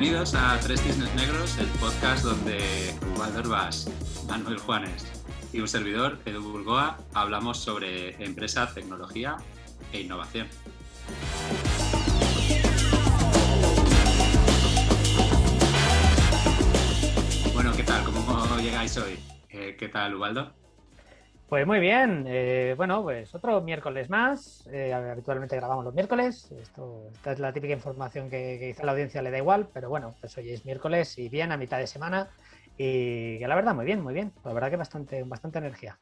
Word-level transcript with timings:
Bienvenidos 0.00 0.34
a 0.34 0.58
Tres 0.60 0.80
Cisnes 0.80 1.14
Negros, 1.14 1.58
el 1.58 1.66
podcast 1.78 2.24
donde 2.24 2.58
Ubaldo 3.14 3.40
Herbás, 3.40 3.86
Manuel 4.26 4.56
Juanes 4.56 5.04
y 5.52 5.60
un 5.60 5.68
servidor, 5.68 6.18
Edu 6.24 6.40
Burgoa, 6.40 6.96
hablamos 7.12 7.58
sobre 7.58 8.14
empresa, 8.24 8.72
tecnología 8.72 9.36
e 9.92 10.00
innovación. 10.00 10.48
Bueno, 17.52 17.72
¿qué 17.76 17.82
tal? 17.82 18.02
¿Cómo 18.02 18.56
llegáis 18.56 18.96
hoy? 18.96 19.18
Eh, 19.50 19.76
¿Qué 19.78 19.88
tal, 19.90 20.14
Ubaldo? 20.14 20.54
Pues 21.50 21.66
muy 21.66 21.80
bien, 21.80 22.26
eh, 22.28 22.74
bueno, 22.76 23.02
pues 23.02 23.34
otro 23.34 23.60
miércoles 23.60 24.08
más. 24.08 24.64
Eh, 24.72 24.94
habitualmente 24.94 25.56
grabamos 25.56 25.84
los 25.84 25.92
miércoles. 25.92 26.48
Esto, 26.52 27.08
esta 27.12 27.32
es 27.32 27.40
la 27.40 27.52
típica 27.52 27.74
información 27.74 28.30
que, 28.30 28.56
que 28.60 28.68
quizá 28.68 28.84
a 28.84 28.86
la 28.86 28.92
audiencia 28.92 29.20
le 29.20 29.32
da 29.32 29.38
igual, 29.38 29.68
pero 29.74 29.88
bueno, 29.88 30.14
pues 30.20 30.38
hoy 30.38 30.48
es 30.50 30.64
miércoles 30.64 31.18
y 31.18 31.28
bien, 31.28 31.50
a 31.50 31.56
mitad 31.56 31.78
de 31.78 31.88
semana. 31.88 32.30
Y 32.78 33.36
que 33.40 33.48
la 33.48 33.56
verdad, 33.56 33.74
muy 33.74 33.84
bien, 33.84 34.00
muy 34.00 34.14
bien. 34.14 34.32
La 34.44 34.52
verdad 34.52 34.70
que 34.70 34.76
bastante, 34.76 35.24
bastante 35.24 35.58
energía. 35.58 35.98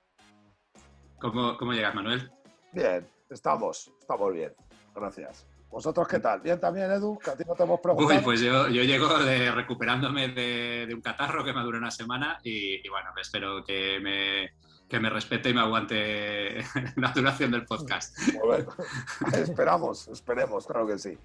¿Cómo, 1.18 1.56
cómo 1.56 1.72
llegas, 1.72 1.94
Manuel? 1.94 2.30
Bien, 2.72 3.08
estamos, 3.30 3.90
estamos 3.98 4.34
bien. 4.34 4.52
Gracias. 4.94 5.46
¿Vosotros 5.70 6.06
qué 6.08 6.18
tal? 6.20 6.42
¿Bien 6.42 6.60
también, 6.60 6.90
Edu? 6.90 7.18
Que 7.18 7.30
a 7.30 7.36
ti 7.36 7.44
no 7.46 7.54
te 7.54 7.62
hemos 7.62 7.80
preguntado. 7.80 8.18
Uy, 8.18 8.22
pues 8.22 8.42
yo, 8.42 8.68
yo 8.68 8.82
llego 8.82 9.18
de, 9.20 9.50
recuperándome 9.50 10.28
de, 10.28 10.84
de, 10.86 10.94
un 10.94 11.00
catarro 11.00 11.42
que 11.42 11.54
me 11.54 11.62
dura 11.62 11.78
una 11.78 11.90
semana 11.90 12.38
y, 12.42 12.86
y 12.86 12.88
bueno, 12.90 13.08
espero 13.18 13.64
que 13.64 13.98
me, 13.98 14.50
que 14.88 14.98
me 14.98 15.10
respete 15.10 15.50
y 15.50 15.54
me 15.54 15.60
aguante 15.60 16.64
la 16.96 17.12
duración 17.12 17.50
del 17.50 17.64
podcast. 17.64 18.16
Bueno, 18.44 18.68
esperamos, 19.32 20.08
esperemos, 20.08 20.66
claro 20.66 20.86
que 20.86 20.98
sí. 20.98 21.18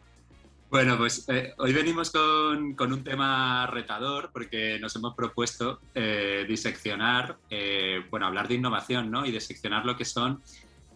Bueno, 0.69 0.97
pues 0.97 1.29
eh, 1.29 1.53
hoy 1.59 1.71
venimos 1.71 2.09
con, 2.09 2.73
con, 2.73 2.91
un 2.91 3.03
tema 3.03 3.67
retador 3.67 4.31
porque 4.33 4.79
nos 4.79 4.95
hemos 4.95 5.13
propuesto 5.13 5.79
eh, 5.93 6.45
diseccionar, 6.47 7.37
eh, 7.47 8.03
bueno, 8.09 8.25
hablar 8.25 8.47
de 8.47 8.55
innovación, 8.55 9.11
¿no? 9.11 9.23
Y 9.23 9.31
diseccionar 9.31 9.85
lo 9.85 9.95
que 9.95 10.03
son, 10.03 10.41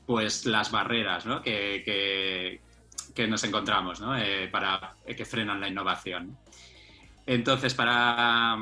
pues, 0.08 0.48
las 0.48 0.72
barreras, 0.72 1.28
¿no? 1.28 1.44
Que, 1.44 1.84
que, 1.86 2.60
que 3.14 3.28
nos 3.28 3.44
encontramos, 3.44 4.02
¿no? 4.02 4.14
Para 4.52 4.96
que 5.06 5.26
frenan 5.26 5.62
la 5.62 5.68
innovación. 5.68 6.36
Entonces, 7.28 7.76
para, 7.76 8.58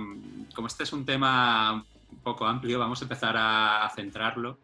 como 0.53 0.67
este 0.67 0.84
es 0.84 0.92
un 0.92 1.06
tema 1.06 1.86
poco 2.26 2.45
amplio, 2.45 2.80
vamos 2.80 3.02
a 3.02 3.06
empezar 3.06 3.38
a, 3.38 3.86
a 3.86 3.90
centrarlo 3.92 4.59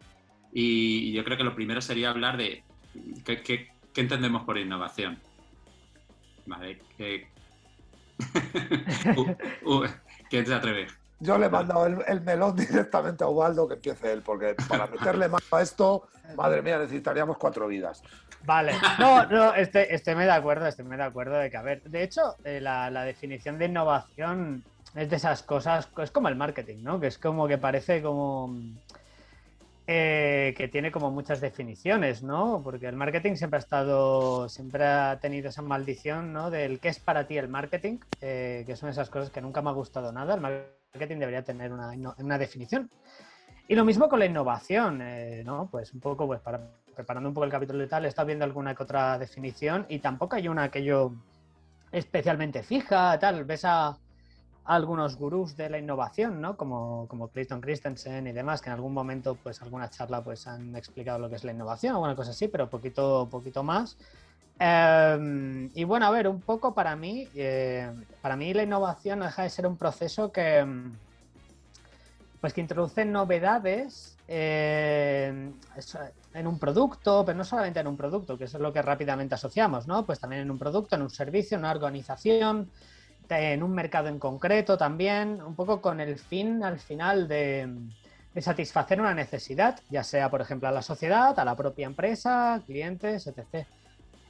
y 0.52 1.12
yo 1.12 1.24
creo 1.24 1.38
que 1.38 1.44
lo 1.44 1.54
primero 1.54 1.80
sería 1.80 2.10
hablar 2.10 2.36
de 2.36 2.62
qué, 3.24 3.42
qué, 3.42 3.72
qué 3.94 4.00
entendemos 4.00 4.42
por 4.42 4.58
innovación. 4.58 5.18
Vale. 6.44 6.82
Eh... 6.98 7.26
uh, 9.16 9.70
uh, 9.70 9.86
¿Quién 10.28 10.46
se 10.46 10.54
atreve? 10.54 10.88
Yo 11.20 11.38
le 11.38 11.46
he 11.46 11.50
mandado 11.50 11.86
el, 11.86 11.98
el, 12.06 12.20
melón 12.20 12.56
directamente 12.56 13.24
a 13.24 13.28
Ubaldo 13.28 13.68
que 13.68 13.74
empiece 13.74 14.12
él, 14.12 14.22
porque 14.22 14.56
para 14.68 14.86
meterle 14.88 15.28
más 15.28 15.40
a 15.52 15.62
esto, 15.62 16.08
madre 16.36 16.62
mía, 16.62 16.78
necesitaríamos 16.78 17.38
cuatro 17.38 17.68
vidas. 17.68 18.02
Vale, 18.44 18.74
no, 18.98 19.24
no, 19.26 19.54
estoy, 19.54 19.84
estoy 19.88 20.14
de 20.16 20.30
acuerdo, 20.30 20.66
estoy 20.66 20.84
de 20.84 21.02
acuerdo 21.02 21.36
de 21.36 21.48
que, 21.48 21.56
a 21.56 21.62
ver, 21.62 21.82
de 21.84 22.02
hecho, 22.02 22.36
eh, 22.42 22.60
la, 22.60 22.90
la, 22.90 23.04
definición 23.04 23.56
de 23.56 23.66
innovación 23.66 24.64
es 24.94 25.08
de 25.10 25.16
esas 25.16 25.42
cosas, 25.42 25.88
es 26.02 26.10
como 26.10 26.28
el 26.28 26.36
marketing, 26.36 26.82
¿no? 26.82 27.00
Que 27.00 27.06
es 27.06 27.18
como 27.18 27.48
que 27.48 27.58
parece 27.58 28.02
como 28.02 28.54
eh, 29.86 30.54
que 30.56 30.68
tiene 30.68 30.92
como 30.92 31.10
muchas 31.10 31.40
definiciones, 31.40 32.22
¿no? 32.22 32.60
Porque 32.62 32.86
el 32.86 32.96
marketing 32.96 33.34
siempre 33.34 33.56
ha 33.56 33.58
estado, 33.58 34.48
siempre 34.48 34.86
ha 34.86 35.18
tenido 35.20 35.48
esa 35.48 35.62
maldición, 35.62 36.32
¿no? 36.32 36.50
Del 36.50 36.78
qué 36.78 36.88
es 36.88 37.00
para 37.00 37.26
ti 37.26 37.36
el 37.36 37.48
marketing, 37.48 37.98
eh, 38.20 38.62
que 38.66 38.76
son 38.76 38.90
esas 38.90 39.10
cosas 39.10 39.30
que 39.30 39.40
nunca 39.40 39.60
me 39.60 39.70
ha 39.70 39.72
gustado 39.72 40.12
nada. 40.12 40.34
El 40.34 40.40
marketing 40.40 41.18
debería 41.18 41.42
tener 41.42 41.72
una, 41.72 41.92
una 42.18 42.38
definición. 42.38 42.90
Y 43.66 43.74
lo 43.74 43.84
mismo 43.84 44.08
con 44.08 44.18
la 44.18 44.26
innovación, 44.26 45.00
eh, 45.02 45.42
¿no? 45.44 45.68
Pues 45.70 45.92
un 45.94 46.00
poco, 46.00 46.26
pues 46.26 46.40
para, 46.40 46.60
preparando 46.94 47.28
un 47.28 47.34
poco 47.34 47.44
el 47.44 47.50
capítulo 47.50 47.82
y 47.82 47.88
tal, 47.88 48.04
he 48.04 48.24
viendo 48.24 48.44
alguna 48.44 48.74
que 48.74 48.82
otra 48.82 49.18
definición 49.18 49.86
y 49.88 49.98
tampoco 49.98 50.36
hay 50.36 50.46
una 50.48 50.70
que 50.70 50.84
yo 50.84 51.12
especialmente 51.90 52.62
fija, 52.62 53.18
tal. 53.18 53.44
Ves 53.44 53.64
a 53.64 53.96
algunos 54.64 55.16
gurús 55.16 55.56
de 55.56 55.68
la 55.68 55.78
innovación, 55.78 56.40
¿no? 56.40 56.56
Como, 56.56 57.06
como 57.08 57.28
Clayton 57.28 57.60
Christensen 57.60 58.26
y 58.26 58.32
demás, 58.32 58.62
que 58.62 58.70
en 58.70 58.74
algún 58.74 58.92
momento, 58.92 59.36
pues 59.42 59.60
alguna 59.62 59.90
charla, 59.90 60.22
pues 60.22 60.46
han 60.46 60.76
explicado 60.76 61.18
lo 61.18 61.28
que 61.28 61.36
es 61.36 61.44
la 61.44 61.52
innovación, 61.52 61.94
alguna 61.94 62.14
cosa 62.14 62.30
así, 62.30 62.48
pero 62.48 62.68
poquito, 62.70 63.28
poquito 63.30 63.62
más. 63.62 63.96
Eh, 64.58 65.68
y 65.74 65.84
bueno, 65.84 66.06
a 66.06 66.10
ver, 66.10 66.28
un 66.28 66.40
poco 66.40 66.74
para 66.74 66.94
mí, 66.94 67.28
eh, 67.34 67.90
para 68.20 68.36
mí 68.36 68.54
la 68.54 68.62
innovación 68.62 69.18
no 69.18 69.24
deja 69.24 69.42
de 69.42 69.50
ser 69.50 69.66
un 69.66 69.76
proceso 69.76 70.30
que, 70.30 70.64
pues 72.40 72.52
que 72.52 72.60
introduce 72.60 73.04
novedades 73.04 74.16
eh, 74.28 75.50
en 76.34 76.46
un 76.46 76.58
producto, 76.58 77.24
pero 77.24 77.36
no 77.36 77.44
solamente 77.44 77.80
en 77.80 77.86
un 77.86 77.96
producto, 77.96 78.38
que 78.38 78.44
eso 78.44 78.58
es 78.58 78.62
lo 78.62 78.72
que 78.72 78.82
rápidamente 78.82 79.34
asociamos, 79.34 79.86
¿no? 79.86 80.06
Pues 80.06 80.20
también 80.20 80.42
en 80.42 80.50
un 80.50 80.58
producto, 80.58 80.94
en 80.94 81.02
un 81.02 81.10
servicio, 81.10 81.56
en 81.56 81.60
una 81.60 81.72
organización, 81.72 82.70
en 83.32 83.62
un 83.62 83.72
mercado 83.72 84.08
en 84.08 84.18
concreto 84.18 84.76
también, 84.76 85.40
un 85.42 85.54
poco 85.54 85.80
con 85.80 86.00
el 86.00 86.18
fin 86.18 86.62
al 86.62 86.78
final 86.78 87.28
de, 87.28 87.68
satisfacer 88.40 89.00
una 89.00 89.14
necesidad, 89.14 89.78
ya 89.90 90.02
sea, 90.02 90.30
por 90.30 90.40
ejemplo, 90.40 90.68
a 90.68 90.72
la 90.72 90.82
sociedad, 90.82 91.38
a 91.38 91.44
la 91.44 91.54
propia 91.54 91.86
empresa, 91.86 92.62
clientes, 92.66 93.26
etc. 93.26 93.66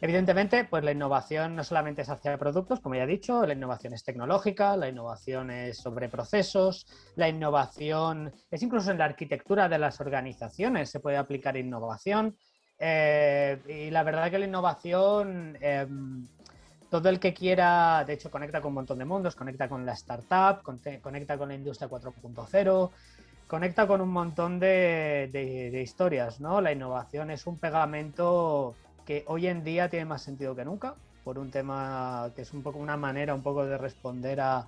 Evidentemente, 0.01 0.65
pues 0.65 0.83
la 0.83 0.91
innovación 0.91 1.55
no 1.55 1.63
solamente 1.63 2.03
es 2.03 2.09
hacia 2.09 2.37
productos, 2.37 2.81
como 2.81 2.97
ya 2.97 3.05
he 3.05 3.07
dicho, 3.07 3.47
la 3.47 3.53
innovación 3.53 3.95
es 3.95 4.03
tecnológica, 4.03 4.77
la 4.77 4.89
innovación 4.89 5.51
es 5.53 5.79
sobre 5.79 6.09
procesos, 6.09 6.87
la 7.15 7.29
innovación 7.29 8.33
es 8.51 8.63
incluso 8.63 8.91
en 8.91 8.99
la 8.99 9.05
arquitectura 9.05 9.69
de 9.69 9.79
las 9.79 10.01
organizaciones, 10.01 10.91
se 10.91 10.99
puede 10.99 11.17
aplicar 11.17 11.57
innovación. 11.57 12.37
Eh, 12.85 13.61
y 13.69 13.91
la 13.91 14.03
verdad 14.03 14.29
que 14.29 14.41
la 14.41 14.47
innovación 14.47 15.57
eh, 15.61 15.87
todo 16.93 17.09
el 17.09 17.19
que 17.19 17.33
quiera, 17.33 18.05
de 18.07 18.13
hecho, 18.13 18.31
conecta 18.31 18.61
con 18.61 18.69
un 18.69 18.75
montón 18.75 18.99
de 18.99 19.07
mundos, 19.07 19.35
conecta 19.35 19.67
con 19.67 19.87
la 19.87 19.93
startup, 19.93 20.63
conecta 20.63 21.39
con 21.39 21.49
la 21.49 21.55
industria 21.55 21.89
4.0, 21.89 22.91
conecta 23.47 23.87
con 23.87 24.03
un 24.03 24.11
montón 24.11 24.61
de, 24.61 25.81
historias, 25.83 26.39
¿no? 26.39 26.61
La 26.61 26.71
innovación 26.71 27.31
es 27.31 27.47
un 27.47 27.57
pegamento 27.57 28.75
que 29.07 29.25
hoy 29.27 29.47
en 29.47 29.65
día 29.65 29.89
tiene 29.89 30.05
más 30.05 30.21
sentido 30.21 30.55
que 30.55 30.67
nunca, 30.67 30.95
por 31.25 31.39
un 31.39 31.51
tema 31.51 32.31
que 32.37 32.43
es 32.43 32.53
un 32.53 32.63
poco 32.63 32.79
una 32.79 32.99
manera 32.99 33.33
un 33.33 33.43
poco 33.43 33.65
de 33.65 33.79
responder 33.79 34.43
a, 34.43 34.67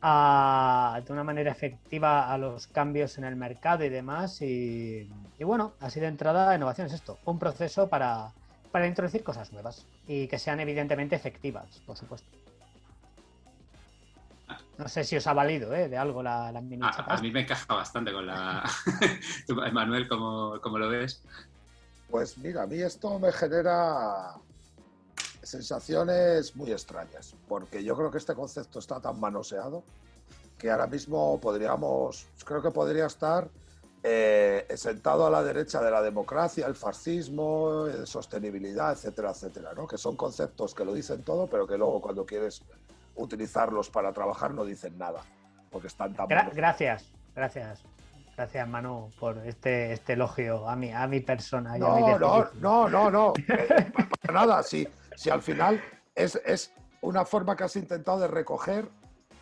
a 0.00 1.02
de 1.04 1.12
una 1.12 1.24
manera 1.24 1.50
efectiva 1.50 2.32
a 2.32 2.38
los 2.38 2.68
cambios 2.68 3.18
en 3.18 3.24
el 3.24 3.34
mercado 3.34 3.82
y 3.82 3.88
demás. 3.88 4.40
Y, 4.42 5.10
bueno, 5.40 5.72
así 5.80 5.98
de 5.98 6.06
entrada, 6.06 6.54
innovación 6.54 6.86
es 6.86 6.92
esto, 6.92 7.18
un 7.24 7.40
proceso 7.40 7.88
para 7.88 8.30
para 8.70 8.86
introducir 8.86 9.22
cosas 9.22 9.52
nuevas 9.52 9.86
y 10.06 10.28
que 10.28 10.38
sean 10.38 10.60
evidentemente 10.60 11.16
efectivas, 11.16 11.80
por 11.86 11.96
supuesto. 11.96 12.28
No 14.78 14.86
sé 14.88 15.02
si 15.02 15.16
os 15.16 15.26
ha 15.26 15.32
valido 15.32 15.74
¿eh? 15.74 15.88
de 15.88 15.98
algo 15.98 16.22
la, 16.22 16.52
la 16.52 16.60
mini 16.60 16.82
a, 16.84 16.88
a, 16.88 17.20
mí 17.20 17.32
me 17.32 17.40
encaja 17.40 17.74
bastante 17.74 18.12
con 18.12 18.26
la. 18.26 18.64
Manuel, 19.72 20.08
¿cómo, 20.08 20.60
¿cómo, 20.62 20.78
lo 20.78 20.88
ves? 20.88 21.20
Pues 22.10 22.38
mira, 22.38 22.62
a 22.62 22.66
mí 22.66 22.80
esto 22.80 23.18
me 23.18 23.32
genera 23.32 24.34
sensaciones 25.42 26.54
muy 26.54 26.70
extrañas, 26.70 27.34
porque 27.48 27.82
yo 27.82 27.96
creo 27.96 28.10
que 28.10 28.18
este 28.18 28.34
concepto 28.34 28.78
está 28.78 29.00
tan 29.00 29.18
manoseado 29.18 29.82
que 30.58 30.70
ahora 30.70 30.86
mismo 30.86 31.40
podríamos, 31.40 32.26
creo 32.44 32.62
que 32.62 32.70
podría 32.70 33.06
estar 33.06 33.48
eh, 34.02 34.66
sentado 34.76 35.26
a 35.26 35.30
la 35.30 35.42
derecha 35.42 35.82
de 35.82 35.90
la 35.90 36.02
democracia, 36.02 36.66
el 36.66 36.74
fascismo, 36.74 37.86
el 37.86 38.06
sostenibilidad, 38.06 38.92
etcétera, 38.92 39.30
etcétera, 39.30 39.72
¿no? 39.74 39.86
que 39.86 39.98
son 39.98 40.16
conceptos 40.16 40.74
que 40.74 40.84
lo 40.84 40.94
dicen 40.94 41.22
todo, 41.22 41.46
pero 41.48 41.66
que 41.66 41.76
luego 41.76 42.00
cuando 42.00 42.24
quieres 42.24 42.62
utilizarlos 43.16 43.90
para 43.90 44.12
trabajar 44.12 44.54
no 44.54 44.64
dicen 44.64 44.96
nada, 44.96 45.22
porque 45.70 45.88
están 45.88 46.14
tan... 46.14 46.28
Gra 46.28 46.50
gracias, 46.54 47.12
gracias. 47.34 47.82
Gracias, 48.36 48.68
Manu, 48.68 49.10
por 49.18 49.36
este, 49.38 49.92
este 49.92 50.12
elogio 50.12 50.68
a 50.68 50.76
mi, 50.76 50.92
a 50.92 51.08
mi 51.08 51.18
persona. 51.18 51.76
No, 51.76 51.86
a 51.88 51.96
mi 51.96 52.02
no, 52.20 52.48
no, 52.60 52.88
no, 52.88 53.10
no, 53.10 53.32
eh, 53.36 53.92
para 54.22 54.32
nada. 54.32 54.62
Si, 54.62 54.86
si 55.16 55.28
al 55.28 55.42
final 55.42 55.82
es, 56.14 56.40
es 56.46 56.72
una 57.00 57.24
forma 57.24 57.56
que 57.56 57.64
has 57.64 57.74
intentado 57.74 58.20
de 58.20 58.28
recoger, 58.28 58.88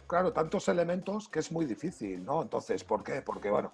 claro, 0.07 0.33
tantos 0.33 0.69
elementos 0.69 1.29
que 1.29 1.41
es 1.41 1.53
muy 1.53 1.67
difícil, 1.67 2.25
¿no? 2.25 2.41
Entonces, 2.41 2.85
¿por 2.85 3.05
qué? 3.05 3.21
Porque, 3.21 3.51
bueno, 3.51 3.71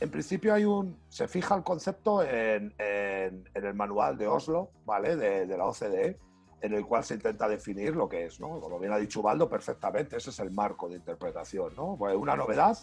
en 0.00 0.10
principio 0.10 0.52
hay 0.54 0.64
un. 0.64 0.96
Se 1.08 1.26
fija 1.28 1.54
el 1.56 1.62
concepto 1.62 2.22
en, 2.22 2.74
en, 2.78 3.48
en 3.54 3.64
el 3.64 3.74
manual 3.74 4.18
de 4.18 4.26
Oslo, 4.26 4.70
¿vale? 4.84 5.16
De, 5.16 5.46
de, 5.46 5.56
la 5.56 5.66
OCDE, 5.66 6.18
en 6.60 6.74
el 6.74 6.84
cual 6.84 7.04
se 7.04 7.14
intenta 7.14 7.48
definir 7.48 7.96
lo 7.96 8.08
que 8.08 8.26
es, 8.26 8.40
¿no? 8.40 8.60
Como 8.60 8.78
bien 8.78 8.92
ha 8.92 8.98
dicho 8.98 9.22
Baldo 9.22 9.48
perfectamente, 9.48 10.16
ese 10.16 10.30
es 10.30 10.38
el 10.40 10.50
marco 10.50 10.88
de 10.88 10.96
interpretación, 10.96 11.74
¿no? 11.76 11.96
Pues 11.98 12.14
una 12.14 12.36
novedad, 12.36 12.76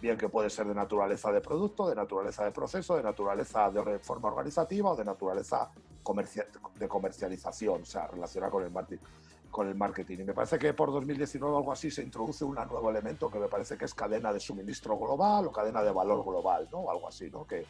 bien 0.00 0.18
que 0.18 0.28
puede 0.28 0.50
ser 0.50 0.66
de 0.66 0.74
naturaleza 0.74 1.30
de 1.30 1.40
producto, 1.40 1.88
de 1.88 1.94
naturaleza 1.94 2.44
de 2.44 2.50
proceso, 2.50 2.96
de 2.96 3.04
naturaleza 3.04 3.70
de 3.70 3.98
forma 4.00 4.28
organizativa 4.28 4.90
o 4.90 4.96
de 4.96 5.04
naturaleza 5.04 5.70
comercial, 6.02 6.48
de 6.74 6.88
comercialización, 6.88 7.82
o 7.82 7.86
sea, 7.86 8.08
relacionada 8.08 8.50
con 8.50 8.64
el 8.64 8.70
marketing. 8.70 9.04
Con 9.52 9.68
el 9.68 9.76
marketing. 9.76 10.20
Y 10.20 10.24
me 10.24 10.34
parece 10.34 10.58
que 10.58 10.72
por 10.74 10.90
2019 10.90 11.54
o 11.54 11.58
algo 11.58 11.72
así 11.72 11.90
se 11.90 12.02
introduce 12.02 12.44
un 12.44 12.54
nuevo 12.54 12.90
elemento 12.90 13.30
que 13.30 13.38
me 13.38 13.46
parece 13.46 13.76
que 13.76 13.84
es 13.84 13.94
cadena 13.94 14.32
de 14.32 14.40
suministro 14.40 14.98
global 14.98 15.46
o 15.46 15.52
cadena 15.52 15.82
de 15.82 15.92
valor 15.92 16.24
global, 16.24 16.68
¿no? 16.72 16.90
Algo 16.90 17.06
así, 17.06 17.30
¿no? 17.30 17.46
Que, 17.46 17.64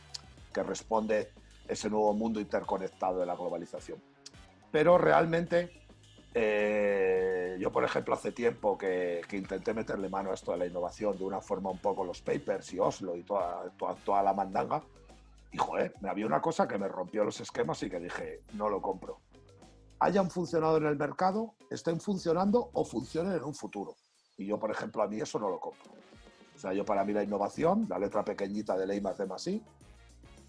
que 0.55 0.63
responde 0.63 1.33
ese 1.69 1.91
nuevo 1.91 2.15
mundo 2.15 2.41
interconectado 2.41 3.19
de 3.19 3.27
la 3.27 3.35
globalización. 3.35 4.01
Pero 4.71 4.97
realmente, 4.97 5.83
eh, 6.33 7.57
yo 7.61 7.71
por 7.73 7.85
ejemplo 7.85 8.15
hace 8.15 8.33
tiempo 8.33 8.79
que, 8.79 9.21
que, 9.29 9.37
intenté 9.37 9.75
meterle 9.75 10.09
mano 10.09 10.31
a 10.31 10.35
esto 10.35 10.53
de 10.53 10.59
la 10.59 10.67
innovación 10.67 11.19
de 11.19 11.25
una 11.25 11.41
forma 11.41 11.71
un 11.71 11.79
poco 11.79 12.05
los 12.05 12.23
papers 12.23 12.73
y 12.73 12.79
Oslo 12.79 13.17
y 13.17 13.25
toda, 13.25 13.69
toda, 13.77 13.97
toda 13.97 14.23
la 14.23 14.33
mandanga, 14.33 14.83
y 15.51 15.59
joder, 15.59 15.95
me 16.01 16.09
había 16.09 16.27
una 16.27 16.41
cosa 16.41 16.67
que 16.67 16.79
me 16.79 16.89
rompió 16.89 17.25
los 17.25 17.41
esquemas 17.41 17.83
y 17.83 17.91
que 17.91 17.99
dije, 17.99 18.41
no 18.55 18.71
lo 18.71 18.81
compro 18.81 19.19
hayan 20.03 20.29
funcionado 20.31 20.79
en 20.79 20.87
el 20.87 20.97
mercado, 20.97 21.55
estén 21.71 22.01
funcionando 22.01 22.71
o 22.73 22.85
funcionen 22.85 23.35
en 23.35 23.45
un 23.45 23.55
futuro. 23.55 23.95
Y 24.37 24.47
yo, 24.47 24.59
por 24.59 24.73
ejemplo, 24.73 25.01
a 25.01 25.07
mí 25.07 25.21
eso 25.21 25.39
no 25.39 25.49
lo 25.49 25.61
compro. 25.61 25.93
O 26.57 26.59
sea, 26.59 26.73
yo 26.73 26.85
para 26.85 27.05
mí 27.05 27.13
la 27.13 27.23
innovación, 27.23 27.87
la 27.89 28.01
letra 28.01 28.25
pequeñita 28.25 28.77
de 28.77 28.87
ley 28.89 29.01
más 29.01 29.17
de 29.19 29.27
más 29.27 29.49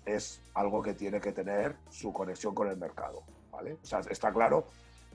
es 0.05 0.41
algo 0.55 0.81
que 0.81 0.95
tiene 0.95 1.21
que 1.21 1.31
tener 1.31 1.77
su 1.91 2.11
conexión 2.11 2.55
con 2.55 2.67
el 2.67 2.77
mercado. 2.77 3.21
¿vale? 3.51 3.73
O 3.73 3.85
sea, 3.85 3.99
está 3.99 4.33
claro 4.33 4.65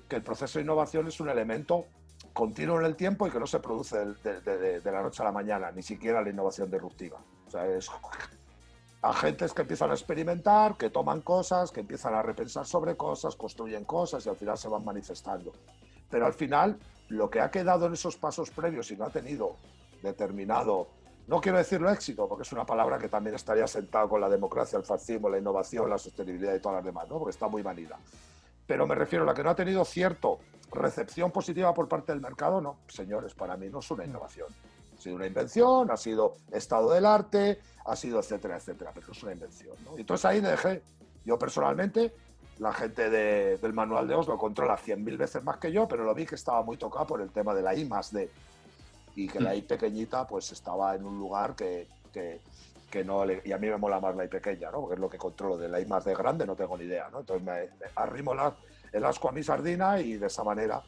que 0.09 0.17
el 0.17 0.23
proceso 0.23 0.61
de 0.61 0.65
innovación 0.65 1.09
es 1.09 1.19
un 1.19 1.31
elemento 1.31 1.87
continuo 2.33 2.79
en 2.79 2.87
el 2.87 2.95
tiempo 2.95 3.27
y 3.27 3.31
que 3.33 3.41
no 3.41 3.47
se 3.47 3.59
produce 3.59 3.99
de, 3.99 4.81
la 4.85 5.03
noche 5.03 5.21
a 5.21 5.27
la 5.27 5.33
mañana, 5.33 5.73
ni 5.73 5.83
siquiera 5.83 6.23
la 6.23 6.31
innovación 6.31 6.71
disruptiva. 6.71 7.21
O 7.49 7.51
sea, 7.51 7.67
es 7.67 7.91
agentes 9.03 9.53
que 9.53 9.63
empiezan 9.63 9.91
a 9.91 9.95
experimentar, 9.95 10.77
que 10.77 10.91
toman 10.91 11.21
cosas, 11.21 11.71
que 11.71 11.81
empiezan 11.81 12.15
a 12.15 12.23
repensar 12.23 12.67
sobre 12.67 12.97
cosas, 12.97 13.37
construyen 13.37 13.85
cosas 13.85 14.27
y 14.27 14.29
al 14.29 14.37
final 14.37 14.59
se 14.59 14.69
van 14.69 14.85
manifestando. 14.85 15.53
Pero 16.11 16.27
al 16.27 16.35
final, 16.35 16.79
lo 17.09 17.31
que 17.31 17.41
ha 17.41 17.51
quedado 17.51 17.87
en 17.87 17.93
esos 17.93 18.17
pasos 18.17 18.51
previos 18.51 18.91
y 18.91 18.97
no 18.97 19.05
ha 19.05 19.11
tenido 19.11 19.57
determinado, 20.03 20.89
no 21.29 21.41
quiero 21.41 21.59
decirlo 21.59 21.91
éxito, 21.91 22.27
porque 22.29 22.43
es 22.43 22.53
una 22.53 22.65
palabra 22.65 22.99
que 22.99 23.09
también 23.09 23.37
estaría 23.37 23.67
sentado 23.67 24.09
con 24.09 24.21
la 24.21 24.29
democracia, 24.29 24.79
el 24.79 24.85
fascismo, 24.85 25.29
la 25.29 25.39
innovación, 25.39 25.89
la 25.91 25.99
sostenibilidad 25.99 26.55
y 26.55 26.61
todas 26.61 26.77
las 26.77 26.85
demás, 26.85 27.09
¿no? 27.09 27.19
porque 27.19 27.33
está 27.33 27.49
muy 27.49 27.63
manida. 27.63 27.99
Pero 28.67 28.87
me 28.87 28.95
refiero 28.95 29.25
a 29.25 29.27
la 29.27 29.35
que 29.35 29.43
no 29.43 29.51
ha 29.51 29.55
tenido 29.55 29.85
cierto 29.85 30.39
recepción 30.73 31.31
positiva 31.31 31.73
por 31.73 31.89
parte 31.89 32.13
del 32.13 32.21
mercado, 32.21 32.61
no, 32.61 32.79
señores, 32.89 33.35
para 33.35 33.57
mí 33.57 33.69
no 33.69 33.79
es 33.79 33.91
una 33.91 34.05
innovación. 34.05 34.49
Ha 34.99 35.01
sido 35.01 35.17
una 35.17 35.27
invención, 35.27 35.91
ha 35.91 35.97
sido 35.97 36.35
estado 36.51 36.91
del 36.91 37.07
arte, 37.07 37.61
ha 37.85 37.95
sido 37.95 38.19
etcétera, 38.19 38.57
etcétera, 38.57 38.91
pero 38.93 39.13
es 39.13 39.23
una 39.23 39.33
invención. 39.33 39.77
¿no? 39.85 39.97
Y 39.97 40.01
entonces 40.01 40.25
ahí 40.25 40.43
me 40.43 40.49
dejé, 40.49 40.83
yo 41.25 41.39
personalmente, 41.39 42.13
la 42.59 42.73
gente 42.73 43.09
del 43.09 43.73
manual 43.73 44.09
de 44.09 44.15
Oslo 44.15 44.37
controla 44.37 44.77
100.000 44.77 45.17
veces 45.17 45.45
más 45.45 45.59
que 45.59 45.71
yo, 45.71 45.87
pero 45.87 46.05
lo 46.05 46.15
vi 46.15 46.27
que 46.27 46.35
estaba 46.35 46.63
muy 46.63 46.77
tocado 46.77 47.07
por 47.07 47.21
el 47.21 47.31
tema 47.31 47.55
de 47.55 47.63
la 47.63 47.75
I 47.75 47.85
más 47.85 48.13
D. 48.13 48.29
Y 49.15 49.29
que 49.29 49.41
la 49.41 49.55
I 49.55 49.63
pequeñita 49.63 50.27
pues 50.27 50.51
estaba 50.53 50.95
en 50.95 51.05
un 51.05 51.19
lugar 51.19 51.55
que, 51.55 51.87
que, 52.13 52.41
que 52.91 53.05
no 53.05 53.25
le, 53.25 53.43
y 53.45 53.53
a 53.53 53.59
mí 53.59 53.69
me 53.69 53.77
mola 53.77 54.01
más 54.01 54.17
la 54.17 54.25
I 54.25 54.29
pequeña, 54.29 54.71
¿no? 54.71 54.81
porque 54.81 54.95
es 54.95 55.01
lo 55.01 55.09
que 55.09 55.19
controlo 55.19 55.57
de 55.57 55.69
la 55.69 55.81
I 55.81 55.87
más 55.87 56.05
D 56.05 56.15
grande, 56.15 56.45
no 56.47 56.57
tengo 56.57 56.77
ni 56.77 56.85
idea. 56.85 57.09
¿no? 57.11 57.21
Entonces 57.21 57.47
me, 57.47 57.69
arrimo 57.95 58.35
la, 58.35 58.53
el 58.93 59.05
asco 59.05 59.29
a 59.29 59.33
mi 59.33 59.45
sardina 59.45 60.01
y 60.01 60.17
de 60.17 60.27
esa 60.27 60.43
manera. 60.43 60.83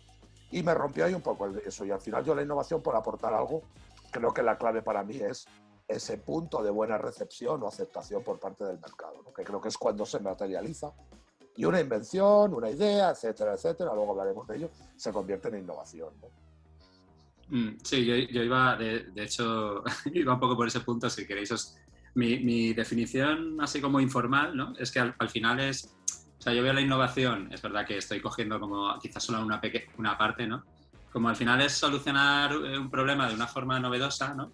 Y 0.51 0.65
me 0.65 0.75
rompió 0.75 1.05
ahí 1.05 1.15
un 1.15 1.23
poco 1.23 1.47
eso. 1.65 1.85
Y 1.85 1.93
al 1.93 2.01
final 2.01 2.25
yo 2.25 2.35
la 2.35 2.43
innovación 2.43 2.83
por 2.83 2.97
aportar 2.97 3.33
algo 3.33 3.63
creo 4.11 4.33
que 4.33 4.43
la 4.43 4.59
clave 4.59 4.83
para 4.83 5.03
mí 5.03 5.17
es 5.17 5.47
ese 5.89 6.19
punto 6.19 6.63
de 6.63 6.71
buena 6.71 6.99
recepción 6.99 7.63
o 7.63 7.69
aceptación 7.69 8.23
por 8.23 8.39
parte 8.39 8.65
del 8.65 8.79
mercado, 8.79 9.25
que 9.35 9.43
creo 9.43 9.61
que 9.61 9.69
es 9.69 9.79
cuando 9.79 10.07
se 10.07 10.21
materializa 10.21 10.93
y 11.57 11.65
una 11.65 11.81
invención, 11.81 12.55
una 12.55 12.71
idea, 12.71 13.11
etcétera, 13.11 13.55
etcétera, 13.55 13.93
luego 13.95 14.13
hablaremos 14.13 14.47
de 14.47 14.57
ello, 14.57 14.71
se 14.97 15.13
convierte 15.13 15.49
en 15.49 15.59
innovación. 15.59 16.15
Mm, 17.49 17.71
sí, 17.83 18.05
yo, 18.05 18.43
iba, 18.43 18.77
de, 18.77 19.11
hecho, 19.17 19.83
iba 20.15 20.35
un 20.35 20.41
poco 20.41 20.57
por 20.57 20.69
ese 20.69 20.81
punto, 20.81 21.11
si 21.11 21.27
queréis. 21.27 21.77
mi, 22.15 22.73
definición, 22.73 23.61
así 23.61 23.81
como 23.81 24.01
informal, 24.01 24.57
¿no? 24.57 24.75
es 24.79 24.93
que 24.93 25.01
al, 25.01 25.29
final 25.29 25.59
es, 25.61 25.93
o 26.39 26.41
sea, 26.41 26.55
yo 26.55 26.63
veo 26.63 26.73
la 26.73 26.81
innovación, 26.81 27.53
es 27.53 27.61
verdad 27.61 27.85
que 27.87 27.99
estoy 27.99 28.21
cogiendo 28.21 28.61
como 28.61 28.97
quizás 29.01 29.25
solo 29.25 29.45
una, 29.45 29.61
una 29.99 30.17
parte, 30.17 30.47
¿no? 30.47 30.65
Como 31.13 31.29
al 31.29 31.37
final 31.37 31.61
es 31.61 31.73
solucionar 31.73 32.53
eh, 32.53 32.79
un 32.79 32.91
problema 32.91 33.29
de 33.29 33.35
una 33.35 33.47
forma 33.47 33.79
novedosa, 33.81 34.35
¿no? 34.35 34.53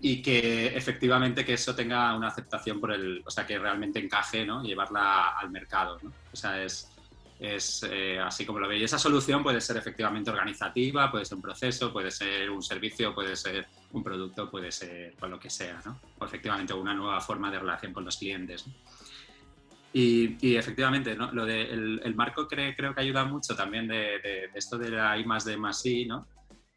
Y 0.00 0.20
que 0.20 0.66
efectivamente 0.76 1.44
que 1.44 1.54
eso 1.54 1.74
tenga 1.74 2.14
una 2.14 2.28
aceptación 2.28 2.80
por 2.80 2.92
el, 2.92 3.22
o 3.24 3.30
sea, 3.30 3.46
que 3.46 3.58
realmente 3.58 3.98
encaje, 3.98 4.44
¿no? 4.44 4.62
Llevarla 4.62 5.30
al 5.30 5.50
mercado, 5.50 5.98
¿no? 6.02 6.12
O 6.32 6.36
sea, 6.36 6.62
es, 6.62 6.90
es 7.38 7.86
eh, 7.90 8.18
así 8.20 8.44
como 8.44 8.58
lo 8.58 8.68
veis. 8.68 8.82
Esa 8.82 8.98
solución 8.98 9.42
puede 9.42 9.60
ser 9.60 9.76
efectivamente 9.76 10.30
organizativa, 10.30 11.10
puede 11.10 11.24
ser 11.24 11.36
un 11.36 11.42
proceso, 11.42 11.92
puede 11.92 12.10
ser 12.10 12.50
un 12.50 12.62
servicio, 12.62 13.14
puede 13.14 13.34
ser 13.36 13.66
un 13.92 14.02
producto, 14.02 14.50
puede 14.50 14.70
ser 14.72 15.14
con 15.16 15.30
lo 15.30 15.38
que 15.38 15.48
sea, 15.48 15.80
¿no? 15.86 16.00
O 16.18 16.24
efectivamente 16.26 16.74
una 16.74 16.92
nueva 16.92 17.20
forma 17.20 17.50
de 17.50 17.60
relación 17.60 17.92
con 17.92 18.04
los 18.04 18.16
clientes. 18.16 18.66
¿no? 18.66 18.74
Y, 19.96 20.56
efectivamente, 20.56 21.14
¿no? 21.14 21.30
lo 21.30 21.46
de 21.46 21.62
el, 21.70 22.14
marco 22.16 22.48
creo, 22.48 22.74
creo 22.76 22.92
que 22.92 23.00
ayuda 23.00 23.24
mucho 23.26 23.54
también 23.54 23.86
de, 23.86 24.50
esto 24.52 24.76
de 24.76 24.90
la 24.90 25.16
I 25.16 25.24
más 25.24 25.44
D 25.44 25.56
más 25.56 25.86
I, 25.86 26.06
¿no? 26.06 26.26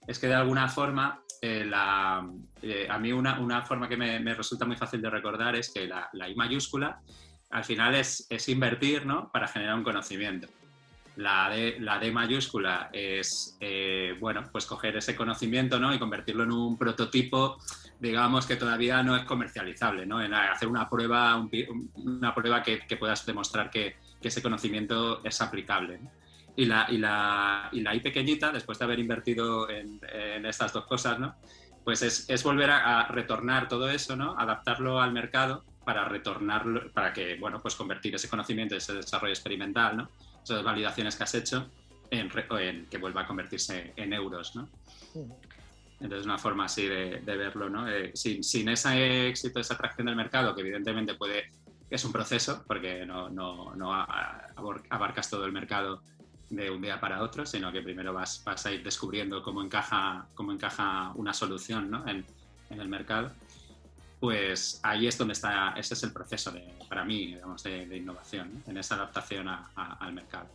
Es 0.08 0.20
que 0.20 0.28
de 0.28 0.36
alguna 0.36 0.70
forma, 0.70 1.24
eh, 1.42 1.66
la, 1.66 2.30
eh, 2.62 2.86
a 2.88 3.00
mí 3.00 3.12
una, 3.12 3.40
una 3.40 3.64
forma 3.64 3.90
que 3.90 3.98
me, 3.98 4.20
me, 4.20 4.36
resulta 4.36 4.66
muy 4.66 4.76
fácil 4.76 5.02
de 5.02 5.10
recordar 5.10 5.56
es 5.56 5.72
que 5.74 5.88
la, 5.88 6.08
la 6.14 6.30
I 6.30 6.36
mayúscula 6.36 7.02
al 7.50 7.64
final 7.64 7.96
es, 7.96 8.28
es, 8.30 8.50
invertir 8.50 9.08
¿no? 9.08 9.32
para 9.32 9.48
generar 9.48 9.74
un 9.74 9.84
conocimiento. 9.84 10.48
La 11.16 11.50
D, 11.50 11.78
la 11.80 11.98
D 11.98 12.12
mayúscula 12.12 12.92
es, 12.94 13.58
eh, 13.60 14.16
bueno, 14.20 14.48
pues 14.52 14.68
coger 14.68 14.96
ese 14.96 15.16
conocimiento 15.16 15.80
¿no? 15.80 15.92
y 15.92 15.98
convertirlo 15.98 16.44
en 16.44 16.52
un 16.52 16.78
prototipo 16.78 17.58
digamos 18.00 18.46
que 18.46 18.56
todavía 18.56 19.02
no 19.04 19.16
es 19.16 19.24
comercializable, 19.24 20.06
¿no? 20.06 20.22
En 20.22 20.34
hacer 20.34 20.68
una 20.68 20.90
prueba, 20.90 21.36
una 21.96 22.34
prueba 22.34 22.62
que, 22.62 22.80
puedas 22.98 23.26
demostrar 23.26 23.70
que, 23.70 23.96
ese 24.22 24.42
conocimiento 24.42 25.24
es 25.24 25.40
aplicable. 25.42 26.02
Y, 26.58 26.66
la, 26.66 26.88
y, 26.90 26.98
la, 26.98 27.70
y 27.72 27.80
la 27.80 27.96
I 27.96 28.02
pequeñita, 28.02 28.52
después 28.52 28.78
de 28.78 28.84
haber 28.84 29.00
invertido 29.00 29.70
en, 29.70 30.02
estas 30.46 30.74
dos 30.74 30.86
cosas, 30.86 31.18
¿no? 31.18 31.36
Pues 31.86 32.02
es, 32.02 32.44
volver 32.44 32.70
a, 32.72 33.08
retornar 33.08 33.70
todo 33.70 33.90
eso, 33.90 34.18
¿no? 34.18 34.38
Adaptarlo 34.38 35.00
al 35.00 35.14
mercado 35.14 35.64
para 35.86 36.04
retornarlo, 36.04 36.92
para 36.92 37.14
que, 37.14 37.36
bueno, 37.36 37.62
pues 37.62 37.76
convertir 37.76 38.16
ese 38.16 38.28
conocimiento, 38.28 38.76
ese 38.76 38.96
desarrollo 38.96 39.34
experimental, 39.34 39.96
¿no? 39.96 40.10
Esas 40.44 40.62
validaciones 40.62 41.16
que 41.16 41.24
has 41.24 41.36
hecho 41.36 41.70
en, 42.12 42.30
en 42.60 42.86
que 42.88 42.98
vuelva 42.98 43.22
a 43.22 43.28
convertirse 43.28 43.94
en 43.96 44.12
euros, 44.12 44.56
¿no? 44.58 44.68
Entonces, 46.00 46.26
una 46.26 46.38
forma 46.38 46.66
así 46.66 46.86
de, 46.86 47.20
verlo, 47.26 47.70
¿no? 47.70 47.90
Eh, 47.90 48.12
sin, 48.14 48.44
sin, 48.44 48.70
ese 48.70 49.28
éxito, 49.28 49.60
esa 49.60 49.74
atracción 49.74 50.06
del 50.08 50.16
mercado, 50.16 50.54
que 50.54 50.62
evidentemente 50.62 51.16
puede, 51.16 51.52
es 51.90 52.06
un 52.06 52.12
proceso, 52.12 52.64
porque 52.68 53.06
no, 53.06 53.94
abarcas 54.90 55.30
todo 55.30 55.46
el 55.46 55.52
mercado 55.52 56.04
de 56.50 56.70
un 56.70 56.82
día 56.82 57.00
para 57.00 57.22
otro, 57.24 57.46
sino 57.46 57.72
que 57.72 57.82
primero 57.82 58.14
vas, 58.14 58.44
a 58.46 58.72
ir 58.72 58.84
descubriendo 58.84 59.42
cómo 59.42 59.62
encaja, 59.62 60.28
cómo 60.36 60.52
encaja 60.52 61.12
una 61.16 61.34
solución 61.34 61.90
¿no? 61.90 62.08
en, 62.08 62.26
el 62.70 62.90
mercado. 62.90 63.32
Pues 64.20 64.80
ahí 64.84 65.08
es 65.08 65.18
donde 65.18 65.34
está, 65.34 65.74
ese 65.78 65.94
es 65.94 66.04
el 66.04 66.12
proceso 66.12 66.54
para 66.90 67.06
mí, 67.06 67.28
digamos, 67.28 67.64
de, 67.64 67.98
innovación, 67.98 68.64
en 68.68 68.78
esa 68.78 68.96
adaptación 68.96 69.48
al 69.48 70.14
mercado. 70.14 70.48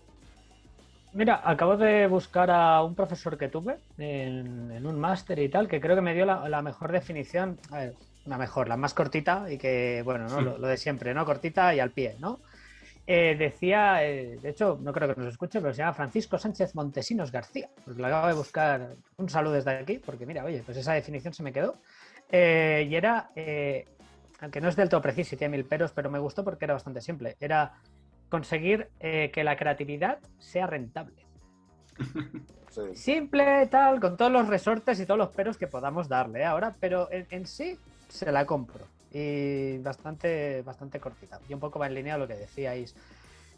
Mira, 1.15 1.43
acabo 1.45 1.77
de 1.77 2.07
buscar 2.07 2.51
a 2.51 2.83
un 2.83 2.95
profesor 2.95 3.37
que 3.37 3.49
tuve 3.49 3.77
en, 3.99 4.87
un 4.87 4.99
máster 4.99 5.39
y 5.41 5.49
tal, 5.51 5.69
que 5.69 5.81
creo 5.81 5.95
que 5.95 6.01
me 6.01 6.15
dio 6.15 6.25
la, 6.25 6.63
mejor 6.63 6.91
definición, 6.91 7.59
a 7.71 7.79
ver, 7.79 7.95
una 8.25 8.39
mejor, 8.39 8.69
la 8.69 8.79
más 8.79 8.95
cortita 8.95 9.51
y 9.51 9.59
que, 9.59 10.01
bueno, 10.05 10.27
¿no? 10.29 10.41
lo, 10.41 10.67
de 10.67 10.77
siempre, 10.79 11.13
¿no? 11.13 11.27
Cortita 11.27 11.75
y 11.75 11.81
al 11.81 11.91
pie, 11.91 12.17
¿no? 12.19 12.41
Eh, 13.07 13.37
decía, 13.39 14.03
eh, 14.07 14.39
de 14.41 14.49
hecho, 14.49 14.79
no 14.81 14.93
creo 14.93 15.15
que 15.15 15.21
nos 15.21 15.33
escuche, 15.33 15.61
pero 15.61 15.75
se 15.75 15.79
llama 15.79 15.93
Francisco 15.93 16.39
Sánchez 16.39 16.75
Montesinos 16.75 17.31
García, 17.31 17.69
porque 17.85 18.01
lo 18.01 18.07
acabo 18.07 18.29
de 18.29 18.35
buscar, 18.35 18.95
un 19.19 19.29
saludo 19.29 19.55
desde 19.55 19.73
aquí, 19.73 19.99
porque 19.99 20.25
mira, 20.25 20.45
oye, 20.45 20.63
pues 20.65 20.79
esa 20.79 20.95
definición 20.95 21.35
se 21.35 21.43
me 21.43 21.53
quedó. 21.53 21.77
Eh, 22.31 22.87
y 22.89 22.95
era, 22.95 23.29
aunque 24.41 24.61
no 24.63 24.69
es 24.71 24.77
del 24.77 24.89
todo 24.89 25.03
preciso 25.03 25.35
y 25.35 25.39
tiene 25.39 25.59
mil 25.59 25.67
peros, 25.67 25.93
pero 25.93 26.11
me 26.11 26.19
gustó 26.19 26.43
porque 26.43 26.65
era 26.65 26.73
bastante 26.73 27.03
simple, 27.03 27.37
era 27.39 27.75
conseguir 28.33 28.89
eh, 28.99 29.31
que 29.31 29.45
la 29.45 29.59
creatividad 29.59 30.19
sea 30.39 30.67
rentable. 30.67 31.27
Simple, 32.95 33.67
tal, 33.67 34.01
con 34.01 34.17
todos 34.17 34.33
los 34.33 34.49
resortes 34.49 34.99
y 35.01 35.05
todos 35.05 35.19
los 35.19 35.29
peros 35.29 35.59
que 35.59 35.67
podamos 35.67 36.09
darle 36.09 36.43
ahora, 36.43 36.75
pero 36.81 37.11
en, 37.11 37.47
sí 37.47 37.77
se 38.09 38.33
la 38.33 38.47
compro. 38.47 38.87
Y 39.13 39.77
bastante, 39.81 40.63
bastante 40.63 40.99
cortita. 40.99 41.41
Y 41.47 41.53
un 41.53 41.61
poco 41.61 41.79
va 41.79 41.89
en 41.89 41.95
línea 41.95 42.15
a 42.15 42.19
lo 42.19 42.27
que 42.27 42.37
decíais. 42.37 42.97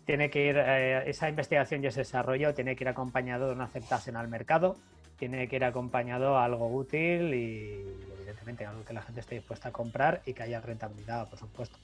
Tiene 0.05 0.29
que 0.29 0.45
ir, 0.45 0.57
eh, 0.59 1.09
esa 1.09 1.29
investigación 1.29 1.85
y 1.85 1.87
ese 1.87 2.01
desarrollo 2.01 2.53
tiene 2.53 2.75
que 2.75 2.83
ir 2.83 2.89
acompañado 2.89 3.47
de 3.47 3.53
una 3.53 3.67
aceptación 3.67 4.17
al 4.17 4.27
mercado, 4.27 4.77
tiene 5.17 5.47
que 5.47 5.55
ir 5.55 5.65
acompañado 5.65 6.37
a 6.37 6.45
algo 6.45 6.67
útil 6.67 7.33
y 7.33 7.81
evidentemente 8.19 8.67
algo 8.67 8.85
que 8.85 8.93
la 8.93 9.03
gente 9.03 9.21
esté 9.21 9.37
dispuesta 9.37 9.69
a 9.69 9.73
comprar 9.73 10.23
y 10.27 10.33
que 10.33 10.43
haya 10.43 10.61
rentabilidad, 10.61 11.31
por 11.31 11.39
supuesto. 11.39 11.79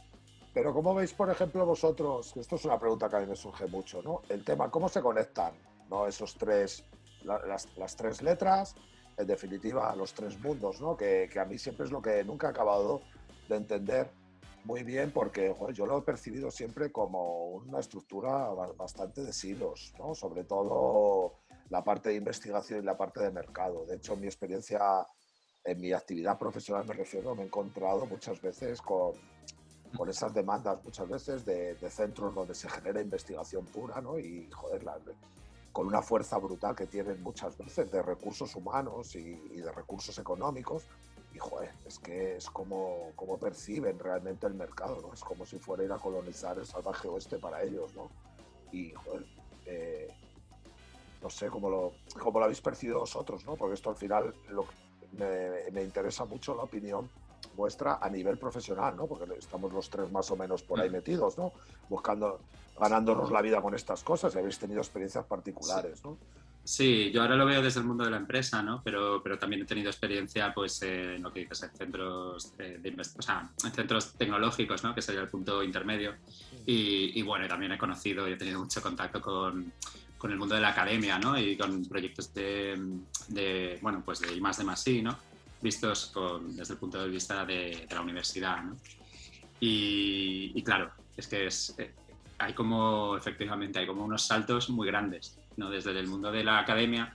Pero 0.52 0.73
¿cómo 0.73 0.95
veis, 0.95 1.12
por 1.12 1.30
ejemplo, 1.30 1.64
vosotros, 1.64 2.37
esto 2.37 2.57
es 2.57 2.64
una 2.64 2.78
pregunta 2.78 3.09
que 3.09 3.16
a 3.16 3.21
mí 3.21 3.26
me 3.26 3.37
surge 3.37 3.66
mucho, 3.66 4.02
¿no? 4.02 4.23
El 4.28 4.45
tema, 4.45 4.71
¿cómo 4.71 4.88
se 4.88 5.00
conectan 5.00 5.52
¿no? 5.90 6.07
Esos 6.07 6.35
tres, 6.37 6.85
las, 7.25 7.97
tres 7.97 8.23
letras, 8.23 8.75
en 9.16 9.26
definitiva, 9.26 9.95
los 9.97 10.14
tres 10.14 10.38
mundos, 10.40 10.80
¿no? 10.80 10.97
Que, 10.97 11.28
que, 11.30 11.38
a 11.40 11.45
mí 11.45 11.59
siempre 11.59 11.85
es 11.85 11.92
lo 11.92 12.00
que 12.00 12.25
nunca 12.25 12.47
he 12.47 12.50
acabado 12.50 13.02
de 13.49 13.57
entender 13.57 14.11
muy 14.64 14.83
bien 14.85 15.11
porque 15.11 15.54
yo 15.73 15.87
lo 15.87 15.99
he 15.99 16.02
percibido 16.02 16.50
siempre 16.50 16.92
como 16.92 17.47
una 17.49 17.80
estructura 17.80 18.49
bastante 18.76 19.23
de 19.23 19.33
silos, 19.33 19.92
¿no? 19.99 20.14
Sobre 20.14 20.45
todo 20.45 21.35
la 21.69 21.83
parte 21.83 22.11
de 22.11 22.16
investigación 22.16 22.80
y 22.80 22.83
la 22.85 22.97
parte 22.97 23.21
de 23.21 23.30
mercado. 23.30 23.85
De 23.87 23.97
hecho, 23.97 24.16
mi 24.16 24.26
experiencia, 24.26 25.07
en 25.64 25.80
mi 25.80 25.92
actividad 25.92 26.38
profesional 26.38 26.87
me 26.87 26.95
refiero, 26.95 27.35
me 27.35 27.42
he 27.42 27.47
encontrado 27.47 28.07
muchas 28.07 28.40
veces 28.40 28.80
con, 28.80 29.12
con 29.97 30.09
esas 30.09 30.32
demandas, 30.32 30.82
muchas 30.85 31.09
veces 31.09 31.44
de, 31.44 31.76
centros 31.90 32.35
donde 32.35 32.54
se 32.54 32.68
genera 32.68 33.00
investigación 33.00 33.64
pura, 33.66 34.00
¿no? 34.00 34.18
Y, 34.18 34.49
joder, 34.50 34.85
con 35.73 35.87
una 35.87 36.02
fuerza 36.02 36.38
brutal 36.38 36.75
que 36.75 36.87
tienen 36.87 37.23
muchas 37.23 37.56
veces 37.56 37.90
de 37.90 38.02
recursos 38.02 38.54
humanos 38.54 39.14
y, 39.14 39.35
de 39.35 39.73
recursos 39.73 40.18
económicos. 40.18 40.85
Y, 41.35 41.38
joder, 41.38 41.73
es 41.87 41.99
que 41.99 42.37
es 42.37 42.50
como, 42.50 43.12
como 43.16 43.38
perciben 43.38 43.99
realmente 43.99 44.47
el 44.47 44.54
mercado, 44.54 45.00
¿no? 45.00 45.12
Es 45.12 45.23
como 45.23 45.44
si 45.44 45.59
fuera 45.59 45.85
ir 45.85 45.92
a 45.92 45.99
colonizar 45.99 46.59
el 46.59 46.66
salvaje 46.66 47.09
oeste 47.09 47.38
para 47.38 47.62
ellos, 47.62 47.94
¿no? 47.94 48.11
Y, 48.73 48.92
joder, 48.92 49.26
eh, 49.66 50.09
no 51.23 51.30
sé 51.30 51.49
cómo 51.49 51.68
lo, 51.68 51.92
cómo 52.18 52.38
lo 52.38 52.44
habéis 52.44 52.61
percibido 52.61 53.00
vosotros, 53.00 53.44
¿no? 53.44 53.56
Porque 53.56 53.75
esto 53.75 53.90
al 53.90 53.97
final 53.97 54.35
lo, 54.49 54.66
me, 55.12 55.70
me, 55.73 55.82
interesa 55.82 56.25
mucho 56.25 56.54
la 56.54 56.62
opinión 56.62 57.11
vuestra 57.61 57.99
a 58.00 58.09
nivel 58.09 58.38
profesional, 58.38 58.97
¿no? 58.97 59.07
Porque 59.07 59.25
estamos 59.38 59.73
los 59.73 59.88
tres 59.90 60.11
más 60.11 60.31
o 60.31 60.37
menos 60.37 60.62
por 60.62 60.81
ahí 60.81 60.88
mm. 60.88 60.93
metidos, 60.93 61.37
¿no? 61.38 61.52
Buscando, 61.88 62.40
ganándonos 62.79 63.31
la 63.31 63.43
vida 63.43 63.61
con 63.61 63.75
estas 63.75 64.02
cosas 64.02 64.35
y 64.35 64.38
habéis 64.38 64.59
tenido 64.59 64.81
experiencias 64.81 65.25
particulares, 65.26 66.02
¿no? 66.05 66.17
Sí, 66.64 67.11
yo 67.12 67.23
ahora 67.23 67.37
lo 67.37 67.47
veo 67.47 67.62
desde 67.62 67.81
el 67.81 67.87
mundo 67.87 68.05
de 68.05 68.11
la 68.11 68.19
empresa, 68.19 68.62
¿no? 68.62 68.81
Pero, 68.85 69.23
pero 69.23 69.38
también 69.38 69.62
he 69.62 69.64
tenido 69.64 69.90
experiencia, 69.90 70.52
pues, 70.55 70.83
en 70.83 71.23
lo 71.23 71.33
que 71.33 71.40
dices, 71.40 71.62
en 71.62 71.71
centros, 71.71 72.57
de, 72.57 72.97
o 73.19 73.23
sea, 73.23 73.50
en 73.64 73.73
centros 73.73 74.12
tecnológicos, 74.14 74.85
¿no? 74.85 74.95
Que 74.95 75.02
sería 75.02 75.23
el 75.23 75.29
punto 75.29 75.62
intermedio. 75.62 76.14
Y, 76.67 77.19
y 77.19 77.23
bueno, 77.23 77.49
también 77.49 77.73
he 77.73 77.79
conocido 77.79 78.29
y 78.29 78.33
he 78.33 78.37
tenido 78.37 78.61
mucho 78.61 78.83
contacto 78.83 79.21
con, 79.21 79.73
con 80.21 80.31
el 80.31 80.37
mundo 80.37 80.55
de 80.55 80.61
la 80.61 80.69
academia, 80.69 81.19
¿no? 81.19 81.38
Y 81.38 81.57
con 81.57 81.83
proyectos 81.87 82.35
de, 82.35 82.79
bueno, 83.81 84.02
pues 84.05 84.21
de 84.21 84.35
I 84.35 84.40
más 84.40 84.59
de 84.59 84.64
más 84.64 84.87
I, 84.87 85.00
¿no? 85.00 85.17
Vistos 85.62 86.12
desde 86.49 86.75
el 86.75 86.79
punto 86.79 87.02
de 87.02 87.09
vista 87.09 87.45
de, 87.45 87.87
la 87.90 88.00
universidad, 88.00 88.62
¿no? 88.62 88.76
Y, 89.61 90.62
claro, 90.62 90.90
es 91.17 91.26
que 91.29 91.47
es, 91.47 91.75
eh, 91.79 91.95
hay 92.38 92.55
como, 92.55 93.17
efectivamente, 93.17 93.79
hay 93.79 93.87
como 93.87 94.05
unos 94.05 94.23
saltos 94.23 94.71
muy 94.71 94.87
grandes, 94.87 95.38
¿no? 95.57 95.69
Desde 95.69 95.90
el 95.90 96.07
mundo 96.07 96.33
de 96.33 96.45
la 96.45 96.61
academia, 96.61 97.14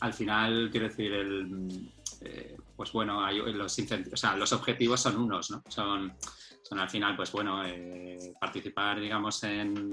al 0.00 0.14
final, 0.14 0.68
quiero 0.70 0.88
decir, 0.88 1.12
el, 1.12 1.90
eh, 2.22 2.56
pues 2.74 2.90
bueno, 2.92 3.22
hay 3.22 3.38
los, 3.52 3.78
o 3.78 4.16
sea, 4.16 4.34
los 4.36 4.52
objetivos 4.52 5.00
son 5.00 5.18
unos, 5.18 5.50
¿no? 5.50 5.62
Son 5.68 6.14
son 6.68 6.78
al 6.80 6.90
final, 6.90 7.16
pues 7.16 7.32
bueno, 7.32 7.64
eh, 7.64 8.34
participar, 8.38 9.00
digamos, 9.00 9.42
en, 9.44 9.90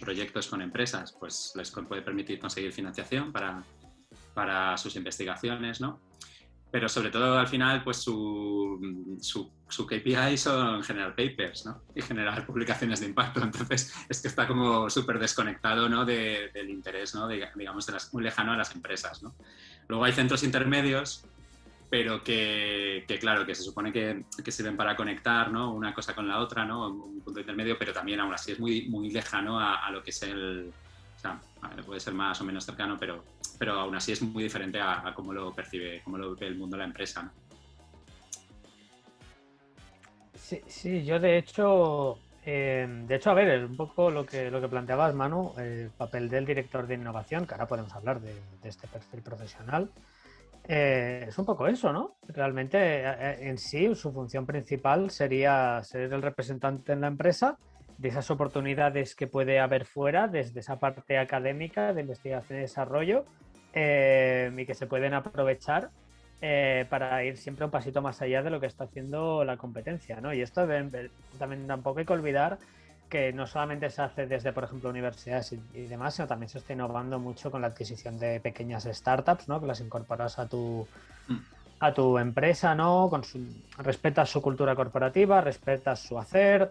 proyectos 0.00 0.48
con 0.48 0.62
empresas, 0.62 1.12
pues 1.12 1.52
les 1.54 1.70
puede 1.70 2.00
permitir 2.00 2.38
conseguir 2.38 2.72
financiación 2.72 3.30
para, 3.30 3.62
para 4.32 4.76
sus 4.78 4.96
investigaciones, 4.96 5.82
¿no? 5.82 6.00
Pero 6.70 6.88
sobre 6.88 7.10
todo 7.10 7.38
al 7.38 7.48
final, 7.48 7.82
pues 7.82 7.96
su, 7.96 9.16
su, 9.20 9.50
su 9.68 9.86
KPI 9.86 10.36
son 10.36 10.82
generar 10.82 11.16
papers, 11.16 11.64
¿no? 11.64 11.82
Y 11.94 12.02
generar 12.02 12.44
publicaciones 12.46 13.00
de 13.00 13.06
impacto. 13.06 13.42
Entonces, 13.42 13.94
es 14.08 14.20
que 14.20 14.28
está 14.28 14.46
como 14.46 14.90
súper 14.90 15.18
desconectado, 15.18 15.88
¿no? 15.88 16.04
del 16.04 16.68
interés, 16.68 17.14
¿no? 17.14 17.26
digamos, 17.26 17.86
de 17.86 17.92
las, 17.92 18.12
muy 18.12 18.22
lejano 18.22 18.52
a 18.52 18.56
las 18.56 18.74
empresas, 18.74 19.22
¿no? 19.22 19.34
Luego 19.88 20.04
hay 20.04 20.12
centros 20.12 20.42
intermedios 20.42 21.24
pero 21.90 22.22
que, 22.22 23.04
claro, 23.20 23.46
que 23.46 23.54
se 23.54 23.62
supone 23.62 23.92
que, 23.92 24.24
que, 24.44 24.52
sirven 24.52 24.76
para 24.76 24.94
conectar 24.94 25.50
¿no? 25.50 25.72
una 25.72 25.94
cosa 25.94 26.14
con 26.14 26.28
la 26.28 26.38
otra, 26.38 26.64
¿no? 26.64 26.88
un 26.88 27.20
punto 27.20 27.40
intermedio, 27.40 27.78
pero 27.78 27.92
también 27.92 28.20
aún 28.20 28.34
así 28.34 28.52
es 28.52 28.60
muy, 28.60 28.88
muy 28.88 29.10
lejano 29.10 29.58
a, 29.58 29.90
lo 29.90 30.02
que 30.02 30.10
es 30.10 30.22
el... 30.22 30.70
O 31.16 31.20
sea, 31.20 31.40
puede 31.84 31.98
ser 31.98 32.14
más 32.14 32.40
o 32.40 32.44
menos 32.44 32.64
cercano, 32.64 32.96
pero, 32.98 33.24
pero 33.58 33.72
aún 33.72 33.94
así 33.94 34.12
es 34.12 34.22
muy 34.22 34.44
diferente 34.44 34.80
a, 34.80 35.12
cómo 35.14 35.32
lo 35.32 35.52
percibe, 35.52 36.00
cómo 36.04 36.18
lo 36.18 36.34
ve 36.34 36.46
el 36.46 36.56
mundo 36.56 36.76
la 36.76 36.84
empresa. 36.84 37.32
Sí, 40.34 40.60
sí, 40.66 41.04
yo 41.04 41.18
de 41.18 41.38
hecho, 41.38 42.18
eh, 42.44 42.86
de 43.06 43.14
hecho, 43.14 43.30
a 43.30 43.34
ver, 43.34 43.64
un 43.64 43.76
poco 43.76 44.10
lo 44.10 44.24
que, 44.24 44.50
lo 44.50 44.60
que 44.60 44.68
planteabas, 44.68 45.14
Manu, 45.14 45.52
el 45.58 45.90
papel 45.90 46.28
del 46.28 46.46
director 46.46 46.86
de 46.86 46.94
innovación, 46.94 47.46
que 47.46 47.54
ahora 47.54 47.66
podemos 47.66 47.92
hablar 47.94 48.20
de, 48.20 48.34
de 48.62 48.68
este 48.68 48.86
perfil 48.86 49.22
profesional. 49.22 49.90
Eh, 50.70 51.24
es 51.28 51.38
un 51.38 51.46
poco 51.46 51.66
eso, 51.66 51.94
¿no? 51.94 52.18
Realmente 52.28 52.76
eh, 52.78 53.02
eh, 53.06 53.36
en 53.40 53.56
sí 53.56 53.94
su 53.94 54.12
función 54.12 54.44
principal 54.44 55.10
sería 55.10 55.82
ser 55.82 56.12
el 56.12 56.20
representante 56.20 56.92
en 56.92 57.00
la 57.00 57.06
empresa 57.06 57.56
de 57.96 58.08
esas 58.10 58.30
oportunidades 58.30 59.14
que 59.14 59.26
puede 59.26 59.60
haber 59.60 59.86
fuera 59.86 60.28
desde 60.28 60.60
esa 60.60 60.78
parte 60.78 61.16
académica 61.16 61.94
de 61.94 62.02
investigación 62.02 62.58
y 62.58 62.62
desarrollo 62.62 63.24
y 63.72 64.66
que 64.66 64.74
se 64.74 64.86
pueden 64.86 65.14
aprovechar 65.14 65.90
para 66.88 67.24
ir 67.24 67.36
siempre 67.36 67.64
un 67.64 67.70
pasito 67.70 68.02
más 68.02 68.22
allá 68.22 68.42
de 68.42 68.50
lo 68.50 68.60
que 68.60 68.66
está 68.66 68.84
haciendo 68.84 69.44
la 69.44 69.56
competencia, 69.56 70.20
¿no? 70.20 70.32
Y 70.32 70.40
esto 70.40 70.66
también 71.38 71.66
tampoco 71.66 71.98
hay 72.00 72.06
que 72.06 72.12
olvidar 72.12 72.58
que 73.08 73.32
no 73.32 73.46
solamente 73.46 73.90
se 73.90 74.02
hace 74.02 74.26
desde, 74.26 74.52
por 74.52 74.64
ejemplo, 74.64 74.90
universidades 74.90 75.54
y, 75.74 75.86
demás, 75.86 76.14
sino 76.14 76.28
también 76.28 76.48
se 76.48 76.58
está 76.58 76.72
innovando 76.72 77.18
mucho 77.18 77.50
con 77.50 77.62
la 77.62 77.68
adquisición 77.68 78.18
de 78.18 78.40
pequeñas 78.40 78.84
startups, 78.84 79.48
¿no? 79.48 79.60
Que 79.60 79.66
las 79.66 79.80
incorporas 79.80 80.38
a 80.38 80.46
tu, 80.46 80.86
mm. 81.26 81.36
a 81.80 81.94
tu 81.94 82.18
empresa, 82.18 82.74
¿no? 82.74 83.08
Con 83.08 83.24
su, 83.24 83.40
respetas 83.78 84.30
su 84.30 84.42
cultura 84.42 84.74
corporativa, 84.74 85.40
respetas 85.40 86.00
su 86.00 86.18
hacer. 86.18 86.70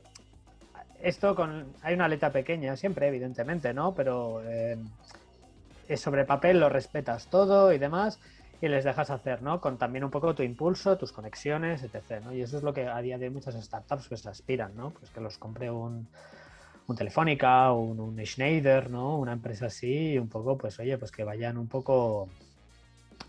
Esto 1.01 1.35
con... 1.35 1.73
Hay 1.81 1.95
una 1.95 2.07
letra 2.07 2.31
pequeña 2.31 2.75
siempre, 2.75 3.07
evidentemente, 3.07 3.73
¿no? 3.73 3.93
Pero 3.95 4.41
eh, 4.45 4.77
sobre 5.95 6.25
papel 6.25 6.59
lo 6.59 6.67
respetas 6.67 7.27
todo 7.27 7.71
y 7.71 7.77
demás 7.77 8.19
y 8.61 8.67
les 8.67 8.83
dejas 8.83 9.09
hacer, 9.09 9.41
¿no? 9.41 9.61
Con 9.61 9.77
también 9.77 10.03
un 10.03 10.11
poco 10.11 10.33
tu 10.33 10.43
impulso, 10.43 10.97
tus 10.97 11.11
conexiones, 11.11 11.83
etc. 11.83 12.23
Y 12.33 12.41
eso 12.41 12.57
es 12.57 12.63
lo 12.63 12.73
que 12.73 12.87
a 12.87 12.99
día 13.01 13.17
de 13.17 13.27
hoy 13.27 13.33
muchas 13.33 13.55
startups 13.63 14.07
pues 14.07 14.25
aspiran, 14.25 14.75
¿no? 14.75 14.89
Pues 14.91 15.11
que 15.11 15.21
los 15.21 15.37
compre 15.37 15.69
un, 15.69 16.07
un 16.87 16.95
Telefónica, 16.95 17.71
un, 17.71 17.99
un, 17.99 18.25
Schneider, 18.25 18.89
¿no? 18.89 19.17
Una 19.17 19.33
empresa 19.33 19.67
así 19.67 20.13
y 20.13 20.17
un 20.17 20.27
poco, 20.27 20.57
pues 20.57 20.79
oye, 20.79 20.97
pues 20.97 21.11
que 21.11 21.23
vayan 21.23 21.57
un 21.57 21.67
poco 21.67 22.29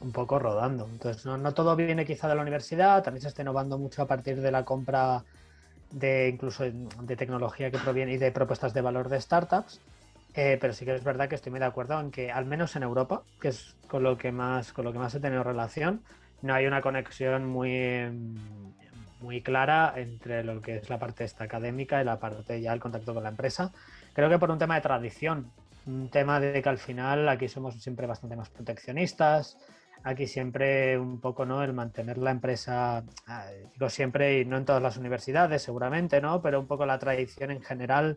un 0.00 0.12
poco 0.12 0.38
rodando. 0.38 0.88
Entonces, 0.91 1.27
no, 1.27 1.37
no 1.37 1.53
todo 1.55 1.75
viene 1.77 2.05
quizá 2.07 2.29
de 2.29 2.35
la 2.35 2.43
universidad, 2.43 3.03
también 3.03 3.23
se 3.23 3.29
está 3.29 3.43
innovando 3.43 3.79
mucho 3.79 4.03
a 4.03 4.07
partir 4.07 4.41
de 4.41 4.50
la 4.50 4.65
compra 4.65 5.25
de 5.91 6.29
incluso 6.29 6.65
de 6.65 7.17
tecnología 7.17 7.71
que 7.71 7.79
proviene 7.79 8.12
y 8.12 8.19
de 8.19 8.31
propuestas 8.31 8.75
de 8.75 8.81
valor 8.81 9.09
de 9.09 9.21
startups. 9.21 9.81
Eh, 10.40 10.57
pero 10.61 10.73
sí 10.73 10.85
que 10.85 10.95
es 10.95 11.02
verdad 11.02 11.28
que 11.28 11.35
estoy 11.35 11.50
muy 11.50 11.59
de 11.59 11.66
acuerdo 11.66 11.99
en 11.99 12.12
que, 12.12 12.30
al 12.30 12.47
menos 12.47 12.76
en 12.76 12.85
Europa, 12.85 13.25
que 13.40 13.49
es 13.49 13.75
con 13.88 14.04
lo 14.04 14.16
que 14.16 14.30
más, 14.30 14.73
con 14.73 14.85
lo 14.85 14.92
que 14.92 15.00
más 15.00 15.12
he 15.16 15.18
tenido 15.18 15.42
relación, 15.42 16.04
no 16.42 16.54
hay 16.54 16.64
una 16.64 16.80
conexión 16.80 17.45
muy, 17.45 18.07
muy 19.21 19.42
clara 19.42 19.95
entre 19.97 20.45
lo 20.45 20.61
que 20.62 20.76
es 20.76 20.88
la 20.90 21.00
parte 21.00 21.25
esta 21.25 21.42
académica 21.42 22.00
y 22.00 22.04
la 22.04 22.21
parte 22.21 22.61
ya 22.61 22.73
el 22.73 22.78
contacto 22.78 23.14
con 23.14 23.25
la 23.25 23.30
empresa. 23.30 23.73
Creo 24.12 24.28
que 24.28 24.38
por 24.38 24.52
un 24.52 24.61
tema 24.61 24.76
de 24.76 24.80
tradición, 24.80 25.50
un 25.87 26.09
tema 26.09 26.38
de 26.38 26.62
que 26.62 26.68
al 26.68 26.78
final 26.78 27.28
aquí 27.28 27.49
somos 27.49 27.75
siempre 27.83 28.07
bastante 28.07 28.37
más 28.37 28.49
proteccionistas, 28.49 29.59
aquí 30.04 30.28
siempre 30.28 30.97
un 30.97 31.21
poco 31.21 31.47
no 31.47 31.64
el 31.64 31.73
mantener 31.73 32.16
la 32.16 32.30
empresa 32.30 33.02
ah, 33.26 33.47
digo 33.73 33.90
siempre 33.90 34.38
y 34.38 34.45
no 34.45 34.57
en 34.57 34.64
todas 34.64 34.80
las 34.80 34.97
universidades 34.97 35.61
seguramente 35.61 36.21
no 36.21 36.40
pero 36.40 36.61
un 36.61 36.68
poco 36.68 36.87
la 36.87 37.00
tradición 37.00 37.50
en 37.50 37.62
general 37.62 38.16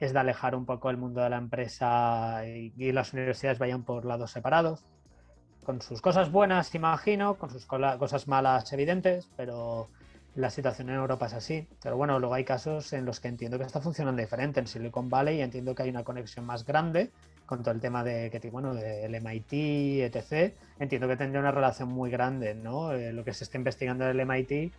es 0.00 0.12
de 0.14 0.18
alejar 0.18 0.54
un 0.54 0.64
poco 0.64 0.90
el 0.90 0.96
mundo 0.96 1.20
de 1.20 1.30
la 1.30 1.36
empresa 1.36 2.42
y, 2.46 2.92
las 2.92 3.12
universidades 3.12 3.58
vayan 3.58 3.84
por 3.84 4.04
lados 4.04 4.30
separados, 4.32 4.84
con 5.64 5.82
sus 5.82 6.00
cosas 6.00 6.32
buenas, 6.32 6.74
imagino, 6.74 7.36
con 7.36 7.50
sus 7.50 7.66
cosas 7.66 8.26
malas 8.26 8.72
evidentes, 8.72 9.28
pero 9.36 9.88
la 10.34 10.48
situación 10.48 10.88
en 10.88 10.96
Europa 10.96 11.26
es 11.26 11.34
así. 11.34 11.68
Pero 11.82 11.96
bueno, 11.96 12.18
luego 12.18 12.34
hay 12.34 12.44
casos 12.44 12.92
en 12.94 13.04
los 13.04 13.20
que 13.20 13.28
entiendo 13.28 13.58
que 13.58 13.64
está 13.64 13.80
funcionando 13.80 14.20
diferente. 14.20 14.58
En 14.58 14.66
Silicon 14.66 15.10
Valley 15.10 15.42
entiendo 15.42 15.74
que 15.74 15.82
hay 15.82 15.90
una 15.90 16.02
conexión 16.02 16.46
más 16.46 16.64
grande 16.64 17.10
con 17.44 17.62
todo 17.62 17.74
el 17.74 17.80
tema 17.80 18.02
de 18.02 18.30
que 18.30 18.50
bueno, 18.50 18.74
del 18.74 19.20
MIT, 19.20 19.52
etc. 19.52 20.54
Entiendo 20.78 21.08
que 21.08 21.16
tendría 21.16 21.40
una 21.40 21.50
relación 21.50 21.88
muy 21.88 22.10
grande, 22.10 22.54
¿no? 22.54 22.92
Eh, 22.92 23.12
lo 23.12 23.24
que 23.24 23.34
se 23.34 23.44
está 23.44 23.58
investigando 23.58 24.08
en 24.08 24.18
el 24.18 24.26
MIT 24.26 24.72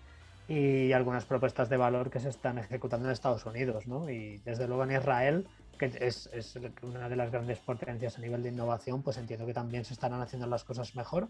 y 0.51 0.91
algunas 0.91 1.23
propuestas 1.23 1.69
de 1.69 1.77
valor 1.77 2.09
que 2.09 2.19
se 2.19 2.27
están 2.27 2.57
ejecutando 2.57 3.07
en 3.07 3.13
Estados 3.13 3.45
Unidos, 3.45 3.87
¿no? 3.87 4.09
Y 4.09 4.39
desde 4.39 4.67
luego 4.67 4.83
en 4.83 4.91
Israel, 4.91 5.47
que 5.79 5.85
es, 6.01 6.29
es, 6.33 6.59
una 6.81 7.07
de 7.07 7.15
las 7.15 7.31
grandes 7.31 7.59
potencias 7.59 8.17
a 8.17 8.21
nivel 8.21 8.43
de 8.43 8.49
innovación, 8.49 9.01
pues 9.01 9.15
entiendo 9.15 9.45
que 9.45 9.53
también 9.53 9.85
se 9.85 9.93
estarán 9.93 10.19
haciendo 10.21 10.47
las 10.47 10.65
cosas 10.65 10.93
mejor. 10.93 11.29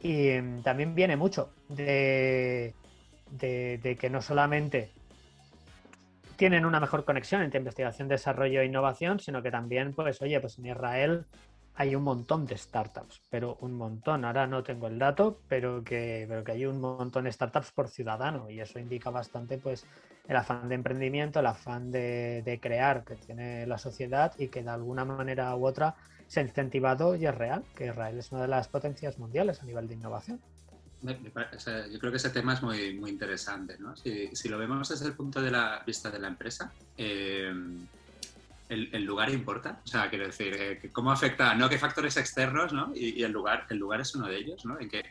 Y 0.00 0.30
mm, 0.40 0.62
también 0.62 0.94
viene 0.94 1.18
mucho 1.18 1.50
de, 1.68 2.72
de, 3.30 3.98
que 4.00 4.08
no 4.08 4.22
solamente 4.22 4.90
tienen 6.36 6.64
una 6.64 6.80
mejor 6.80 7.04
conexión 7.04 7.42
entre 7.42 7.58
investigación, 7.58 8.08
desarrollo 8.08 8.62
e 8.62 8.64
innovación, 8.64 9.20
sino 9.20 9.42
que 9.42 9.50
también, 9.50 9.92
pues, 9.92 10.22
oye, 10.22 10.40
pues 10.40 10.58
en 10.58 10.64
Israel 10.64 11.26
hay 11.76 11.94
un 11.94 12.02
montón 12.02 12.46
de 12.46 12.56
startups, 12.56 13.20
pero 13.28 13.58
un 13.60 13.74
montón. 13.74 14.24
Ahora 14.24 14.46
no 14.46 14.62
tengo 14.62 14.86
el 14.86 14.98
dato, 14.98 15.40
pero 15.46 15.84
que, 15.84 16.24
pero 16.26 16.42
que 16.42 16.52
hay 16.52 16.64
un 16.64 16.80
montón 16.80 17.24
de 17.24 17.32
startups 17.32 17.70
por 17.72 17.88
ciudadano 17.88 18.48
y 18.50 18.60
eso 18.60 18.78
indica 18.78 19.10
bastante 19.10 19.58
pues 19.58 19.84
el 20.26 20.36
afán 20.36 20.68
de 20.70 20.74
emprendimiento, 20.74 21.40
el 21.40 21.46
afán 21.46 21.92
de, 21.92 22.58
crear 22.62 23.04
que 23.04 23.14
tiene 23.16 23.66
la 23.66 23.76
sociedad 23.76 24.32
y 24.38 24.48
que 24.48 24.62
de 24.62 24.70
alguna 24.70 25.04
manera 25.04 25.54
u 25.54 25.66
otra 25.66 25.94
se 26.26 26.40
ha 26.40 26.42
incentivado 26.42 27.14
y 27.14 27.26
es 27.26 27.34
real, 27.34 27.62
que 27.76 27.86
Israel 27.86 28.18
es 28.18 28.32
una 28.32 28.42
de 28.42 28.48
las 28.48 28.68
potencias 28.68 29.18
mundiales 29.18 29.62
a 29.62 29.66
nivel 29.66 29.86
de 29.86 29.94
innovación. 29.94 30.40
Yo 31.02 31.98
creo 32.00 32.10
que 32.10 32.16
ese 32.16 32.30
tema 32.30 32.54
es 32.54 32.62
muy, 32.62 32.98
muy 32.98 33.10
interesante. 33.10 33.76
¿no? 33.78 33.94
Si, 33.96 34.34
si, 34.34 34.48
lo 34.48 34.58
vemos 34.58 34.88
desde 34.88 35.06
el 35.06 35.12
punto 35.12 35.42
de 35.42 35.50
la 35.50 35.82
vista 35.86 36.10
de 36.10 36.18
la 36.18 36.28
empresa, 36.28 36.72
eh, 36.96 37.52
el, 38.68 39.04
lugar 39.04 39.30
importa? 39.30 39.80
O 39.84 39.86
sea, 39.86 40.08
quiero 40.10 40.26
decir, 40.26 40.54
eh, 40.58 40.90
¿cómo 40.92 41.12
afecta? 41.12 41.54
No 41.54 41.68
qué 41.68 41.78
factores 41.78 42.16
externos, 42.16 42.72
¿no? 42.72 42.92
Y, 42.94 43.22
el, 43.22 43.32
lugar, 43.32 43.66
el 43.70 43.78
lugar 43.78 44.00
es 44.00 44.14
uno 44.14 44.26
de 44.26 44.36
ellos, 44.36 44.64
¿no? 44.64 44.78
¿En 44.80 44.88
qué, 44.88 45.02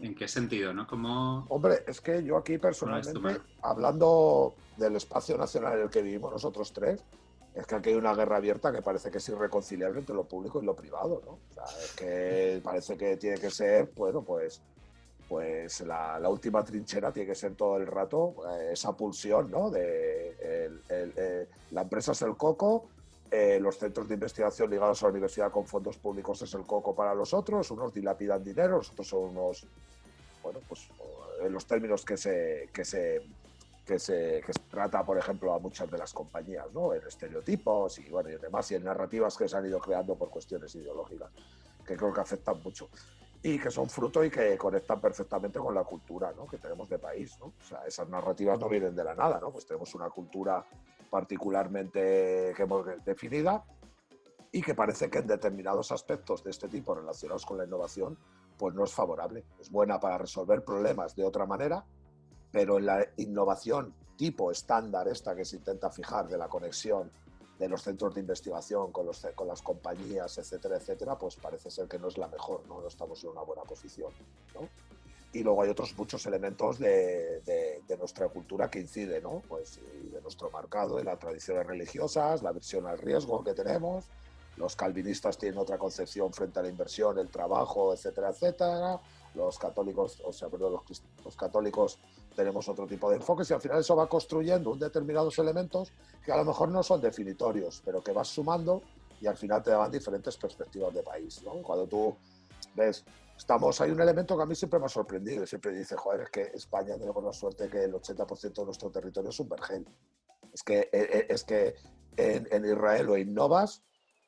en, 0.00 0.14
qué 0.14 0.28
sentido, 0.28 0.72
¿no? 0.72 0.86
¿Cómo, 0.86 1.46
Hombre, 1.48 1.84
es 1.86 2.00
que 2.00 2.22
yo 2.24 2.36
aquí 2.36 2.58
personalmente, 2.58 3.40
hablando 3.62 4.54
del 4.76 4.96
espacio 4.96 5.36
nacional 5.36 5.74
en 5.74 5.82
el 5.82 5.90
que 5.90 6.02
vivimos 6.02 6.32
nosotros 6.32 6.72
tres, 6.72 7.02
es 7.54 7.66
que 7.66 7.74
aquí 7.74 7.90
hay 7.90 7.96
una 7.96 8.14
guerra 8.14 8.36
abierta 8.36 8.72
que 8.72 8.80
parece 8.80 9.10
que 9.10 9.18
es 9.18 9.28
irreconciliable 9.28 9.98
entre 9.98 10.14
lo 10.14 10.24
público 10.24 10.62
y 10.62 10.64
lo 10.64 10.74
privado, 10.74 11.20
¿no? 11.26 11.32
O 11.32 11.52
sea, 11.52 11.64
es 11.82 11.92
que 11.92 12.60
parece 12.62 12.96
que 12.96 13.16
tiene 13.16 13.38
que 13.38 13.50
ser, 13.50 13.90
bueno, 13.96 14.22
pues 14.22 14.62
pues 15.30 15.82
la, 15.82 16.28
última 16.28 16.64
trinchera 16.64 17.12
tiene 17.12 17.28
que 17.28 17.34
ser 17.36 17.54
todo 17.54 17.76
el 17.76 17.86
rato 17.86 18.34
eh, 18.50 18.70
esa 18.72 18.96
pulsión, 18.96 19.48
¿no? 19.48 19.70
De 19.70 20.36
eh, 20.40 21.46
la 21.70 21.82
empresa 21.82 22.10
es 22.10 22.22
el 22.22 22.36
coco, 22.36 22.88
eh, 23.30 23.60
los 23.60 23.78
centros 23.78 24.08
de 24.08 24.14
investigación 24.14 24.68
ligados 24.68 25.00
a 25.00 25.06
la 25.06 25.12
universidad 25.12 25.52
con 25.52 25.68
fondos 25.68 25.98
públicos 25.98 26.42
es 26.42 26.52
el 26.54 26.62
coco 26.62 26.96
para 26.96 27.14
los 27.14 27.32
otros, 27.32 27.70
unos 27.70 27.94
dilapidan 27.94 28.42
dinero, 28.42 28.78
los 28.78 28.90
otros 28.90 29.06
son 29.06 29.36
unos, 29.36 29.64
bueno, 30.42 30.58
pues 30.66 30.88
en 31.40 31.52
los 31.52 31.64
términos 31.64 32.04
que 32.04 32.16
se, 32.16 32.68
que 32.74 32.84
se, 32.84 33.22
que 33.86 34.00
se, 34.00 34.42
que 34.44 34.52
se 34.52 34.62
trata, 34.68 35.04
por 35.04 35.16
ejemplo, 35.16 35.54
a 35.54 35.60
muchas 35.60 35.88
de 35.88 35.96
las 35.96 36.12
compañías, 36.12 36.66
¿no? 36.74 36.92
En 36.92 37.06
estereotipos 37.06 38.00
y, 38.00 38.10
bueno, 38.10 38.30
y 38.30 38.36
demás, 38.36 38.68
y 38.72 38.74
en 38.74 38.82
narrativas 38.82 39.36
que 39.36 39.48
se 39.48 39.56
han 39.56 39.64
ido 39.64 39.78
creando 39.78 40.16
por 40.16 40.28
cuestiones 40.28 40.74
ideológicas, 40.74 41.30
que 41.86 41.96
creo 41.96 42.12
que 42.12 42.20
afectan 42.20 42.60
mucho 42.64 42.88
y 43.42 43.58
que 43.58 43.70
son 43.70 43.88
fruto 43.88 44.22
y 44.24 44.30
que 44.30 44.56
conectan 44.58 45.00
perfectamente 45.00 45.58
con 45.58 45.74
la 45.74 45.84
cultura 45.84 46.32
¿no? 46.36 46.46
que 46.46 46.58
tenemos 46.58 46.88
de 46.88 46.98
país. 46.98 47.38
¿no? 47.40 47.46
O 47.46 47.64
sea, 47.64 47.84
esas 47.86 48.08
narrativas 48.08 48.58
no 48.58 48.68
vienen 48.68 48.94
de 48.94 49.04
la 49.04 49.14
nada, 49.14 49.40
¿no? 49.40 49.50
pues 49.50 49.66
tenemos 49.66 49.94
una 49.94 50.10
cultura 50.10 50.64
particularmente 51.08 52.52
que 52.54 52.62
hemos 52.62 52.86
definida 53.04 53.64
y 54.52 54.62
que 54.62 54.74
parece 54.74 55.08
que 55.08 55.18
en 55.18 55.26
determinados 55.26 55.90
aspectos 55.92 56.44
de 56.44 56.50
este 56.50 56.68
tipo 56.68 56.94
relacionados 56.94 57.46
con 57.46 57.58
la 57.58 57.64
innovación 57.64 58.18
pues 58.58 58.74
no 58.74 58.84
es 58.84 58.92
favorable. 58.92 59.44
Es 59.58 59.70
buena 59.70 59.98
para 59.98 60.18
resolver 60.18 60.62
problemas 60.62 61.16
de 61.16 61.24
otra 61.24 61.46
manera, 61.46 61.82
pero 62.52 62.78
en 62.78 62.86
la 62.86 63.06
innovación 63.16 63.94
tipo 64.16 64.50
estándar 64.50 65.08
esta 65.08 65.34
que 65.34 65.46
se 65.46 65.56
intenta 65.56 65.88
fijar 65.88 66.28
de 66.28 66.36
la 66.36 66.48
conexión 66.48 67.10
de 67.60 67.68
los 67.68 67.82
centros 67.82 68.14
de 68.14 68.22
investigación 68.22 68.90
con, 68.90 69.04
los, 69.04 69.20
con 69.34 69.46
las 69.46 69.60
compañías, 69.60 70.38
etcétera, 70.38 70.78
etcétera, 70.78 71.18
pues 71.18 71.36
parece 71.36 71.70
ser 71.70 71.86
que 71.88 71.98
no 71.98 72.08
es 72.08 72.16
la 72.16 72.26
mejor, 72.26 72.62
no, 72.66 72.80
no 72.80 72.88
estamos 72.88 73.22
en 73.22 73.30
una 73.30 73.42
buena 73.42 73.64
posición. 73.64 74.10
¿no? 74.54 74.66
Y 75.34 75.42
luego 75.42 75.62
hay 75.62 75.68
otros 75.68 75.94
muchos 75.96 76.24
elementos 76.24 76.78
de, 76.78 77.42
de, 77.42 77.96
nuestra 77.98 78.28
cultura 78.28 78.70
que 78.70 78.80
inciden, 78.80 79.22
¿no? 79.24 79.42
Pues 79.46 79.78
de 80.10 80.22
nuestro 80.22 80.50
mercado, 80.50 80.96
de 80.96 81.04
las 81.04 81.18
tradiciones 81.18 81.66
religiosas, 81.66 82.42
la 82.42 82.50
versión 82.50 82.86
al 82.86 82.98
riesgo 82.98 83.44
que 83.44 83.52
tenemos. 83.52 84.06
Los 84.56 84.74
calvinistas 84.74 85.36
tienen 85.36 85.58
otra 85.58 85.76
concepción 85.76 86.32
frente 86.32 86.58
a 86.58 86.62
la 86.62 86.70
inversión, 86.70 87.18
el 87.18 87.28
trabajo, 87.28 87.92
etcétera, 87.92 88.30
etcétera. 88.30 88.98
Los 89.34 89.58
católicos, 89.58 90.20
o 90.24 90.32
sea, 90.32 90.48
perdón, 90.48 90.72
los, 90.72 91.02
los 91.22 91.36
católicos 91.36 91.98
tenemos 92.34 92.68
otro 92.68 92.86
tipo 92.86 93.10
de 93.10 93.16
enfoques 93.16 93.50
y 93.50 93.54
al 93.54 93.60
final 93.60 93.80
eso 93.80 93.96
va 93.96 94.08
construyendo 94.08 94.70
un 94.70 94.78
determinados 94.78 95.38
elementos 95.38 95.92
que 96.24 96.32
a 96.32 96.36
lo 96.36 96.44
mejor 96.44 96.68
no 96.68 96.82
son 96.82 97.00
definitorios, 97.00 97.82
pero 97.84 98.02
que 98.02 98.12
vas 98.12 98.28
sumando 98.28 98.82
y 99.20 99.26
al 99.26 99.36
final 99.36 99.62
te 99.62 99.70
dan 99.70 99.90
diferentes 99.90 100.36
perspectivas 100.36 100.94
de 100.94 101.02
país. 101.02 101.42
¿no? 101.42 101.62
Cuando 101.62 101.86
tú 101.86 102.16
ves, 102.74 103.04
estamos, 103.36 103.80
hay 103.80 103.90
un 103.90 104.00
elemento 104.00 104.36
que 104.36 104.42
a 104.42 104.46
mí 104.46 104.54
siempre 104.54 104.78
me 104.78 104.86
ha 104.86 104.88
sorprendido, 104.88 105.46
siempre 105.46 105.72
dice, 105.72 105.96
joder, 105.96 106.22
es 106.22 106.30
que 106.30 106.42
España 106.54 106.96
tenemos 106.96 107.22
la 107.22 107.32
suerte 107.32 107.68
que 107.68 107.84
el 107.84 107.92
80% 107.92 108.54
de 108.54 108.64
nuestro 108.64 108.90
territorio 108.90 109.30
es 109.30 109.40
un 109.40 109.48
vergel. 109.48 109.86
Es 110.52 110.62
que, 110.62 110.80
eh, 110.80 110.88
eh, 110.92 111.26
es 111.28 111.44
que 111.44 111.74
en, 112.16 112.48
en 112.50 112.64
Israel 112.64 113.10
o 113.10 113.16
innovas 113.16 113.82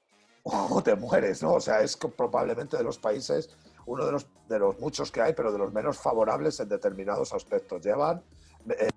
o 0.43 0.83
te 0.83 0.95
mueres, 0.97 1.43
¿no? 1.43 1.55
O 1.55 1.61
sea, 1.61 1.81
es 1.83 1.97
probablemente 1.97 2.77
de 2.77 2.83
los 2.83 2.99
países 2.99 3.51
uno 3.87 4.07
de 4.07 4.13
los, 4.13 4.27
de 4.49 4.59
los 4.59 4.79
muchos 4.81 5.11
que 5.11 5.21
hay, 5.21 5.33
pero 5.35 5.53
de 5.53 5.59
los 5.59 5.73
menos 5.73 5.99
favorables 5.99 6.59
en 6.61 6.69
determinados 6.69 7.33
aspectos. 7.33 7.83
Llevan 7.83 8.23
eh, 8.69 8.89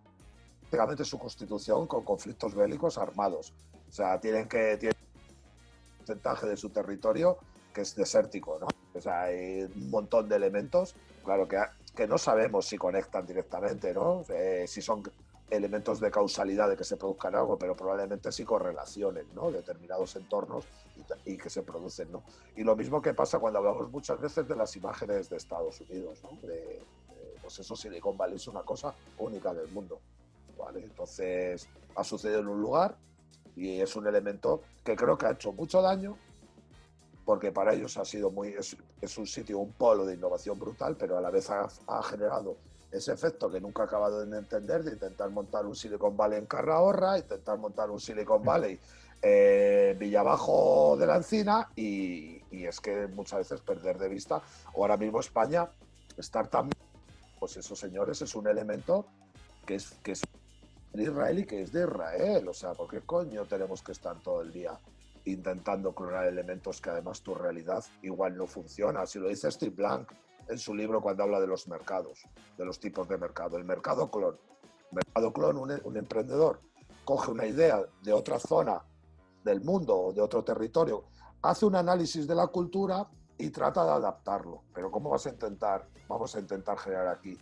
su 1.04 1.18
constitución 1.18 1.88
con 1.88 2.04
conflictos 2.04 2.54
bélicos 2.54 2.98
armados. 2.98 3.54
O 3.88 3.92
sea, 3.92 4.20
tienen 4.20 4.48
que 4.48 4.78
tienen 4.78 4.98
un 4.98 5.98
porcentaje 5.98 6.48
de 6.48 6.58
su 6.58 6.70
territorio 6.70 7.38
que 7.74 7.82
es 7.82 7.96
desértico, 7.96 8.58
¿no? 8.60 8.68
O 8.94 9.02
sea, 9.02 9.24
hay 9.24 9.64
un 9.64 9.90
montón 9.90 10.30
de 10.30 10.38
elementos, 10.38 10.96
claro, 11.24 11.48
que, 11.48 11.58
que 11.94 12.08
no 12.08 12.18
sabemos 12.18 12.66
si 12.66 12.78
conectan 12.78 13.26
directamente, 13.26 13.94
¿no? 13.94 14.24
Eh, 14.30 14.66
si 14.68 14.82
son 14.82 15.04
elementos 15.50 16.00
de 16.00 16.10
causalidad 16.10 16.70
de 16.70 16.76
que 16.76 16.84
se 16.84 16.98
produzcan 16.98 17.36
algo, 17.36 17.58
pero 17.58 17.76
probablemente 17.76 18.32
sí 18.32 18.44
correlacionen 18.44 19.28
¿no? 19.34 19.52
determinados 19.52 20.16
entornos 20.16 20.66
y, 21.24 21.38
que 21.38 21.50
se 21.50 21.62
producen. 21.62 22.12
¿no? 22.12 22.24
Y 22.56 22.64
lo 22.64 22.76
mismo 22.76 23.02
que 23.02 23.14
pasa 23.14 23.40
cuando 23.40 23.60
hablamos 23.60 23.92
muchas 23.92 24.20
veces 24.20 24.48
de 24.48 24.56
las 24.56 24.76
imágenes 24.76 25.30
de 25.30 25.38
Estados 25.38 25.82
Unidos, 25.82 26.20
¿no? 26.24 26.48
de, 26.48 26.82
pues 27.42 27.60
eso 27.60 27.76
Silicon 27.76 28.18
Valley 28.18 28.38
es 28.38 28.48
una 28.48 28.64
cosa 28.64 28.94
única 29.20 29.54
del 29.54 29.68
mundo. 29.70 30.00
¿vale? 30.58 30.84
Entonces 30.84 31.68
ha 31.96 32.04
sucedido 32.04 32.40
en 32.40 32.48
un 32.48 32.62
lugar 32.62 32.98
y 33.56 33.80
es 33.82 33.96
un 33.96 34.08
elemento 34.08 34.62
que 34.84 34.96
creo 34.96 35.18
que 35.18 35.28
ha 35.28 35.32
hecho 35.32 35.52
mucho 35.52 35.82
daño 35.82 36.18
porque 37.24 37.52
para 37.52 37.74
ellos 37.74 37.98
ha 37.98 38.06
sido 38.06 38.30
muy 38.30 38.50
es, 38.50 38.78
es 39.02 39.18
un 39.18 39.26
sitio, 39.26 39.60
un 39.60 39.72
polo 39.74 40.06
de 40.06 40.14
innovación 40.14 40.60
brutal, 40.60 40.96
pero 40.96 41.18
a 41.18 41.22
la 41.22 41.32
vez 41.32 41.50
ha, 41.50 41.68
ha 41.88 42.04
generado 42.04 42.56
ese 42.96 43.14
efecto 43.14 43.50
que 43.50 43.60
nunca 43.60 43.84
he 43.84 43.86
acabado 43.86 44.26
de 44.26 44.38
entender 44.38 44.84
de 44.84 44.94
intentar 44.94 45.30
montar 45.30 45.66
un 45.66 45.76
Silicon 45.76 46.16
Valley 46.16 46.40
en 46.40 46.46
Carrahorra, 46.46 47.18
intentar 47.18 47.58
montar 47.58 47.90
un 47.90 48.00
Silicon 48.00 48.44
Valley 48.44 48.80
eh, 49.22 49.96
Villabajo 50.00 50.96
de 50.98 51.08
la 51.08 51.18
Encina 51.18 51.70
y, 51.76 52.42
es 52.52 52.80
que 52.80 53.08
muchas 53.08 53.40
veces 53.40 53.62
perder 53.62 53.98
de 53.98 54.08
vista, 54.08 54.42
ahora 54.76 54.98
mismo 54.98 55.20
España, 55.20 55.70
estar 56.18 56.48
tan... 56.48 56.70
Pues 57.40 57.58
esos 57.58 57.78
señores 57.78 58.22
es 58.22 58.34
un 58.34 58.48
elemento 58.48 59.06
que 59.66 59.76
es, 59.76 59.92
que 60.04 60.14
es 60.14 60.22
Israel 60.94 61.40
y 61.40 61.46
que 61.46 61.62
es 61.62 61.72
de 61.72 61.82
Israel, 61.82 62.48
o 62.48 62.54
sea, 62.54 62.74
¿por 62.74 62.90
qué 62.90 63.02
coño 63.02 63.46
tenemos 63.46 63.82
que 63.82 63.92
estar 63.92 64.20
todo 64.22 64.42
el 64.42 64.52
día 64.52 64.80
intentando 65.26 65.94
clonar 65.94 66.28
elementos 66.28 66.80
que 66.80 66.92
además 66.92 67.22
tu 67.22 67.36
realidad 67.36 67.84
igual 68.04 68.38
no 68.38 68.48
funciona? 68.48 69.06
Si 69.06 69.20
lo 69.20 69.28
dice 69.28 69.52
Steve 69.52 69.76
Blank, 69.76 70.12
en 70.48 70.58
su 70.60 70.74
libro 70.74 71.02
cuando 71.02 71.24
habla 71.24 71.40
de 71.40 71.48
los 71.48 71.68
mercados, 71.68 72.24
de 72.58 72.66
los 72.66 72.80
tipos 72.80 73.08
de 73.08 73.18
mercado. 73.18 73.58
El 73.58 73.66
mercado 73.66 74.10
clon. 74.10 74.38
mercado 74.92 75.34
clon, 75.34 75.58
un, 75.58 75.98
emprendedor 75.98 76.62
coge 77.04 77.32
una 77.32 77.46
idea 77.46 77.82
de 78.02 78.14
otra 78.14 78.40
zona 78.40 78.84
del 79.44 79.62
mundo 79.62 79.96
o 79.96 80.14
de 80.14 80.22
otro 80.22 80.44
territorio, 80.44 81.06
hace 81.42 81.66
un 81.66 81.76
análisis 81.76 82.28
de 82.28 82.34
la 82.34 82.48
cultura 82.48 83.08
y 83.38 83.50
trata 83.52 83.86
de 83.86 83.92
adaptarlo. 83.92 84.64
Pero 84.74 84.90
¿cómo 84.90 85.12
vas 85.12 85.26
a 85.28 85.30
intentar, 85.30 85.88
vamos 86.08 86.36
a 86.36 86.40
intentar 86.40 86.78
generar 86.80 87.08
aquí 87.08 87.38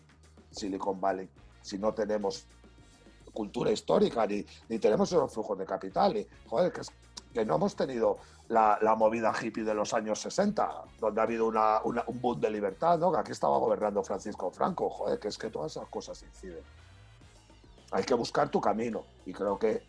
Silicon 0.52 1.00
Valley 1.00 1.30
si 1.62 1.78
no 1.78 1.94
tenemos 1.94 2.46
cultura 3.32 3.72
histórica 3.72 4.28
ni, 4.28 4.46
ni 4.68 4.80
tenemos 4.80 5.12
esos 5.12 5.34
flujos 5.34 5.58
de 5.58 5.66
capital? 5.66 6.18
Y, 6.18 6.28
joder, 6.46 6.74
que, 6.74 6.82
que 7.34 7.46
no 7.46 7.56
hemos 7.56 7.76
tenido 7.76 8.18
la, 8.48 8.96
movida 8.98 9.34
hippie 9.40 9.64
de 9.64 9.74
los 9.74 9.94
años 9.94 10.20
60, 10.20 10.84
donde 11.00 11.20
ha 11.20 11.24
habido 11.24 11.48
un 11.48 12.22
boom 12.22 12.40
de 12.40 12.50
libertad, 12.50 13.02
aquí 13.16 13.32
estaba 13.32 13.58
gobernando 13.58 14.04
Francisco 14.04 14.52
Franco, 14.52 14.90
joder, 14.90 15.20
que 15.20 15.30
es 15.30 15.38
que 15.38 15.50
todas 15.50 15.72
esas 15.72 15.90
cosas 15.90 16.22
inciden. 16.24 16.64
Hay 17.92 18.04
que 18.04 18.14
buscar 18.14 18.50
tu 18.50 18.62
camino 18.62 19.04
y 19.26 19.34
creo 19.34 19.58
que 19.58 19.84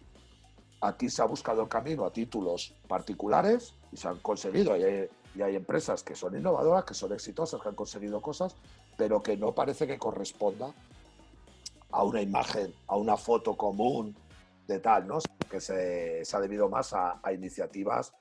aquí 0.80 1.08
se 1.08 1.22
ha 1.22 1.24
buscado 1.26 1.62
el 1.62 1.68
camino 1.68 2.04
a 2.04 2.12
títulos 2.12 2.74
particulares 2.88 3.74
y 3.92 3.96
se 3.96 4.08
han 4.08 4.18
conseguido. 4.18 4.76
Y 4.76 4.82
hay, 4.82 5.08
y 5.34 5.42
hay 5.42 5.56
empresas 5.56 6.02
que 6.02 6.14
son 6.14 6.36
innovadoras, 6.36 6.84
que 6.84 6.94
son 6.94 7.12
exitosas, 7.12 7.60
que 7.60 7.68
han 7.68 7.74
conseguido 7.74 8.20
cosas, 8.20 8.54
pero 8.96 9.22
que 9.22 9.36
no 9.36 9.52
parece 9.52 9.86
que 9.86 9.98
corresponda 9.98 10.72
a 11.90 12.02
una 12.02 12.20
imagen, 12.20 12.74
a 12.86 12.96
una 12.96 13.16
foto 13.16 13.56
común 13.56 14.14
de 14.66 14.80
tal, 14.80 15.06
¿no? 15.06 15.18
Que 15.50 15.60
se, 15.60 16.22
ha 16.32 16.40
debido 16.40 16.68
más 16.68 16.92
a, 16.92 17.20
iniciativas 17.32 18.14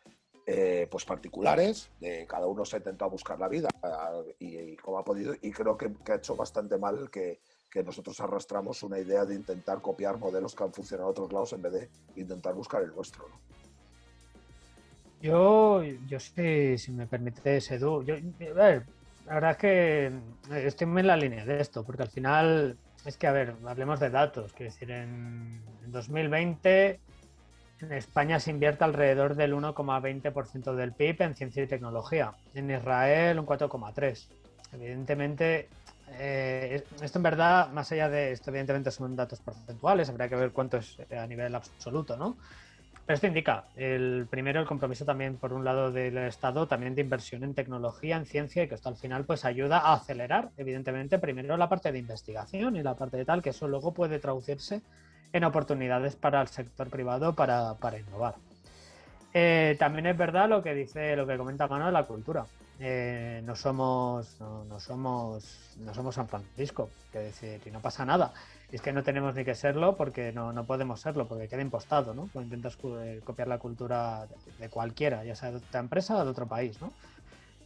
eh, 0.46 0.88
pues 0.92 1.06
particulares, 1.06 1.90
de 2.00 2.26
cada 2.28 2.48
uno 2.48 2.66
se 2.66 2.76
ha 2.76 2.80
intentado 2.80 3.12
buscar 3.12 3.40
la 3.40 3.48
vida 3.48 3.70
y, 4.40 4.76
como 4.78 5.00
ha 5.00 5.04
podido, 5.04 5.34
y 5.42 5.52
creo 5.52 5.78
que, 5.78 5.90
ha 6.12 6.16
hecho 6.16 6.36
bastante 6.36 6.78
mal 6.78 7.10
que, 7.10 7.40
que, 7.70 7.84
nosotros 7.84 8.20
arrastramos 8.20 8.84
una 8.84 9.00
idea 9.00 9.24
de 9.24 9.36
intentar 9.36 9.82
copiar 9.82 10.18
modelos 10.18 10.54
que 10.54 10.64
han 10.64 10.74
funcionado 10.74 11.10
en 11.10 11.12
otros 11.12 11.32
lados 11.32 11.54
en 11.54 11.62
vez 11.62 11.74
de 11.74 11.90
intentar 12.18 12.54
buscar 12.54 12.84
el 12.84 12.94
nuestro. 12.94 13.26
Yo, 15.22 15.82
yo 15.82 16.20
sí, 16.20 16.78
si 16.78 16.92
me 16.92 17.08
permite, 17.08 17.58
Edu, 17.58 18.04
yo, 18.04 18.16
a 18.16 18.54
ver, 18.54 18.86
la 19.26 19.36
verdad 19.36 19.52
es 19.52 19.58
que 19.58 20.12
estoy 20.68 20.86
en 20.86 21.08
la 21.08 21.16
línea 21.16 21.46
de 21.46 21.62
esto, 21.62 21.86
porque 21.86 22.04
al 22.04 22.10
final 22.10 22.78
es 23.06 23.18
que, 23.18 23.28
a 23.28 23.32
ver, 23.32 23.56
hablemos 23.66 24.00
de 24.00 24.10
datos, 24.10 24.54
quiero 24.54 24.72
decir, 24.72 24.92
en, 24.92 25.62
2020 25.88 27.00
en 27.82 27.92
España 27.92 28.40
se 28.40 28.52
invierte 28.52 28.84
alrededor 28.84 29.36
del 29.36 29.54
1,20% 29.54 30.74
del 30.74 30.94
PIB 30.94 31.22
en 31.22 31.36
ciencia 31.36 31.64
y 31.64 31.68
tecnología, 31.68 32.34
en 32.54 32.72
Israel 32.72 33.40
un 33.40 33.46
4,3%. 33.46 34.28
Evidentemente, 34.72 35.70
eh, 36.14 36.84
esto 37.02 37.20
en 37.20 37.24
verdad, 37.24 37.70
más 37.72 37.92
allá 37.92 38.10
de 38.10 38.32
esto, 38.32 38.50
evidentemente 38.50 38.90
son 38.90 39.16
datos 39.16 39.40
porcentuales, 39.42 40.10
habría 40.10 40.30
que 40.30 40.36
ver 40.36 40.52
cuánto 40.52 40.78
es 40.78 40.98
a 41.12 41.28
nivel 41.28 41.54
absoluto, 41.54 42.18
¿no? 42.18 42.38
Pero 43.06 43.16
esto 43.16 43.28
indica, 43.28 43.66
el 43.76 44.28
primero, 44.30 44.62
el 44.62 44.66
compromiso 44.66 45.04
también, 45.04 45.36
por 45.36 45.52
un 45.52 45.66
lado, 45.66 45.92
del 45.92 46.18
Estado, 46.20 46.68
también 46.68 46.96
de 46.96 47.02
inversión 47.02 47.44
en 47.44 47.54
tecnología, 47.54 48.16
en 48.16 48.26
ciencia, 48.26 48.64
y 48.64 48.68
que 48.70 48.76
esto 48.76 48.88
al 48.88 48.96
final 48.96 49.26
pues 49.26 49.44
ayuda 49.44 49.80
a 49.80 49.94
acelerar, 49.94 50.52
evidentemente, 50.56 51.20
primero 51.20 51.58
la 51.58 51.68
parte 51.68 51.92
de 51.92 52.00
investigación 52.00 52.78
y 52.78 52.84
la 52.84 52.96
parte 52.96 53.18
de 53.18 53.26
tal, 53.26 53.42
que 53.42 53.50
eso 53.50 53.68
luego 53.68 53.94
puede 53.94 54.20
traducirse 54.20 54.82
en 55.34 55.44
oportunidades 55.44 56.16
para 56.16 56.42
el 56.42 56.48
sector 56.48 56.90
privado 56.90 57.34
para, 57.34 57.76
innovar. 58.00 58.36
Eh, 59.34 59.76
también 59.78 60.06
es 60.06 60.18
verdad 60.18 60.48
lo 60.48 60.64
que 60.64 60.74
dice, 60.74 61.16
lo 61.18 61.28
que 61.28 61.38
comenta 61.38 61.68
Mano 61.68 61.88
de 61.88 61.92
la 61.92 62.04
cultura. 62.04 62.46
Eh, 62.80 63.42
no 63.46 63.56
somos 63.56 64.38
no, 64.40 64.80
somos 64.80 65.76
no 65.78 65.94
somos 65.94 66.16
San 66.16 66.28
Francisco, 66.28 66.90
que 67.12 67.20
decir, 67.20 67.62
y 67.66 67.72
no 67.72 67.80
pasa 67.82 68.06
nada. 68.06 68.34
Y 68.74 68.78
es 68.78 68.82
que 68.82 68.92
no 68.92 69.04
tenemos 69.04 69.36
ni 69.36 69.46
que 69.46 69.54
serlo 69.54 69.96
porque 69.96 70.32
no, 70.32 70.52
no 70.52 70.66
podemos 70.66 71.00
serlo, 71.00 71.28
porque 71.28 71.48
queda 71.48 71.62
impostado, 71.62 72.16
¿no? 72.16 72.28
Cuando 72.34 72.56
intentas 72.56 72.76
eh, 73.04 73.22
copiar 73.24 73.48
la 73.48 73.60
cultura 73.60 74.26
de 74.58 74.68
cualquiera, 74.68 75.24
ya 75.24 75.36
sea 75.36 75.52
de 75.52 75.58
otra 75.58 75.80
empresa 75.80 76.18
o 76.18 76.26
de 76.26 76.32
otro 76.32 76.48
país, 76.48 76.82
¿no? 76.82 76.92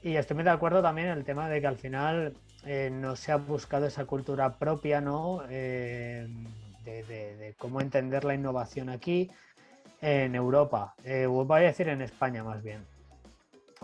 Y 0.03 0.17
estoy 0.17 0.35
muy 0.35 0.43
de 0.43 0.49
acuerdo 0.49 0.81
también 0.81 1.07
en 1.07 1.17
el 1.17 1.23
tema 1.23 1.47
de 1.47 1.61
que 1.61 1.67
al 1.67 1.77
final 1.77 2.33
eh, 2.65 2.89
no 2.91 3.15
se 3.15 3.31
ha 3.31 3.37
buscado 3.37 3.85
esa 3.85 4.03
cultura 4.03 4.57
propia, 4.57 4.99
¿no? 4.99 5.43
de, 5.47 6.27
de, 6.83 7.55
cómo 7.57 7.79
entender 7.79 8.25
la 8.25 8.35
innovación 8.35 8.89
aquí 8.89 9.31
en 10.01 10.35
Europa. 10.35 10.93
voy 11.05 11.61
a 11.61 11.67
decir 11.67 11.87
en 11.87 12.01
España 12.01 12.43
más 12.43 12.61
bien 12.61 12.85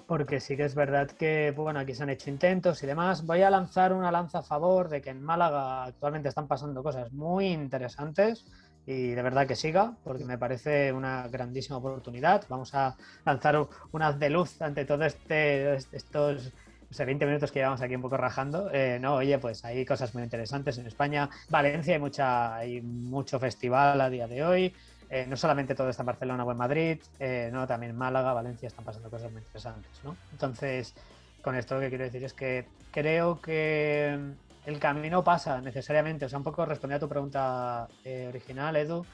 porque 0.07 0.39
sí 0.39 0.57
que 0.57 0.65
es 0.65 0.75
verdad 0.75 1.07
que 1.07 1.53
bueno, 1.55 1.79
aquí 1.79 1.93
se 1.93 2.03
han 2.03 2.09
hecho 2.09 2.29
intentos 2.29 2.83
y 2.83 2.87
demás. 2.87 3.25
Voy 3.25 3.41
a 3.41 3.49
lanzar 3.49 3.93
una 3.93 4.11
lanza 4.11 4.39
a 4.39 4.43
favor 4.43 4.89
de 4.89 5.01
que 5.01 5.09
en 5.09 5.21
Málaga 5.21 5.85
actualmente 5.85 6.29
están 6.29 6.47
pasando 6.47 6.83
cosas 6.83 7.11
muy 7.13 7.47
interesantes 7.47 8.45
y 8.85 9.09
de 9.09 9.21
verdad 9.21 9.47
que 9.47 9.55
siga, 9.55 9.93
porque 10.03 10.25
me 10.25 10.37
parece 10.37 10.91
una 10.91 11.27
grandísima 11.29 11.77
oportunidad. 11.77 12.43
Vamos 12.49 12.73
a 12.75 12.95
lanzar 13.25 13.67
un 13.91 14.01
haz 14.01 14.19
de 14.19 14.29
luz 14.29 14.61
ante 14.61 14.85
todo 14.85 15.05
este, 15.05 15.75
estos 15.75 16.51
20 16.97 17.25
minutos 17.25 17.51
que 17.51 17.59
llevamos 17.59 17.81
aquí 17.81 17.95
un 17.95 18.01
poco 18.01 18.17
rajando. 18.17 18.69
Eh, 18.71 18.99
no, 19.01 19.15
oye, 19.15 19.39
pues 19.39 19.65
hay 19.65 19.85
cosas 19.85 20.13
muy 20.13 20.23
interesantes 20.23 20.77
en 20.77 20.85
España. 20.85 21.29
Valencia 21.49 21.95
hay, 21.95 21.99
mucha, 21.99 22.55
hay 22.55 22.81
mucho 22.81 23.39
festival 23.39 23.99
a 23.99 24.09
día 24.09 24.27
de 24.27 24.43
hoy. 24.43 24.73
Eh, 25.13 25.27
no 25.27 25.37
solamente 25.37 25.75
todo 25.75 25.89
está 25.89 26.01
en 26.01 26.07
Barcelona 26.07 26.43
o 26.43 26.51
en 26.51 26.57
Madrid, 26.57 26.97
eh, 27.19 27.51
no, 27.53 27.67
también 27.67 27.91
en 27.91 27.97
Málaga, 27.99 28.33
Valencia 28.33 28.65
están 28.65 28.83
pasando 28.83 29.11
cosas 29.11 29.31
muy 29.31 29.43
interesantes, 29.43 29.91
¿no? 30.03 30.17
Entonces, 30.31 30.95
con 31.43 31.55
esto 31.55 31.75
lo 31.75 31.81
que 31.81 31.89
quiero 31.89 32.05
decir 32.05 32.23
es 32.23 32.33
que 32.33 32.65
creo 32.89 33.39
que 33.39 34.17
el 34.65 34.79
camino 34.79 35.23
pasa 35.23 35.61
necesariamente, 35.61 36.25
o 36.25 36.29
sea, 36.29 36.39
un 36.39 36.43
poco 36.43 36.65
respondiendo 36.65 37.05
a 37.05 37.07
tu 37.07 37.11
pregunta 37.11 37.87
eh, 38.03 38.25
original, 38.27 38.75
Edu, 38.75 39.05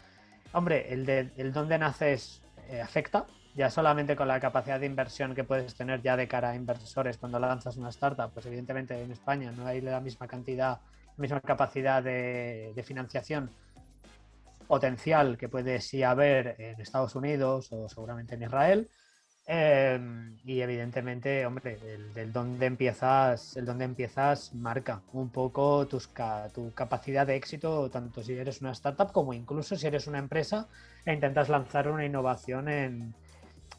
hombre, 0.54 0.94
el 0.94 1.06
de 1.06 1.32
el 1.36 1.52
dónde 1.52 1.78
naces 1.78 2.42
afecta, 2.82 3.26
ya 3.54 3.70
solamente 3.70 4.16
con 4.16 4.30
la 4.30 4.40
capacidad 4.40 4.80
de 4.80 4.86
inversión 4.86 5.36
que 5.36 5.44
puedes 5.44 5.76
tener 5.76 6.02
ya 6.02 6.16
de 6.16 6.30
cara 6.30 6.52
a 6.52 6.56
inversores 6.56 7.18
cuando 7.18 7.40
lanzas 7.40 7.76
una 7.76 7.90
startup, 7.90 8.32
pues 8.34 8.46
evidentemente 8.46 9.04
en 9.04 9.12
España 9.12 9.52
no 9.52 9.68
hay 9.68 9.82
la 9.82 10.00
misma 10.00 10.28
cantidad, 10.28 10.80
la 11.18 11.22
misma 11.22 11.42
capacidad 11.42 12.02
de 12.02 12.84
financiación 12.88 13.52
potencial 14.70 15.36
que 15.36 15.50
puede 15.50 15.82
sí 15.82 16.04
haber 16.04 16.56
en 16.60 16.80
Estados 16.80 17.16
Unidos 17.16 17.70
o 17.72 17.90
seguramente 17.90 18.36
en 18.36 18.44
Israel. 18.44 18.88
Em, 19.48 20.38
y 20.44 20.62
evidentemente, 20.62 21.44
hombre, 21.48 21.80
el, 21.84 22.14
del 22.14 22.32
dónde 22.32 22.68
empiezas, 22.68 23.58
el 23.58 23.66
dónde 23.66 23.86
empiezas 23.86 24.54
marca 24.54 25.02
un 25.12 25.32
poco 25.32 25.88
tus, 25.88 26.12
tu 26.54 26.72
capacidad 26.76 27.26
de 27.26 27.36
éxito, 27.36 27.90
tanto 27.90 28.22
si 28.22 28.34
eres 28.34 28.62
una 28.62 28.74
startup 28.74 29.12
como 29.12 29.34
incluso 29.34 29.76
si 29.76 29.88
eres 29.88 30.06
una 30.06 30.20
empresa 30.20 30.68
e 31.04 31.14
intentas 31.14 31.50
lanzar 31.50 31.90
una 31.90 32.06
innovación 32.06 32.70
en, 32.70 33.16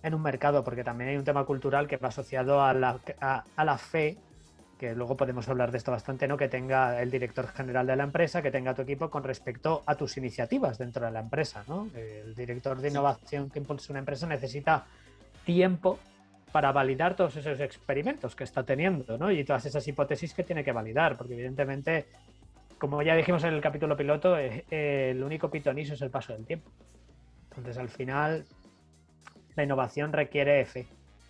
en 0.03 0.15
un 0.15 0.23
mercado, 0.23 0.65
porque 0.65 0.83
también 0.83 1.11
hay 1.11 1.17
un 1.17 1.25
tema 1.25 1.45
cultural 1.45 1.87
que 1.87 1.99
va 1.99 2.09
asociado 2.09 2.65
a 2.65 2.75
la, 2.75 3.01
a 3.21 3.65
la 3.65 3.79
fe 3.79 4.19
que 4.81 4.95
luego 4.95 5.15
podemos 5.15 5.47
hablar 5.47 5.71
de 5.71 5.77
esto 5.77 5.91
bastante, 5.91 6.27
¿no? 6.27 6.39
Que 6.39 6.49
tenga 6.49 7.03
el 7.03 7.11
director 7.11 7.47
general 7.49 7.87
de 7.87 7.97
la 7.97 8.05
empresa, 8.05 8.41
que 8.41 8.51
tenga 8.51 8.73
tu 8.73 8.81
equipo 8.81 9.11
con 9.11 9.23
respecto 9.23 9.83
a 9.85 9.95
tus 9.95 10.17
iniciativas 10.17 10.79
dentro 10.79 11.05
de 11.05 11.13
la 11.13 11.21
empresa, 11.21 11.63
¿no? 11.69 11.91
El 11.95 12.35
director 12.35 12.81
de 12.81 12.89
innovación 12.89 13.51
que 13.51 13.59
impulsa 13.59 13.93
una 13.93 13.99
empresa 13.99 14.27
necesita 14.27 14.87
tiempo 15.45 15.99
para 16.51 16.73
validar 16.73 17.15
todos 17.15 17.37
esos 17.37 17.61
experimentos 17.61 18.35
que 18.35 18.45
está 18.45 18.63
teniendo, 18.63 19.19
¿no? 19.19 19.31
Y 19.31 19.45
todas 19.45 19.67
esas 19.67 19.87
hipótesis 19.87 20.33
que 20.33 20.45
tiene 20.45 20.65
que 20.65 20.73
validar, 20.73 21.19
porque 21.19 21.35
evidentemente, 21.35 22.07
como 22.79 23.03
ya 23.03 23.15
dijimos 23.15 23.45
en 23.45 23.53
el 23.53 23.61
capítulo 23.61 23.99
piloto, 23.99 24.39
eh, 24.39 24.65
el 24.71 25.23
único 25.23 25.51
pitoniso 25.51 25.93
es 25.93 26.01
el 26.01 26.09
paso 26.09 26.33
del 26.33 26.47
tiempo. 26.47 26.71
Entonces, 27.51 27.77
al 27.77 27.91
final, 27.91 28.47
la 29.57 29.63
innovación 29.63 30.11
requiere 30.11 30.65
fe, 30.65 30.87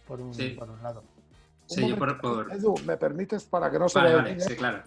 por 0.06 0.20
un, 0.20 0.30
por 0.56 0.70
un 0.70 0.80
lado. 0.84 1.02
Sí, 1.70 1.94
por, 1.94 2.48
Edu, 2.52 2.74
¿me 2.84 2.96
permites 2.96 3.44
para 3.44 3.70
que 3.70 3.78
no 3.78 3.88
se 3.88 4.00
vale, 4.00 4.40
sí, 4.40 4.56
claro. 4.56 4.82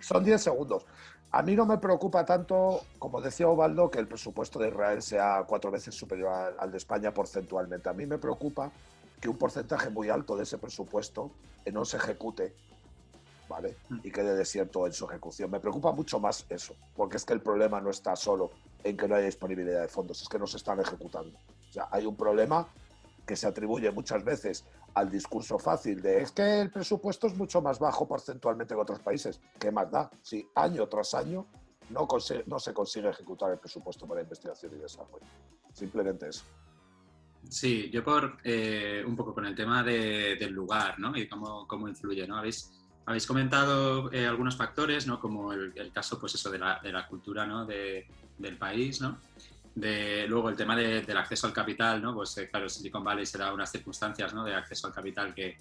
son 0.00 0.22
10 0.22 0.40
segundos. 0.40 0.86
A 1.32 1.42
mí 1.42 1.56
no 1.56 1.66
me 1.66 1.76
preocupa 1.78 2.24
tanto, 2.24 2.82
como 3.00 3.20
decía 3.20 3.48
Ovaldo, 3.48 3.90
que 3.90 3.98
el 3.98 4.06
presupuesto 4.06 4.60
de 4.60 4.68
Israel 4.68 5.02
sea 5.02 5.44
cuatro 5.46 5.72
veces 5.72 5.94
superior 5.94 6.56
al, 6.56 6.70
de 6.70 6.78
España 6.78 7.12
porcentualmente. 7.12 7.88
A 7.88 7.92
mí 7.92 8.06
me 8.06 8.16
preocupa 8.16 8.70
que 9.20 9.28
un 9.28 9.36
porcentaje 9.36 9.90
muy 9.90 10.08
alto 10.08 10.36
de 10.36 10.44
ese 10.44 10.56
presupuesto 10.56 11.32
no 11.72 11.84
se 11.84 11.96
ejecute, 11.96 12.54
¿vale? 13.48 13.76
Mm. 13.88 13.98
Y 14.04 14.10
quede 14.12 14.36
desierto 14.36 14.86
en 14.86 14.92
su 14.92 15.04
ejecución. 15.06 15.50
Me 15.50 15.60
preocupa 15.60 15.90
mucho 15.92 16.20
más 16.20 16.46
eso, 16.48 16.74
porque 16.96 17.16
es 17.16 17.24
que 17.24 17.34
el 17.34 17.40
problema 17.40 17.80
no 17.80 17.90
está 17.90 18.14
solo 18.14 18.52
en 18.84 18.96
que 18.96 19.08
no 19.08 19.16
haya 19.16 19.26
disponibilidad 19.26 19.82
de 19.82 19.88
fondos, 19.88 20.22
es 20.22 20.28
que 20.28 20.38
no 20.38 20.46
se 20.46 20.58
están 20.58 20.80
ejecutando. 20.80 21.36
O 21.68 21.72
sea, 21.72 21.88
hay 21.90 22.06
un 22.06 22.16
problema 22.16 22.68
que 23.28 23.36
se 23.36 23.46
atribuye 23.46 23.90
muchas 23.92 24.24
veces 24.24 24.64
al 24.94 25.10
discurso 25.10 25.58
fácil 25.58 26.00
de 26.00 26.22
es 26.22 26.32
que 26.32 26.62
el 26.62 26.70
presupuesto 26.70 27.26
es 27.26 27.36
mucho 27.36 27.60
más 27.60 27.78
bajo 27.78 28.08
porcentualmente 28.08 28.74
que 28.74 28.80
otros 28.80 29.00
países. 29.00 29.38
¿Qué 29.60 29.70
más 29.70 29.90
da? 29.90 30.10
Si 30.22 30.48
año 30.54 30.88
tras 30.88 31.12
año 31.12 31.46
no, 31.90 32.08
no 32.46 32.58
se 32.58 32.72
consigue 32.72 33.10
ejecutar 33.10 33.52
el 33.52 33.58
presupuesto 33.58 34.06
para 34.06 34.22
investigación 34.22 34.72
y 34.74 34.78
desarrollo. 34.78 35.26
Simplemente 35.74 36.30
eso. 36.30 36.44
Sí, 37.50 37.90
yo 37.92 38.02
por 38.02 38.38
eh, 38.44 39.04
un 39.06 39.14
poco 39.14 39.34
con 39.34 39.44
el 39.44 39.54
tema 39.54 39.82
del 39.82 40.50
lugar 40.50 40.98
¿no? 40.98 41.14
y 41.14 41.28
cómo, 41.28 41.66
cómo 41.68 41.86
influye. 41.86 42.26
¿no? 42.26 42.38
Habéis, 42.38 42.72
habéis 43.04 43.26
comentado 43.26 44.10
eh, 44.10 44.26
algunos 44.26 44.56
factores, 44.56 45.06
¿no? 45.06 45.20
como 45.20 45.52
el, 45.52 45.92
caso 45.92 46.18
pues 46.18 46.34
eso, 46.34 46.50
de, 46.50 46.58
la, 46.58 46.80
de 46.82 46.92
la 46.92 47.06
cultura 47.06 47.46
¿no? 47.46 47.66
de, 47.66 48.06
del 48.38 48.56
país. 48.56 49.02
¿no? 49.02 49.18
Luego 50.28 50.48
el 50.48 50.56
tema 50.56 50.76
del 50.76 51.16
acceso 51.16 51.46
al 51.46 51.52
capital, 51.52 52.02
¿no? 52.02 52.14
Pues 52.14 52.36
eh, 52.38 52.48
claro, 52.48 52.68
Silicon 52.68 53.04
Valley 53.04 53.26
se 53.26 53.38
da 53.38 53.52
unas 53.52 53.70
circunstancias 53.70 54.32
¿no? 54.34 54.44
de 54.44 54.54
acceso 54.54 54.86
al 54.86 54.92
capital 54.92 55.34
que, 55.34 55.56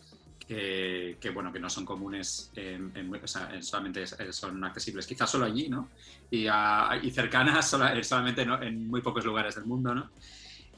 que, 0.48 1.32
bueno, 1.34 1.52
que 1.52 1.60
no 1.60 1.70
son 1.70 1.86
comunes, 1.86 2.52
solamente 3.62 4.08
son 4.08 4.64
accesibles 4.64 5.06
quizás 5.06 5.30
solo 5.30 5.46
allí, 5.46 5.68
¿no? 5.68 5.90
Y, 6.32 6.48
y 6.48 7.12
cercanas 7.12 7.70
solamente 7.70 8.44
en 8.44 8.88
muy 8.88 9.02
pocos 9.02 9.26
lugares 9.26 9.56
del 9.56 9.66
mundo, 9.66 9.94
¿no? 9.94 10.10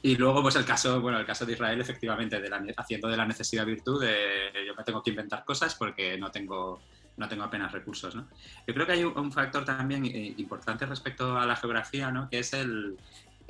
Y 0.02 0.16
luego, 0.16 0.42
pues 0.42 0.56
el 0.56 0.64
caso, 0.64 1.00
bueno, 1.00 1.18
el 1.18 1.26
caso 1.26 1.44
de 1.44 1.52
Israel, 1.52 1.80
efectivamente, 1.80 2.40
de 2.40 2.74
haciendo 2.76 3.08
de 3.08 3.16
la 3.16 3.26
necesidad 3.26 3.66
virtud, 3.66 4.00
de 4.00 4.50
yo 4.66 4.74
me 4.74 4.82
tengo 4.82 5.02
que 5.02 5.10
inventar 5.10 5.44
cosas 5.44 5.74
porque 5.74 6.16
no 6.16 6.30
tengo, 6.30 6.80
no 7.18 7.28
tengo 7.28 7.44
apenas 7.44 7.70
recursos, 7.70 8.14
¿no? 8.14 8.26
Yo 8.66 8.72
creo 8.72 8.86
que 8.86 8.92
hay 8.92 9.04
un, 9.04 9.30
factor 9.30 9.64
también 9.64 10.06
eh, 10.06 10.34
importante 10.38 10.86
respecto 10.86 11.38
a 11.38 11.44
la 11.44 11.54
geografía, 11.54 12.10
¿no? 12.10 12.30
Que 12.30 12.38
es 12.38 12.54
el, 12.54 12.96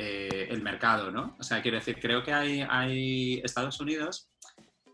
eh, 0.03 0.47
el 0.49 0.63
mercado, 0.63 1.11
¿no? 1.11 1.37
O 1.39 1.43
sea, 1.43 1.61
quiero 1.61 1.77
decir, 1.77 1.99
creo 2.01 2.23
que 2.23 2.33
hay, 2.33 2.63
hay 2.67 3.39
Estados 3.45 3.79
Unidos, 3.81 4.31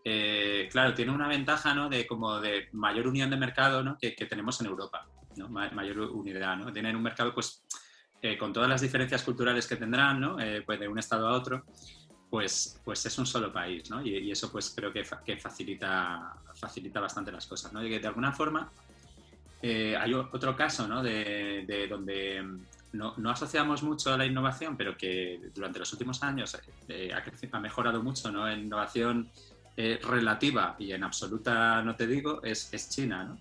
eh, 0.03 0.67
claro, 0.69 0.93
tiene 0.93 1.13
una 1.13 1.29
ventaja, 1.29 1.73
¿no? 1.73 1.87
De 1.87 2.05
como 2.05 2.41
de 2.41 2.67
mayor 2.73 3.07
unión 3.07 3.29
de 3.29 3.37
mercado, 3.37 3.81
¿no? 3.81 3.97
Que, 3.97 4.11
tenemos 4.11 4.59
en 4.59 4.67
Europa, 4.67 5.07
¿no? 5.37 5.47
mayor 5.47 5.99
unidad, 5.99 6.57
¿no? 6.57 6.73
Tienen 6.73 6.93
un 6.93 7.03
mercado, 7.03 7.33
pues, 7.33 7.63
eh, 8.21 8.37
con 8.37 8.51
todas 8.51 8.67
las 8.67 8.81
diferencias 8.81 9.23
culturales 9.23 9.65
que 9.65 9.77
tendrán, 9.77 10.19
¿no? 10.19 10.35
pues 10.65 10.77
de 10.77 10.89
un 10.89 10.99
estado 10.99 11.25
a 11.25 11.31
otro, 11.31 11.63
pues, 12.29 12.81
pues 12.83 13.05
es 13.05 13.17
un 13.17 13.25
solo 13.25 13.49
país, 13.53 13.89
¿no? 13.89 14.05
Y, 14.05 14.29
eso, 14.29 14.51
pues, 14.51 14.73
creo 14.75 14.91
que, 14.91 15.03
que, 15.25 15.37
facilita, 15.37 16.33
facilita 16.53 16.99
bastante 16.99 17.31
las 17.31 17.47
cosas, 17.47 17.71
¿no? 17.71 17.81
Y 17.81 17.89
que 17.89 17.99
de 17.99 18.07
alguna 18.07 18.33
forma 18.33 18.69
hay 19.63 20.13
otro 20.13 20.53
caso, 20.53 20.85
¿no? 20.85 21.01
De, 21.01 21.63
de 21.65 21.87
donde 21.87 22.43
no, 22.93 23.29
asociamos 23.29 23.83
mucho 23.83 24.13
a 24.13 24.17
la 24.17 24.25
innovación, 24.25 24.77
pero 24.77 24.97
que 24.97 25.51
durante 25.53 25.79
los 25.79 25.91
últimos 25.91 26.23
años 26.23 26.57
eh, 26.87 27.11
ha, 27.13 27.59
mejorado 27.59 28.01
mucho 28.01 28.31
¿no? 28.31 28.49
en 28.49 28.59
innovación 28.59 29.29
eh, 29.75 29.99
relativa 30.03 30.75
y 30.79 30.91
en 30.91 31.03
absoluta, 31.03 31.81
no 31.81 31.95
te 31.95 32.07
digo, 32.07 32.41
es, 32.43 32.73
es 32.73 32.89
China. 32.89 33.23
¿no? 33.25 33.37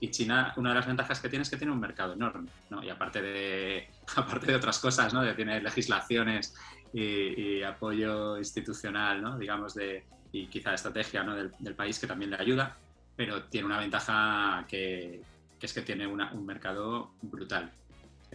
Y 0.00 0.10
China, 0.10 0.52
una 0.56 0.70
de 0.70 0.76
las 0.76 0.86
ventajas 0.86 1.20
que 1.20 1.28
tiene 1.28 1.42
es 1.42 1.50
que 1.50 1.56
tiene 1.56 1.72
un 1.72 1.80
mercado 1.80 2.14
enorme, 2.14 2.48
¿no? 2.70 2.82
Y 2.82 2.88
aparte 2.88 3.20
de, 3.20 3.90
aparte 4.16 4.46
de 4.46 4.54
otras 4.54 4.78
cosas, 4.78 5.12
¿no? 5.12 5.34
tiene 5.34 5.60
legislaciones 5.60 6.54
y, 6.92 7.62
apoyo 7.62 8.38
institucional, 8.38 9.22
¿no? 9.22 9.38
Digamos, 9.38 9.74
de, 9.74 10.04
y 10.32 10.46
quizá 10.46 10.72
estrategia 10.72 11.22
¿no? 11.22 11.34
del, 11.34 11.74
país 11.74 11.98
que 11.98 12.06
también 12.06 12.30
le 12.30 12.38
ayuda, 12.38 12.76
pero 13.14 13.44
tiene 13.44 13.66
una 13.66 13.78
ventaja 13.78 14.64
que 14.66 15.20
es 15.60 15.74
que 15.74 15.82
tiene 15.82 16.06
un 16.06 16.46
mercado 16.46 17.12
brutal, 17.20 17.70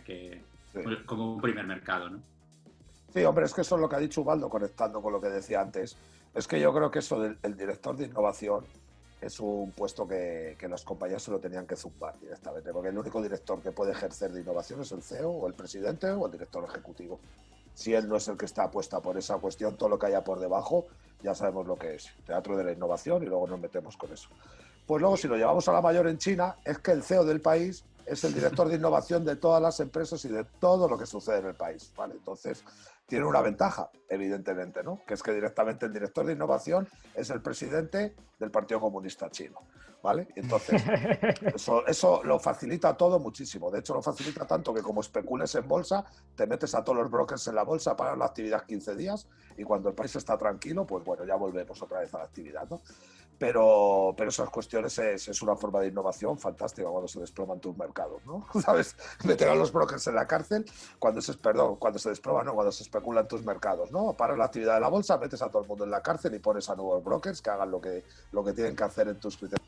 que, 0.05 0.41
como 1.05 1.35
un 1.35 1.41
primer 1.41 1.65
mercado, 1.65 2.09
¿no? 2.09 2.19
Sí, 3.13 3.23
hombre, 3.23 3.45
es 3.45 3.53
que 3.53 3.61
eso 3.61 3.75
es 3.75 3.81
lo 3.81 3.89
que 3.89 3.95
ha 3.95 3.99
dicho 3.99 4.21
Ubaldo, 4.21 4.49
conectando 4.49 5.01
con 5.01 5.13
lo 5.13 5.21
que 5.21 5.29
decía 5.29 5.61
antes. 5.61 5.97
Es 6.33 6.47
que 6.47 6.59
yo 6.59 6.73
creo 6.73 6.91
que 6.91 6.99
eso 6.99 7.19
del 7.19 7.57
director 7.57 7.95
de 7.95 8.05
innovación 8.05 8.65
es 9.21 9.39
un 9.39 9.71
puesto 9.71 10.07
que, 10.07 10.55
que 10.59 10.67
las 10.67 10.83
compañías 10.83 11.23
se 11.23 11.31
lo 11.31 11.39
tenían 11.39 11.65
que 11.65 11.77
zumbar 11.77 12.19
directamente, 12.19 12.73
porque 12.73 12.89
el 12.89 12.97
único 12.97 13.21
director 13.21 13.61
que 13.61 13.71
puede 13.71 13.93
ejercer 13.93 14.31
de 14.31 14.41
innovación 14.41 14.81
es 14.81 14.91
el 14.91 15.01
CEO 15.01 15.31
o 15.31 15.47
el 15.47 15.53
presidente 15.53 16.11
o 16.11 16.25
el 16.25 16.31
director 16.31 16.65
ejecutivo. 16.65 17.19
Si 17.73 17.93
él 17.93 18.07
no 18.07 18.17
es 18.17 18.27
el 18.27 18.37
que 18.37 18.45
está 18.45 18.63
apuesta 18.63 19.01
por 19.01 19.17
esa 19.17 19.37
cuestión, 19.37 19.77
todo 19.77 19.89
lo 19.89 19.97
que 19.97 20.07
haya 20.07 20.23
por 20.23 20.39
debajo 20.39 20.85
ya 21.25 21.33
sabemos 21.33 21.65
lo 21.65 21.75
que 21.75 21.95
es, 21.95 22.13
teatro 22.25 22.55
de 22.55 22.63
la 22.63 22.71
innovación 22.71 23.23
y 23.23 23.25
luego 23.25 23.47
nos 23.47 23.59
metemos 23.59 23.97
con 23.97 24.11
eso. 24.13 24.29
Pues 24.85 25.01
luego 25.01 25.17
si 25.17 25.27
lo 25.27 25.35
llevamos 25.35 25.67
a 25.67 25.73
la 25.73 25.81
mayor 25.81 26.07
en 26.07 26.17
China, 26.17 26.57
es 26.63 26.77
que 26.77 26.91
el 26.91 27.01
CEO 27.01 27.25
del 27.25 27.41
país 27.41 27.83
es 28.05 28.23
el 28.23 28.33
director 28.33 28.67
de 28.69 28.75
innovación 28.75 29.25
de 29.25 29.35
todas 29.35 29.61
las 29.61 29.79
empresas 29.79 30.23
y 30.25 30.29
de 30.29 30.43
todo 30.59 30.87
lo 30.87 30.97
que 30.97 31.05
sucede 31.05 31.39
en 31.39 31.47
el 31.47 31.55
país. 31.55 31.91
¿vale? 31.95 32.13
Entonces, 32.13 32.63
tiene 33.07 33.25
una 33.25 33.41
ventaja, 33.41 33.89
evidentemente, 34.09 34.83
¿no? 34.83 35.01
que 35.05 35.13
es 35.13 35.23
que 35.23 35.33
directamente 35.33 35.85
el 35.85 35.93
director 35.93 36.25
de 36.25 36.33
innovación 36.33 36.87
es 37.13 37.29
el 37.29 37.41
presidente 37.41 38.15
del 38.39 38.51
Partido 38.51 38.79
Comunista 38.79 39.29
Chino. 39.29 39.59
¿vale? 40.01 40.27
entonces, 40.35 40.83
eso, 41.55 41.85
eso 41.87 42.23
lo 42.23 42.39
facilita 42.39 42.95
todo 42.95 43.19
muchísimo. 43.19 43.71
De 43.71 43.79
hecho, 43.79 43.95
lo 43.95 44.03
facilita 44.03 44.45
tanto 44.45 44.71
que 44.71 44.83
como 44.83 45.01
especules 45.01 45.55
en 45.55 45.67
bolsa, 45.67 46.05
te 46.35 46.45
metes 46.45 46.75
a 46.75 46.83
todos 46.83 46.99
los 46.99 47.09
brokers 47.09 47.47
en 47.47 47.55
la 47.55 47.63
bolsa 47.63 47.95
para 47.95 48.15
la 48.15 48.25
actividad 48.25 48.65
15 48.65 48.95
días 48.95 49.27
y 49.57 49.63
cuando 49.63 49.89
el 49.89 49.95
país 49.95 50.15
está 50.15 50.37
tranquilo, 50.37 50.85
pues 50.85 51.03
bueno, 51.03 51.25
ya 51.25 51.35
volvemos 51.35 51.81
otra 51.81 52.01
vez 52.01 52.13
a 52.13 52.19
la 52.19 52.25
actividad. 52.25 52.69
¿no? 52.69 52.81
Pero, 53.37 54.13
pero 54.15 54.29
esas 54.29 54.49
cuestiones 54.49 54.97
es, 54.99 55.41
una 55.41 55.55
forma 55.55 55.81
de 55.81 55.87
innovación 55.87 56.37
fantástica 56.37 56.87
cuando 56.87 57.07
se 57.07 57.19
desploman 57.19 57.59
tus 57.59 57.77
mercados, 57.77 58.25
¿no? 58.25 58.45
¿Sabes? 58.61 58.95
Meter 59.23 59.49
a 59.49 59.55
los 59.55 59.71
brokers 59.71 60.07
en 60.07 60.15
la 60.15 60.27
cárcel 60.27 60.65
cuando 60.99 61.21
se, 61.21 61.33
perdón, 61.33 61.75
cuando 61.77 61.99
se 61.99 62.09
desploman, 62.09 62.47
o 62.47 62.53
cuando 62.53 62.71
se 62.71 62.83
especulan 62.83 63.27
tus 63.27 63.43
mercados, 63.43 63.91
¿no? 63.91 64.13
Para 64.13 64.35
la 64.35 64.45
actividad 64.45 64.75
de 64.75 64.81
la 64.81 64.89
bolsa, 64.89 65.17
metes 65.17 65.41
a 65.41 65.49
todo 65.49 65.61
el 65.61 65.67
mundo 65.67 65.83
en 65.83 65.91
la 65.91 66.01
cárcel 66.01 66.33
y 66.35 66.39
pones 66.39 66.69
a 66.69 66.75
nuevos 66.75 67.03
brokers 67.03 67.41
que 67.41 67.49
hagan 67.49 67.71
lo 67.71 67.81
que, 67.81 68.03
lo 68.31 68.43
que 68.43 68.53
tienen 68.53 68.75
que 68.75 68.83
hacer 68.83 69.07
en 69.07 69.19
tus 69.19 69.37
criterios. 69.37 69.65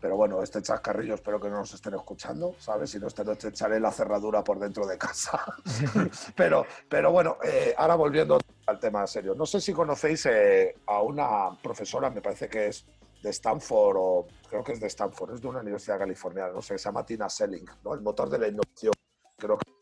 Pero 0.00 0.16
bueno, 0.16 0.42
este 0.42 0.62
chascarrillo 0.62 1.14
espero 1.14 1.40
que 1.40 1.48
no 1.48 1.56
nos 1.56 1.74
estén 1.74 1.94
escuchando, 1.94 2.54
¿sabes? 2.60 2.90
Si 2.90 3.00
no, 3.00 3.08
esta 3.08 3.24
noche 3.24 3.48
echaré 3.48 3.80
la 3.80 3.90
cerradura 3.90 4.44
por 4.44 4.58
dentro 4.60 4.86
de 4.86 4.96
casa. 4.96 5.44
pero, 6.36 6.64
pero 6.88 7.10
bueno, 7.10 7.36
eh, 7.42 7.74
ahora 7.76 7.96
volviendo 7.96 8.38
al 8.68 8.78
tema 8.78 9.06
serio. 9.06 9.34
No 9.34 9.46
sé 9.46 9.60
si 9.60 9.72
conocéis 9.72 10.26
eh, 10.26 10.74
a 10.86 11.00
una 11.00 11.56
profesora, 11.62 12.10
me 12.10 12.20
parece 12.20 12.48
que 12.48 12.68
es 12.68 12.84
de 13.22 13.30
Stanford, 13.30 13.96
o 13.98 14.26
creo 14.48 14.62
que 14.62 14.72
es 14.72 14.80
de 14.80 14.86
Stanford, 14.88 15.34
es 15.34 15.40
de 15.40 15.48
una 15.48 15.60
universidad 15.60 15.98
californiana, 15.98 16.52
no 16.52 16.60
sé, 16.60 16.76
se 16.76 16.84
llama 16.84 17.04
Tina 17.04 17.30
Selling, 17.30 17.64
¿no? 17.82 17.94
El 17.94 18.02
motor 18.02 18.28
de 18.28 18.38
la 18.38 18.48
innovación. 18.48 18.92
Creo 19.38 19.56
que 19.56 19.72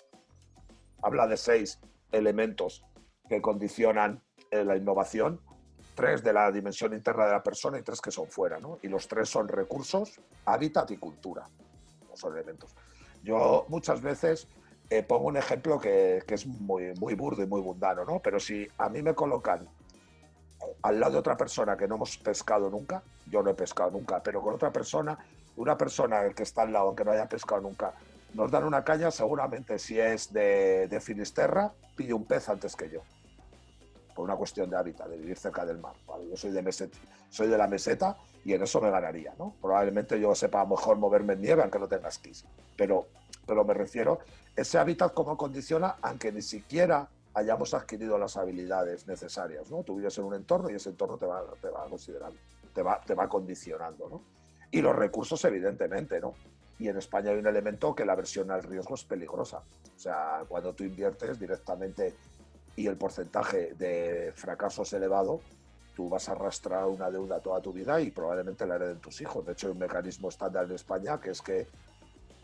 habla 1.03 1.27
de 1.27 1.37
seis 1.37 1.81
elementos 2.13 2.85
que 3.29 3.43
condicionan 3.43 4.23
eh, 4.53 4.65
la 4.65 4.77
innovación 4.77 5.41
tres 5.97 6.23
de 6.23 6.33
la 6.33 6.53
dimensión 6.53 6.93
interna 6.93 7.25
de 7.25 7.33
la 7.33 7.43
persona 7.43 7.79
y 7.79 7.83
tres 7.83 8.01
que 8.01 8.13
son 8.13 8.29
fuera, 8.29 8.61
¿no? 8.61 8.79
Y 8.83 8.89
los 8.89 9.09
tres 9.09 9.29
son 9.29 9.49
recursos, 9.49 10.21
hábitat 10.45 10.93
y 10.93 10.99
cultura. 10.99 11.49
Son 12.15 12.35
elementos. 12.35 12.75
Yo 13.25 13.65
muchas 13.69 14.01
veces 14.01 14.47
eh, 14.91 15.03
pongo 15.03 15.27
un 15.27 15.37
ejemplo 15.37 15.79
que, 15.79 16.23
que, 16.27 16.35
es 16.35 16.47
muy, 16.47 16.95
muy 16.95 17.15
burdo 17.15 17.43
y 17.43 17.47
muy 17.47 17.61
mundano, 17.61 18.05
¿no? 18.05 18.21
Pero 18.21 18.39
si 18.39 18.69
a 18.79 18.89
mí 18.89 19.03
me 19.03 19.15
colocan 19.15 19.69
al 20.83 21.01
lado 21.01 21.13
de 21.13 21.19
otra 21.19 21.37
persona 21.37 21.77
que 21.77 21.89
no 21.89 21.97
hemos 21.97 22.17
pescado 22.19 22.71
nunca, 22.71 23.03
yo 23.31 23.43
no 23.43 23.51
he 23.51 23.55
pescado 23.55 23.91
nunca, 23.91 24.23
pero 24.23 24.41
con 24.43 24.55
otra 24.55 24.73
persona, 24.73 25.19
una 25.57 25.77
persona 25.77 26.29
que 26.31 26.43
está 26.43 26.63
al 26.63 26.73
lado 26.73 26.95
que 26.95 27.05
no 27.05 27.11
haya 27.11 27.29
pescado 27.29 27.61
nunca, 27.61 27.95
nos 28.35 28.51
dan 28.51 28.65
una 28.65 28.85
caña, 28.85 29.11
seguramente 29.11 29.79
si 29.79 29.99
es 29.99 30.33
de, 30.33 30.89
de 30.89 31.01
Finisterra, 31.01 31.73
pide 31.97 32.13
un 32.13 32.25
pez 32.25 32.49
antes 32.49 32.77
que 32.77 32.91
yo 32.91 33.03
por 34.17 34.25
una 34.25 34.35
cuestión 34.35 34.71
de 34.71 34.77
hábitat, 34.77 35.09
de 35.09 35.19
vivir 35.19 35.37
cerca 35.37 35.65
del 35.67 35.79
mar. 35.79 35.93
Yo 36.29 36.37
soy 36.37 36.51
de, 36.51 36.91
soy 37.29 37.49
de 37.49 37.59
la 37.59 37.69
meseta 37.69 38.17
y 38.45 38.55
en 38.55 38.63
eso 38.63 38.81
me 38.81 38.91
ganaría. 38.91 39.35
¿no? 39.39 39.55
Probablemente 39.61 40.19
yo 40.19 40.35
sepa 40.35 40.65
mejor 40.65 40.97
moverme 40.97 41.35
en 41.35 41.43
nieve 41.43 41.63
aunque 41.63 41.79
no 41.79 41.87
tenga 41.87 42.09
esquís. 42.09 42.47
Pero, 42.77 43.07
pero 43.47 43.65
me 43.65 43.75
refiero, 43.75 44.19
ese 44.55 44.79
hábitat 44.79 45.15
cómo 45.15 45.37
condiciona, 45.37 45.97
aunque 46.03 46.33
ni 46.33 46.43
siquiera 46.43 47.09
hayamos 47.35 47.75
adquirido 47.75 48.19
las 48.19 48.37
habilidades 48.37 49.07
necesarias. 49.07 49.71
¿no? 49.71 49.83
Tú 49.83 49.97
vives 49.97 50.17
en 50.19 50.25
un 50.25 50.35
entorno 50.35 50.71
y 50.71 50.75
ese 50.75 50.91
entorno 50.91 51.19
te 51.19 51.27
va, 51.27 51.45
te 51.61 51.69
va 51.69 51.87
considerando, 51.89 52.39
te 52.75 52.83
va, 52.83 53.01
te 53.01 53.15
va 53.15 53.29
condicionando. 53.29 54.09
¿no? 54.09 54.23
Y 54.71 54.81
los 54.81 54.97
recursos, 54.97 55.45
evidentemente, 55.45 56.21
¿no? 56.21 56.35
Y 56.79 56.89
en 56.89 56.97
España 56.99 57.31
hay 57.31 57.39
un 57.39 57.47
elemento 57.47 57.95
que 57.95 58.05
la 58.05 58.15
versión 58.15 58.51
al 58.51 58.63
riesgo 58.63 58.95
es 58.95 59.05
peligrosa. 59.05 59.59
O 59.59 59.99
sea, 59.99 60.45
cuando 60.47 60.75
tú 60.75 60.85
inviertes 60.85 61.39
directamente 61.39 62.15
y 62.75 62.87
el 62.87 62.97
porcentaje 62.97 63.75
de 63.75 64.33
fracaso 64.35 64.83
es 64.83 64.93
elevado, 64.93 65.41
tú 65.95 66.11
vas 66.11 66.29
a 66.29 66.33
arrastrar 66.33 66.85
una 66.87 67.11
deuda 67.11 67.41
toda 67.41 67.63
tu 67.63 67.73
vida 67.73 67.99
y 68.01 68.11
probablemente 68.11 68.67
la 68.67 68.75
hereden 68.77 69.01
tus 69.01 69.21
hijos. 69.23 69.47
De 69.47 69.53
hecho, 69.53 69.69
hay 69.69 69.73
un 69.73 69.79
mecanismo 69.79 70.29
estándar 70.29 70.67
en 70.67 70.73
España 70.73 71.19
que 71.19 71.31
es 71.31 71.41
que 71.41 71.67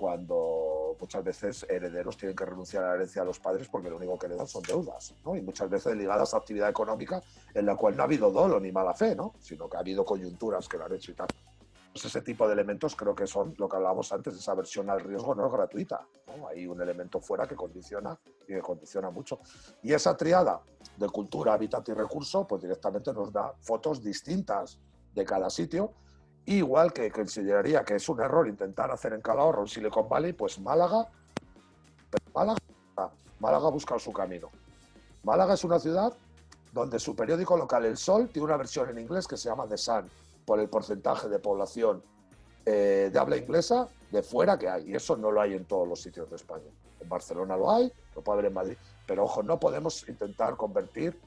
cuando 0.02 0.96
muchas 0.98 1.22
veces 1.22 1.64
herederos 1.68 2.16
tienen 2.16 2.34
que 2.34 2.44
renunciar 2.44 2.82
a 2.82 2.88
la 2.88 2.94
herencia 2.96 3.22
a 3.22 3.24
los 3.24 3.38
padres 3.38 3.68
porque 3.68 3.88
lo 3.88 3.98
único 3.98 4.18
que 4.18 4.26
le 4.26 4.34
dan 4.34 4.48
son 4.48 4.64
deudas, 4.64 5.14
¿no? 5.24 5.36
Y 5.36 5.42
muchas 5.42 5.70
veces 5.70 5.94
ligadas 5.94 6.34
a 6.34 6.38
actividad 6.38 6.68
económica 6.68 7.22
en 7.54 7.66
la 7.66 7.76
cual 7.76 7.96
no 7.96 8.02
ha 8.02 8.06
habido 8.06 8.32
dolo 8.32 8.58
ni 8.58 8.72
mala 8.72 8.94
fe, 8.94 9.14
¿no? 9.14 9.34
Sino 9.38 9.68
que 9.68 9.76
ha 9.76 9.80
habido 9.80 10.04
coyunturas 10.04 10.68
que 10.68 10.76
lo 10.76 10.86
han 10.86 10.92
hecho 10.94 11.12
y 11.12 11.14
tal. 11.14 11.28
Pues 11.92 12.04
ese 12.04 12.20
tipo 12.20 12.48
de 12.48 12.54
elementos 12.54 12.96
creo 12.96 13.14
que 13.14 13.28
son 13.28 13.54
lo 13.58 13.68
que 13.68 13.76
hablábamos 13.76 14.12
antes, 14.12 14.34
esa 14.34 14.56
versión 14.56 14.90
al 14.90 14.98
riesgo 14.98 15.36
no 15.36 15.46
es 15.46 15.52
gratuita. 15.52 16.04
Hay 16.50 16.66
un 16.66 16.82
elemento 16.82 17.20
fuera 17.20 17.46
que 17.46 17.54
condiciona 17.54 18.18
y 18.42 18.54
que 18.54 18.60
condiciona 18.60 19.08
mucho. 19.08 19.38
Y 19.84 19.92
esa 19.92 20.16
triada 20.16 20.60
de 20.96 21.08
cultura, 21.10 21.52
hábitat 21.52 21.88
y 21.90 21.92
recurso, 21.92 22.44
pues 22.44 22.62
directamente 22.62 23.12
nos 23.12 23.32
da 23.32 23.54
fotos 23.60 24.02
distintas 24.02 24.80
de 25.14 25.24
cada 25.24 25.48
sitio. 25.48 25.92
Igual 26.46 26.92
que 26.92 27.11
consideraría 27.11 27.85
que 27.85 27.94
es 27.96 28.09
un 28.09 28.20
error 28.20 28.48
intentar 28.48 28.90
hacer 28.90 29.12
en 29.12 29.20
Calahorra 29.20 29.61
un 29.61 29.68
Silicon 29.68 30.09
Valley, 30.09 30.33
pues 30.33 30.59
Málaga, 30.59 31.09
Málaga, 32.35 32.59
Málaga 33.38 33.68
ha 33.68 33.70
buscado 33.70 34.00
su 34.00 34.12
camino. 34.12 34.50
Málaga 35.22 35.55
es 35.55 35.62
una 35.62 35.78
ciudad 35.78 36.12
donde 36.72 36.98
su 36.98 37.14
periódico 37.14 37.57
local 37.57 37.85
El 37.85 37.96
Sol 37.96 38.28
tiene 38.28 38.46
una 38.46 38.57
versión 38.57 38.88
en 38.88 38.98
inglés 38.98 39.28
que 39.28 39.37
se 39.37 39.48
llama 39.48 39.68
The 39.68 39.76
Sun 39.76 40.11
por 40.44 40.59
el 40.59 40.68
porcentaje 40.68 41.28
de 41.28 41.38
población 41.38 42.02
eh, 42.64 43.11
de 43.12 43.18
habla 43.18 43.37
inglesa 43.37 43.88
de 44.11 44.22
fuera 44.22 44.59
que 44.59 44.68
hay. 44.68 44.90
Y 44.90 44.94
eso 44.94 45.16
no 45.16 45.31
lo 45.31 45.40
hay 45.40 45.55
en 45.55 45.64
todos 45.64 45.87
los 45.87 46.00
sitios 46.00 46.28
de 46.31 46.37
España. 46.37 46.70
En 47.00 47.09
Barcelona 47.09 47.57
lo 47.57 47.70
hay, 47.70 47.92
lo 48.14 48.22
puede 48.22 48.38
haber 48.38 48.50
en 48.50 48.55
Madrid. 48.55 48.76
Pero 49.07 49.24
ojo, 49.24 49.42
no 49.42 49.61
podemos 49.61 50.09
intentar 50.09 50.57
convertir 50.57 51.18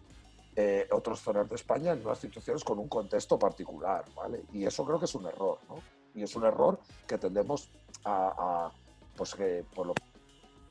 eh, 0.55 0.87
otras 0.91 1.19
zonas 1.19 1.49
de 1.49 1.55
España 1.55 1.93
en 1.93 2.05
unas 2.05 2.23
instituciones 2.23 2.63
con 2.63 2.79
un 2.79 2.87
contexto 2.87 3.37
particular. 3.37 4.05
¿vale? 4.15 4.43
Y 4.53 4.65
eso 4.65 4.85
creo 4.85 4.99
que 4.99 5.05
es 5.05 5.15
un 5.15 5.25
error. 5.25 5.59
¿no? 5.69 5.75
Y 6.13 6.23
es 6.23 6.35
un 6.35 6.45
error 6.45 6.79
que 7.07 7.17
tendemos 7.17 7.69
a, 8.05 8.71
pues 9.15 9.35
que 9.35 9.65
por 9.73 9.87
lo 9.87 9.93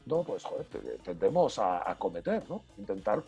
no, 0.06 0.22
pues 0.22 0.44
joder, 0.44 0.66
tendemos 1.02 1.58
a, 1.58 1.90
a 1.90 1.94
cometer, 1.98 2.48
¿no? 2.48 2.62
Intentar 2.76 3.24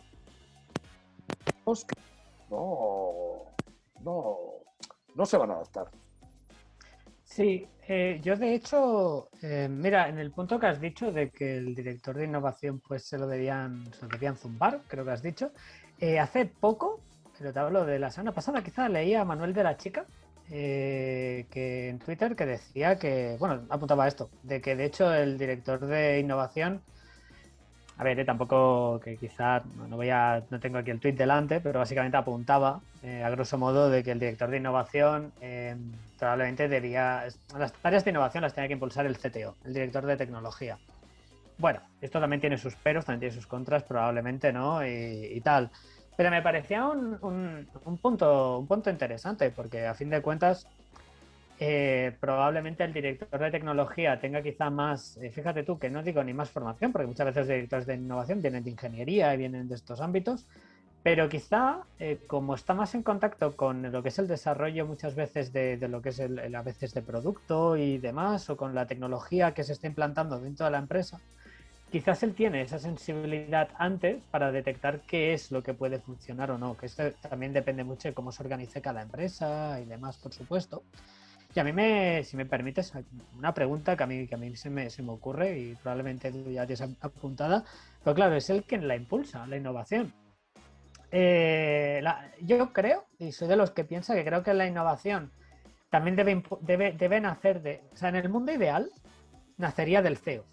no, 2.49 3.43
no, 4.01 4.37
no 5.15 5.25
se 5.25 5.37
van 5.37 5.51
a 5.51 5.55
adaptar. 5.55 5.89
Sí, 7.23 7.67
eh, 7.87 8.19
yo 8.23 8.35
de 8.37 8.55
hecho, 8.55 9.29
eh, 9.41 9.67
mira, 9.69 10.07
en 10.07 10.17
el 10.17 10.31
punto 10.31 10.59
que 10.59 10.67
has 10.67 10.79
dicho 10.79 11.11
de 11.11 11.29
que 11.29 11.57
el 11.57 11.75
director 11.75 12.15
de 12.15 12.25
innovación 12.25 12.79
pues 12.79 13.05
se 13.05 13.17
lo 13.17 13.27
debían, 13.27 13.93
se 13.93 14.03
lo 14.03 14.07
debían 14.07 14.37
zumbar, 14.37 14.81
creo 14.87 15.03
que 15.03 15.11
has 15.11 15.21
dicho, 15.21 15.51
eh, 15.99 16.19
hace 16.19 16.45
poco, 16.45 16.99
pero 17.37 17.53
te 17.53 17.59
hablo 17.59 17.85
de 17.85 17.99
la 17.99 18.11
semana 18.11 18.33
pasada, 18.33 18.63
quizá 18.63 18.89
leía 18.89 19.21
a 19.21 19.25
Manuel 19.25 19.53
de 19.53 19.63
la 19.63 19.77
Chica, 19.77 20.05
que 20.49 21.89
en 21.89 21.99
Twitter 21.99 22.35
que 22.35 22.45
decía 22.45 22.97
que, 22.97 23.35
bueno, 23.37 23.63
apuntaba 23.69 24.07
esto, 24.07 24.29
de 24.43 24.61
que 24.61 24.77
de 24.77 24.85
hecho 24.85 25.13
el 25.13 25.37
director 25.37 25.85
de 25.85 26.19
innovación 26.19 26.81
a 27.97 28.03
ver, 28.03 28.19
eh, 28.19 28.25
tampoco 28.25 28.99
que 29.03 29.17
quizá 29.17 29.63
no 29.89 29.95
voy 29.95 30.09
a, 30.09 30.43
no 30.51 30.59
tengo 30.59 30.77
aquí 30.77 30.91
el 30.91 30.99
tweet 30.99 31.13
delante, 31.13 31.59
pero 31.59 31.79
básicamente 31.79 32.15
apuntaba 32.15 32.79
eh, 33.01 33.23
a 33.23 33.29
grosso 33.31 33.57
modo 33.57 33.89
de 33.89 34.03
que 34.03 34.11
el 34.11 34.19
director 34.19 34.49
de 34.51 34.57
innovación 34.57 35.31
eh, 35.41 35.75
probablemente 36.19 36.67
debía, 36.67 37.23
las 37.57 37.73
áreas 37.81 38.05
de 38.05 38.11
innovación 38.11 38.43
las 38.43 38.53
tenía 38.53 38.67
que 38.67 38.73
impulsar 38.73 39.07
el 39.07 39.17
CTO, 39.17 39.55
el 39.65 39.73
director 39.73 40.05
de 40.05 40.15
tecnología. 40.15 40.77
Bueno, 41.57 41.81
esto 42.01 42.19
también 42.19 42.41
tiene 42.41 42.57
sus 42.57 42.75
peros, 42.75 43.05
también 43.05 43.19
tiene 43.21 43.35
sus 43.35 43.47
contras, 43.47 43.83
probablemente, 43.83 44.53
¿no? 44.53 44.85
Y, 44.85 45.41
tal. 45.41 45.69
Pero 46.15 46.31
me 46.31 46.41
parecía 46.41 46.87
un, 46.87 47.17
un, 47.21 47.97
punto, 47.97 48.59
un 48.59 48.67
punto 48.67 48.89
interesante, 48.89 49.51
porque 49.51 49.85
a 49.85 49.93
fin 49.93 50.09
de 50.09 50.21
cuentas, 50.21 50.67
eh, 51.59 52.15
probablemente 52.19 52.83
el 52.83 52.93
director 52.93 53.39
de 53.39 53.49
tecnología 53.49 54.19
tenga 54.19 54.43
quizá 54.43 54.69
más, 54.69 55.17
eh, 55.17 55.31
fíjate 55.31 55.63
tú 55.63 55.79
que 55.79 55.89
no 55.89 56.03
digo 56.03 56.23
ni 56.23 56.33
más 56.33 56.51
formación, 56.51 56.91
porque 56.91 57.07
muchas 57.07 57.25
veces 57.25 57.47
directores 57.47 57.87
de 57.87 57.95
innovación 57.95 58.41
vienen 58.41 58.63
de 58.63 58.69
ingeniería 58.71 59.33
y 59.33 59.37
vienen 59.37 59.67
de 59.67 59.75
estos 59.75 59.99
ámbitos, 59.99 60.45
pero 61.01 61.29
quizá, 61.29 61.79
eh, 61.99 62.19
como 62.27 62.53
está 62.53 62.73
más 62.73 62.93
en 62.93 63.01
contacto 63.01 63.55
con 63.55 63.91
lo 63.91 64.03
que 64.03 64.09
es 64.09 64.19
el 64.19 64.27
desarrollo 64.27 64.85
muchas 64.85 65.15
veces 65.15 65.53
de, 65.53 65.77
lo 65.87 66.01
que 66.01 66.09
es 66.09 66.19
el, 66.19 66.53
a 66.53 66.61
veces 66.61 66.93
de 66.93 67.01
producto 67.01 67.77
y 67.77 67.97
demás, 67.97 68.49
o 68.49 68.57
con 68.57 68.75
la 68.75 68.85
tecnología 68.85 69.53
que 69.53 69.63
se 69.63 69.73
está 69.73 69.87
implantando 69.87 70.39
dentro 70.39 70.65
de 70.65 70.73
la 70.73 70.79
empresa, 70.79 71.19
quizás 71.91 72.21
él 72.23 72.33
tiene 72.33 72.61
esa 72.61 72.79
sensibilidad 72.79 73.69
antes 73.77 74.23
para 74.31 74.51
detectar 74.51 75.01
qué 75.01 75.33
es 75.33 75.51
lo 75.51 75.63
que 75.63 75.73
puede 75.73 75.99
funcionar 75.99 76.51
o 76.51 76.57
no, 76.57 76.75
que 76.77 76.87
esto 76.87 77.11
también 77.13 77.53
depende 77.53 77.83
mucho 77.83 78.09
de 78.09 78.13
cómo 78.13 78.31
se 78.31 78.43
organice 78.43 78.81
cada 78.81 79.01
empresa 79.01 79.79
y 79.81 79.85
demás, 79.85 80.17
por 80.17 80.33
supuesto. 80.33 80.83
Y 81.55 81.59
a 81.59 81.63
mí 81.63 81.71
me, 81.71 82.23
si 82.23 82.37
me 82.37 82.45
permites, 82.45 82.93
una 83.37 83.53
pregunta 83.53 83.95
que 83.95 84.03
a 84.03 84.07
mí, 84.07 84.27
que 84.27 84.35
a 84.35 84.37
mí 84.37 84.55
se, 84.55 84.69
me, 84.69 84.89
se 84.89 85.01
me 85.01 85.11
ocurre 85.11 85.57
y 85.57 85.75
probablemente 85.75 86.31
tú 86.31 86.51
ya 86.51 86.67
tienes 86.67 86.81
apuntada, 87.01 87.63
pero 88.03 88.15
claro, 88.15 88.35
es 88.35 88.49
el 88.49 88.63
quien 88.63 88.87
la 88.87 88.95
impulsa, 88.95 89.47
la 89.47 89.57
innovación. 89.57 90.13
Eh, 91.09 92.03
yo 92.41 92.73
creo, 92.73 93.05
y 93.17 93.31
soy 93.31 93.47
de 93.47 93.55
los 93.55 93.71
que 93.71 93.85
piensa 93.85 94.13
que 94.13 94.25
creo 94.25 94.43
que 94.43 94.53
la 94.53 94.67
innovación 94.67 95.31
también 95.89 96.15
debe, 96.15 96.43
debe, 96.93 97.21
nacer 97.21 97.61
de. 97.61 97.81
O 97.93 97.95
sea, 97.95 98.09
en 98.09 98.17
el 98.17 98.29
mundo 98.29 98.51
ideal, 98.51 98.89
nacería 99.57 100.01
del 100.01 100.17
CEO. 100.17 100.43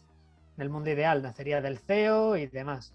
En 0.56 0.62
el 0.62 0.70
mundo 0.70 0.90
ideal, 0.90 1.22
nacería 1.22 1.60
del 1.60 1.78
CEO 1.78 2.36
y 2.36 2.46
demás. 2.46 2.92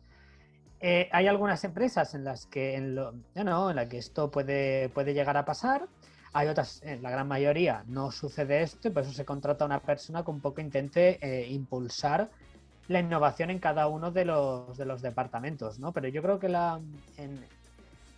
Eh, 0.82 1.10
hay 1.12 1.28
algunas 1.28 1.64
empresas 1.64 2.14
en 2.14 2.24
las 2.24 2.46
que 2.46 2.76
en 2.76 2.96
lo, 2.96 3.14
no, 3.36 3.70
en 3.70 3.76
la 3.76 3.90
que 3.90 3.98
esto 3.98 4.32
puede, 4.32 4.90
puede 4.90 5.14
llegar 5.14 5.36
a 5.36 5.46
pasar. 5.46 5.88
Hay 6.32 6.48
otras, 6.48 6.82
en 6.84 7.02
la 7.02 7.10
gran 7.10 7.28
mayoría 7.28 7.84
no 7.88 8.12
sucede 8.12 8.62
esto 8.62 8.88
y 8.88 8.92
por 8.92 9.04
eso 9.04 9.12
se 9.12 9.26
contrata 9.26 9.66
a 9.66 9.68
una 9.68 9.80
persona 9.80 10.24
que 10.24 10.32
un 10.32 10.40
poco 10.40 10.62
intente 10.62 11.18
eh, 11.22 11.48
impulsar 11.50 12.30
la 12.88 13.00
innovación 13.00 13.50
en 13.50 13.60
cada 13.60 13.88
uno 13.88 14.12
de 14.12 14.26
los, 14.26 14.78
de 14.78 14.86
los 14.86 15.02
departamentos, 15.02 15.80
¿no? 15.80 15.92
Pero 15.92 16.08
yo 16.08 16.22
creo 16.22 16.40
que 16.40 16.50
la, 16.50 16.80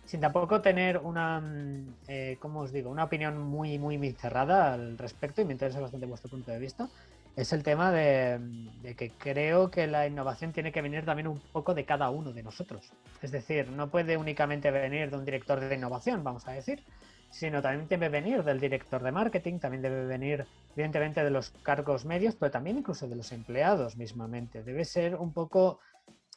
sin 0.06 0.20
tampoco 0.20 0.60
tener 0.60 0.98
una, 0.98 1.40
mm, 1.40 1.94
eh, 2.08 2.36
¿cómo 2.38 2.60
os 2.60 2.72
digo? 2.72 2.90
Una 2.90 3.04
opinión 3.04 3.38
muy, 3.38 3.78
muy, 3.78 3.98
muy 3.98 4.12
cerrada 4.12 4.74
al 4.74 4.98
respecto 4.98 5.40
y 5.40 5.44
me 5.44 5.52
interesa 5.52 5.80
bastante 5.80 6.06
vuestro 6.06 6.30
punto 6.30 6.50
de 6.50 6.58
vista, 6.58 6.88
es 7.36 7.52
el 7.52 7.62
tema 7.62 7.90
de, 7.90 8.94
que 8.96 9.10
creo 9.10 9.70
que 9.70 9.86
la 9.86 10.06
innovación 10.06 10.52
tiene 10.52 10.70
que 10.70 10.82
venir 10.82 11.04
también 11.04 11.28
un 11.28 11.40
poco 11.52 11.74
de 11.74 11.84
cada 11.84 12.10
uno 12.10 12.32
de 12.32 12.42
nosotros. 12.42 12.92
Es 13.22 13.30
decir, 13.30 13.70
no 13.70 13.90
puede 13.90 14.16
únicamente 14.16 14.70
venir 14.70 15.10
de 15.10 15.16
un 15.16 15.24
director 15.24 15.60
de 15.60 15.74
innovación, 15.74 16.22
vamos 16.22 16.46
a 16.46 16.52
decir, 16.52 16.84
sino 17.30 17.62
también 17.62 17.88
debe 17.88 18.10
venir 18.10 18.44
del 18.44 18.60
director 18.60 19.02
de 19.02 19.12
marketing, 19.12 19.58
también 19.58 19.82
debe 19.82 20.04
venir 20.04 20.46
evidentemente 20.74 21.24
de 21.24 21.30
los 21.30 21.50
cargos 21.62 22.04
medios, 22.04 22.36
pero 22.36 22.50
también 22.50 22.78
incluso 22.78 23.08
de 23.08 23.16
los 23.16 23.32
empleados 23.32 23.96
mismamente. 23.96 24.62
Debe 24.62 24.84
ser 24.84 25.16
un 25.16 25.32
poco 25.32 25.80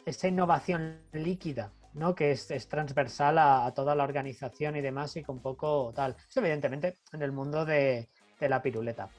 esa 0.06 0.30
innovación 0.30 1.02
líquida, 1.12 1.74
¿no? 1.94 2.16
que 2.16 2.32
es, 2.32 2.48
transversal 2.70 3.38
a, 3.38 3.72
toda 3.76 3.96
la 3.96 4.06
organización 4.06 4.78
y 4.78 4.82
demás 4.82 5.18
y 5.18 5.24
con 5.24 5.42
poco 5.42 5.92
tal. 5.94 6.16
Evidentemente 6.34 6.96
en 7.12 7.22
el 7.22 7.34
mundo 7.34 7.66
de, 7.66 8.08
la 8.40 8.62
piruleta. 8.62 9.10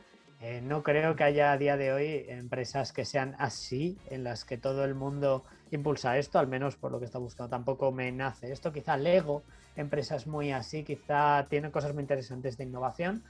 Eh, 0.40 0.61
no 0.62 0.83
creo 0.83 1.16
que 1.16 1.25
haya 1.25 1.53
a 1.53 1.59
día 1.59 1.77
de 1.77 1.92
hoy 1.92 2.27
empresas 2.29 2.92
que 2.92 3.05
sean 3.05 3.35
así, 3.38 3.96
en 4.11 4.22
las 4.25 4.44
que 4.44 4.59
todo 4.59 4.85
el 4.85 4.94
mundo 4.94 5.44
impulsa 5.70 6.18
esto, 6.18 6.38
al 6.38 6.46
menos 6.46 6.77
por 6.77 6.92
lo 6.92 6.99
que 6.99 7.07
está 7.07 7.18
buscando. 7.18 7.51
Tampoco 7.51 7.90
me 7.90 8.12
nace 8.12 8.53
esto. 8.53 8.72
Quizá 8.72 8.96
Lego 8.96 9.42
empresas 9.77 10.27
muy 10.27 10.53
así, 10.53 10.85
quizá 10.85 11.46
tienen 11.49 11.70
cosas 11.70 11.94
muy 11.94 12.03
interesantes 12.03 12.57
de 12.57 12.64
innovación. 12.64 13.22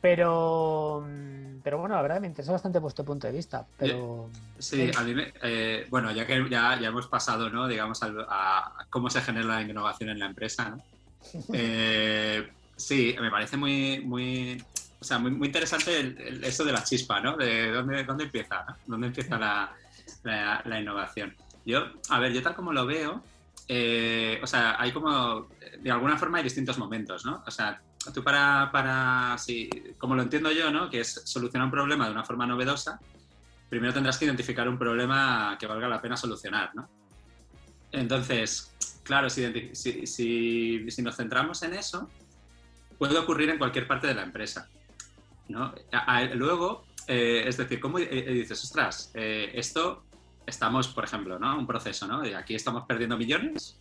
Pero, 0.00 1.04
mm, 1.06 1.60
pero 1.62 1.78
bueno, 1.78 1.94
la 1.94 2.02
verdad 2.02 2.20
me 2.20 2.26
interesa 2.26 2.52
bastante 2.52 2.78
vuestro 2.78 3.04
punto 3.04 3.26
de 3.26 3.34
vista. 3.34 3.66
Pero, 3.76 4.30
sí, 4.58 4.90
a 4.96 5.02
mí 5.02 5.14
me, 5.14 5.32
eh, 5.42 5.86
bueno, 5.90 6.10
ya 6.10 6.26
que 6.26 6.42
ya, 6.48 6.78
ya, 6.80 6.88
hemos 6.88 7.06
pasado, 7.06 7.50
¿no? 7.50 7.68
Digamos, 7.68 8.00
a, 8.02 8.86
cómo 8.88 9.10
se 9.10 9.20
genera 9.20 9.46
la 9.46 9.62
innovación 9.62 10.10
en 10.10 10.18
la 10.18 10.26
empresa, 10.26 10.70
¿no? 10.70 10.82
Eh, 11.52 12.48
sí, 12.76 13.14
me 13.20 13.30
parece 13.30 13.58
muy, 13.58 14.00
muy, 14.00 14.62
o 15.00 15.04
sea, 15.04 15.18
muy, 15.18 15.46
interesante 15.46 16.14
eso 16.42 16.64
de 16.64 16.72
la 16.72 16.84
chispa, 16.84 17.20
¿no? 17.20 17.36
De 17.36 17.70
dónde, 17.70 18.24
empieza, 18.24 18.66
¿Dónde 18.86 19.06
empieza 19.06 19.38
la, 19.38 19.74
la, 20.64 20.80
innovación? 20.80 21.34
Yo, 21.64 21.86
a 22.10 22.18
ver, 22.18 22.32
yo 22.32 22.42
tal 22.42 22.54
como 22.54 22.72
lo 22.72 22.84
veo, 22.84 23.22
eh, 23.66 24.38
o 24.42 24.46
sea, 24.46 24.80
hay 24.80 24.92
como, 24.92 25.48
de 25.80 25.90
alguna 25.90 26.18
forma 26.18 26.38
hay 26.38 26.44
distintos 26.44 26.76
momentos, 26.78 27.24
¿no? 27.24 27.42
O 27.46 27.50
sea, 27.50 27.80
tú 28.12 28.22
para, 28.22 28.70
para 28.72 29.36
sí, 29.38 29.70
como 29.96 30.14
lo 30.14 30.22
entiendo 30.22 30.52
yo, 30.52 30.70
¿no? 30.70 30.90
Que 30.90 31.00
es 31.00 31.22
solucionar 31.24 31.66
un 31.66 31.72
problema 31.72 32.06
de 32.06 32.12
una 32.12 32.24
forma 32.24 32.46
novedosa, 32.46 33.00
primero 33.70 33.94
tendrás 33.94 34.18
que 34.18 34.26
identificar 34.26 34.68
un 34.68 34.78
problema 34.78 35.56
que 35.58 35.66
valga 35.66 35.88
la 35.88 36.02
pena 36.02 36.16
solucionar, 36.16 36.74
¿no? 36.74 36.88
Entonces, 37.92 38.74
claro, 39.02 39.30
si, 39.30 39.74
si, 39.74 40.06
si, 40.06 41.02
nos 41.02 41.16
centramos 41.16 41.62
en 41.62 41.74
eso, 41.74 42.08
puede 42.98 43.16
ocurrir 43.18 43.48
en 43.48 43.58
cualquier 43.58 43.86
parte 43.86 44.06
de 44.06 44.14
la 44.14 44.22
empresa, 44.22 44.68
¿no? 45.50 45.74
luego, 46.34 46.84
eh, 47.06 47.44
es 47.46 47.56
decir, 47.56 47.80
¿cómo 47.80 47.98
eh, 47.98 48.06
dices, 48.32 48.62
ostras, 48.64 49.10
esto 49.14 50.04
estamos, 50.46 50.88
por 50.88 51.04
ejemplo, 51.04 51.38
¿no? 51.38 51.58
Un 51.58 51.66
proceso, 51.66 52.06
¿no? 52.06 52.20
De 52.20 52.34
aquí 52.36 52.54
estamos 52.54 52.84
perdiendo 52.86 53.16
millones 53.16 53.78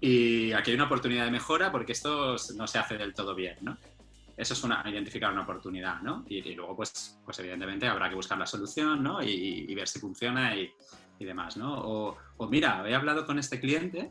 y 0.00 0.52
aquí 0.52 0.70
hay 0.70 0.74
una 0.74 0.86
oportunidad 0.86 1.24
de 1.24 1.30
mejora 1.30 1.70
porque 1.70 1.92
esto 1.92 2.36
no 2.56 2.66
se 2.66 2.78
hace 2.78 2.98
del 2.98 3.14
todo 3.14 3.34
bien, 3.34 3.56
¿no? 3.60 3.76
Eso 4.36 4.54
es 4.54 4.64
una, 4.64 4.82
identificar 4.88 5.32
una 5.32 5.42
oportunidad, 5.42 6.00
¿no? 6.00 6.24
Y, 6.28 6.54
luego, 6.54 6.74
pues, 6.74 7.18
pues 7.24 7.38
evidentemente 7.38 7.86
habrá 7.86 8.08
que 8.08 8.14
buscar 8.14 8.38
la 8.38 8.46
solución, 8.46 9.02
¿no? 9.02 9.22
Y, 9.22 9.72
ver 9.74 9.86
si 9.86 10.00
funciona 10.00 10.56
y, 10.56 10.72
demás, 11.20 11.56
¿no? 11.56 11.72
O, 11.78 12.48
mira, 12.48 12.82
he 12.88 12.96
hablado 12.96 13.24
con 13.24 13.38
este 13.38 13.60
cliente 13.60 14.10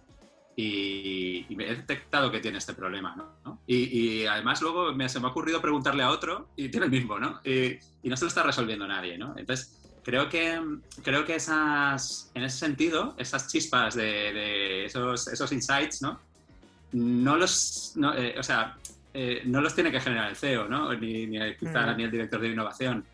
y, 0.55 1.45
he 1.49 1.75
detectado 1.75 2.31
que 2.31 2.39
tiene 2.39 2.57
este 2.57 2.73
problema, 2.73 3.15
¿no? 3.15 3.61
Y, 3.67 4.25
además 4.25 4.61
luego 4.61 4.93
me, 4.93 5.07
se 5.09 5.19
me 5.19 5.27
ha 5.27 5.29
ocurrido 5.29 5.61
preguntarle 5.61 6.03
a 6.03 6.09
otro 6.09 6.49
y 6.55 6.69
tiene 6.69 6.85
el 6.85 6.91
mismo, 6.91 7.19
¿no? 7.19 7.39
Y, 7.43 7.79
no 8.03 8.17
se 8.17 8.25
lo 8.25 8.29
está 8.29 8.43
resolviendo 8.43 8.87
nadie, 8.87 9.17
¿no? 9.17 9.35
Entonces, 9.37 9.79
creo 10.03 10.29
que, 10.29 10.59
creo 11.03 11.25
que 11.25 11.35
esas, 11.35 12.31
en 12.33 12.43
ese 12.43 12.57
sentido, 12.57 13.15
esas 13.17 13.47
chispas 13.47 13.95
de, 13.95 14.85
esos, 14.85 15.27
esos, 15.27 15.51
insights, 15.51 16.01
¿no? 16.01 16.19
No 16.93 17.37
los, 17.37 17.93
eh, 18.17 18.35
o 18.37 18.43
sea, 18.43 18.77
eh, 19.13 19.43
no 19.45 19.61
los 19.61 19.75
tiene 19.75 19.91
que 19.91 20.01
generar 20.01 20.29
el 20.29 20.35
CEO, 20.35 20.67
¿no? 20.67 20.93
Ni, 20.93 21.27
ni, 21.27 21.37
el, 21.37 21.57
mm. 21.59 21.97
ni 21.97 22.03
el 22.03 22.11
director 22.11 22.41
de 22.41 22.49
innovación. 22.49 23.05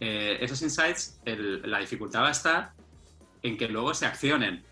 Eh, 0.00 0.38
esos 0.40 0.62
insights, 0.62 1.20
la 1.24 1.78
dificultad 1.78 2.22
va 2.22 2.28
a 2.28 2.32
estar 2.32 2.72
en 3.42 3.56
que 3.56 3.68
luego 3.68 3.94
se 3.94 4.06
accionen. 4.06 4.64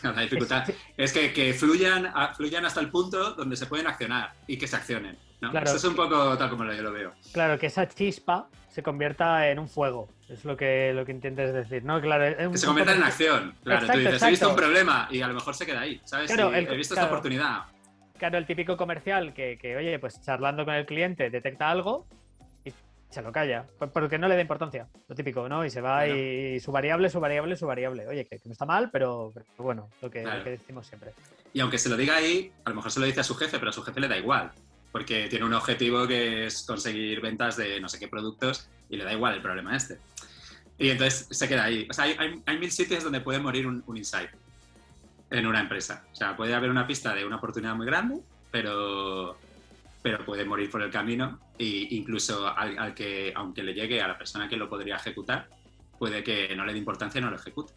La 0.14 0.22
dificultad 0.22 0.68
es, 0.96 1.12
que, 1.12 1.32
que 1.32 1.52
fluyan, 1.54 2.12
fluyan 2.36 2.64
hasta 2.64 2.80
el 2.80 2.90
punto 2.90 3.32
donde 3.32 3.56
se 3.56 3.66
pueden 3.66 3.86
accionar 3.86 4.34
y 4.46 4.56
que 4.56 4.66
se 4.66 4.76
accionen. 4.76 5.16
Eso 5.40 5.76
es 5.76 5.84
un 5.84 5.94
poco 5.94 6.36
tal 6.36 6.50
como 6.50 6.70
yo 6.70 6.82
lo 6.82 6.92
veo. 6.92 7.14
Claro, 7.32 7.58
que 7.58 7.66
esa 7.66 7.88
chispa 7.88 8.48
se 8.68 8.82
convierta 8.82 9.48
en 9.48 9.58
un 9.58 9.68
fuego. 9.68 10.08
Es 10.28 10.44
lo 10.44 10.56
que, 10.56 10.92
lo 10.94 11.04
que 11.04 11.12
intentes 11.12 11.52
decir, 11.52 11.82
¿no? 11.82 12.00
Claro, 12.00 12.36
que 12.52 12.58
se 12.58 12.66
convierta 12.66 12.94
en 12.94 13.02
acción. 13.02 13.54
Claro, 13.64 13.86
tú 13.86 13.98
dices, 13.98 14.22
he 14.22 14.30
visto 14.30 14.48
un 14.48 14.56
problema 14.56 15.08
y 15.10 15.22
a 15.22 15.28
lo 15.28 15.34
mejor 15.34 15.54
se 15.54 15.66
queda 15.66 15.80
ahí, 15.80 16.00
¿sabes? 16.04 16.30
he 16.30 16.76
visto 16.76 16.94
esta 16.94 17.06
oportunidad. 17.06 17.64
Claro, 18.18 18.36
el 18.36 18.46
típico 18.46 18.76
comercial 18.76 19.32
que, 19.32 19.76
oye, 19.78 19.98
pues 19.98 20.20
charlando 20.20 20.64
con 20.64 20.74
el 20.74 20.84
cliente 20.84 21.30
detecta 21.30 21.70
algo 21.70 22.06
se 23.10 23.22
lo 23.22 23.32
calla, 23.32 23.66
porque 23.92 24.18
no 24.18 24.28
le 24.28 24.36
da 24.36 24.40
importancia, 24.40 24.88
lo 25.08 25.14
típico, 25.14 25.48
¿no? 25.48 25.64
Y 25.64 25.70
se 25.70 25.80
va 25.80 26.06
y, 26.06 26.60
su 26.60 26.72
variable, 26.72 27.10
su 27.10 27.20
variable, 27.20 27.56
su 27.56 27.66
variable. 27.66 28.06
Oye, 28.06 28.24
que, 28.24 28.40
no 28.44 28.52
está 28.52 28.64
mal, 28.64 28.90
pero, 28.90 29.32
bueno, 29.58 29.90
lo 30.00 30.10
que, 30.10 30.22
lo 30.22 30.44
que 30.44 30.50
decimos 30.50 30.86
siempre. 30.86 31.12
Y 31.52 31.60
aunque 31.60 31.78
se 31.78 31.88
lo 31.88 31.96
diga 31.96 32.16
ahí, 32.16 32.52
a 32.64 32.70
lo 32.70 32.76
mejor 32.76 32.92
se 32.92 33.00
lo 33.00 33.06
dice 33.06 33.20
a 33.20 33.24
su 33.24 33.34
jefe, 33.34 33.58
pero 33.58 33.70
a 33.70 33.72
su 33.72 33.82
jefe 33.82 34.00
le 34.00 34.08
da 34.08 34.16
igual 34.16 34.52
porque 34.92 35.28
tiene 35.28 35.44
un 35.44 35.54
objetivo 35.54 36.06
que 36.06 36.46
es 36.46 36.62
conseguir 36.62 37.20
ventas 37.20 37.56
de 37.56 37.80
no 37.80 37.88
sé 37.88 37.98
qué 37.98 38.08
productos 38.08 38.68
y 38.88 38.96
le 38.96 39.04
da 39.04 39.12
igual 39.12 39.34
el 39.34 39.42
problema 39.42 39.76
este. 39.76 39.98
Y 40.78 40.90
entonces 40.90 41.26
se 41.30 41.48
queda 41.48 41.64
ahí. 41.64 41.86
O 41.88 41.92
sea, 41.92 42.04
hay, 42.04 42.58
mil 42.58 42.70
sitios 42.70 43.04
donde 43.04 43.20
puede 43.20 43.38
morir 43.38 43.66
un, 43.66 43.84
insight 43.94 44.30
en 45.30 45.46
una 45.46 45.60
empresa. 45.60 46.04
O 46.10 46.14
sea, 46.14 46.36
puede 46.36 46.54
haber 46.54 46.70
una 46.70 46.86
pista 46.86 47.14
de 47.14 47.24
una 47.24 47.36
oportunidad 47.36 47.74
muy 47.74 47.86
grande, 47.86 48.20
pero, 48.50 49.36
pero 50.02 50.24
puede 50.24 50.44
morir 50.44 50.70
por 50.70 50.82
el 50.82 50.90
camino 50.90 51.38
e 51.58 51.88
incluso 51.90 52.46
al, 52.46 52.94
que, 52.94 53.32
aunque 53.34 53.62
le 53.62 53.74
llegue 53.74 54.00
a 54.00 54.08
la 54.08 54.16
persona 54.16 54.48
que 54.48 54.56
lo 54.56 54.68
podría 54.68 54.96
ejecutar, 54.96 55.48
puede 55.98 56.24
que 56.24 56.54
no 56.56 56.64
le 56.64 56.72
dé 56.72 56.78
importancia 56.78 57.18
y 57.18 57.22
no 57.22 57.30
lo 57.30 57.36
ejecute. 57.36 57.72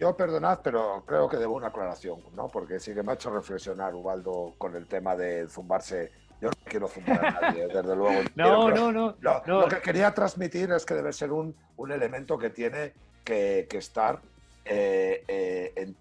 Yo 0.00 0.16
perdonad, 0.16 0.60
pero 0.62 1.02
creo 1.04 1.28
que 1.28 1.36
debo 1.38 1.56
una 1.56 1.68
aclaración, 1.68 2.20
¿no? 2.36 2.46
Porque 2.48 2.78
sí 2.78 2.94
que 2.94 3.02
me 3.02 3.12
ha 3.12 3.14
hecho 3.16 3.30
reflexionar 3.30 3.94
Ubaldo 3.96 4.54
con 4.56 4.76
el 4.76 4.86
tema 4.86 5.16
de 5.16 5.48
zumbarse. 5.48 6.12
Yo 6.40 6.50
quiero 6.64 6.86
ofender 6.86 7.24
a 7.24 7.30
nadie, 7.32 7.66
desde 7.74 7.96
luego. 7.96 8.22
no, 8.36 8.70
no, 8.70 8.92
no, 8.92 9.16
Lo 9.44 9.66
que 9.66 9.80
quería 9.80 10.14
transmitir 10.14 10.70
es 10.70 10.84
que 10.84 10.94
debe 10.94 11.12
ser 11.12 11.32
un, 11.32 11.54
un 11.76 11.90
elemento 11.90 12.38
que 12.38 12.50
tiene 12.50 12.94
que, 13.24 13.66
que 13.68 13.78
estar 13.78 14.20
eh, 14.64 15.24
eh, 15.26 15.72
en, 15.74 15.96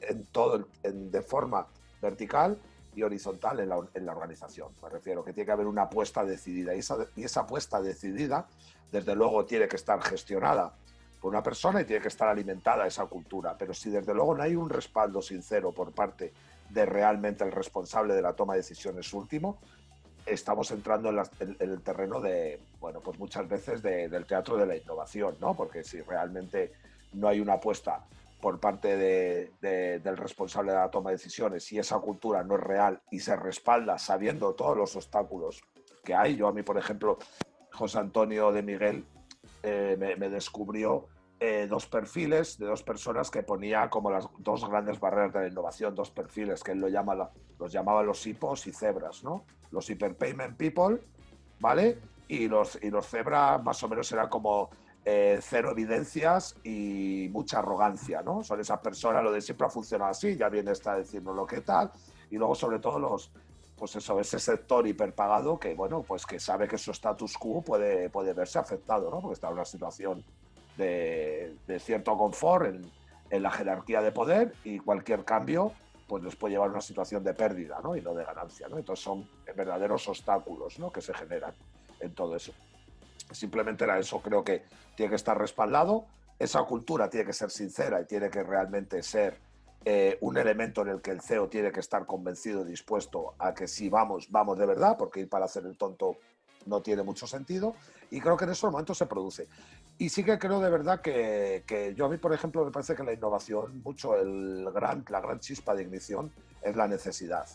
en, 0.00 0.24
todo, 0.26 0.66
en, 0.82 1.10
de 1.10 1.20
forma 1.20 1.66
vertical 2.00 2.58
y 2.94 3.02
horizontal 3.02 3.60
en 3.60 3.68
la, 4.06 4.12
organización. 4.12 4.68
Me 4.82 4.88
refiero 4.88 5.24
que 5.24 5.32
tiene 5.32 5.46
que 5.46 5.52
haber 5.52 5.66
una 5.66 5.82
apuesta 5.82 6.24
decidida 6.24 6.74
y 6.74 6.78
esa, 6.78 7.40
apuesta 7.40 7.80
decidida, 7.80 8.46
desde 8.92 9.14
luego, 9.14 9.44
tiene 9.44 9.68
que 9.68 9.76
estar 9.76 10.00
gestionada 10.02 10.72
por 11.20 11.30
una 11.30 11.42
persona 11.42 11.80
y 11.80 11.84
tiene 11.84 12.02
que 12.02 12.08
estar 12.08 12.28
alimentada 12.28 12.86
esa 12.86 13.06
cultura. 13.06 13.56
Pero 13.58 13.74
si 13.74 13.90
desde 13.90 14.14
luego 14.14 14.34
no 14.34 14.42
hay 14.42 14.54
un 14.54 14.68
respaldo 14.68 15.22
sincero 15.22 15.72
por 15.72 15.92
parte 15.92 16.32
de 16.70 16.86
realmente 16.86 17.44
el 17.44 17.52
responsable 17.52 18.14
de 18.14 18.22
la 18.22 18.34
toma 18.34 18.54
de 18.54 18.60
decisiones 18.60 19.12
último, 19.12 19.58
estamos 20.26 20.70
entrando 20.70 21.10
en, 21.10 21.56
el 21.58 21.80
terreno 21.82 22.20
de, 22.20 22.60
bueno, 22.80 23.00
pues 23.00 23.18
muchas 23.18 23.48
veces 23.48 23.82
de, 23.82 24.08
del 24.08 24.26
teatro 24.26 24.56
de 24.56 24.66
la 24.66 24.76
innovación, 24.76 25.36
¿no? 25.40 25.54
Porque 25.54 25.84
si 25.84 26.00
realmente 26.00 26.72
no 27.12 27.28
hay 27.28 27.40
una 27.40 27.54
apuesta 27.54 28.04
por 28.44 28.60
parte 28.60 28.98
de, 28.98 29.52
de, 29.62 30.00
del 30.00 30.18
responsable 30.18 30.72
de 30.72 30.76
la 30.76 30.90
toma 30.90 31.08
de 31.08 31.16
decisiones 31.16 31.72
y 31.72 31.78
esa 31.78 31.98
cultura 32.00 32.44
no 32.44 32.56
es 32.56 32.60
real 32.60 33.00
y 33.10 33.20
se 33.20 33.34
respalda 33.36 33.96
sabiendo 33.96 34.52
todos 34.54 34.76
los 34.76 34.94
obstáculos 34.96 35.62
que 36.04 36.14
hay. 36.14 36.36
Yo 36.36 36.48
a 36.48 36.52
mí, 36.52 36.62
por 36.62 36.76
ejemplo, 36.76 37.16
José 37.72 38.00
Antonio 38.00 38.52
de 38.52 38.62
Miguel 38.62 39.06
eh, 39.62 39.96
me, 39.98 40.28
descubrió 40.28 41.08
eh, 41.40 41.66
dos 41.70 41.86
perfiles 41.86 42.58
de 42.58 42.66
dos 42.66 42.82
personas 42.82 43.30
que 43.30 43.42
ponía 43.42 43.88
como 43.88 44.10
las 44.10 44.28
dos 44.40 44.68
grandes 44.68 45.00
barreras 45.00 45.32
de 45.32 45.40
la 45.40 45.48
innovación, 45.48 45.94
dos 45.94 46.10
perfiles 46.10 46.62
que 46.62 46.72
él 46.72 46.80
lo 46.80 46.88
llama, 46.88 47.30
los 47.58 47.72
llamaba 47.72 48.02
los 48.02 48.26
hipos 48.26 48.66
y 48.66 48.72
cebras, 48.72 49.24
¿no? 49.24 49.46
Los 49.70 49.88
hyperpayment 49.88 50.58
people, 50.58 51.00
¿vale? 51.60 51.96
Y 52.28 52.46
los, 52.46 52.78
y 52.82 52.90
los 52.90 53.06
cebras 53.06 53.64
más 53.64 53.82
o 53.82 53.88
menos 53.88 54.12
eran 54.12 54.28
como 54.28 54.68
eh, 55.04 55.38
cero 55.42 55.70
evidencias 55.72 56.56
y 56.64 57.28
mucha 57.30 57.58
arrogancia, 57.58 58.22
¿no? 58.22 58.42
Son 58.42 58.58
esas 58.58 58.80
personas, 58.80 59.22
lo 59.22 59.32
de 59.32 59.42
siempre 59.42 59.66
ha 59.66 59.70
funcionado 59.70 60.10
así, 60.10 60.36
ya 60.36 60.48
viene 60.48 60.70
esta 60.72 60.92
a 60.92 60.96
decirnos 60.96 61.36
lo 61.36 61.46
que 61.46 61.60
tal, 61.60 61.90
y 62.30 62.36
luego 62.36 62.54
sobre 62.54 62.78
todo 62.78 62.98
los, 62.98 63.30
pues 63.76 63.96
eso, 63.96 64.18
ese 64.18 64.38
sector 64.38 64.86
hiperpagado 64.86 65.58
que, 65.58 65.74
bueno, 65.74 66.02
pues 66.02 66.24
que 66.24 66.40
sabe 66.40 66.66
que 66.66 66.78
su 66.78 66.90
status 66.92 67.36
quo 67.36 67.60
puede, 67.62 68.08
puede 68.08 68.32
verse 68.32 68.58
afectado, 68.58 69.10
¿no? 69.10 69.20
Porque 69.20 69.34
está 69.34 69.48
en 69.48 69.54
una 69.54 69.64
situación 69.66 70.24
de, 70.78 71.54
de 71.66 71.78
cierto 71.80 72.16
confort 72.16 72.66
en, 72.66 72.90
en, 73.30 73.42
la 73.42 73.50
jerarquía 73.50 74.00
de 74.00 74.10
poder 74.10 74.54
y 74.64 74.78
cualquier 74.78 75.24
cambio 75.24 75.72
pues 76.08 76.22
les 76.22 76.36
puede 76.36 76.54
llevar 76.54 76.68
a 76.68 76.72
una 76.72 76.80
situación 76.80 77.22
de 77.24 77.34
pérdida, 77.34 77.80
¿no? 77.82 77.96
Y 77.96 78.00
no 78.00 78.14
de 78.14 78.24
ganancia, 78.24 78.68
¿no? 78.68 78.78
Entonces 78.78 79.04
son 79.04 79.28
verdaderos 79.54 80.08
obstáculos, 80.08 80.78
¿no? 80.78 80.90
Que 80.90 81.00
se 81.00 81.12
generan 81.14 81.54
en 82.00 82.14
todo 82.14 82.36
eso. 82.36 82.52
Simplemente 83.34 83.84
era 83.84 83.98
eso, 83.98 84.20
creo 84.20 84.44
que 84.44 84.64
tiene 84.96 85.10
que 85.10 85.16
estar 85.16 85.36
respaldado, 85.38 86.06
esa 86.38 86.62
cultura 86.64 87.08
tiene 87.08 87.26
que 87.26 87.32
ser 87.32 87.50
sincera 87.50 88.00
y 88.00 88.06
tiene 88.06 88.30
que 88.30 88.42
realmente 88.42 89.02
ser 89.02 89.38
eh, 89.84 90.16
un 90.20 90.38
elemento 90.38 90.82
en 90.82 90.88
el 90.88 91.02
que 91.02 91.10
el 91.10 91.20
CEO 91.20 91.48
tiene 91.48 91.70
que 91.70 91.80
estar 91.80 92.06
convencido 92.06 92.62
y 92.62 92.70
dispuesto 92.70 93.34
a 93.38 93.52
que 93.52 93.68
si 93.68 93.88
vamos, 93.88 94.28
vamos 94.30 94.58
de 94.58 94.66
verdad, 94.66 94.96
porque 94.96 95.20
ir 95.20 95.28
para 95.28 95.44
hacer 95.44 95.64
el 95.66 95.76
tonto 95.76 96.16
no 96.66 96.80
tiene 96.80 97.02
mucho 97.02 97.26
sentido 97.26 97.74
y 98.10 98.20
creo 98.20 98.36
que 98.36 98.44
en 98.44 98.50
esos 98.50 98.70
momentos 98.70 98.96
se 98.96 99.06
produce. 99.06 99.46
Y 99.98 100.08
sí 100.08 100.24
que 100.24 100.38
creo 100.38 100.60
de 100.60 100.70
verdad 100.70 101.00
que, 101.00 101.64
que, 101.66 101.94
yo 101.94 102.06
a 102.06 102.08
mí, 102.08 102.16
por 102.16 102.32
ejemplo, 102.32 102.64
me 102.64 102.70
parece 102.70 102.94
que 102.94 103.04
la 103.04 103.12
innovación, 103.12 103.82
mucho 103.82 104.16
el 104.16 104.68
gran, 104.72 105.04
la 105.08 105.20
gran 105.20 105.38
chispa 105.38 105.74
de 105.74 105.82
ignición 105.82 106.32
es 106.62 106.74
la 106.74 106.88
necesidad, 106.88 107.46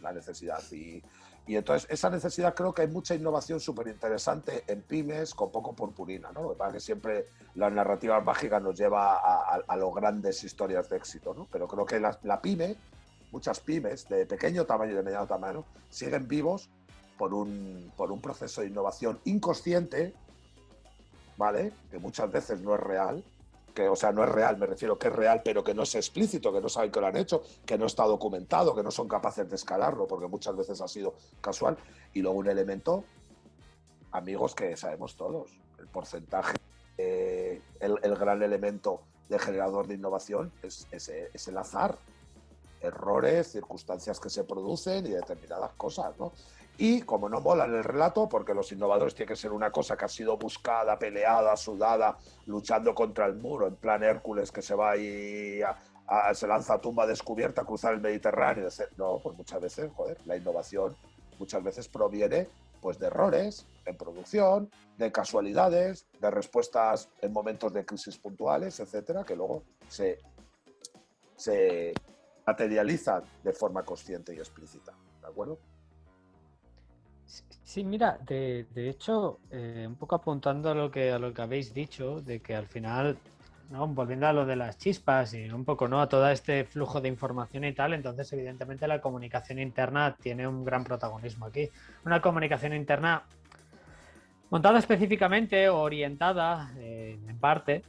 la 0.00 0.12
necesidad. 0.12 0.62
Y, 0.70 1.02
y 1.46 1.56
entonces 1.56 1.90
esa 1.90 2.08
necesidad 2.08 2.54
creo 2.54 2.72
que 2.72 2.82
hay 2.82 2.88
mucha 2.88 3.14
innovación 3.14 3.58
súper 3.58 3.88
interesante 3.88 4.62
en 4.68 4.82
pymes 4.82 5.34
con 5.34 5.50
poco 5.50 5.72
purpurina, 5.72 6.30
¿no? 6.32 6.42
Lo 6.42 6.72
que 6.72 6.80
siempre 6.80 7.26
la 7.56 7.68
narrativa 7.68 8.20
mágica 8.20 8.60
nos 8.60 8.78
lleva 8.78 9.16
a, 9.16 9.60
a, 9.66 9.76
los 9.76 9.92
grandes 9.92 10.44
historias 10.44 10.88
de 10.88 10.96
éxito, 10.98 11.34
¿no? 11.34 11.48
Pero 11.50 11.66
creo 11.66 11.84
que 11.84 11.98
la, 11.98 12.16
la, 12.22 12.40
pyme, 12.40 12.76
muchas 13.32 13.58
pymes 13.58 14.08
de 14.08 14.24
pequeño 14.24 14.64
tamaño 14.64 14.92
y 14.92 14.94
de 14.94 15.02
mediano 15.02 15.26
tamaño, 15.26 15.64
siguen 15.90 16.28
vivos 16.28 16.70
por 17.18 17.34
un, 17.34 17.92
por 17.96 18.12
un 18.12 18.20
proceso 18.20 18.60
de 18.60 18.68
innovación 18.68 19.18
inconsciente, 19.24 20.14
¿vale? 21.36 21.72
Que 21.90 21.98
muchas 21.98 22.30
veces 22.30 22.60
no 22.60 22.74
es 22.76 22.80
real, 22.80 23.24
que, 23.74 23.88
o 23.88 23.96
sea, 23.96 24.12
no 24.12 24.22
es 24.22 24.28
real, 24.28 24.56
me 24.58 24.66
refiero 24.66 24.98
que 24.98 25.08
es 25.08 25.12
real, 25.14 25.42
pero 25.44 25.64
que 25.64 25.74
no 25.74 25.82
es 25.82 25.94
explícito, 25.94 26.52
que 26.52 26.60
no 26.60 26.68
saben 26.68 26.90
que 26.90 27.00
lo 27.00 27.06
han 27.06 27.16
hecho, 27.16 27.42
que 27.64 27.78
no 27.78 27.86
está 27.86 28.04
documentado, 28.04 28.74
que 28.74 28.82
no 28.82 28.90
son 28.90 29.08
capaces 29.08 29.48
de 29.48 29.56
escalarlo, 29.56 30.06
porque 30.06 30.26
muchas 30.26 30.56
veces 30.56 30.80
ha 30.80 30.88
sido 30.88 31.14
casual. 31.40 31.76
Y 32.12 32.20
luego 32.20 32.38
un 32.38 32.48
elemento, 32.48 33.04
amigos, 34.12 34.54
que 34.54 34.76
sabemos 34.76 35.16
todos, 35.16 35.50
el 35.78 35.86
porcentaje, 35.88 36.56
eh, 36.98 37.60
el, 37.80 37.98
el, 38.02 38.16
gran 38.16 38.42
elemento 38.42 39.00
de 39.28 39.38
generador 39.38 39.86
de 39.86 39.94
innovación 39.94 40.52
es, 40.62 40.86
es, 40.90 41.08
es, 41.08 41.48
el 41.48 41.56
azar, 41.56 41.98
errores, 42.80 43.52
circunstancias 43.52 44.20
que 44.20 44.28
se 44.28 44.44
producen 44.44 45.06
y 45.06 45.10
determinadas 45.10 45.72
cosas, 45.72 46.18
¿no? 46.18 46.32
Y 46.78 47.02
como 47.02 47.28
no 47.28 47.40
mola 47.40 47.66
en 47.66 47.74
el 47.74 47.84
relato, 47.84 48.28
porque 48.28 48.54
los 48.54 48.72
innovadores 48.72 49.14
tienen 49.14 49.34
que 49.34 49.40
ser 49.40 49.52
una 49.52 49.70
cosa 49.70 49.96
que 49.96 50.06
ha 50.06 50.08
sido 50.08 50.36
buscada, 50.36 50.98
peleada, 50.98 51.56
sudada, 51.56 52.16
luchando 52.46 52.94
contra 52.94 53.26
el 53.26 53.34
muro, 53.34 53.66
en 53.66 53.76
plan 53.76 54.02
Hércules 54.02 54.50
que 54.50 54.62
se 54.62 54.74
va 54.74 54.96
y 54.96 55.60
se 56.34 56.46
lanza 56.46 56.78
tumba 56.78 57.06
descubierta 57.06 57.62
a 57.62 57.64
cruzar 57.64 57.94
el 57.94 58.00
Mediterráneo. 58.00 58.68
No, 58.96 59.20
pues 59.22 59.36
muchas 59.36 59.60
veces, 59.60 59.90
joder, 59.94 60.18
la 60.26 60.36
innovación 60.36 60.96
muchas 61.38 61.62
veces 61.62 61.88
proviene 61.88 62.48
pues 62.80 62.98
de 62.98 63.06
errores 63.06 63.66
en 63.86 63.96
producción, 63.96 64.70
de 64.98 65.12
casualidades, 65.12 66.06
de 66.20 66.30
respuestas 66.30 67.08
en 67.20 67.32
momentos 67.32 67.72
de 67.72 67.84
crisis 67.84 68.18
puntuales, 68.18 68.80
etcétera, 68.80 69.24
que 69.24 69.36
luego 69.36 69.62
se, 69.88 70.18
se 71.36 71.94
materializan 72.44 73.22
de 73.44 73.52
forma 73.52 73.84
consciente 73.84 74.34
y 74.34 74.38
explícita. 74.38 74.92
¿De 75.20 75.28
acuerdo? 75.28 75.58
Sí, 77.72 77.84
mira, 77.84 78.18
de, 78.26 78.66
de 78.74 78.90
hecho, 78.90 79.40
eh, 79.50 79.86
un 79.88 79.94
poco 79.94 80.14
apuntando 80.16 80.68
a 80.68 80.74
lo, 80.74 80.90
que, 80.90 81.10
a 81.10 81.18
lo 81.18 81.32
que 81.32 81.40
habéis 81.40 81.72
dicho, 81.72 82.20
de 82.20 82.40
que 82.42 82.54
al 82.54 82.66
final, 82.66 83.16
¿no? 83.70 83.88
volviendo 83.88 84.26
a 84.26 84.32
lo 84.34 84.44
de 84.44 84.56
las 84.56 84.76
chispas 84.76 85.32
y 85.32 85.48
un 85.48 85.64
poco 85.64 85.88
¿no? 85.88 86.02
a 86.02 86.06
todo 86.06 86.28
este 86.28 86.64
flujo 86.64 87.00
de 87.00 87.08
información 87.08 87.64
y 87.64 87.72
tal, 87.72 87.94
entonces 87.94 88.30
evidentemente 88.34 88.86
la 88.86 89.00
comunicación 89.00 89.58
interna 89.58 90.14
tiene 90.20 90.46
un 90.46 90.66
gran 90.66 90.84
protagonismo 90.84 91.46
aquí. 91.46 91.70
Una 92.04 92.20
comunicación 92.20 92.74
interna 92.74 93.22
montada 94.50 94.78
específicamente 94.78 95.70
orientada 95.70 96.74
eh, 96.76 97.18
en 97.26 97.38
parte 97.38 97.84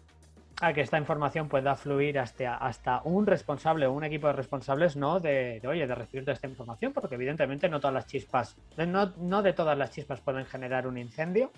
a 0.61 0.73
que 0.73 0.81
esta 0.81 0.97
información 0.97 1.49
pueda 1.49 1.75
fluir 1.75 2.19
hasta, 2.19 2.55
hasta 2.55 3.01
un 3.03 3.25
responsable 3.25 3.85
o 3.85 3.91
un 3.91 4.03
equipo 4.03 4.27
de 4.27 4.33
responsables, 4.33 4.95
¿no? 4.95 5.19
De, 5.19 5.59
de, 5.59 5.67
oye, 5.67 5.87
de 5.87 5.95
recibir 5.95 6.29
esta 6.29 6.47
información, 6.47 6.93
porque 6.93 7.15
evidentemente 7.15 7.69
no 7.69 7.79
todas 7.79 7.93
las 7.93 8.07
chispas, 8.07 8.55
no, 8.77 9.13
no 9.17 9.41
de 9.41 9.53
todas 9.53 9.77
las 9.77 9.91
chispas 9.91 10.21
pueden 10.21 10.45
generar 10.45 10.87
un 10.87 10.97
incendio 10.97 11.51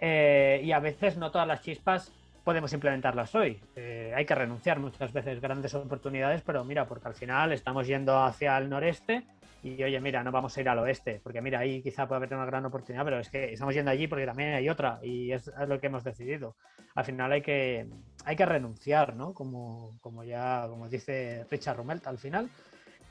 eh, 0.00 0.60
y 0.64 0.72
a 0.72 0.80
veces 0.80 1.16
no 1.16 1.30
todas 1.30 1.46
las 1.46 1.62
chispas 1.62 2.12
podemos 2.44 2.72
implementarlas 2.72 3.34
hoy. 3.34 3.60
Eh, 3.76 4.12
hay 4.14 4.24
que 4.24 4.34
renunciar 4.34 4.80
muchas 4.80 5.12
veces 5.12 5.40
grandes 5.40 5.74
oportunidades, 5.74 6.42
pero 6.42 6.64
mira, 6.64 6.86
porque 6.86 7.08
al 7.08 7.14
final 7.14 7.52
estamos 7.52 7.86
yendo 7.86 8.22
hacia 8.22 8.58
el 8.58 8.68
noreste 8.68 9.24
y 9.62 9.82
oye, 9.82 10.00
mira, 10.00 10.24
no 10.24 10.32
vamos 10.32 10.56
a 10.56 10.60
ir 10.60 10.68
al 10.68 10.80
oeste, 10.80 11.20
porque 11.22 11.40
mira, 11.40 11.60
ahí 11.60 11.80
quizá 11.82 12.08
puede 12.08 12.16
haber 12.16 12.34
una 12.34 12.44
gran 12.44 12.66
oportunidad, 12.66 13.04
pero 13.04 13.20
es 13.20 13.30
que 13.30 13.52
estamos 13.52 13.74
yendo 13.74 13.92
allí 13.92 14.08
porque 14.08 14.26
también 14.26 14.54
hay 14.54 14.68
otra 14.68 14.98
y 15.02 15.30
es, 15.30 15.50
lo 15.68 15.80
que 15.80 15.86
hemos 15.86 16.02
decidido. 16.02 16.56
Al 16.96 17.04
final 17.04 17.30
hay 17.30 17.42
que, 17.42 17.86
hay 18.24 18.34
que 18.34 18.44
renunciar, 18.44 19.14
¿no? 19.14 19.32
Como, 19.32 19.96
como 20.00 20.24
ya 20.24 20.66
como 20.68 20.88
dice 20.88 21.46
Richard 21.48 21.76
Rumelt 21.76 22.06
al 22.08 22.18
final. 22.18 22.48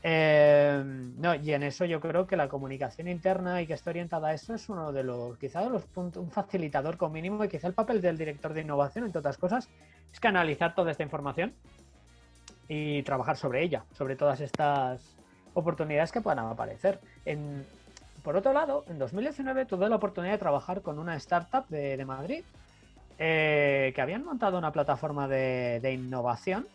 Eh, 0.04 0.84
no, 0.84 1.36
y 1.36 1.54
en 1.54 1.64
eso 1.64 1.86
yo 1.86 2.02
creo 2.02 2.28
que 2.28 2.36
la 2.36 2.50
comunicación 2.50 3.08
interna 3.08 3.62
y 3.62 3.68
que 3.68 3.74
esté 3.74 3.92
orientada 3.92 4.30
a 4.30 4.34
eso 4.34 4.54
es 4.54 4.68
uno 4.68 4.92
de 4.92 5.04
los, 5.04 5.38
quizá 5.38 5.62
de 5.62 5.70
los 5.70 5.86
puntos, 5.86 6.22
un 6.22 6.32
facilitador 6.32 6.98
con 6.98 7.14
mínimo 7.14 7.44
y 7.46 7.48
quizá 7.48 7.68
el 7.68 7.74
papel 7.74 8.02
del 8.02 8.18
director 8.18 8.54
de 8.54 8.62
innovación, 8.62 9.06
entre 9.06 9.20
otras 9.20 9.38
cosas, 9.38 9.70
es 10.12 10.20
que 10.20 10.28
analizar 10.28 10.76
toda 10.76 10.92
esta 10.92 11.04
información 11.04 11.54
y 12.68 13.04
trabajar 13.04 13.38
sobre 13.38 13.64
ella, 13.64 13.86
sobre 13.94 14.16
todas 14.16 14.42
estas 14.42 15.21
oportunidades 15.54 16.12
que 16.12 16.22
puedan 16.22 16.40
aparecer. 16.40 17.00
Por 18.24 18.36
otro 18.36 18.54
lado, 18.54 18.86
en 18.88 19.00
2019 19.00 19.66
tuve 19.66 19.90
la 19.90 19.96
oportunidad 19.96 20.34
de 20.34 20.38
trabajar 20.38 20.82
con 20.82 21.00
una 21.00 21.16
startup 21.16 21.68
de, 21.70 22.04
Madrid 22.06 22.44
eh, 23.18 23.92
que 23.96 24.02
habían 24.02 24.24
montado 24.24 24.58
una 24.58 24.72
plataforma 24.72 25.28
de, 25.28 25.92
innovación 25.92 26.68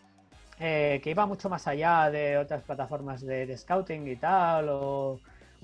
eh, 0.58 1.00
que 1.04 1.10
iba 1.10 1.26
mucho 1.26 1.48
más 1.48 1.66
allá 1.68 2.10
de 2.10 2.38
otras 2.38 2.62
plataformas 2.62 3.20
de, 3.20 3.56
scouting 3.56 4.08
y 4.08 4.16
tal, 4.16 4.68
o, 4.70 5.20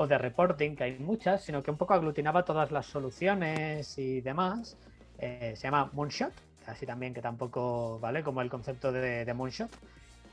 de 0.07 0.19
reporting, 0.19 0.75
que 0.75 0.85
hay 0.85 0.99
muchas, 0.99 1.43
sino 1.43 1.63
que 1.63 1.71
un 1.71 1.77
poco 1.77 1.95
aglutinaba 1.95 2.45
todas 2.45 2.73
las 2.73 2.87
soluciones 2.87 3.97
y 3.99 4.21
demás. 4.21 4.77
Eh, 5.19 5.53
se 5.55 5.63
llama 5.63 5.91
Moonshot, 5.93 6.33
así 6.67 6.87
también 6.87 7.15
que 7.15 7.23
tampoco, 7.23 8.01
¿vale? 8.01 8.25
Como 8.25 8.41
el 8.41 8.51
concepto 8.51 8.91
de 8.91 9.33
Moonshot. 9.33 9.71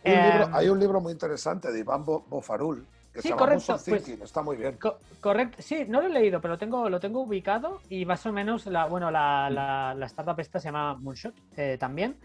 Un 0.03 0.11
libro, 0.13 0.49
hay 0.53 0.69
un 0.69 0.79
libro 0.79 1.01
muy 1.01 1.11
interesante 1.13 1.71
de 1.71 1.79
Iván 1.79 2.05
Bofarul, 2.05 2.85
que 3.13 3.21
Sí, 3.21 3.23
se 3.23 3.29
llama 3.29 3.39
correcto, 3.39 3.77
pues- 3.85 4.07
está 4.07 4.41
muy 4.41 4.55
bien. 4.57 4.77
Co- 4.77 4.97
correcto, 5.19 5.57
sí, 5.61 5.85
no 5.87 5.99
lo 6.01 6.07
he 6.07 6.11
leído, 6.11 6.39
pero 6.41 6.53
lo 6.53 6.57
tengo, 6.57 6.89
lo 6.89 6.99
tengo 6.99 7.21
ubicado 7.21 7.81
y 7.89 8.05
más 8.05 8.25
o 8.25 8.31
menos, 8.31 8.65
la, 8.65 8.85
bueno, 8.85 9.11
la, 9.11 9.49
la- 9.49 9.93
la 9.97 10.05
startup 10.05 10.39
esta 10.39 10.59
se 10.59 10.67
llama 10.69 10.95
Moonshot 10.95 11.33
eh, 11.57 11.77
también. 11.79 12.15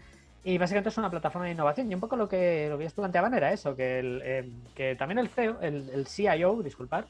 Y 0.43 0.59
básicamente 0.59 0.89
es 0.89 0.97
una 0.99 1.09
plataforma 1.09 1.47
de 1.47 1.53
innovación. 1.53 1.91
Y 1.91 1.95
un 1.95 1.99
poco 1.99 2.15
lo 2.15 2.29
que, 2.29 2.67
lo 2.69 2.77
que 2.77 2.83
ellos 2.83 2.93
planteaban 2.93 3.33
era 3.33 3.51
eso, 3.51 3.75
que, 3.75 3.97
el, 3.99 4.21
eh, 4.23 4.51
que 4.75 4.95
también 4.95 5.17
el 5.17 5.27
CEO, 5.27 5.57
el, 5.59 5.89
el 5.89 6.05
CIO, 6.07 6.61
disculpad, 6.61 7.05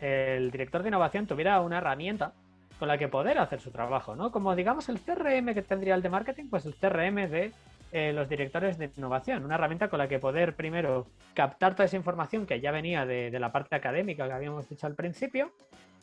el 0.00 0.50
director 0.50 0.82
de 0.82 0.88
innovación 0.88 1.26
tuviera 1.26 1.60
una 1.62 1.78
herramienta 1.78 2.32
con 2.78 2.88
la 2.88 2.98
que 2.98 3.08
poder 3.08 3.38
hacer 3.38 3.60
su 3.60 3.70
trabajo, 3.70 4.14
¿no? 4.14 4.30
Como 4.30 4.54
digamos 4.54 4.88
el 4.90 5.00
CRM 5.00 5.54
que 5.54 5.62
tendría 5.62 5.94
el 5.94 6.02
de 6.02 6.10
marketing, 6.10 6.44
pues 6.50 6.66
el 6.66 6.74
CRM 6.74 7.26
de 7.28 7.52
eh, 7.96 8.12
los 8.12 8.28
directores 8.28 8.76
de 8.76 8.90
innovación, 8.96 9.44
una 9.44 9.54
herramienta 9.54 9.88
con 9.88 10.00
la 10.00 10.08
que 10.08 10.18
poder 10.18 10.56
primero 10.56 11.06
captar 11.32 11.76
toda 11.76 11.84
esa 11.84 11.96
información 11.96 12.44
que 12.44 12.60
ya 12.60 12.72
venía 12.72 13.06
de, 13.06 13.30
de 13.30 13.38
la 13.38 13.52
parte 13.52 13.76
académica 13.76 14.26
que 14.26 14.32
habíamos 14.32 14.68
dicho 14.68 14.88
al 14.88 14.96
principio, 14.96 15.52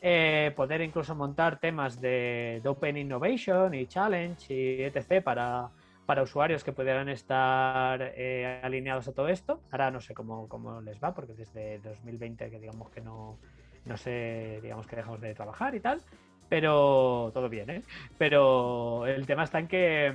eh, 0.00 0.54
poder 0.56 0.80
incluso 0.80 1.14
montar 1.14 1.60
temas 1.60 2.00
de, 2.00 2.60
de 2.62 2.68
Open 2.70 2.96
Innovation 2.96 3.74
y 3.74 3.86
Challenge 3.88 4.54
y 4.54 4.82
etc. 4.84 5.22
para, 5.22 5.68
para 6.06 6.22
usuarios 6.22 6.64
que 6.64 6.72
pudieran 6.72 7.10
estar 7.10 8.00
eh, 8.16 8.58
alineados 8.62 9.08
a 9.08 9.12
todo 9.12 9.28
esto. 9.28 9.60
Ahora 9.70 9.90
no 9.90 10.00
sé 10.00 10.14
cómo, 10.14 10.48
cómo 10.48 10.80
les 10.80 10.98
va, 10.98 11.12
porque 11.12 11.34
desde 11.34 11.78
2020 11.80 12.48
que 12.48 12.58
digamos 12.58 12.88
que 12.88 13.02
no, 13.02 13.36
no 13.84 13.96
sé, 13.98 14.60
digamos 14.62 14.86
que 14.86 14.96
dejamos 14.96 15.20
de 15.20 15.34
trabajar 15.34 15.74
y 15.74 15.80
tal, 15.80 16.00
pero 16.48 17.30
todo 17.34 17.50
bien, 17.50 17.68
¿eh? 17.68 17.82
Pero 18.16 19.06
el 19.06 19.26
tema 19.26 19.44
está 19.44 19.58
en 19.58 19.68
que, 19.68 20.14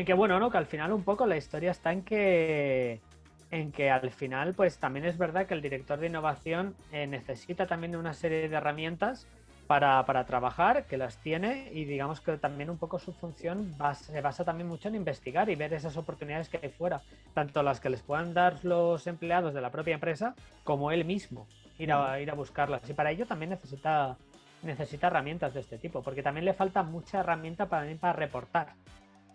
en 0.00 0.06
que 0.06 0.14
bueno, 0.14 0.38
¿no? 0.40 0.50
Que 0.50 0.58
al 0.58 0.66
final 0.66 0.92
un 0.92 1.04
poco 1.04 1.26
la 1.26 1.36
historia 1.36 1.70
está 1.70 1.92
en 1.92 2.02
que, 2.02 3.00
en 3.50 3.70
que 3.70 3.90
al 3.90 4.10
final, 4.10 4.54
pues 4.54 4.78
también 4.78 5.04
es 5.04 5.18
verdad 5.18 5.46
que 5.46 5.54
el 5.54 5.60
director 5.60 5.98
de 5.98 6.06
innovación 6.06 6.74
eh, 6.90 7.06
necesita 7.06 7.66
también 7.66 7.94
una 7.94 8.14
serie 8.14 8.48
de 8.48 8.56
herramientas 8.56 9.26
para, 9.66 10.04
para 10.06 10.24
trabajar, 10.24 10.86
que 10.86 10.96
las 10.96 11.18
tiene 11.18 11.68
y 11.72 11.84
digamos 11.84 12.20
que 12.22 12.38
también 12.38 12.70
un 12.70 12.78
poco 12.78 12.98
su 12.98 13.12
función 13.12 13.76
se 13.94 14.20
basa 14.20 14.42
también 14.44 14.68
mucho 14.68 14.88
en 14.88 14.94
investigar 14.94 15.50
y 15.50 15.54
ver 15.54 15.74
esas 15.74 15.96
oportunidades 15.98 16.48
que 16.48 16.58
hay 16.62 16.70
fuera, 16.70 17.02
tanto 17.34 17.62
las 17.62 17.78
que 17.78 17.90
les 17.90 18.00
puedan 18.00 18.32
dar 18.32 18.64
los 18.64 19.06
empleados 19.06 19.52
de 19.52 19.60
la 19.60 19.70
propia 19.70 19.94
empresa 19.94 20.34
como 20.64 20.90
él 20.90 21.04
mismo, 21.04 21.46
ir 21.78 21.92
a, 21.92 22.18
ir 22.20 22.30
a 22.30 22.34
buscarlas. 22.34 22.88
Y 22.88 22.94
para 22.94 23.10
ello 23.10 23.26
también 23.26 23.50
necesita, 23.50 24.16
necesita 24.62 25.08
herramientas 25.08 25.52
de 25.52 25.60
este 25.60 25.76
tipo, 25.76 26.02
porque 26.02 26.22
también 26.22 26.46
le 26.46 26.54
falta 26.54 26.82
mucha 26.82 27.20
herramienta 27.20 27.66
para, 27.68 27.94
para 27.96 28.14
reportar 28.14 28.74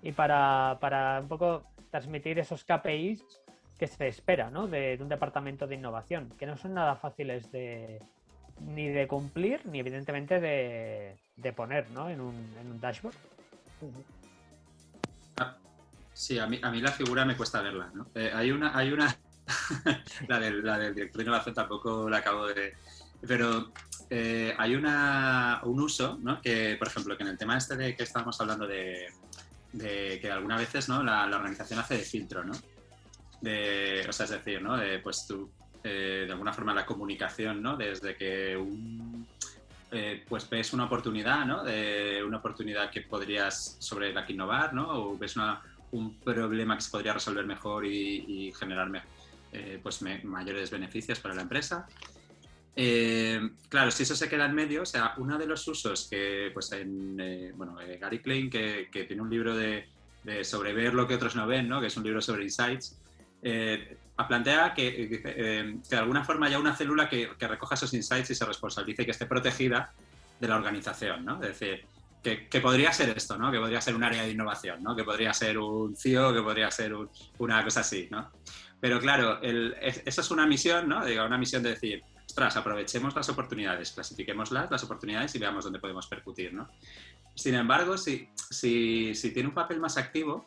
y 0.01 0.11
para, 0.11 0.77
para 0.79 1.19
un 1.21 1.27
poco 1.27 1.63
transmitir 1.91 2.39
esos 2.39 2.63
KPIs 2.63 3.23
que 3.77 3.87
se 3.87 4.07
espera 4.07 4.49
¿no? 4.49 4.67
de, 4.67 4.97
un 5.01 5.09
departamento 5.09 5.67
de 5.67 5.75
innovación, 5.75 6.29
que 6.37 6.45
no 6.45 6.57
son 6.57 6.73
nada 6.73 6.95
fáciles 6.95 7.51
de 7.51 8.01
ni 8.61 8.87
de 8.87 9.05
cumplir 9.07 9.65
ni 9.65 9.79
evidentemente 9.79 10.39
de, 10.39 11.17
de 11.35 11.53
poner 11.53 11.89
¿no? 11.91 12.09
en, 12.09 12.21
un, 12.21 12.35
en 12.61 12.71
un 12.71 12.79
dashboard. 12.79 13.15
Ah, 15.37 15.57
Sí, 16.15 16.39
a 16.39 16.47
mí, 16.47 16.57
a 16.63 16.71
mí 16.71 16.79
la 16.79 16.93
figura 16.93 17.25
me 17.25 17.35
cuesta 17.35 17.61
verla, 17.61 17.91
¿no? 17.93 18.07
Eh, 18.15 18.31
hay 18.33 18.49
una, 18.49 18.75
hay 18.75 18.93
una 18.93 19.13
la, 20.29 20.39
del, 20.39 20.63
la 20.63 20.77
del 20.79 20.95
director 20.95 21.17
de 21.17 21.23
innovación 21.23 21.53
tampoco 21.53 22.09
la 22.09 22.19
acabo 22.19 22.47
de... 22.47 22.73
Pero 23.27 23.73
eh, 24.09 24.55
hay 24.57 24.75
una, 24.75 25.59
un 25.63 25.81
uso, 25.81 26.17
¿no? 26.21 26.41
Que, 26.41 26.77
por 26.79 26.87
ejemplo, 26.87 27.17
que 27.17 27.23
en 27.23 27.29
el 27.29 27.37
tema 27.37 27.57
este 27.57 27.75
de 27.75 27.97
que 27.97 28.03
estábamos 28.03 28.39
hablando 28.39 28.65
de, 28.65 29.07
de 29.75 30.19
que 30.21 30.31
algunas 30.31 30.59
veces, 30.59 30.89
¿no? 30.89 31.03
La, 31.03 31.25
organización 31.25 31.79
hace 31.79 31.97
de 31.97 32.03
filtro, 32.03 32.43
¿no? 32.43 32.53
De, 33.41 34.05
o 34.07 34.13
sea, 34.13 34.23
es 34.25 34.31
decir, 34.31 34.61
¿no? 34.61 34.77
De, 34.77 34.99
pues 34.99 35.25
tú, 35.27 35.51
eh, 35.83 36.23
de 36.25 36.31
alguna 36.31 36.53
forma, 36.53 36.73
la 36.73 36.85
comunicación, 36.85 37.61
¿no? 37.61 37.75
Desde 37.75 38.15
que 38.15 38.55
un, 38.55 39.27
eh, 39.91 40.23
pues 40.27 40.49
ves 40.49 40.73
una 40.73 40.85
oportunidad, 40.85 41.45
¿no? 41.45 41.63
De 41.63 42.23
una 42.25 42.37
oportunidad 42.37 42.89
que 42.89 43.01
podrías 43.01 43.77
sobre 43.79 44.13
la 44.13 44.25
que 44.25 44.33
innovar, 44.33 44.73
¿no? 44.73 44.89
O 44.89 45.17
ves 45.17 45.35
una, 45.35 45.61
un 45.91 46.17
problema 46.19 46.75
que 46.75 46.81
se 46.81 46.91
podría 46.91 47.13
resolver 47.13 47.45
mejor 47.45 47.85
y, 47.85 48.53
generar 48.57 48.89
eh, 49.51 49.79
pues 49.83 50.01
me- 50.01 50.23
mayores 50.23 50.71
beneficios 50.71 51.19
para 51.19 51.35
la 51.35 51.41
empresa. 51.41 51.85
Eh, 52.77 53.39
claro, 53.69 53.89
si 53.89 54.03
eso 54.03 54.15
se 54.15 54.27
queda 54.27 54.45
en 54.45 54.53
medio, 54.53 54.81
o 54.81 54.85
sea, 54.85 55.13
uno 55.17 55.37
de 55.37 55.47
los 55.47 55.65
usos 55.67 56.07
que, 56.09 56.51
pues 56.53 56.71
eh, 56.73 57.53
bueno, 57.55 57.79
eh, 57.79 57.97
Gary 57.99 58.19
Klein, 58.19 58.49
que, 58.49 58.89
tiene 58.91 59.21
un 59.21 59.29
libro 59.29 59.55
de, 59.55 59.87
sobre 60.43 60.73
ver 60.73 60.93
lo 60.93 61.07
que 61.07 61.15
otros 61.15 61.35
no 61.35 61.47
ven, 61.47 61.69
¿no? 61.69 61.79
Que 61.79 61.87
es 61.87 61.97
un 61.97 62.03
libro 62.03 62.21
sobre 62.21 62.43
insights, 62.43 62.99
plantea 64.27 64.73
que, 64.73 65.81
de 65.89 65.97
alguna 65.97 66.23
forma 66.23 66.47
haya 66.47 66.59
una 66.59 66.75
célula 66.75 67.07
que, 67.07 67.29
recoja 67.39 67.75
esos 67.75 67.93
insights 67.93 68.31
y 68.31 68.35
se 68.35 68.45
responsabilice 68.45 69.03
y 69.03 69.05
que 69.05 69.11
esté 69.11 69.25
protegida 69.25 69.93
de 70.39 70.47
la 70.47 70.55
organización, 70.57 71.23
¿no? 71.23 71.35
Es 71.41 71.59
decir, 71.59 71.85
que, 72.21 72.59
podría 72.59 72.91
ser 72.91 73.15
esto, 73.15 73.37
¿no? 73.37 73.51
Que 73.51 73.59
podría 73.59 73.79
ser 73.79 73.95
un 73.95 74.03
área 74.03 74.23
de 74.23 74.31
innovación, 74.31 74.83
¿no? 74.83 74.95
Que 74.95 75.03
podría 75.03 75.31
ser 75.31 75.59
un 75.59 75.95
CIO, 75.95 76.33
que 76.33 76.41
podría 76.41 76.69
ser 76.71 76.93
un- 76.93 77.09
una 77.37 77.63
cosa 77.63 77.81
así, 77.81 78.07
¿no? 78.11 78.31
Pero 78.81 78.99
claro, 78.99 79.39
eso 79.41 80.21
es 80.21 80.31
una 80.31 80.45
misión, 80.45 80.89
¿no? 80.89 81.05
Digo, 81.05 81.23
una 81.23 81.37
misión 81.37 81.63
de 81.63 81.69
decir, 81.69 82.03
ostras, 82.35 82.57
aprovechemos 82.57 83.15
las 83.15 83.29
oportunidades, 83.29 83.91
clasifiquémoslas, 83.91 84.69
las 84.69 84.83
oportunidades 84.83 85.33
y 85.35 85.39
veamos 85.39 85.63
dónde 85.63 85.79
podemos 85.79 86.05
percutir, 86.05 86.53
¿no? 86.53 86.67
Sin 87.33 87.55
embargo, 87.55 87.97
si, 87.97 88.27
si, 88.49 89.15
si 89.15 89.31
tiene 89.31 89.47
un 89.47 89.55
papel 89.55 89.79
más 89.79 89.95
activo, 89.95 90.45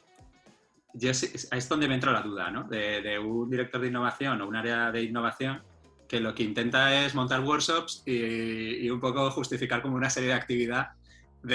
yo 0.93 1.11
es 1.11 1.69
donde 1.71 1.89
me 1.89 1.95
entra 1.95 2.13
la 2.13 2.21
duda, 2.21 2.51
¿no? 2.51 2.65
De, 2.65 3.01
de 3.01 3.19
un 3.19 3.49
director 3.49 3.81
de 3.81 3.89
innovación 3.89 4.39
o 4.43 4.47
un 4.47 4.55
área 4.57 4.93
de 4.93 5.03
innovación 5.03 5.63
que 6.07 6.21
lo 6.21 6.35
que 6.35 6.43
intenta 6.43 7.07
es 7.07 7.15
montar 7.15 7.41
workshops 7.41 8.03
y, 8.05 8.85
y 8.85 8.91
un 8.91 9.01
poco 9.01 9.31
justificar 9.31 9.81
como 9.81 9.97
una 9.97 10.11
serie 10.11 10.29
de 10.29 10.35
actividad 10.35 10.89
de, 11.43 11.55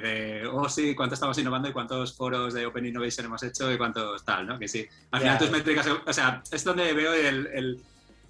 de, 0.00 0.46
oh 0.52 0.68
sí, 0.68 0.96
cuánto 0.96 1.14
estamos 1.14 1.38
innovando 1.38 1.68
y 1.68 1.72
cuántos 1.72 2.16
foros 2.16 2.54
de 2.54 2.66
Open 2.66 2.86
Innovation 2.86 3.26
hemos 3.26 3.42
hecho 3.44 3.72
y 3.72 3.78
cuántos 3.78 4.24
tal, 4.24 4.48
¿no? 4.48 4.58
Que 4.58 4.66
sí, 4.66 4.84
al 5.12 5.20
final 5.20 5.34
Ya. 5.36 5.38
tus 5.38 5.50
métricas, 5.52 5.86
o 5.86 6.12
sea, 6.12 6.42
es 6.50 6.64
donde 6.64 6.92
veo 6.92 7.12
el, 7.14 7.46
el- 7.54 7.80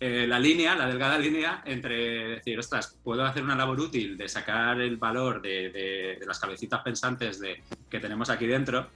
eh, 0.00 0.26
la 0.26 0.38
línea, 0.38 0.74
la 0.74 0.86
delgada 0.86 1.18
línea 1.18 1.62
entre 1.66 2.28
decir, 2.36 2.58
ostras, 2.58 2.98
puedo 3.04 3.22
hacer 3.24 3.42
una 3.42 3.54
labor 3.54 3.78
útil 3.80 4.16
de 4.16 4.28
sacar 4.28 4.80
el 4.80 4.96
valor 4.96 5.42
de, 5.42 5.70
de- 5.70 6.16
de 6.18 6.26
las 6.26 6.38
cabecitas 6.38 6.80
pensantes 6.80 7.38
de, 7.38 7.62
que 7.88 8.00
tenemos 8.00 8.30
aquí 8.30 8.46
dentro 8.46 8.88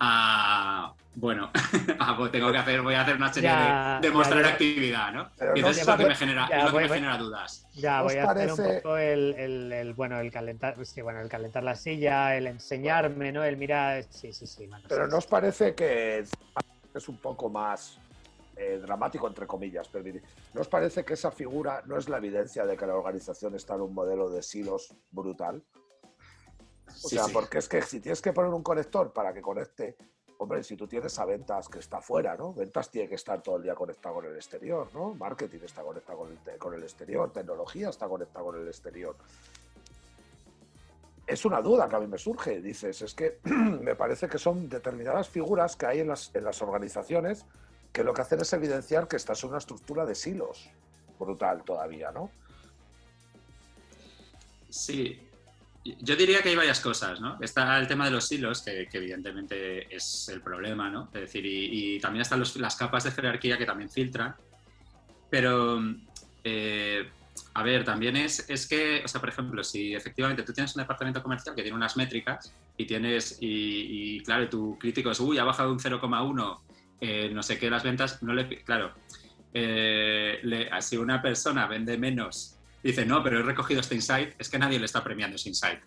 a, 0.00 0.92
bueno, 1.14 1.50
a, 1.98 2.16
pues 2.16 2.30
tengo 2.32 2.50
que 2.52 2.58
hacer, 2.58 2.80
voy 2.82 2.94
a 2.94 3.02
hacer 3.02 3.16
una 3.16 3.32
serie 3.32 3.50
Ya, 3.50 3.98
de, 4.00 4.08
de 4.08 4.14
mostrar 4.14 4.40
ya, 4.42 4.46
ya. 4.48 4.52
actividad, 4.52 5.12
¿no? 5.12 5.30
Pero 5.36 5.50
y 5.50 5.60
no 5.60 5.68
entonces 5.68 5.82
es 5.82 5.88
lo 5.88 5.96
que 5.96 6.06
me 6.06 6.14
genera, 6.14 6.48
Ya, 6.48 6.56
es 6.58 6.62
lo 6.64 6.68
que 6.70 6.72
voy- 6.74 6.82
me 6.82 6.88
voy- 6.88 6.96
genera 6.98 7.18
dudas. 7.18 7.66
Ya 7.74 8.02
¿Os 8.02 8.12
voy 8.12 8.20
a 8.20 8.30
hacer 8.30 8.50
un 8.52 8.74
poco 8.76 8.96
el, 8.96 9.34
el- 9.38 9.72
el, 9.72 9.94
bueno, 9.94 10.18
el 10.20 10.30
calentar, 10.32 10.74
sí, 10.84 11.00
bueno, 11.02 11.20
el 11.20 11.28
calentar 11.28 11.62
la 11.62 11.74
silla, 11.76 12.36
el 12.36 12.46
enseñarme, 12.48 13.32
¿no? 13.32 13.44
El 13.44 13.56
mira, 13.56 14.02
sí, 14.10 14.32
sí, 14.32 14.46
sí. 14.46 14.66
bueno, 14.66 14.84
Pero 14.88 15.04
sí, 15.06 15.10
¿no 15.12 15.18
os 15.18 15.24
sí. 15.24 15.30
parece 15.30 15.74
que 15.74 16.18
es 16.94 17.08
un 17.08 17.18
poco 17.18 17.48
más 17.48 17.98
eh, 18.58 18.78
dramático, 18.78 19.26
entre 19.28 19.46
comillas? 19.46 19.88
Pero 19.88 20.20
¿no 20.52 20.60
os 20.60 20.68
parece 20.68 21.04
que 21.04 21.14
esa 21.14 21.30
figura 21.30 21.82
no 21.86 21.96
es 21.96 22.08
la 22.08 22.18
evidencia 22.18 22.66
de 22.66 22.76
que 22.76 22.86
la 22.86 22.96
organización 22.96 23.54
está 23.54 23.76
en 23.76 23.82
un 23.82 23.94
modelo 23.94 24.28
de 24.30 24.42
silos 24.42 24.94
brutal? 25.10 25.64
O 26.88 26.90
Sí, 27.08 27.16
sea, 27.16 27.24
sí. 27.24 27.32
porque 27.32 27.58
es 27.58 27.68
que 27.68 27.82
si 27.82 28.00
tienes 28.00 28.20
que 28.20 28.32
poner 28.32 28.52
un 28.52 28.62
conector 28.62 29.12
para 29.12 29.32
que 29.32 29.40
conecte, 29.40 29.96
hombre, 30.38 30.62
si 30.64 30.76
tú 30.76 30.88
tienes 30.88 31.16
a 31.18 31.24
ventas 31.24 31.68
que 31.68 31.78
está 31.78 32.00
fuera, 32.00 32.36
¿no? 32.36 32.52
Ventas 32.54 32.90
tiene 32.90 33.08
que 33.08 33.14
estar 33.14 33.40
todo 33.42 33.56
el 33.58 33.62
día 33.62 33.74
conectado 33.74 34.16
con 34.16 34.24
el 34.24 34.34
exterior, 34.34 34.88
¿no? 34.94 35.14
Marketing 35.14 35.60
está 35.62 35.82
conectado 35.82 36.18
con 36.18 36.30
el, 36.32 36.58
con 36.58 36.74
el 36.74 36.82
exterior, 36.82 37.32
tecnología 37.32 37.90
está 37.90 38.08
conectada 38.08 38.44
con 38.44 38.56
el 38.60 38.66
exterior. 38.66 39.16
Es 41.26 41.44
una 41.44 41.60
duda 41.60 41.88
que 41.88 41.96
a 41.96 42.00
mí 42.00 42.06
me 42.06 42.16
surge, 42.18 42.60
dices, 42.62 43.02
es 43.02 43.14
que 43.14 43.38
me 43.44 43.94
parece 43.94 44.28
que 44.28 44.38
son 44.38 44.68
determinadas 44.68 45.28
figuras 45.28 45.76
que 45.76 45.86
hay 45.86 46.00
en 46.00 46.08
las, 46.08 46.34
en 46.34 46.42
las 46.44 46.62
organizaciones 46.62 47.44
que 47.92 48.04
lo 48.04 48.12
que 48.14 48.22
hacen 48.22 48.40
es 48.40 48.52
evidenciar 48.52 49.08
que 49.08 49.16
esta 49.16 49.32
es 49.32 49.42
una 49.44 49.58
estructura 49.58 50.04
de 50.06 50.14
silos 50.14 50.68
brutal 51.18 51.64
todavía, 51.64 52.10
¿no? 52.12 52.30
Sí, 54.68 55.18
yo 55.84 56.14
diría 56.16 56.42
que 56.42 56.50
hay 56.50 56.56
varias 56.56 56.80
cosas, 56.80 57.20
¿no? 57.20 57.38
Está 57.40 57.78
el 57.78 57.88
tema 57.88 58.04
de 58.04 58.10
los 58.10 58.30
hilos, 58.30 58.62
que, 58.62 58.86
que 58.88 58.98
evidentemente 58.98 59.94
es 59.94 60.28
el 60.28 60.42
problema, 60.42 60.90
¿no? 60.90 61.08
Es 61.14 61.22
decir, 61.22 61.44
y, 61.46 61.96
y 61.96 62.00
también 62.00 62.22
están 62.22 62.38
los- 62.40 62.56
las 62.56 62.76
capas 62.76 63.04
de 63.04 63.10
jerarquía 63.12 63.56
que 63.56 63.64
también 63.66 63.88
filtran. 63.90 64.34
Pero, 65.30 65.80
eh, 66.44 67.10
a 67.54 67.62
ver, 67.62 67.84
también 67.84 68.16
es, 68.16 68.48
es 68.50 68.66
que, 68.68 69.02
o 69.04 69.08
sea, 69.08 69.20
por 69.20 69.30
ejemplo, 69.30 69.64
si 69.64 69.94
efectivamente 69.94 70.42
tú 70.42 70.52
tienes 70.52 70.74
un 70.76 70.82
departamento 70.82 71.22
comercial 71.22 71.54
que 71.54 71.62
tiene 71.62 71.76
unas 71.76 71.96
métricas 71.96 72.52
y 72.76 72.86
tienes, 72.86 73.38
y, 73.40 74.16
y, 74.16 74.20
claro, 74.22 74.48
tu 74.48 74.78
crítico 74.78 75.10
es, 75.10 75.20
uy, 75.20 75.38
ha 75.38 75.44
bajado 75.44 75.72
un 75.72 75.78
0,1, 75.80 76.60
eh, 77.00 77.30
no 77.32 77.42
sé 77.42 77.58
qué, 77.58 77.70
las 77.70 77.82
ventas, 77.82 78.22
no 78.22 78.32
le, 78.34 78.62
claro, 78.64 78.92
eh, 79.54 80.38
le- 80.42 80.68
si 80.82 80.96
una 80.96 81.20
persona 81.22 81.66
vende 81.66 81.96
menos 81.98 82.54
dice, 82.82 83.04
no, 83.04 83.22
pero 83.22 83.40
he 83.40 83.42
recogido 83.42 83.80
este 83.80 83.94
insight, 83.94 84.34
es 84.38 84.48
que 84.48 84.58
nadie 84.58 84.78
le 84.78 84.84
está 84.86 85.02
premiando 85.02 85.36
ese 85.36 85.48
insight. 85.48 85.80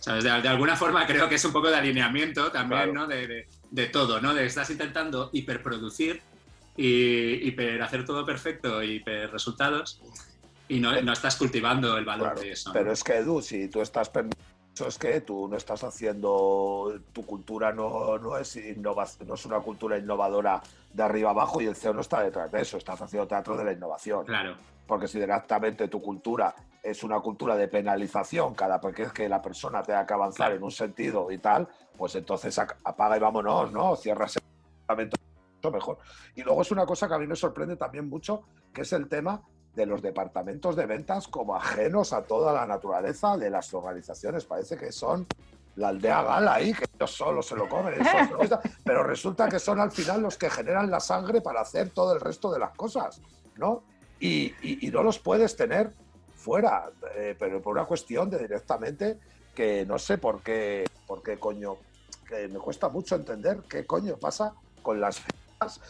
¿Sabes? 0.00 0.22
De, 0.24 0.30
de 0.42 0.48
alguna 0.48 0.76
forma 0.76 1.06
creo 1.06 1.28
que 1.28 1.36
es 1.36 1.44
un 1.46 1.52
poco 1.52 1.68
de 1.70 1.76
alineamiento 1.76 2.52
también, 2.52 2.82
Claro. 2.82 2.92
¿no? 2.92 3.06
De, 3.06 3.26
de- 3.26 3.46
de 3.70 3.86
todo, 3.86 4.20
¿no? 4.20 4.34
De 4.34 4.44
estás 4.46 4.70
intentando 4.70 5.30
hiperproducir 5.32 6.20
y 6.76 7.46
hiper 7.48 7.80
hacer 7.82 8.04
todo 8.04 8.24
perfecto 8.26 8.82
y 8.82 8.96
hiper 8.96 9.30
resultados 9.30 10.00
y 10.68 10.78
no, 10.80 11.00
no 11.02 11.12
estás 11.12 11.36
cultivando 11.36 11.96
el 11.96 12.04
valor 12.04 12.38
de 12.38 12.52
eso. 12.52 12.70
Pero 12.72 12.92
es 12.92 13.02
que, 13.02 13.16
Edu, 13.16 13.40
si 13.42 13.68
tú 13.68 13.80
estás 13.80 14.08
eso 14.74 14.88
es 14.88 14.98
que 14.98 15.20
tú 15.20 15.46
no 15.46 15.56
estás 15.56 15.84
haciendo, 15.84 16.92
tu 17.12 17.24
cultura 17.24 17.72
no, 17.72 18.18
no, 18.18 18.36
es 18.36 18.58
no 18.76 19.34
es 19.34 19.46
una 19.46 19.60
cultura 19.60 19.96
innovadora 19.96 20.60
de 20.92 21.02
arriba 21.02 21.30
abajo 21.30 21.60
y 21.60 21.66
el 21.66 21.76
CEO 21.76 21.94
no 21.94 22.00
está 22.00 22.22
detrás 22.22 22.50
de 22.50 22.60
eso, 22.60 22.76
estás 22.76 23.00
haciendo 23.00 23.28
teatro 23.28 23.56
de 23.56 23.64
la 23.64 23.72
innovación. 23.72 24.24
Claro. 24.24 24.56
Porque 24.84 25.06
si 25.06 25.20
directamente 25.20 25.86
tu 25.86 26.02
cultura 26.02 26.54
es 26.82 27.04
una 27.04 27.20
cultura 27.20 27.54
de 27.54 27.68
penalización 27.68 28.54
cada 28.54 28.78
vez 28.78 29.12
que 29.12 29.28
la 29.28 29.40
persona 29.40 29.80
tenga 29.82 30.04
que 30.04 30.14
avanzar 30.14 30.52
en 30.52 30.62
un 30.62 30.72
sentido 30.72 31.30
y 31.30 31.38
tal, 31.38 31.68
pues 31.96 32.16
entonces 32.16 32.58
apaga 32.58 33.16
y 33.16 33.20
vámonos, 33.20 33.70
¿no? 33.70 33.94
Cierra 33.94 34.26
ese 34.26 34.40
mejor. 35.70 35.98
Y 36.34 36.42
luego 36.42 36.62
es 36.62 36.70
una 36.72 36.84
cosa 36.84 37.08
que 37.08 37.14
a 37.14 37.18
mí 37.18 37.26
me 37.26 37.36
sorprende 37.36 37.76
también 37.76 38.08
mucho, 38.08 38.42
que 38.72 38.82
es 38.82 38.92
el 38.92 39.08
tema 39.08 39.40
de 39.74 39.86
los 39.86 40.02
departamentos 40.02 40.76
de 40.76 40.86
ventas 40.86 41.28
como 41.28 41.56
ajenos 41.56 42.12
a 42.12 42.22
toda 42.22 42.52
la 42.52 42.66
naturaleza 42.66 43.36
de 43.36 43.50
las 43.50 43.72
organizaciones. 43.74 44.44
Parece 44.44 44.76
que 44.76 44.92
son 44.92 45.26
la 45.76 45.88
aldea 45.88 46.22
gala 46.22 46.54
ahí, 46.54 46.72
que 46.72 46.84
ellos 46.96 47.10
solo 47.10 47.42
se 47.42 47.56
lo 47.56 47.68
comen, 47.68 47.94
pero 48.84 49.02
resulta 49.02 49.48
que 49.48 49.58
son 49.58 49.80
al 49.80 49.90
final 49.90 50.22
los 50.22 50.36
que 50.36 50.48
generan 50.48 50.90
la 50.90 51.00
sangre 51.00 51.40
para 51.40 51.60
hacer 51.60 51.90
todo 51.90 52.14
el 52.14 52.20
resto 52.20 52.52
de 52.52 52.60
las 52.60 52.70
cosas, 52.76 53.20
¿no? 53.56 53.82
Y, 54.20 54.54
no 54.92 55.02
los 55.02 55.18
puedes 55.18 55.56
tener 55.56 55.92
fuera, 56.34 56.90
eh, 57.16 57.34
pero 57.38 57.60
por 57.60 57.76
una 57.76 57.84
cuestión 57.84 58.30
de 58.30 58.38
directamente 58.38 59.18
que 59.54 59.84
no 59.84 59.98
sé 59.98 60.18
por 60.18 60.42
qué, 60.42 60.84
por 61.06 61.22
qué 61.22 61.38
coño, 61.38 61.76
que 62.28 62.48
me 62.48 62.58
cuesta 62.58 62.88
mucho 62.88 63.16
entender 63.16 63.62
qué 63.68 63.84
coño 63.84 64.16
pasa 64.16 64.54
con 64.82 65.00
las 65.00 65.20
ventas. 65.20 65.80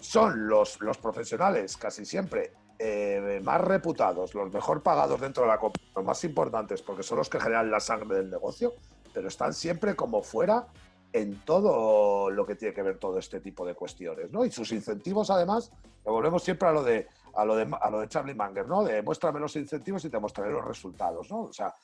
Son 0.00 0.48
los, 0.48 0.80
los 0.80 0.98
profesionales 0.98 1.76
casi 1.76 2.04
siempre 2.04 2.52
eh, 2.78 3.40
más 3.44 3.60
reputados, 3.60 4.34
los 4.34 4.52
mejor 4.52 4.82
pagados 4.82 5.20
dentro 5.20 5.42
de 5.42 5.48
la 5.50 5.58
compañía, 5.58 5.92
los 5.94 6.04
más 6.04 6.24
importantes, 6.24 6.82
porque 6.82 7.02
son 7.02 7.18
los 7.18 7.28
que 7.28 7.38
generan 7.38 7.70
la 7.70 7.80
sangre 7.80 8.16
del 8.16 8.30
negocio, 8.30 8.72
pero 9.12 9.28
están 9.28 9.52
siempre 9.52 9.94
como 9.94 10.22
fuera 10.22 10.66
en 11.12 11.40
todo 11.44 12.30
lo 12.30 12.46
que 12.46 12.54
tiene 12.54 12.74
que 12.74 12.82
ver 12.82 12.98
todo 12.98 13.18
este 13.18 13.40
tipo 13.40 13.66
de 13.66 13.74
cuestiones, 13.74 14.30
¿no? 14.30 14.44
Y 14.44 14.50
sus 14.50 14.72
incentivos, 14.72 15.30
además, 15.30 15.72
volvemos 16.04 16.42
siempre 16.42 16.68
a 16.68 16.72
lo 16.72 16.82
de 16.82 17.08
a 17.34 17.44
lo 17.44 17.56
de, 17.56 17.68
a 17.80 17.90
lo 17.90 18.00
de 18.00 18.08
Charlie 18.08 18.34
Manger, 18.34 18.66
¿no? 18.66 18.82
De 18.82 19.02
muéstrame 19.02 19.40
los 19.40 19.54
incentivos 19.56 20.04
y 20.04 20.10
te 20.10 20.18
mostraré 20.18 20.50
los 20.50 20.64
resultados, 20.64 21.30
¿no? 21.30 21.42
O 21.42 21.52
sea, 21.52 21.74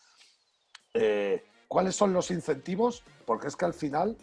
eh, 0.94 1.44
¿cuáles 1.68 1.94
son 1.94 2.12
los 2.12 2.30
incentivos? 2.30 3.02
Porque 3.24 3.48
es 3.48 3.56
que 3.56 3.64
al 3.64 3.74
final, 3.74 4.16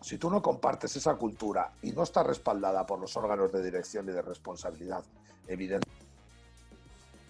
si 0.00 0.18
tú 0.18 0.30
no 0.30 0.42
compartes 0.42 0.94
esa 0.96 1.14
cultura 1.16 1.72
y 1.82 1.92
no 1.92 2.02
está 2.02 2.22
respaldada 2.22 2.86
por 2.86 3.00
los 3.00 3.16
órganos 3.16 3.52
de 3.52 3.62
dirección 3.62 4.08
y 4.08 4.12
de 4.12 4.22
responsabilidad 4.22 5.02
evidente 5.46 5.88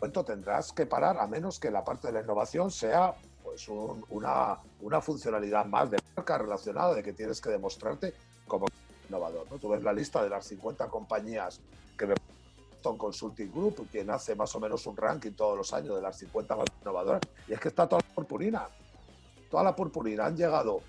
momento 0.00 0.24
tendrás 0.24 0.72
que 0.72 0.86
parar 0.86 1.18
a 1.18 1.26
menos 1.26 1.58
que 1.58 1.70
la 1.70 1.84
parte 1.84 2.08
de 2.08 2.12
la 2.14 2.20
innovación 2.20 2.70
sea 2.70 3.14
pues 3.42 3.68
una, 3.68 4.58
una, 4.80 5.00
funcionalidad 5.00 5.66
más 5.66 5.90
de 5.90 5.98
marca 6.14 6.38
relacionada 6.38 6.94
de 6.94 7.02
que 7.02 7.12
tienes 7.12 7.40
que 7.40 7.50
demostrarte 7.50 8.14
como 8.46 8.66
innovador. 9.08 9.46
¿no? 9.50 9.58
Tú 9.58 9.70
ves 9.70 9.82
la 9.82 9.92
lista 9.92 10.22
de 10.22 10.28
las 10.28 10.46
50 10.46 10.88
compañías 10.88 11.60
que 11.96 12.06
me 12.06 12.14
Consulting 12.96 13.52
Group, 13.52 13.86
quien 13.90 14.08
hace 14.08 14.34
más 14.34 14.54
o 14.54 14.60
menos 14.60 14.86
un 14.86 14.96
ranking 14.96 15.32
todos 15.32 15.58
los 15.58 15.74
años 15.74 15.96
de 15.96 16.00
las 16.00 16.16
50 16.16 16.56
más 16.56 16.66
innovadoras, 16.80 17.20
y 17.46 17.52
es 17.52 17.60
que 17.60 17.68
está 17.68 17.86
toda 17.86 18.00
la 18.00 18.14
purpurina. 18.14 18.66
Toda 19.50 19.62
la 19.62 19.76
purpurina 19.76 20.24
han 20.24 20.36
llegado, 20.36 20.80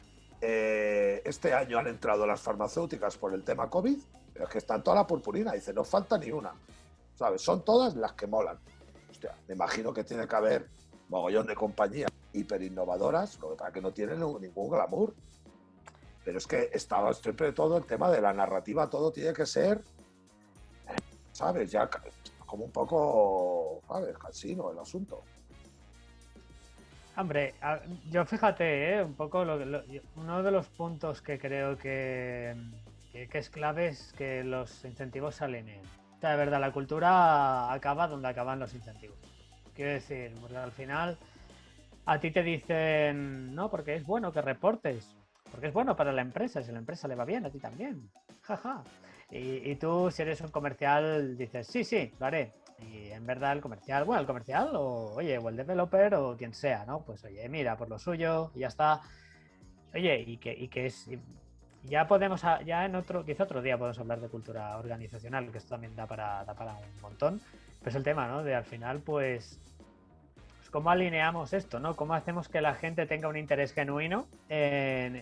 eh, 0.41 1.21
este 1.25 1.53
año 1.53 1.79
han 1.79 1.87
entrado 1.87 2.25
las 2.25 2.41
farmacéuticas 2.41 3.17
por 3.17 3.33
el 3.33 3.43
tema 3.43 3.69
COVID, 3.69 3.97
pero 4.33 4.45
es 4.45 4.51
que 4.51 4.57
están 4.59 4.83
toda 4.83 4.97
la 4.97 5.07
purpurina, 5.07 5.51
dice, 5.51 5.73
no 5.73 5.83
falta 5.83 6.17
ni 6.17 6.31
una. 6.31 6.53
¿sabes? 7.19 7.41
Son 7.41 7.65
todas 7.65 7.95
las 7.97 8.13
que 8.13 8.27
molan. 8.27 8.57
Hostia, 9.11 9.35
me 9.49 9.53
imagino 9.53 9.91
que 9.91 10.05
tiene 10.05 10.25
que 10.25 10.35
haber 10.37 10.69
mogollón 11.09 11.45
de 11.47 11.53
compañías 11.53 12.09
hiper 12.31 12.61
innovadoras, 12.63 13.37
lo 13.41 13.57
que 13.57 13.71
que 13.73 13.81
no 13.81 13.91
tienen 13.91 14.19
ningún 14.19 14.69
glamour. 14.69 15.13
Pero 16.23 16.37
es 16.37 16.47
que 16.47 16.69
estaba 16.71 17.13
siempre 17.13 17.51
todo 17.51 17.77
el 17.77 17.85
tema 17.85 18.09
de 18.09 18.21
la 18.21 18.31
narrativa, 18.31 18.89
todo 18.89 19.11
tiene 19.11 19.33
que 19.33 19.45
ser, 19.45 19.83
¿sabes? 21.33 21.71
Ya 21.71 21.89
como 22.45 22.63
un 22.63 22.71
poco, 22.71 23.81
¿sabes? 23.85 24.17
Casino 24.17 24.71
el 24.71 24.79
asunto. 24.79 25.23
Hombre, 27.19 27.53
yo 28.09 28.25
fíjate, 28.25 28.93
¿eh? 28.93 29.03
un 29.03 29.13
poco 29.13 29.45
uno 30.15 30.43
de 30.43 30.51
los 30.51 30.67
puntos 30.69 31.21
que 31.21 31.37
creo 31.37 31.77
que, 31.77 32.55
que, 33.11 33.27
es 33.37 33.49
clave 33.49 33.89
es 33.89 34.13
que 34.13 34.43
los 34.45 34.85
incentivos 34.85 35.35
se 35.35 35.43
alineen 35.43 35.81
de 36.21 36.35
verdad, 36.35 36.59
la 36.59 36.71
cultura 36.71 37.71
acaba 37.71 38.07
donde 38.07 38.27
acaban 38.27 38.59
los 38.59 38.73
incentivos. 38.73 39.17
Quiero 39.73 39.91
decir, 39.91 40.33
porque 40.41 40.57
al 40.57 40.71
final 40.71 41.17
a 42.05 42.19
ti 42.19 42.31
te 42.31 42.43
dicen, 42.43 43.53
no, 43.55 43.69
porque 43.69 43.95
es 43.95 44.05
bueno 44.05 44.31
que 44.31 44.41
reportes, 44.41 45.15
porque 45.51 45.67
es 45.67 45.73
bueno 45.73 45.95
para 45.95 46.11
la 46.11 46.21
empresa, 46.21 46.61
si 46.61 46.71
la 46.71 46.79
empresa 46.79 47.07
le 47.07 47.15
va 47.15 47.25
bien, 47.25 47.45
a 47.45 47.49
ti 47.49 47.59
también. 47.59 48.09
Jaja. 48.41 48.83
Y, 49.31 49.71
y, 49.71 49.75
tú, 49.75 50.09
si 50.11 50.23
eres 50.23 50.41
un 50.41 50.49
comercial, 50.49 51.37
dices, 51.37 51.67
sí, 51.67 51.83
sí, 51.83 52.11
lo 52.19 52.25
haré. 52.25 52.53
Y 52.81 53.11
en 53.11 53.25
verdad 53.25 53.53
el 53.53 53.61
comercial, 53.61 54.05
bueno, 54.05 54.21
el 54.21 54.27
comercial, 54.27 54.71
o 54.75 55.13
oye, 55.15 55.37
o 55.37 55.49
el 55.49 55.57
developer, 55.57 56.15
o 56.15 56.37
quien 56.37 56.53
sea, 56.53 56.85
¿no? 56.85 57.01
Pues 57.01 57.23
oye, 57.23 57.47
mira, 57.49 57.77
por 57.77 57.89
lo 57.89 57.99
suyo, 57.99 58.51
y 58.55 58.59
ya 58.59 58.67
está. 58.67 59.01
Oye, 59.93 60.19
y 60.19 60.37
que, 60.37 60.53
y 60.53 60.67
que 60.67 60.85
es 60.85 61.09
ya 61.83 62.07
podemos, 62.07 62.41
ya 62.65 62.85
en 62.85 62.95
otro, 62.95 63.25
quizá 63.25 63.43
otro 63.43 63.61
día 63.61 63.77
podemos 63.77 63.99
hablar 63.99 64.19
de 64.19 64.27
cultura 64.27 64.77
organizacional, 64.77 65.51
que 65.51 65.57
esto 65.59 65.71
también 65.71 65.95
da 65.95 66.05
para, 66.07 66.45
para 66.45 66.73
un 66.73 67.01
montón. 67.01 67.41
Pero 67.79 67.89
es 67.89 67.95
el 67.95 68.03
tema, 68.03 68.27
¿no? 68.27 68.43
De 68.43 68.53
al 68.53 68.65
final, 68.65 68.99
pues, 68.99 69.59
pues, 70.69 70.69
¿cómo 70.69 70.91
alineamos 70.91 71.53
esto, 71.53 71.79
¿no? 71.79 71.95
¿Cómo 71.95 72.13
hacemos 72.13 72.47
que 72.47 72.61
la 72.61 72.75
gente 72.75 73.07
tenga 73.07 73.27
un 73.27 73.37
interés 73.37 73.73
genuino 73.73 74.27
en, 74.49 75.15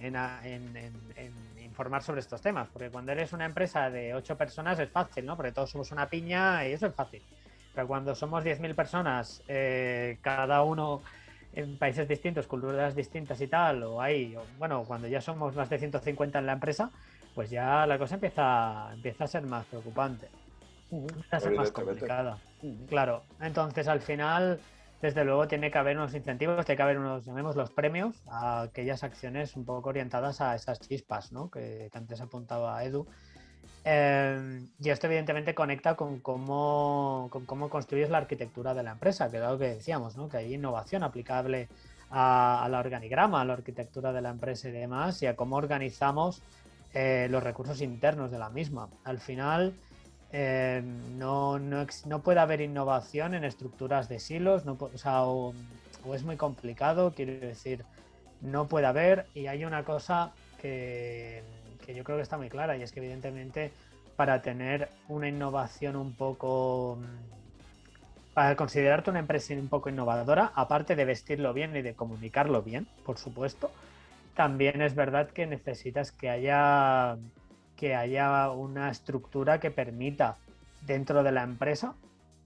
informar 1.64 2.04
sobre 2.04 2.20
estos 2.20 2.42
temas? 2.42 2.68
Porque 2.70 2.90
cuando 2.90 3.14
eres 3.14 3.32
una 3.32 3.46
empresa 3.46 3.90
de 3.90 4.14
ocho 4.14 4.36
personas 4.38 4.78
es 4.80 4.90
fácil, 4.90 5.26
¿no? 5.26 5.38
Porque 5.38 5.54
todos 5.54 5.70
somos 5.70 5.92
una 5.92 6.10
piña 6.10 6.68
y 6.68 6.74
eso 6.74 6.88
es 6.88 6.96
fácil. 6.96 7.22
Pero 7.78 7.88
cuando 7.88 8.16
somos 8.16 8.44
10.000 8.44 8.74
personas, 8.74 9.44
eh, 9.48 10.18
cada 10.24 10.64
uno 10.64 11.04
en 11.54 11.78
países 11.78 12.08
distintos, 12.08 12.48
culturas 12.48 12.96
distintas 12.96 13.40
y 13.40 13.46
tal, 13.48 13.84
o 13.84 14.02
ahí, 14.02 14.36
bueno, 14.58 14.84
cuando 14.84 15.08
ya 15.08 15.22
somos 15.22 15.56
más 15.56 15.70
de 15.70 15.78
150 15.78 16.40
en 16.40 16.48
la 16.48 16.54
empresa, 16.54 16.90
pues 17.36 17.52
ya 17.52 17.86
la 17.86 18.00
cosa 18.00 18.16
empieza, 18.16 18.90
empieza 18.94 19.26
a 19.26 19.28
ser 19.28 19.44
más 19.44 19.64
preocupante. 19.68 20.28
Empieza 20.90 21.38
a 21.38 21.40
ser 21.40 21.52
más 21.52 21.72
complicada. 21.72 22.40
Claro, 22.90 23.22
entonces 23.42 23.88
al 23.88 24.02
final, 24.02 24.60
desde 25.00 25.24
luego, 25.24 25.48
tiene 25.48 25.70
que 25.70 25.78
haber 25.78 25.98
unos 25.98 26.16
incentivos, 26.16 26.66
tiene 26.66 26.78
que 26.78 26.84
haber 26.84 26.98
unos, 26.98 27.26
llamemos 27.26 27.56
los 27.56 27.70
premios, 27.70 28.24
a 28.26 28.62
aquellas 28.62 29.04
acciones 29.04 29.56
un 29.56 29.66
poco 29.66 29.90
orientadas 29.90 30.42
a 30.42 30.56
esas 30.56 30.80
chispas, 30.80 31.32
¿no? 31.32 31.52
Que, 31.52 31.90
que 31.92 31.98
antes 32.00 32.22
apuntaba 32.22 32.84
Edu 32.84 33.06
Em, 33.90 34.68
y 34.82 34.90
esto 34.90 35.08
evidentemente 35.08 35.56
conecta 35.56 35.96
con 35.96 36.20
cómo, 36.20 37.30
con 37.32 37.46
cómo 37.46 37.70
construyes 37.70 38.10
la 38.10 38.18
arquitectura 38.18 38.74
de 38.74 38.84
la 38.84 38.92
empresa, 38.92 39.32
que 39.32 39.38
es 39.38 39.44
lo 39.44 39.58
que 39.58 39.76
decíamos, 39.76 40.18
¿no? 40.18 40.28
que 40.28 40.36
hay 40.36 40.56
innovación 40.56 41.04
aplicable 41.04 41.70
a, 42.12 42.68
la 42.70 42.80
organigrama, 42.82 43.40
a 43.40 43.46
la 43.46 43.54
arquitectura 43.54 44.12
de 44.12 44.22
la 44.22 44.32
empresa 44.32 44.68
y 44.68 44.74
demás, 44.74 45.22
y 45.24 45.28
a 45.28 45.38
cómo 45.38 45.56
organizamos 45.56 46.42
eh, 46.94 47.28
los 47.32 47.42
recursos 47.42 47.80
internos 47.82 48.30
de 48.30 48.40
la 48.40 48.50
misma. 48.50 48.90
Al 49.06 49.20
final, 49.20 49.74
em, 50.34 51.18
no, 51.18 51.58
no, 51.58 51.88
no, 52.08 52.20
puede 52.20 52.42
haber 52.42 52.60
innovación 52.60 53.36
en 53.36 53.46
estructuras 53.46 54.10
de 54.10 54.20
silos, 54.20 54.66
no, 54.66 54.78
o, 54.82 55.54
o 56.06 56.14
es 56.14 56.24
muy 56.24 56.36
complicado, 56.36 57.14
quiero 57.16 57.40
decir, 57.40 57.86
no 58.42 58.68
puede 58.68 58.86
haber, 58.86 59.28
y 59.34 59.48
hay 59.48 59.64
una 59.64 59.86
cosa 59.86 60.34
que 60.62 61.42
que 61.88 61.96
yo 61.96 62.04
creo 62.04 62.18
que 62.18 62.24
está 62.24 62.38
muy 62.38 62.50
clara 62.50 62.76
y 62.78 62.84
es 62.84 62.92
que 62.92 63.00
evidentemente 63.00 63.72
para 64.18 64.42
tener 64.42 64.90
una 65.08 65.30
innovación 65.30 65.96
un 65.96 66.14
poco 66.14 67.00
mm, 67.00 68.34
para 68.34 68.56
considerarte 68.56 69.10
una 69.10 69.20
empresa 69.20 69.56
un 69.56 69.70
poco 69.70 69.90
innovadora, 69.90 70.52
aparte 70.54 70.96
de 70.96 71.06
vestirlo 71.06 71.54
bien 71.54 71.76
y 71.76 71.82
de 71.82 71.96
comunicarlo 71.96 72.62
bien, 72.62 72.86
por 73.04 73.18
supuesto, 73.18 73.72
también 74.36 74.82
es 74.82 74.94
verdad 74.94 75.32
que 75.32 75.48
necesitas 75.48 76.12
que 76.12 76.30
haya 76.30 77.18
que 77.78 77.96
haya 77.96 78.52
una 78.52 78.92
estructura 78.92 79.60
que 79.60 79.72
permita 79.72 80.38
dentro 80.82 81.24
de 81.24 81.32
la 81.32 81.44
empresa 81.44 81.96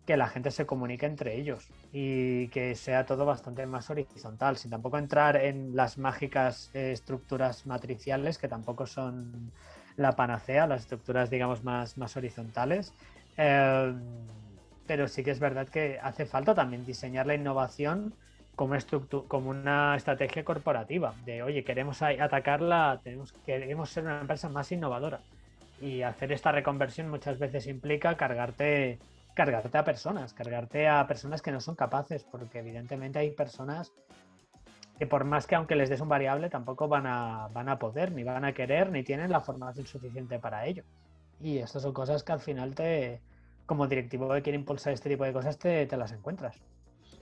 que 0.05 0.17
la 0.17 0.27
gente 0.27 0.51
se 0.51 0.65
comunique 0.65 1.05
entre 1.05 1.35
ellos 1.37 1.71
y 1.91 2.49
que 2.49 2.75
sea 2.75 3.05
todo 3.05 3.25
bastante 3.25 3.65
más 3.67 3.89
horizontal, 3.89 4.57
sin 4.57 4.71
tampoco 4.71 4.97
entrar 4.97 5.37
en 5.37 5.75
las 5.75 5.97
mágicas 5.97 6.69
eh, 6.73 6.91
estructuras 6.91 7.65
matriciales 7.65 8.37
que 8.37 8.47
tampoco 8.47 8.87
son 8.87 9.53
la 9.95 10.15
panacea, 10.15 10.67
las 10.67 10.81
estructuras 10.81 11.29
digamos 11.29 11.63
más, 11.63 11.97
más 11.97 12.17
horizontales. 12.17 12.95
Eh, 13.37 13.93
pero 14.85 15.07
sí 15.07 15.23
que 15.23 15.31
es 15.31 15.39
verdad 15.39 15.69
que 15.69 15.99
hace 16.01 16.25
falta 16.25 16.53
también 16.55 16.83
diseñar 16.85 17.25
la 17.27 17.35
innovación 17.35 18.17
como, 18.55 18.75
como 19.27 19.49
una 19.49 19.95
estrategia 19.95 20.43
corporativa, 20.43 21.15
de 21.25 21.43
oye, 21.43 21.63
queremos 21.63 22.01
atacarla, 22.01 22.99
tenemos, 23.03 23.33
queremos 23.45 23.89
ser 23.91 24.03
una 24.05 24.21
empresa 24.21 24.49
más 24.49 24.71
innovadora 24.71 25.23
Y 25.79 26.03
hacer 26.03 26.31
esta 26.33 26.51
reconversión 26.51 27.09
muchas 27.09 27.39
veces 27.39 27.67
implica 27.67 28.17
cargarte, 28.17 29.03
cargarte 29.33 29.77
a 29.77 29.83
personas, 29.83 30.33
cargarte 30.33 30.87
a 30.87 31.05
personas 31.07 31.41
que 31.41 31.51
no 31.51 31.61
son 31.61 31.75
capaces, 31.75 32.23
porque 32.23 32.59
evidentemente 32.59 33.19
hay 33.19 33.31
personas 33.31 33.93
que 34.97 35.07
por 35.07 35.23
más 35.23 35.47
que 35.47 35.55
aunque 35.55 35.75
les 35.75 35.89
des 35.89 35.99
un 36.01 36.09
variable 36.09 36.49
tampoco 36.49 36.87
van 36.87 37.07
a, 37.07 37.47
van 37.51 37.69
a 37.69 37.79
poder, 37.79 38.11
ni 38.11 38.23
van 38.23 38.45
a 38.45 38.53
querer, 38.53 38.91
ni 38.91 39.03
tienen 39.03 39.31
la 39.31 39.41
formación 39.41 39.87
suficiente 39.87 40.37
para 40.37 40.65
ello. 40.67 40.83
Y 41.39 41.57
estas 41.57 41.81
son 41.81 41.93
cosas 41.93 42.23
que 42.23 42.31
al 42.31 42.39
final 42.39 42.75
te, 42.75 43.19
como 43.65 43.87
directivo 43.87 44.31
que 44.33 44.41
quiere 44.41 44.57
impulsar 44.59 44.93
este 44.93 45.09
tipo 45.09 45.23
de 45.23 45.33
cosas, 45.33 45.57
te, 45.57 45.87
las 45.97 46.11
encuentras. 46.11 46.57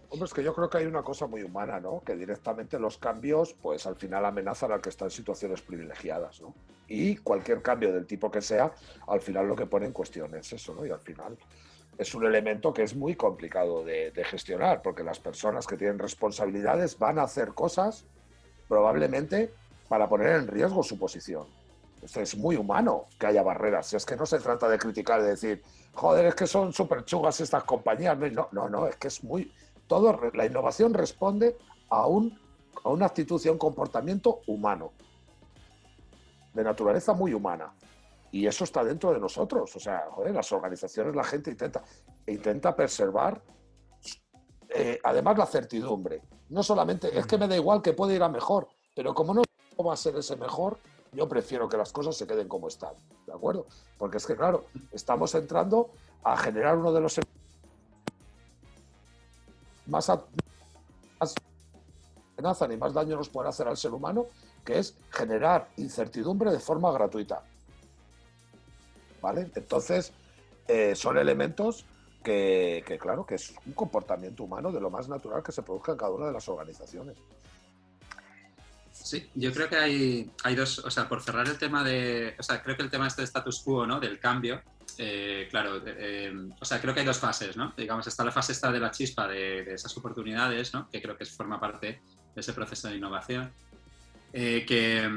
Hombre, 0.09 0.25
es 0.25 0.33
que 0.33 0.43
yo 0.43 0.55
creo 0.55 0.69
que 0.69 0.79
hay 0.79 0.87
una 0.87 1.03
cosa 1.03 1.27
muy 1.27 1.43
humana, 1.43 1.79
¿no? 1.79 2.01
Que 2.01 2.15
directamente 2.15 2.79
los 2.79 2.97
cambios, 2.97 3.53
pues 3.53 3.85
al 3.85 3.95
final 3.95 4.25
amenazan 4.25 4.71
al 4.71 4.81
que 4.81 4.89
está 4.89 5.05
en 5.05 5.11
situaciones 5.11 5.61
privilegiadas, 5.61 6.41
¿no? 6.41 6.55
Y 6.87 7.17
cualquier 7.17 7.61
cambio 7.61 7.93
del 7.93 8.07
tipo 8.07 8.31
que 8.31 8.41
sea, 8.41 8.73
al 9.07 9.21
final 9.21 9.47
lo 9.47 9.55
que 9.55 9.67
pone 9.67 9.85
en 9.85 9.93
cuestión 9.93 10.33
es 10.35 10.51
eso, 10.51 10.73
¿no? 10.73 10.85
Y 10.85 10.89
al 10.89 10.99
final 10.99 11.37
es 11.99 12.15
un 12.15 12.25
elemento 12.25 12.73
que 12.73 12.83
es 12.83 12.95
muy 12.95 13.15
complicado 13.15 13.83
de, 13.83 14.13
gestionar, 14.23 14.81
porque 14.81 15.03
las 15.03 15.19
personas 15.19 15.67
que 15.67 15.75
tienen 15.75 15.99
responsabilidades 15.99 16.97
van 16.97 17.19
a 17.19 17.23
hacer 17.23 17.49
cosas 17.49 18.05
probablemente 18.69 19.53
para 19.89 20.07
poner 20.07 20.37
en 20.37 20.47
riesgo 20.47 20.81
su 20.81 20.97
posición. 20.97 21.45
es 22.01 22.37
muy 22.37 22.55
humano 22.55 23.07
que 23.19 23.27
haya 23.27 23.43
barreras. 23.43 23.93
Es 23.93 24.05
que 24.05 24.15
no 24.15 24.25
se 24.25 24.39
trata 24.39 24.69
de 24.69 24.77
criticar, 24.77 25.21
de 25.21 25.31
decir, 25.31 25.61
joder, 25.93 26.27
es 26.27 26.35
que 26.35 26.47
son 26.47 26.71
súper 26.71 27.03
chugas 27.03 27.41
estas 27.41 27.65
compañías. 27.65 28.17
No, 28.17 28.47
no, 28.53 28.69
no, 28.69 28.87
es 28.87 28.95
que 28.95 29.09
es 29.09 29.21
muy, 29.21 29.51
todo, 29.87 30.17
la 30.33 30.45
innovación 30.45 30.93
responde 30.93 31.57
a, 31.89 32.07
un, 32.07 32.39
a 32.81 32.89
una 32.89 33.07
actitud 33.07 33.41
y 33.43 33.49
a 33.49 33.51
un 33.51 33.57
comportamiento 33.57 34.39
humano, 34.47 34.93
de 36.53 36.63
naturaleza 36.63 37.11
muy 37.11 37.33
humana. 37.33 37.73
Y 38.31 38.45
eso 38.45 38.63
está 38.63 38.83
dentro 38.83 39.11
de 39.11 39.19
nosotros. 39.19 39.75
O 39.75 39.79
sea, 39.79 40.07
joder, 40.11 40.33
las 40.33 40.51
organizaciones, 40.51 41.15
la 41.15 41.23
gente 41.23 41.51
intenta, 41.51 41.83
intenta 42.27 42.75
preservar, 42.75 43.41
eh, 44.69 44.99
además, 45.03 45.37
la 45.37 45.45
certidumbre. 45.45 46.21
No 46.49 46.63
solamente, 46.63 47.17
es 47.17 47.25
que 47.25 47.37
me 47.37 47.47
da 47.47 47.55
igual 47.55 47.81
que 47.81 47.93
puede 47.93 48.15
ir 48.15 48.23
a 48.23 48.29
mejor, 48.29 48.67
pero 48.95 49.13
como 49.13 49.33
no 49.33 49.41
va 49.83 49.93
a 49.93 49.97
ser 49.97 50.15
ese 50.17 50.35
mejor, 50.35 50.77
yo 51.11 51.27
prefiero 51.27 51.67
que 51.67 51.77
las 51.77 51.91
cosas 51.91 52.15
se 52.15 52.27
queden 52.27 52.47
como 52.47 52.67
están. 52.67 52.93
¿De 53.25 53.33
acuerdo? 53.33 53.65
Porque 53.97 54.17
es 54.17 54.25
que, 54.25 54.35
claro, 54.35 54.65
estamos 54.91 55.33
entrando 55.35 55.89
a 56.23 56.37
generar 56.37 56.77
uno 56.77 56.91
de 56.91 57.01
los 57.01 57.19
más, 59.87 60.11
amenaza 62.37 62.67
ni 62.67 62.77
más 62.77 62.93
daño 62.93 63.15
nos 63.15 63.29
puede 63.29 63.49
hacer 63.49 63.67
al 63.67 63.77
ser 63.77 63.93
humano, 63.93 64.27
que 64.63 64.79
es 64.79 64.95
generar 65.09 65.69
incertidumbre 65.77 66.51
de 66.51 66.59
forma 66.59 66.91
gratuita. 66.91 67.43
¿Vale? 69.21 69.51
Entonces, 69.55 70.13
eh, 70.67 70.95
son 70.95 71.17
elementos 71.17 71.85
que, 72.23 72.97
claro, 73.01 73.25
que 73.25 73.35
es 73.35 73.53
un 73.65 73.73
comportamiento 73.73 74.43
humano 74.43 74.71
de 74.71 74.79
lo 74.79 74.89
más 74.89 75.07
natural 75.07 75.41
que 75.43 75.51
se 75.51 75.63
produzca 75.63 75.93
en 75.93 75.97
cada 75.97 76.11
una 76.11 76.27
de 76.27 76.33
las 76.33 76.47
organizaciones. 76.47 77.17
Sí, 78.91 79.29
yo 79.33 79.51
creo 79.53 79.69
que 79.69 79.77
hay, 79.77 80.31
hay 80.43 80.55
dos, 80.55 80.79
o 80.79 80.91
sea, 80.91 81.07
por 81.07 81.23
cerrar 81.23 81.47
el 81.47 81.57
tema 81.57 81.83
de, 81.83 82.35
o 82.37 82.43
sea, 82.43 82.61
creo 82.61 82.75
que 82.75 82.83
el 82.83 82.89
tema 82.89 83.07
este 83.07 83.21
de 83.21 83.25
status 83.25 83.61
quo, 83.61 83.87
¿no? 83.87 83.99
Del 83.99 84.19
cambio, 84.19 84.61
eh, 84.97 85.47
claro, 85.49 85.81
eh, 85.85 86.33
o 86.59 86.65
sea, 86.65 86.81
creo 86.81 86.93
que 86.93 86.99
hay 86.99 87.05
dos 87.05 87.17
fases, 87.17 87.55
¿no? 87.55 87.73
Digamos, 87.77 88.05
está 88.05 88.23
la 88.23 88.31
fase 88.31 88.51
esta 88.51 88.71
de 88.71 88.79
la 88.79 88.91
chispa 88.91 89.27
de, 89.27 89.73
esas 89.73 89.95
oportunidades, 89.97 90.73
¿no? 90.73 90.89
Que 90.89 91.01
creo 91.01 91.17
que 91.17 91.25
forma 91.25 91.59
parte 91.59 92.01
de 92.35 92.41
ese 92.41 92.53
proceso 92.53 92.89
de 92.89 92.97
innovación. 92.97 93.51
Eh, 94.33 94.65
que, 94.67 95.09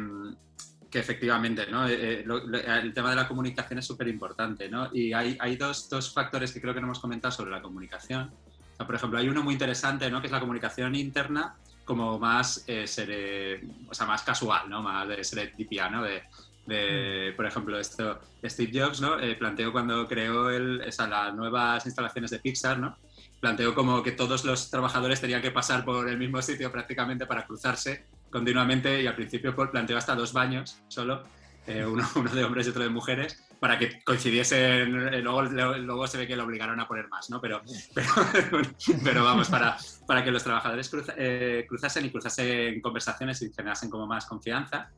que, 0.93 0.99
efectivamente, 0.99 1.67
¿no? 1.71 1.87
el 1.87 2.93
tema 2.93 3.11
de 3.11 3.17
la 3.17 3.27
comunicación 3.27 3.79
es 3.79 3.87
súper 3.87 4.09
importante, 4.09 4.69
¿no? 4.69 4.91
Y 4.93 5.13
hay, 5.13 5.37
hay 5.41 5.57
dos, 5.57 5.89
dos, 5.89 6.13
factores 6.13 6.53
que 6.53 6.61
creo 6.61 6.75
que 6.75 6.81
no 6.81 6.87
hemos 6.87 7.01
comentado 7.01 7.33
sobre 7.33 7.51
la 7.51 7.63
comunicación. 7.63 8.31
por 8.77 8.95
ejemplo, 8.95 9.19
hay 9.19 9.29
uno 9.29 9.43
muy 9.43 9.55
interesante, 9.55 10.11
¿no? 10.11 10.21
Que 10.21 10.27
es 10.27 10.33
la 10.33 10.41
comunicación 10.41 10.95
interna 10.95 11.55
como 11.85 12.19
más, 12.19 12.67
o 12.69 13.95
sea, 13.95 14.07
más 14.07 14.23
casual, 14.23 14.69
¿no? 14.69 14.83
Más 14.83 15.09
de 15.09 15.25
serendipia, 15.25 15.89
¿no? 15.89 16.03
De, 16.03 16.23
de, 16.67 17.33
por 17.35 17.47
ejemplo, 17.47 17.79
esto, 17.79 18.21
Steve 18.45 18.81
Jobs 18.81 19.01
¿no? 19.01 19.19
Eh, 19.19 19.35
planteó 19.35 19.73
cuando 19.73 20.07
creó 20.07 20.51
el, 20.51 20.83
esa, 20.83 21.09
las 21.09 21.35
nuevas 21.35 21.85
instalaciones 21.87 22.31
de 22.31 22.39
Pixar, 22.39 22.79
¿no? 22.79 22.97
planteó 23.43 23.75
como 23.75 24.05
que 24.05 24.13
todos 24.13 24.45
los 24.45 24.71
trabajadores 24.71 25.21
tenían 25.21 25.43
que 25.43 25.51
pasar 25.51 25.85
por 25.85 26.09
el 26.09 26.17
mismo 26.17 26.41
sitio 26.41 26.71
prácticamente 26.71 27.27
para 27.27 27.45
cruzarse 27.45 28.05
continuamente 28.33 29.03
y 29.03 29.07
al 29.07 29.15
principio 29.15 29.55
planteó 29.55 29.97
hasta 29.97 30.17
dos 30.17 30.33
baños 30.33 30.83
solo, 30.89 31.23
eh, 31.67 31.85
uno, 31.87 32.05
de 32.33 32.45
hombres 32.45 32.67
y 32.67 32.71
otro 32.71 32.83
de 32.83 32.89
mujeres, 32.89 33.45
para 33.61 33.79
que 33.79 34.03
coincidiesen, 34.03 35.15
eh, 35.15 35.21
luego, 35.21 35.43
luego 35.43 36.07
se 36.09 36.19
ve 36.19 36.27
que 36.27 36.35
lo 36.35 36.43
obligaron 36.43 36.81
a 36.81 36.89
poner 36.89 37.09
más, 37.09 37.31
¿no? 37.31 37.41
Pero, 37.41 37.63
pero, 39.05 39.23
vamos, 39.23 39.49
para, 39.49 39.77
para 40.07 40.25
que 40.25 40.33
los 40.33 40.43
trabajadores 40.43 40.89
cruzasen 40.89 42.07
y 42.07 42.11
cruzasen 42.11 42.81
conversaciones 42.81 43.41
y 43.43 43.53
generasen 43.53 43.89
como 43.89 44.07
más 44.09 44.27
confianza. 44.27 44.91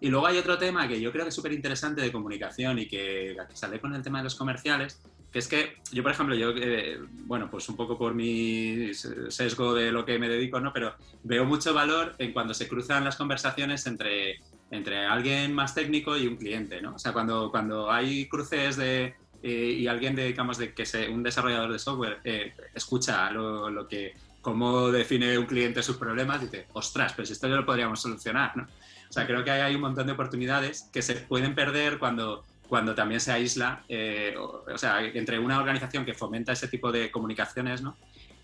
Y 0.00 0.10
luego 0.10 0.26
hay 0.26 0.36
otro 0.36 0.58
tema 0.58 0.86
que 0.86 1.00
yo 1.00 1.10
creo 1.10 1.24
que 1.24 1.30
es 1.30 1.34
súper 1.34 1.52
interesante 1.52 2.02
de 2.02 2.12
comunicación 2.12 2.78
y 2.78 2.86
que, 2.86 3.36
sale 3.54 3.80
con 3.80 3.94
el 3.94 4.02
tema 4.02 4.18
de 4.18 4.24
los 4.24 4.34
comerciales, 4.34 5.00
es 5.34 5.48
que 5.48 5.78
yo, 5.90 6.02
por 6.02 6.12
ejemplo, 6.12 6.34
yo, 6.36 6.50
eh, 6.50 6.98
bueno, 7.26 7.50
pues 7.50 7.68
un 7.68 7.76
poco 7.76 7.98
por 7.98 8.14
mi 8.14 8.94
sesgo 8.94 9.74
de 9.74 9.90
lo 9.90 10.04
que 10.04 10.18
me 10.18 10.28
dedico, 10.28 10.60
¿no? 10.60 10.72
Pero 10.72 10.94
veo 11.24 11.44
mucho 11.44 11.74
valor 11.74 12.14
en 12.18 12.32
cuando 12.32 12.54
se 12.54 12.68
cruzan 12.68 13.04
las 13.04 13.16
conversaciones 13.16 13.86
entre, 13.86 14.40
entre 14.70 15.04
alguien 15.06 15.52
más 15.52 15.74
técnico 15.74 16.16
y 16.16 16.28
un 16.28 16.36
cliente, 16.36 16.80
¿no? 16.80 16.94
O 16.94 16.98
sea, 16.98 17.12
cuando, 17.12 17.50
cuando 17.50 17.90
hay 17.90 18.28
cruces 18.28 18.76
de, 18.76 19.14
eh, 19.42 19.76
y 19.78 19.88
alguien, 19.88 20.14
de, 20.14 20.26
digamos, 20.26 20.56
de 20.56 20.72
que 20.72 20.86
se, 20.86 21.08
un 21.08 21.24
desarrollador 21.24 21.72
de 21.72 21.80
software 21.80 22.20
eh, 22.22 22.54
escucha 22.72 23.28
lo, 23.30 23.70
lo, 23.70 23.88
que, 23.88 24.14
cómo 24.40 24.92
define 24.92 25.36
un 25.36 25.46
cliente 25.46 25.82
sus 25.82 25.96
problemas, 25.96 26.42
dice, 26.42 26.68
ostras, 26.74 27.14
si 27.24 27.32
esto 27.32 27.48
ya 27.48 27.56
lo 27.56 27.66
podríamos 27.66 28.00
solucionar, 28.00 28.56
¿no? 28.56 28.68
O 29.08 29.12
sea, 29.12 29.26
creo 29.26 29.42
que 29.42 29.50
hay 29.50 29.74
un 29.74 29.80
montón 29.80 30.06
de 30.06 30.12
oportunidades 30.12 30.88
que 30.92 31.02
se 31.02 31.14
pueden 31.14 31.54
perder 31.54 31.98
cuando, 31.98 32.44
cuando 32.68 32.94
también 32.94 33.20
se 33.20 33.32
aísla, 33.32 33.84
eh, 33.88 34.34
o, 34.38 34.78
sea, 34.78 35.02
entre 35.02 35.38
una 35.38 35.58
organización 35.58 36.04
que 36.04 36.14
fomenta 36.14 36.52
ese 36.52 36.68
tipo 36.68 36.90
de 36.90 37.10
comunicaciones, 37.10 37.82
¿no? 37.82 37.96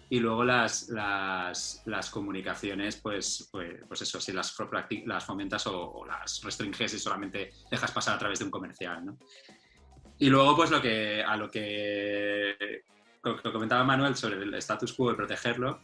Y 0.09 0.19
luego 0.19 0.45
las, 0.45 0.89
las, 0.89 1.83
las 1.87 2.11
comunicaciones, 2.11 2.97
pues, 2.97 3.49
pues, 3.53 3.77
pues, 3.87 4.03
eso, 4.03 4.21
si 4.21 4.33
las, 4.33 4.57
las 5.07 5.25
fomentas 5.25 5.67
o, 5.69 6.05
las 6.05 6.43
restringes 6.43 6.95
y 6.95 6.99
solamente 6.99 7.53
dejas 7.71 7.93
pasar 7.93 8.17
a 8.17 8.19
través 8.19 8.41
de 8.41 8.45
un 8.45 8.51
comercial, 8.51 9.07
¿no? 9.07 9.19
Y 10.19 10.29
luego, 10.29 10.55
pues 10.57 10.71
lo 10.71 10.83
que, 10.83 11.23
a 11.23 11.37
lo 11.37 11.51
que, 11.51 12.83
lo 13.23 13.41
que 13.41 13.53
comentaba 13.53 13.85
Manuel 13.85 14.17
sobre 14.17 14.43
el 14.43 14.53
status 14.55 14.93
quo 14.93 15.13
y 15.13 15.15
protegerlo, 15.15 15.81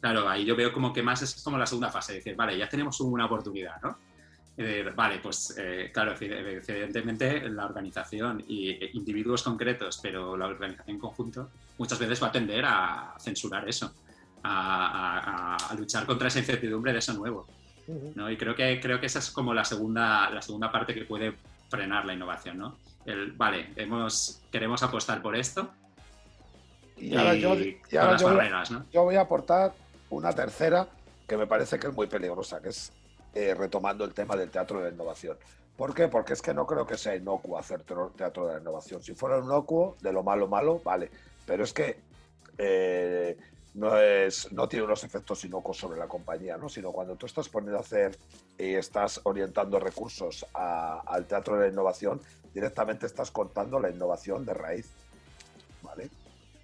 claro, 0.00 0.28
ahí 0.28 0.44
yo 0.44 0.56
veo 0.56 0.72
como 0.72 0.92
que 0.92 1.02
más 1.02 1.22
es 1.22 1.42
como 1.42 1.58
la 1.58 1.66
segunda 1.66 1.90
fase, 1.90 2.14
decir, 2.14 2.34
vale, 2.34 2.58
ya 2.58 2.68
tenemos 2.68 3.00
una 3.00 3.26
oportunidad, 3.26 3.80
¿no? 3.82 3.98
Vale, 4.94 5.18
pues 5.18 5.54
eh, 5.58 5.90
claro, 5.92 6.14
evidentemente 6.18 7.48
la 7.50 7.66
organización 7.66 8.42
y 8.48 8.96
individuos 8.96 9.42
concretos, 9.42 10.00
pero 10.02 10.36
la 10.36 10.46
organización 10.46 10.96
en 10.96 11.00
conjunto 11.00 11.50
muchas 11.76 11.98
veces 11.98 12.22
va 12.22 12.28
a 12.28 12.32
tender 12.32 12.64
a 12.64 13.14
censurar 13.18 13.68
eso, 13.68 13.92
a, 14.42 15.74
luchar 15.76 16.06
contra 16.06 16.28
esa 16.28 16.38
incertidumbre 16.38 16.92
de 16.92 17.00
eso 17.00 17.12
nuevo. 17.12 17.46
¿no? 18.14 18.30
Y 18.30 18.36
creo 18.36 18.54
que, 18.54 18.80
creo 18.80 18.98
que 18.98 19.06
esa 19.06 19.18
es 19.18 19.30
como 19.30 19.52
la 19.52 19.64
segunda, 19.64 20.30
la 20.30 20.40
segunda 20.40 20.72
parte 20.72 20.94
que 20.94 21.04
puede 21.04 21.34
frenar 21.68 22.06
la 22.06 22.14
innovación. 22.14 22.58
¿no? 22.58 22.78
El, 23.04 23.32
vale, 23.32 23.70
hemos, 23.76 24.40
queremos 24.50 24.82
apostar 24.82 25.20
por 25.20 25.36
esto. 25.36 25.70
Y, 26.96 27.14
ahora, 27.14 27.34
yo, 27.34 27.54
yo 28.90 29.02
voy 29.02 29.16
a 29.16 29.20
aportar 29.20 29.74
una 30.08 30.32
tercera 30.32 30.88
que 31.28 31.36
me 31.36 31.46
parece 31.46 31.78
que 31.78 31.88
es 31.88 31.92
muy 31.92 32.06
peligrosa, 32.06 32.62
que 32.62 32.70
es 32.70 32.90
eh, 33.36 33.52
retomando 33.54 34.02
el 34.06 34.14
tema 34.14 34.34
del 34.34 34.50
teatro 34.50 34.78
de 34.78 34.84
la 34.84 34.94
innovación. 34.94 35.36
¿Por 35.76 35.92
qué? 35.92 36.08
Porque 36.08 36.32
es 36.32 36.40
que 36.40 36.54
no 36.54 36.66
creo 36.66 36.86
que 36.86 36.96
sea 36.96 37.14
inocuo 37.14 37.58
hacer 37.58 37.82
teatro 37.82 38.46
de 38.46 38.54
la 38.54 38.60
innovación. 38.60 39.02
Si 39.02 39.14
fuera 39.14 39.36
inocuo, 39.36 39.94
de 40.00 40.10
lo 40.10 40.22
malo 40.22 40.48
malo, 40.48 40.80
vale. 40.82 41.10
Pero 41.44 41.64
es 41.64 41.74
que 41.74 41.98
eh, 42.56 43.36
no, 43.74 43.94
es, 43.98 44.50
no 44.52 44.66
tiene 44.70 44.86
unos 44.86 45.04
efectos 45.04 45.44
inocuos 45.44 45.76
sobre 45.76 45.98
la 45.98 46.08
compañía, 46.08 46.56
¿no? 46.56 46.70
sino 46.70 46.92
cuando 46.92 47.14
tú 47.16 47.26
estás 47.26 47.50
poniendo 47.50 47.76
a 47.76 47.82
hacer 47.82 48.16
y 48.56 48.72
estás 48.72 49.20
orientando 49.24 49.78
recursos 49.78 50.46
al 50.54 51.26
teatro 51.26 51.56
de 51.56 51.66
la 51.66 51.72
innovación, 51.74 52.22
directamente 52.54 53.04
estás 53.04 53.30
contando 53.30 53.78
la 53.78 53.90
innovación 53.90 54.46
de 54.46 54.54
raíz. 54.54 54.88
¿vale? 55.82 56.08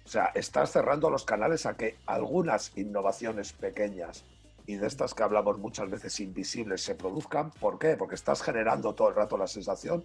O 0.03 0.09
sea, 0.09 0.31
estás 0.33 0.71
cerrando 0.71 1.11
los 1.11 1.23
canales 1.23 1.67
a 1.67 1.77
que 1.77 1.97
algunas 2.07 2.75
innovaciones 2.75 3.53
pequeñas 3.53 4.25
y 4.65 4.75
de 4.75 4.87
estas 4.87 5.13
que 5.13 5.23
hablamos 5.23 5.57
muchas 5.59 5.89
veces 5.89 6.19
invisibles 6.19 6.81
se 6.81 6.95
produzcan. 6.95 7.51
¿Por 7.51 7.77
qué? 7.77 7.97
Porque 7.97 8.15
estás 8.15 8.41
generando 8.41 8.93
todo 8.93 9.09
el 9.09 9.15
rato 9.15 9.37
la 9.37 9.47
sensación 9.47 10.03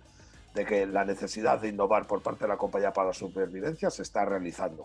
de 0.55 0.65
que 0.65 0.87
la 0.87 1.05
necesidad 1.05 1.61
de 1.61 1.69
innovar 1.69 2.07
por 2.07 2.23
parte 2.23 2.45
de 2.45 2.49
la 2.49 2.57
compañía 2.57 2.93
para 2.93 3.09
la 3.09 3.15
supervivencia 3.15 3.91
se 3.91 4.03
está 4.03 4.25
realizando. 4.25 4.85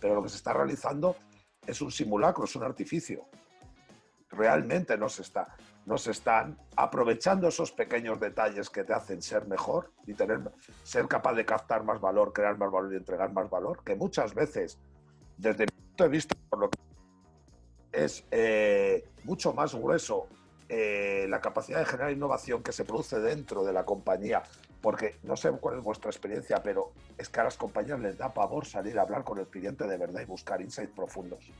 Pero 0.00 0.14
lo 0.14 0.22
que 0.22 0.28
se 0.28 0.36
está 0.36 0.52
realizando 0.52 1.16
es 1.66 1.80
un 1.80 1.90
simulacro, 1.90 2.44
es 2.44 2.56
un 2.56 2.64
artificio. 2.64 3.26
Realmente 4.30 4.98
no 4.98 5.08
se 5.08 5.22
está. 5.22 5.56
nos 5.86 6.06
están 6.06 6.58
aprovechando 6.76 7.48
esos 7.48 7.72
pequeños 7.72 8.20
detalles 8.20 8.68
que 8.68 8.84
te 8.84 8.92
hacen 8.92 9.22
ser 9.22 9.46
mejor 9.46 9.90
y 10.06 10.12
tener, 10.12 10.52
ser 10.82 11.08
capaz 11.08 11.32
de 11.32 11.46
captar 11.46 11.82
más 11.82 11.98
valor, 11.98 12.34
crear 12.34 12.58
más 12.58 12.70
valor 12.70 12.92
y 12.92 12.96
entregar 12.96 13.32
más 13.32 13.48
valor, 13.48 13.82
que 13.82 13.94
muchas 13.94 14.34
veces, 14.34 14.78
desde 15.38 15.64
mi 15.64 15.82
punto 15.86 16.04
de 16.04 16.10
vista, 16.10 16.36
por 16.50 16.58
lo 16.58 16.68
que 16.68 16.78
es 18.04 18.24
eh, 18.30 19.04
mucho 19.24 19.52
más 19.52 19.74
grueso 19.74 20.28
eh, 20.68 21.26
la 21.28 21.40
capacidad 21.40 21.78
de 21.78 21.86
generar 21.86 22.12
innovación 22.12 22.62
que 22.62 22.72
se 22.72 22.84
produce 22.84 23.18
dentro 23.20 23.64
de 23.64 23.72
la 23.72 23.84
compañía, 23.84 24.42
porque 24.80 25.16
no 25.22 25.36
sé 25.36 25.50
cuál 25.52 25.78
es 25.78 25.84
vuestra 25.84 26.10
experiencia, 26.10 26.62
pero 26.62 26.92
es 27.16 27.28
que 27.28 27.40
a 27.40 27.44
las 27.44 27.56
compañías 27.56 27.98
les 28.00 28.18
da 28.18 28.32
pavor 28.32 28.66
salir 28.66 28.98
a 28.98 29.02
hablar 29.02 29.24
con 29.24 29.38
el 29.38 29.46
cliente 29.46 29.86
de 29.86 29.96
verdad 29.96 30.20
y 30.20 30.26
buscar 30.26 30.60
insights 30.60 30.94
profundos. 30.94 31.50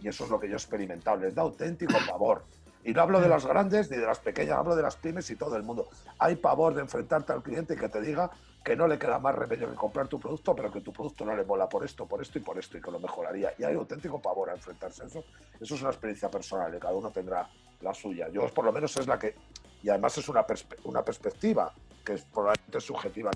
Y 0.00 0.08
eso 0.08 0.24
es 0.24 0.30
lo 0.30 0.40
que 0.40 0.48
yo 0.48 0.54
he 0.54 0.56
experimentado, 0.56 1.18
les 1.18 1.34
da 1.34 1.42
auténtico 1.42 1.94
pavor. 2.08 2.42
Y 2.84 2.92
no 2.92 3.02
hablo 3.02 3.20
de 3.20 3.28
las 3.28 3.46
grandes 3.46 3.90
ni 3.90 3.96
de 3.96 4.06
las 4.06 4.18
pequeñas, 4.18 4.58
hablo 4.58 4.74
de 4.74 4.82
las 4.82 4.96
pymes 4.96 5.30
y 5.30 5.36
todo 5.36 5.56
el 5.56 5.62
mundo. 5.62 5.88
Hay 6.18 6.34
pavor 6.34 6.74
de 6.74 6.80
enfrentarte 6.80 7.32
al 7.32 7.42
cliente 7.42 7.74
y 7.74 7.76
que 7.76 7.88
te 7.88 8.00
diga 8.00 8.30
que 8.64 8.76
no 8.76 8.86
le 8.86 8.98
queda 8.98 9.18
más 9.18 9.34
remedio 9.34 9.68
que 9.68 9.74
comprar 9.74 10.08
tu 10.08 10.20
producto, 10.20 10.54
pero 10.54 10.70
que 10.70 10.80
tu 10.80 10.92
producto 10.92 11.24
no 11.24 11.34
le 11.34 11.44
mola 11.44 11.68
por 11.68 11.84
esto, 11.84 12.06
por 12.06 12.22
esto 12.22 12.38
y 12.38 12.42
por 12.42 12.58
esto 12.58 12.78
y 12.78 12.80
que 12.80 12.90
lo 12.90 13.00
mejoraría. 13.00 13.52
Y 13.58 13.64
hay 13.64 13.74
auténtico 13.74 14.20
pavor 14.20 14.50
a 14.50 14.54
enfrentarse 14.54 15.02
a 15.02 15.06
eso. 15.06 15.24
Eso 15.60 15.74
es 15.74 15.80
una 15.80 15.90
experiencia 15.90 16.30
personal 16.30 16.74
y 16.74 16.78
cada 16.78 16.94
uno 16.94 17.10
tendrá 17.10 17.48
la 17.80 17.92
suya. 17.92 18.28
Yo 18.28 18.46
por 18.48 18.64
lo 18.64 18.72
menos 18.72 18.96
es 18.96 19.06
la 19.06 19.18
que... 19.18 19.34
Y 19.82 19.88
además 19.88 20.16
es 20.18 20.28
una, 20.28 20.46
una 20.84 21.04
perspectiva 21.04 21.74
que 22.04 22.14
es 22.14 22.24
probablemente 22.24 22.80
subjetiva. 22.80 23.30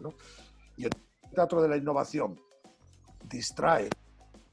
¿no? 0.00 0.14
Y 0.76 0.84
el 0.84 0.90
teatro 1.34 1.62
de 1.62 1.68
la 1.68 1.76
innovación 1.76 2.40
distrae 3.24 3.88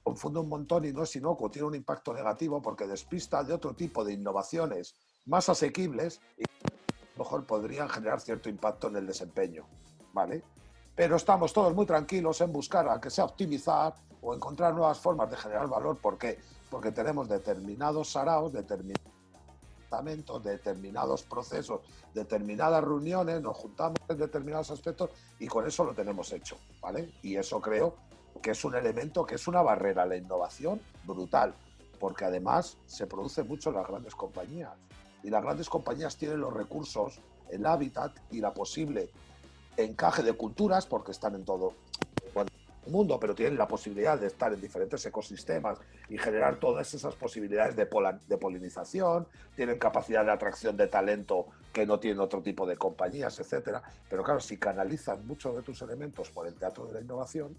confunde 0.04 0.40
un 0.40 0.50
montón 0.50 0.86
y 0.86 0.92
no 0.92 1.04
es 1.04 1.16
inocuo, 1.16 1.50
tiene 1.50 1.68
un 1.68 1.76
impacto 1.76 2.14
negativo 2.14 2.62
porque 2.62 2.86
despista 2.86 3.44
de 3.44 3.54
otro 3.54 3.74
tipo 3.74 4.04
de 4.04 4.14
innovaciones 4.14 4.96
más 5.26 5.48
asequibles 5.48 6.20
mejor 7.16 7.46
podrían 7.46 7.90
generar 7.90 8.20
cierto 8.20 8.50
impacto 8.50 8.88
en 8.88 8.98
el 8.98 9.08
desempeño, 9.08 9.66
¿vale? 10.14 10.44
Pero 10.96 11.16
estamos 11.16 11.54
todos 11.54 11.74
muy 11.74 11.86
tranquilos 11.86 12.42
en 12.42 12.52
buscar 12.52 12.88
a 12.88 13.00
que 13.02 13.10
sea 13.10 13.26
optimizar 13.26 13.96
o 14.22 14.34
encontrar 14.34 14.74
nuevas 14.74 15.00
formas 15.00 15.30
de 15.30 15.38
generar 15.38 15.68
valor. 15.68 15.98
¿Por 15.98 16.18
qué? 16.18 16.40
Porque 16.70 16.92
tenemos 16.92 17.28
determinados 17.28 18.12
saraos, 18.12 18.54
determinados 18.54 19.14
determinados 20.44 21.24
procesos, 21.24 21.82
determinadas 22.14 22.84
reuniones, 22.84 23.42
nos 23.42 23.56
juntamos 23.56 24.00
en 24.10 24.18
determinados 24.18 24.72
aspectos 24.72 25.12
y 25.40 25.48
con 25.48 25.68
eso 25.68 25.84
lo 25.84 25.94
tenemos 25.94 26.32
hecho, 26.34 26.58
¿vale? 26.82 27.14
Y 27.22 27.36
eso 27.36 27.62
creo 27.62 27.96
que 28.42 28.52
es 28.52 28.66
un 28.66 28.76
elemento 28.76 29.26
que 29.26 29.36
es 29.36 29.48
una 29.48 29.62
barrera 29.62 30.04
a 30.04 30.06
la 30.06 30.18
innovación 30.18 30.82
brutal, 31.04 31.54
porque 32.00 32.26
además 32.26 32.78
se 32.88 33.06
produce 33.06 33.44
mucho 33.44 33.70
en 33.70 33.76
las 33.76 33.88
grandes 33.88 34.16
compañías. 34.16 34.72
Y 35.24 35.30
las 35.30 35.42
grandes 35.42 35.70
compañías 35.70 36.18
tienen 36.18 36.42
los 36.42 36.54
recursos, 36.54 37.20
el 37.50 37.66
hábitat 37.66 38.12
y 38.32 38.40
la 38.40 38.54
posible 38.54 39.10
encaje 39.78 40.22
de 40.24 40.34
culturas, 40.34 40.86
porque 40.86 41.12
están 41.12 41.36
en 41.36 41.46
todo 41.46 41.74
el 42.86 42.92
mundo, 42.92 43.20
pero 43.20 43.34
tienen 43.34 43.58
la 43.58 43.68
posibilidad 43.68 44.20
de 44.20 44.28
estar 44.28 44.52
en 44.54 44.60
diferentes 44.60 45.06
ecosistemas 45.06 45.80
y 46.10 46.18
generar 46.18 46.58
todas 46.58 46.94
esas 46.94 47.16
posibilidades 47.16 47.76
de, 47.76 47.86
polinización, 48.38 49.26
tienen 49.56 49.80
capacidad 49.80 50.26
de 50.26 50.32
atracción 50.32 50.76
de 50.76 50.88
talento 50.88 51.48
que 51.72 51.86
no 51.86 52.00
tienen 52.00 52.20
otro 52.20 52.42
tipo 52.42 52.66
de 52.66 52.76
compañías, 52.76 53.40
etcétera. 53.40 53.82
Pero 54.10 54.24
claro, 54.24 54.42
si 54.42 54.58
canalizan 54.58 55.26
muchos 55.26 55.56
de 55.56 55.62
tus 55.62 55.82
elementos 55.82 56.30
por 56.30 56.46
el 56.46 56.56
teatro 56.56 56.86
de 56.86 56.94
la 56.94 57.02
innovación, 57.02 57.56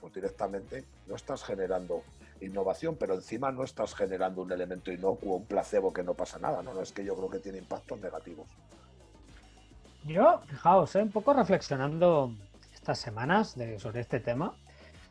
pues 0.00 0.12
directamente 0.12 0.84
no 1.06 1.16
estás 1.16 1.44
generando 1.44 2.02
innovación, 2.40 2.96
pero 2.96 3.14
encima 3.14 3.50
no 3.50 3.64
estás 3.64 3.94
generando 3.94 4.42
un 4.42 4.52
elemento 4.52 4.92
inocuo, 4.92 5.36
un 5.36 5.46
placebo 5.46 5.92
que 5.92 6.02
no 6.02 6.14
pasa 6.14 6.38
nada, 6.38 6.62
¿no? 6.62 6.80
es 6.80 6.92
que 6.92 7.04
yo 7.04 7.14
creo 7.16 7.30
que 7.30 7.38
tiene 7.38 7.58
impactos 7.58 8.00
negativos. 8.00 8.46
Yo, 10.04 10.40
fijaos, 10.46 10.94
¿eh? 10.96 11.02
un 11.02 11.10
poco 11.10 11.32
reflexionando 11.32 12.32
estas 12.72 12.98
semanas 12.98 13.56
sobre 13.78 14.00
este 14.00 14.20
tema, 14.20 14.54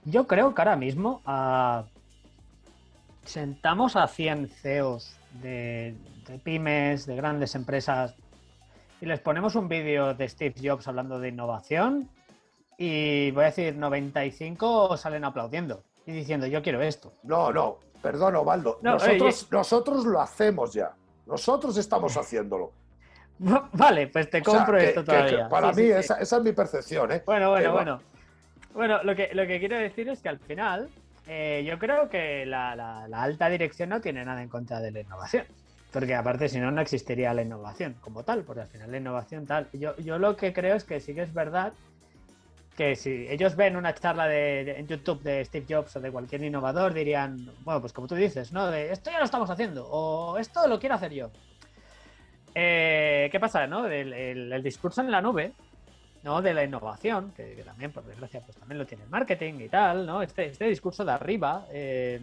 yo 0.06 0.28
creo 0.28 0.54
que 0.54 0.62
ahora 0.62 0.76
mismo 0.76 1.22
ah, 1.26 1.86
sentamos 3.26 3.96
a 3.96 4.08
100 4.08 4.50
CEOs 4.50 5.18
de, 5.42 5.98
de 6.28 6.40
pymes, 6.40 7.06
de 7.06 7.16
grandes 7.16 7.56
empresas, 7.56 8.16
y 9.02 9.06
les 9.06 9.20
ponemos 9.20 9.56
un 9.56 9.68
vídeo 9.68 10.14
de 10.14 10.30
Steve 10.30 10.56
Jobs 10.64 10.88
hablando 10.88 11.20
de 11.20 11.30
innovación 11.30 12.10
y 12.78 13.32
voy 13.32 13.44
a 13.44 13.48
decir, 13.48 13.76
95 13.76 14.98
salen 14.98 15.24
aplaudiendo 15.24 15.84
y 16.06 16.12
diciendo, 16.12 16.46
yo 16.48 16.62
quiero 16.62 16.82
esto. 16.82 17.14
No, 17.24 17.52
no, 17.52 17.80
perdón, 18.02 18.36
Ovaldo. 18.36 18.80
nosotros, 18.82 19.48
nosotros 19.52 20.06
lo 20.06 20.22
hacemos 20.22 20.74
ya. 20.74 20.94
Nosotros 21.26 21.78
estamos 21.78 22.16
haciéndolo. 22.18 22.72
Vale, 23.74 24.08
pues 24.08 24.30
te 24.30 24.42
compro 24.42 24.78
esto 24.78 25.04
todavía. 25.04 25.50
para 25.50 25.72
mí, 25.72 25.84
Esa, 25.84 26.20
es 26.20 26.34
mi 26.42 26.52
percepción. 26.52 27.12
¿eh? 27.12 27.24
Bueno, 27.26 27.50
bueno, 27.50 27.72
bueno. 27.74 28.02
Bueno, 28.74 29.04
lo 29.04 29.16
que, 29.16 29.30
lo 29.34 29.48
que 29.48 29.60
quiero 29.60 29.78
decir 29.78 30.10
es 30.10 30.22
que 30.22 30.30
al 30.30 30.40
final, 30.40 30.90
eh, 31.28 31.64
yo 31.66 31.80
creo 31.80 32.10
que 32.10 32.46
la, 32.46 32.76
la, 32.76 33.24
alta 33.24 33.50
dirección 33.50 33.90
no 33.90 34.02
tiene 34.02 34.26
nada 34.26 34.44
en 34.44 34.50
contra 34.50 34.82
de 34.82 34.92
la 34.92 35.00
innovación. 35.00 35.46
Porque 35.92 36.14
aparte, 36.14 36.50
si 36.50 36.60
no, 36.60 36.72
no 36.72 36.82
existiría 36.82 37.34
la 37.34 37.42
innovación 37.42 37.96
como 38.02 38.24
tal, 38.24 38.44
porque 38.44 38.64
al 38.64 38.68
final 38.68 38.92
la 38.92 38.98
innovación 38.98 39.46
tal. 39.46 39.70
Yo, 39.72 39.96
yo 39.98 40.20
lo 40.20 40.36
que 40.36 40.52
creo 40.52 40.76
es 40.76 40.84
que 40.84 41.00
sí 41.00 41.16
que 41.16 41.22
es 41.22 41.34
verdad 41.34 41.72
que 42.76 42.96
si 42.96 43.28
ellos 43.30 43.56
ven 43.56 43.78
una 43.78 43.94
charla 43.94 44.28
de, 44.28 44.80
en 44.80 44.88
YouTube 44.88 45.22
de 45.22 45.46
Steve 45.46 45.66
Jobs 45.68 45.96
o 45.96 46.02
de 46.02 46.12
cualquier 46.12 46.44
innovador, 46.44 46.94
dirían, 46.94 47.50
bueno, 47.64 47.80
pues 47.80 47.94
como 47.94 48.08
tú 48.08 48.16
dices, 48.16 48.52
¿no? 48.52 48.72
Esto 48.74 49.12
ya 49.12 49.20
lo 49.20 49.26
estamos 49.26 49.50
haciendo, 49.50 49.88
o 49.88 50.38
esto 50.38 50.68
lo 50.68 50.80
quiero 50.80 50.96
hacer 50.96 51.14
yo. 51.14 51.32
Eh, 52.54 53.30
¿Qué 53.32 53.40
pasa, 53.40 53.66
no? 53.66 53.88
El, 53.88 54.62
discurso 54.62 55.02
en 55.02 55.10
la 55.10 55.22
nube, 55.22 55.54
¿no? 56.24 56.42
De 56.42 56.54
la 56.54 56.64
innovación, 56.64 57.32
que, 57.32 57.64
también, 57.64 57.92
por 57.92 58.04
desgracia, 58.04 58.42
pues 58.42 58.58
también 58.58 58.78
lo 58.78 58.86
tiene 58.86 59.06
el 59.06 59.10
marketing 59.10 59.54
y 59.62 59.70
tal, 59.70 60.06
¿no? 60.06 60.22
Este, 60.22 60.48
este 60.48 60.66
discurso 60.66 61.06
de 61.06 61.12
arriba, 61.14 61.66
eh, 61.72 62.20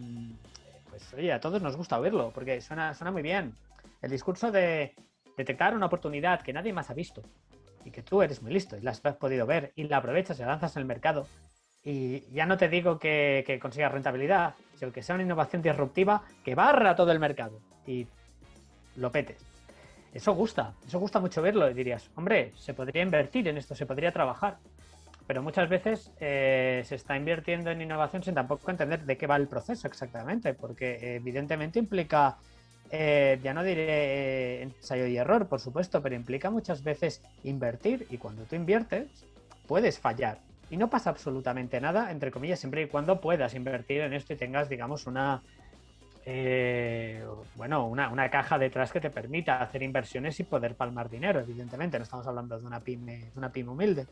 pues 0.89 1.13
oye, 1.15 1.33
a 1.33 1.39
todos 1.39 1.61
nos 1.63 1.75
gusta 1.75 1.99
oírlo, 1.99 2.31
porque 2.33 2.61
suena, 2.61 2.93
suena 2.93 3.11
muy 3.11 3.23
bien. 3.23 3.55
El 4.01 4.11
discurso 4.11 4.51
de 4.51 4.93
detectar 5.35 5.75
una 5.75 5.87
oportunidad 5.87 6.41
que 6.41 6.53
nadie 6.53 6.73
más 6.73 6.91
ha 6.91 6.93
visto, 6.93 7.23
y 7.85 7.91
que 7.91 8.01
tú 8.01 8.21
eres 8.21 8.41
muy 8.41 8.51
listo 8.51 8.77
y 8.77 8.81
la 8.81 8.91
has 8.91 8.99
podido 8.99 9.45
ver 9.45 9.71
y 9.75 9.83
la 9.83 9.97
aprovechas 9.97 10.37
y 10.39 10.41
la 10.41 10.49
lanzas 10.49 10.75
en 10.75 10.81
el 10.81 10.87
mercado. 10.87 11.27
Y 11.83 12.21
ya 12.31 12.45
no 12.45 12.57
te 12.57 12.69
digo 12.69 12.97
que, 12.97 13.43
que 13.45 13.59
consigas 13.59 13.91
rentabilidad, 13.91 14.55
sino 14.75 14.91
que 14.91 15.03
sea 15.03 15.15
una 15.15 15.23
innovación 15.23 15.61
disruptiva 15.61 16.23
que 16.43 16.55
barra 16.55 16.95
todo 16.95 17.11
el 17.11 17.19
mercado 17.19 17.59
y 17.85 18.07
lo 18.95 19.11
petes. 19.11 19.37
Eso 20.13 20.33
gusta, 20.33 20.73
eso 20.85 20.99
gusta 20.99 21.19
mucho 21.19 21.41
verlo 21.41 21.69
y 21.69 21.73
dirías, 21.73 22.09
hombre, 22.15 22.53
se 22.55 22.73
podría 22.73 23.01
invertir 23.01 23.47
en 23.47 23.57
esto, 23.57 23.73
se 23.73 23.85
podría 23.85 24.11
trabajar. 24.11 24.57
Pero 25.25 25.41
muchas 25.41 25.69
veces 25.69 26.11
eh, 26.19 26.83
se 26.85 26.95
está 26.95 27.15
invirtiendo 27.15 27.71
en 27.71 27.81
innovación 27.81 28.23
sin 28.23 28.35
tampoco 28.35 28.69
entender 28.69 29.05
de 29.05 29.17
qué 29.17 29.25
va 29.25 29.37
el 29.37 29.47
proceso 29.47 29.87
exactamente, 29.87 30.53
porque 30.53 31.15
evidentemente 31.15 31.79
implica 31.79 32.37
eh, 32.91 33.39
ya 33.41 33.53
no 33.53 33.63
diré 33.63 33.87
eh, 33.87 34.61
ensayo 34.61 35.07
y 35.07 35.17
error, 35.17 35.47
por 35.47 35.59
supuesto, 35.59 36.01
pero 36.01 36.15
implica 36.15 36.49
muchas 36.49 36.83
veces 36.83 37.23
invertir 37.43 38.05
y 38.09 38.17
cuando 38.17 38.43
tú 38.43 38.55
inviertes 38.55 39.25
puedes 39.67 39.99
fallar. 39.99 40.39
Y 40.69 40.77
no 40.77 40.89
pasa 40.89 41.09
absolutamente 41.09 41.79
nada, 41.81 42.11
entre 42.11 42.31
comillas, 42.31 42.59
siempre 42.59 42.83
y 42.83 42.87
cuando 42.87 43.19
puedas 43.19 43.53
invertir 43.55 44.01
en 44.01 44.13
esto 44.13 44.33
y 44.33 44.35
tengas, 44.35 44.69
digamos, 44.69 45.07
una, 45.07 45.41
eh, 46.25 47.23
bueno, 47.55 47.87
una, 47.87 48.09
una, 48.09 48.29
caja 48.29 48.57
detrás 48.57 48.91
que 48.91 48.99
te 48.99 49.09
permita 49.09 49.61
hacer 49.61 49.83
inversiones 49.83 50.39
y 50.39 50.43
poder 50.43 50.75
palmar 50.75 51.09
dinero, 51.09 51.39
evidentemente. 51.39 51.97
No 51.97 52.03
estamos 52.03 52.27
hablando 52.27 52.59
de 52.59 52.65
una 52.65 52.79
pyme, 52.79 53.17
de 53.33 53.37
una 53.37 53.51
pyme 53.51 53.71
humilde. 53.71 54.07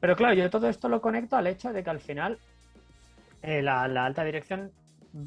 Pero 0.00 0.16
claro, 0.16 0.34
yo 0.34 0.50
todo 0.50 0.68
esto 0.68 0.88
lo 0.88 1.00
conecto 1.00 1.36
al 1.36 1.46
hecho 1.46 1.72
de 1.72 1.82
que 1.82 1.90
al 1.90 2.00
final 2.00 2.38
la, 3.42 3.88
la, 3.88 4.04
alta 4.04 4.24
dirección 4.24 4.70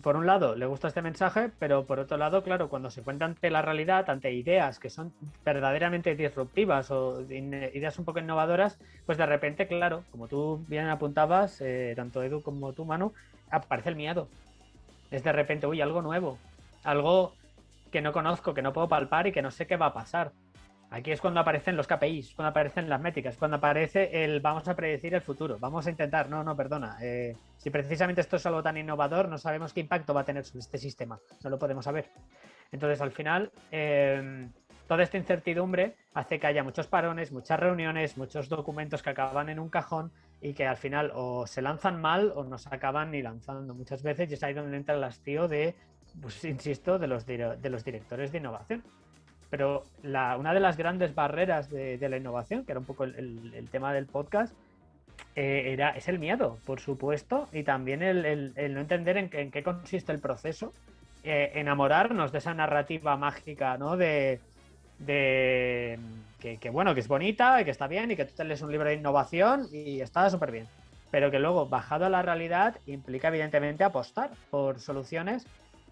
por 0.02 0.18
un 0.18 0.26
lado, 0.26 0.56
le 0.56 0.66
gusta 0.66 0.90
este 0.90 1.02
mensaje, 1.02 1.50
pero 1.60 1.86
por 1.86 2.00
otro 2.00 2.18
lado, 2.18 2.44
claro, 2.44 2.70
cuando 2.70 2.92
se 2.92 3.00
encuentra 3.00 3.26
ante 3.26 3.50
la 3.50 3.62
realidad, 3.62 4.10
ante 4.10 4.34
ideas 4.34 4.80
que 4.80 4.90
son 4.90 5.14
verdaderamente 5.46 6.16
disruptivas 6.16 6.92
o 6.92 7.22
ideas 7.22 7.98
un 7.98 8.06
poco 8.06 8.20
innovadoras, 8.20 8.78
pues 9.06 9.18
de 9.18 9.26
repente, 9.26 9.68
claro, 9.68 10.04
como 10.12 10.28
tú 10.28 10.64
bien 10.68 10.88
apuntabas, 10.88 11.62
eh, 11.62 11.94
tanto 11.96 12.22
Edu 12.22 12.42
como 12.42 12.74
tú, 12.74 12.84
Manu, 12.84 13.14
aparece 13.50 13.90
el 13.90 13.96
miedo. 13.96 14.28
Es 15.10 15.24
de 15.24 15.32
repente, 15.32 15.68
uy, 15.68 15.80
algo 15.80 16.02
nuevo, 16.02 16.38
algo 16.84 17.34
que 17.90 18.02
no 18.02 18.12
conozco, 18.12 18.54
que 18.54 18.62
no 18.62 18.74
puedo 18.74 18.90
palpar 18.90 19.28
y 19.28 19.32
que 19.32 19.42
no 19.42 19.52
sé 19.52 19.68
qué 19.68 19.78
va 19.78 19.88
a 19.88 19.94
pasar. 19.94 20.34
Aquí 20.90 21.12
es 21.12 21.20
cuando 21.20 21.42
aparecen 21.42 21.76
los 21.76 21.86
KPIs, 21.86 22.34
cuando 22.34 22.50
aparecen 22.50 22.88
las 22.88 23.02
métricas, 23.02 23.36
cuando 23.36 23.58
aparece 23.58 24.24
el 24.24 24.40
vamos 24.40 24.68
a 24.70 24.76
predecir 24.76 25.14
el 25.14 25.22
futuro, 25.22 25.58
vamos 25.60 25.86
a 25.86 25.90
intentar, 25.90 26.30
no, 26.30 26.44
no, 26.44 26.56
perdona. 26.56 26.98
Eh, 27.02 27.36
si 27.58 27.70
precisamente 27.70 28.22
esto 28.22 28.38
es 28.38 28.46
algo 28.46 28.64
tan 28.64 28.78
innovador, 28.78 29.28
no 29.28 29.38
sabemos 29.38 29.74
qué 29.74 29.82
impacto 29.82 30.14
va 30.14 30.22
a 30.22 30.26
tener 30.26 30.46
sobre 30.46 30.62
este 30.62 30.78
sistema, 30.78 31.20
no 31.44 31.50
lo 31.50 31.60
podemos 31.60 31.84
saber. 31.84 32.10
Entonces, 32.72 33.02
al 33.02 33.12
final, 33.12 33.52
eh, 33.70 34.48
toda 34.88 35.04
esta 35.04 35.18
incertidumbre 35.18 35.96
hace 36.14 36.40
que 36.40 36.48
haya 36.48 36.64
muchos 36.64 36.88
parones, 36.88 37.34
muchas 37.34 37.60
reuniones, 37.60 38.18
muchos 38.18 38.48
documentos 38.48 39.04
que 39.04 39.10
acaban 39.10 39.50
en 39.50 39.60
un 39.60 39.70
cajón 39.70 40.12
y 40.42 40.54
que 40.54 40.66
al 40.66 40.78
final 40.78 41.12
o 41.14 41.48
se 41.48 41.62
lanzan 41.62 42.00
mal 42.00 42.32
o 42.36 42.46
no 42.46 42.58
se 42.58 42.74
acaban 42.74 43.12
ni 43.12 43.22
lanzando 43.22 43.74
muchas 43.74 44.04
veces 44.04 44.30
y 44.32 44.36
es 44.36 44.44
ahí 44.44 44.54
donde 44.54 44.78
entra 44.78 44.96
el 44.96 45.04
hastío 45.04 45.48
de 45.48 45.76
pues 46.22 46.44
insisto, 46.46 46.98
de 46.98 47.08
los, 47.08 47.26
de 47.26 47.70
los 47.70 47.84
directores 47.84 48.32
de 48.32 48.38
innovación. 48.38 48.84
Pero 49.50 49.86
una 50.04 50.54
de 50.54 50.60
las 50.60 50.78
grandes 50.78 51.16
barreras 51.16 51.70
de, 51.70 52.10
la 52.10 52.18
innovación, 52.18 52.66
que 52.66 52.74
era 52.74 52.80
un 52.80 52.86
poco 52.86 53.06
el, 53.06 53.68
tema 53.72 53.94
del 53.94 54.06
podcast, 54.06 54.54
eh, 55.36 55.72
era, 55.74 55.92
es 55.92 56.08
el 56.08 56.20
miedo, 56.20 56.58
por 56.66 56.80
supuesto, 56.80 57.48
y 57.54 57.64
también 57.64 58.02
el, 58.02 58.54
no 58.74 58.82
entender 58.82 59.18
en, 59.18 59.52
qué 59.52 59.64
consiste 59.64 60.12
el 60.12 60.20
proceso, 60.20 60.74
eh, 61.24 61.52
enamorarnos 61.56 62.32
de 62.32 62.40
esa 62.40 62.54
narrativa 62.54 63.16
mágica, 63.16 63.78
¿no? 63.78 63.96
De, 63.96 64.40
que, 65.06 66.70
bueno, 66.72 66.94
que 66.94 67.00
es 67.00 67.08
bonita 67.08 67.62
y 67.62 67.66
que 67.66 67.72
está 67.72 67.88
bien 67.88 68.12
y 68.12 68.16
que 68.16 68.26
tú 68.26 68.34
te 68.36 68.44
lees 68.44 68.62
un 68.62 68.72
libro 68.72 68.90
de 68.90 68.96
innovación 68.96 69.68
y 69.72 70.02
está 70.02 70.30
súper 70.30 70.52
bien. 70.52 70.68
Pero 71.10 71.32
que 71.32 71.40
luego, 71.40 71.68
bajado 71.68 72.06
a 72.06 72.10
la 72.10 72.22
realidad, 72.22 72.76
implica 72.86 73.30
evidentemente 73.30 73.86
apostar 73.86 74.32
por 74.50 74.80
soluciones 74.80 75.46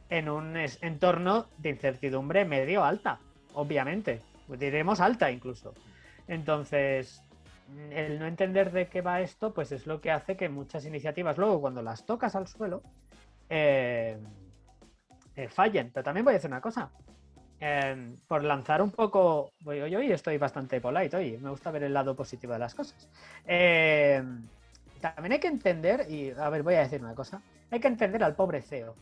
en 0.10 0.30
un 0.30 0.58
entorno 0.82 1.45
de 1.58 1.70
incertidumbre 1.70 2.45
medio 2.45 2.84
alta, 2.84 3.20
obviamente. 3.56 4.22
Diremos 4.47 4.99
alta 4.99 5.32
incluso. 5.32 5.74
Entonces, 6.28 7.22
el 7.91 8.20
no 8.20 8.26
entender 8.26 8.72
de 8.72 8.88
qué 8.88 9.01
va 9.01 9.22
esto, 9.22 9.53
pues 9.53 9.72
es 9.72 9.88
lo 9.88 10.01
que 10.01 10.12
hace 10.12 10.38
que 10.38 10.49
muchas 10.49 10.86
iniciativas, 10.86 11.38
luego 11.38 11.62
cuando 11.62 11.82
las 11.82 12.06
tocas 12.06 12.36
al 12.36 12.47
suelo, 12.47 12.84
eh, 13.49 14.18
eh, 15.36 15.47
fallen. 15.49 15.91
Pero 15.93 16.03
también 16.03 16.24
voy 16.24 16.34
a 16.34 16.36
decir 16.36 16.49
una 16.49 16.62
cosa. 16.62 16.91
Em, 17.60 18.18
por 18.28 18.43
lanzar 18.43 18.82
un 18.82 18.91
poco. 18.91 19.51
Hoy, 19.66 19.82
hoy 19.82 20.12
estoy 20.12 20.38
bastante 20.38 20.82
polite, 20.82 21.16
hoy 21.16 21.38
me 21.38 21.49
gusta 21.49 21.72
ver 21.72 21.84
el 21.84 21.93
lado 21.93 22.16
positivo 22.16 22.53
de 22.53 22.60
las 22.60 22.76
cosas. 22.76 23.10
Em, 23.45 24.45
también 24.99 25.34
hay 25.34 25.39
que 25.39 25.47
entender, 25.47 26.06
y 26.10 26.32
a 26.32 26.49
ver, 26.49 26.64
voy 26.64 26.76
a 26.76 26.82
decir 26.82 27.01
una 27.01 27.16
cosa. 27.16 27.41
Hay 27.72 27.80
que 27.80 27.88
entender 27.88 28.24
al 28.24 28.36
pobre 28.36 28.62
CEO. 28.62 28.95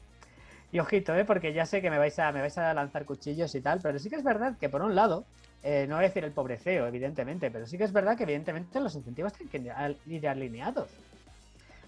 Y 0.73 0.79
ojito, 0.79 1.15
¿eh? 1.15 1.23
porque 1.23 1.53
ya 1.53 1.67
sé 1.67 1.83
que 1.83 1.91
me 1.91 1.99
vais, 1.99 2.17
a, 2.17 2.31
me 2.31 2.41
vais 2.41 2.57
a 2.57 2.73
lanzar 2.73 3.05
cuchillos 3.05 3.53
y 3.53 3.61
tal, 3.61 3.79
pero 3.79 3.99
sí 3.99 4.09
que 4.09 4.15
es 4.15 4.23
verdad 4.23 4.57
que 4.57 4.69
por 4.69 4.81
un 4.81 4.95
lado, 4.95 5.23
eh, 5.61 5.85
no 5.87 5.97
voy 5.97 6.05
a 6.05 6.07
decir 6.07 6.23
el 6.23 6.31
pobre 6.31 6.57
CEO, 6.57 6.87
evidentemente, 6.87 7.51
pero 7.51 7.67
sí 7.67 7.77
que 7.77 7.83
es 7.83 7.93
verdad 7.93 8.17
que 8.17 8.23
evidentemente 8.23 8.79
los 8.79 8.95
incentivos 8.95 9.33
tienen 9.33 9.51
que 9.51 9.95
ir 10.07 10.27
alineados. 10.27 10.89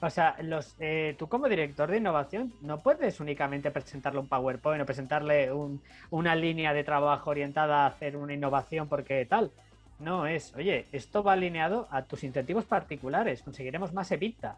O 0.02 0.10
sea, 0.12 0.36
los, 0.44 0.76
eh, 0.80 1.16
tú 1.18 1.28
como 1.28 1.50
director 1.50 1.90
de 1.90 1.98
innovación 1.98 2.54
no 2.62 2.80
puedes 2.84 3.20
únicamente 3.20 3.72
presentarle 3.72 4.20
un 4.20 4.28
PowerPoint 4.28 4.84
o 4.84 4.86
presentarle 4.86 5.50
una 6.12 6.36
línea 6.36 6.72
de 6.72 6.84
trabajo 6.84 7.32
orientada 7.32 7.86
a 7.86 7.88
hacer 7.88 8.16
una 8.16 8.36
innovación 8.36 8.88
porque 8.88 9.26
tal. 9.26 9.50
No 9.98 10.28
es, 10.28 10.54
oye, 10.54 10.86
esto 10.92 11.24
va 11.24 11.34
alineado 11.34 11.88
a 11.90 12.04
tus 12.04 12.24
incentivos 12.24 12.66
particulares, 12.66 13.42
conseguiremos 13.42 13.94
más 13.94 14.12
evita, 14.12 14.58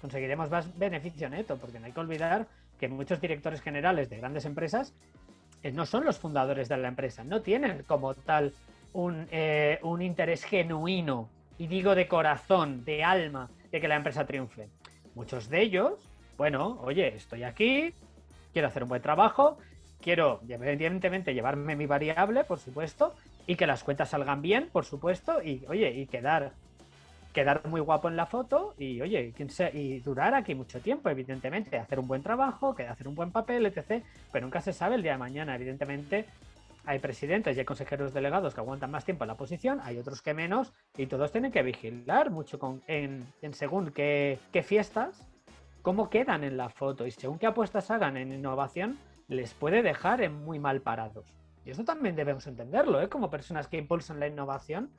conseguiremos 0.00 0.48
más 0.48 0.78
beneficio 0.78 1.28
neto, 1.28 1.58
porque 1.58 1.80
no 1.80 1.86
hay 1.86 1.92
que 1.92 2.00
olvidar 2.00 2.46
que 2.82 2.88
muchos 2.88 3.20
directores 3.20 3.60
generales 3.60 4.10
de 4.10 4.16
grandes 4.16 4.44
empresas 4.44 4.92
eh, 5.62 5.70
no 5.70 5.86
son 5.86 6.04
los 6.04 6.18
fundadores 6.18 6.68
de 6.68 6.76
la 6.78 6.88
empresa, 6.88 7.22
no 7.22 7.40
tienen 7.40 7.84
como 7.84 8.12
tal 8.12 8.52
un, 8.92 9.28
eh, 9.30 9.78
un 9.82 10.02
interés 10.02 10.42
genuino, 10.42 11.28
y 11.58 11.68
digo 11.68 11.94
de 11.94 12.08
corazón, 12.08 12.84
de 12.84 13.04
alma, 13.04 13.48
de 13.70 13.80
que 13.80 13.86
la 13.86 13.94
empresa 13.94 14.26
triunfe. 14.26 14.68
Muchos 15.14 15.48
de 15.48 15.62
ellos, 15.62 15.92
bueno, 16.36 16.80
oye, 16.82 17.14
estoy 17.14 17.44
aquí, 17.44 17.94
quiero 18.52 18.66
hacer 18.66 18.82
un 18.82 18.88
buen 18.88 19.00
trabajo, 19.00 19.58
quiero 20.00 20.40
evidentemente 20.48 21.34
llevarme 21.34 21.76
mi 21.76 21.86
variable, 21.86 22.42
por 22.42 22.58
supuesto, 22.58 23.14
y 23.46 23.54
que 23.54 23.68
las 23.68 23.84
cuentas 23.84 24.10
salgan 24.10 24.42
bien, 24.42 24.70
por 24.72 24.86
supuesto, 24.86 25.40
y 25.40 25.64
oye, 25.68 25.88
y 25.92 26.06
quedar 26.06 26.54
quedar 27.32 27.66
muy 27.66 27.80
guapo 27.80 28.08
en 28.08 28.16
la 28.16 28.26
foto 28.26 28.74
y 28.78 29.00
oye, 29.00 29.32
y 29.72 30.00
durar 30.00 30.34
aquí 30.34 30.54
mucho 30.54 30.80
tiempo, 30.80 31.08
evidentemente, 31.08 31.78
hacer 31.78 31.98
un 31.98 32.06
buen 32.06 32.22
trabajo, 32.22 32.76
hacer 32.88 33.08
un 33.08 33.14
buen 33.14 33.32
papel, 33.32 33.66
etc. 33.66 34.04
Pero 34.30 34.46
nunca 34.46 34.60
se 34.60 34.72
sabe 34.72 34.96
el 34.96 35.02
día 35.02 35.12
de 35.12 35.18
mañana, 35.18 35.54
evidentemente, 35.54 36.26
hay 36.84 36.98
presidentes 36.98 37.56
y 37.56 37.60
hay 37.60 37.64
consejeros 37.64 38.12
delegados 38.12 38.54
que 38.54 38.60
aguantan 38.60 38.90
más 38.90 39.04
tiempo 39.04 39.24
en 39.24 39.28
la 39.28 39.36
posición, 39.36 39.80
hay 39.82 39.98
otros 39.98 40.20
que 40.20 40.34
menos, 40.34 40.72
y 40.96 41.06
todos 41.06 41.30
tienen 41.30 41.52
que 41.52 41.62
vigilar 41.62 42.30
mucho 42.30 42.58
con, 42.58 42.82
en, 42.86 43.26
según 43.52 43.92
qué, 43.92 44.38
fiestas, 44.64 45.28
cómo 45.82 46.10
quedan 46.10 46.44
en 46.44 46.56
la 46.56 46.68
foto, 46.68 47.06
y 47.06 47.12
según 47.12 47.38
qué 47.38 47.46
apuestas 47.46 47.90
hagan 47.90 48.16
en 48.16 48.32
innovación, 48.32 48.98
les 49.28 49.54
puede 49.54 49.82
dejar 49.82 50.22
en 50.22 50.44
muy 50.44 50.58
mal 50.58 50.80
parados. 50.80 51.24
Y 51.64 51.70
eso 51.70 51.84
también 51.84 52.16
debemos 52.16 52.46
entenderlo, 52.48 53.00
¿eh? 53.00 53.08
como 53.08 53.30
personas 53.30 53.68
que 53.68 53.78
impulsan 53.78 54.18
la 54.18 54.26
innovación 54.26 54.90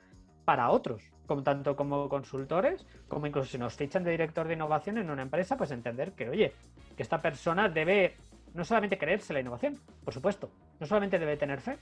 para 0.44 0.70
otros, 0.70 1.02
como 1.26 1.42
tanto 1.42 1.74
como 1.76 2.08
consultores, 2.08 2.86
como 3.08 3.26
incluso 3.26 3.50
si 3.50 3.58
nos 3.58 3.74
fichan 3.74 4.04
de 4.04 4.10
director 4.10 4.46
de 4.46 4.54
innovación 4.54 4.98
en 4.98 5.10
una 5.10 5.22
empresa, 5.22 5.56
pues 5.56 5.70
entender 5.70 6.12
que, 6.12 6.28
oye, 6.28 6.52
que 6.96 7.02
esta 7.02 7.20
persona 7.20 7.68
debe 7.68 8.16
no 8.54 8.64
solamente 8.64 8.98
creerse 8.98 9.32
la 9.32 9.40
innovación, 9.40 9.78
por 10.04 10.14
supuesto, 10.14 10.50
no 10.78 10.86
solamente 10.86 11.18
debe 11.18 11.36
tener 11.36 11.60
fe, 11.60 11.76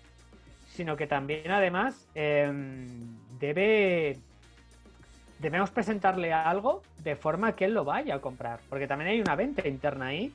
sino 0.68 0.96
que 0.96 1.06
también 1.06 1.50
además 1.50 2.08
em, 2.14 3.18
debe 3.38 4.18
debemos 5.38 5.70
presentarle 5.70 6.32
algo 6.32 6.82
de 7.02 7.16
forma 7.16 7.52
que 7.54 7.64
él 7.64 7.74
lo 7.74 7.84
vaya 7.84 8.14
a 8.14 8.20
comprar, 8.20 8.60
porque 8.68 8.86
también 8.86 9.10
hay 9.10 9.20
una 9.20 9.34
venta 9.34 9.66
interna 9.66 10.06
ahí 10.06 10.32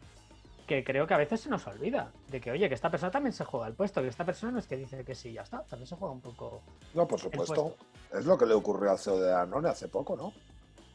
que 0.68 0.84
creo 0.84 1.08
que 1.08 1.14
a 1.14 1.18
veces 1.18 1.40
se 1.40 1.50
nos 1.50 1.66
olvida, 1.66 2.12
de 2.28 2.42
que 2.42 2.52
oye, 2.52 2.68
que 2.68 2.76
esta 2.76 2.92
persona 2.92 3.10
también 3.10 3.32
se 3.32 3.46
juega 3.46 3.68
el 3.68 3.74
puesto, 3.74 4.02
que 4.02 4.10
esta 4.10 4.26
persona 4.26 4.52
no 4.52 4.60
es 4.60 4.68
que 4.68 4.76
dice 4.76 5.04
que 5.06 5.16
sí, 5.16 5.32
ya 5.32 5.44
está, 5.44 5.64
también 5.64 5.88
se 5.88 5.96
juega 5.96 6.14
un 6.14 6.20
poco. 6.20 6.62
No, 6.94 7.08
por 7.08 7.20
supuesto. 7.20 7.78
Es 8.12 8.26
lo 8.26 8.38
que 8.38 8.46
le 8.46 8.54
ocurrió 8.54 8.92
al 8.92 9.00
CEO 9.00 9.20
de 9.20 9.30
Danone 9.30 9.70
hace 9.70 9.88
poco, 9.88 10.16
¿no? 10.16 10.34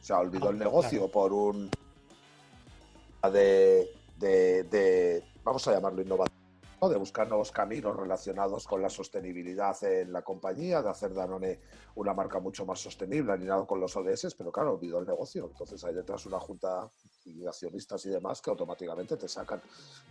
Se 0.01 0.13
ha 0.13 0.19
olvidado 0.19 0.51
el 0.51 0.59
negocio 0.59 1.09
por 1.09 1.31
un 1.31 1.69
de, 3.31 3.89
de 4.19 5.23
vamos 5.43 5.67
a 5.67 5.73
llamarlo 5.73 6.01
innovación, 6.01 6.43
de 6.89 6.97
buscar 6.97 7.27
nuevos 7.27 7.51
caminos 7.51 7.95
relacionados 7.95 8.67
con 8.67 8.81
la 8.81 8.89
sostenibilidad 8.89 9.81
en 9.83 10.11
la 10.11 10.21
compañía, 10.21 10.81
de 10.81 10.89
hacer 10.89 11.13
Danone 11.13 11.59
una 11.95 12.13
marca 12.13 12.39
mucho 12.39 12.65
más 12.65 12.79
sostenible, 12.79 13.31
alineado 13.31 13.65
con 13.65 13.79
los 13.79 13.95
ODS, 13.95 14.35
pero 14.37 14.51
claro, 14.51 14.73
olvidó 14.73 14.99
el 14.99 15.07
negocio. 15.07 15.47
Entonces 15.49 15.81
hay 15.85 15.93
detrás 15.93 16.25
una 16.25 16.39
junta 16.39 16.91
de 17.25 17.47
accionistas 17.47 18.05
y 18.05 18.09
demás 18.09 18.41
que 18.41 18.49
automáticamente 18.49 19.15
te 19.15 19.27
sacan. 19.27 19.61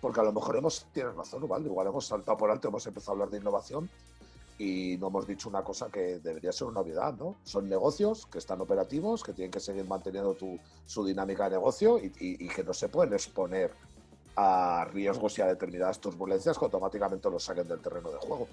Porque 0.01 0.21
a 0.21 0.23
lo 0.23 0.33
mejor 0.33 0.57
hemos, 0.57 0.87
tienes 0.93 1.15
razón, 1.15 1.47
¿vale? 1.47 1.67
igual 1.67 1.89
hemos 1.89 2.07
saltado 2.07 2.39
por 2.39 2.51
alto, 2.51 2.69
hemos 2.69 2.87
empezado 2.87 3.13
a 3.13 3.15
hablar 3.15 3.31
de 3.31 3.39
innovación 3.39 3.91
y 4.63 4.97
no 4.97 5.09
hemos 5.09 5.27
dicho 5.27 5.49
una 5.49 5.65
cosa 5.65 5.89
que 5.91 6.21
debería 6.21 6.53
ser 6.53 6.69
una 6.69 6.81
obviedad, 6.81 7.15
¿no? 7.15 7.35
Son 7.43 7.69
negocios 7.69 8.27
que 8.27 8.39
están 8.39 8.61
operativos, 8.61 9.25
que 9.25 9.33
tienen 9.33 9.51
que 9.51 9.59
seguir 9.59 9.85
manteniendo 9.85 10.37
su 10.87 11.05
dinámica 11.05 11.45
de 11.45 11.57
negocio 11.57 11.99
y, 11.99 12.47
que 12.47 12.63
no 12.63 12.73
se 12.73 12.89
pueden 12.89 13.13
exponer 13.13 13.73
a 14.37 14.87
riesgos 14.93 15.37
y 15.37 15.43
a 15.43 15.47
determinadas 15.47 15.99
turbulencias 15.99 16.57
que 16.57 16.65
automáticamente 16.65 17.29
los 17.29 17.43
saquen 17.43 17.67
del 17.67 17.81
terreno 17.81 18.13
de 18.13 18.19
juego. 18.19 18.47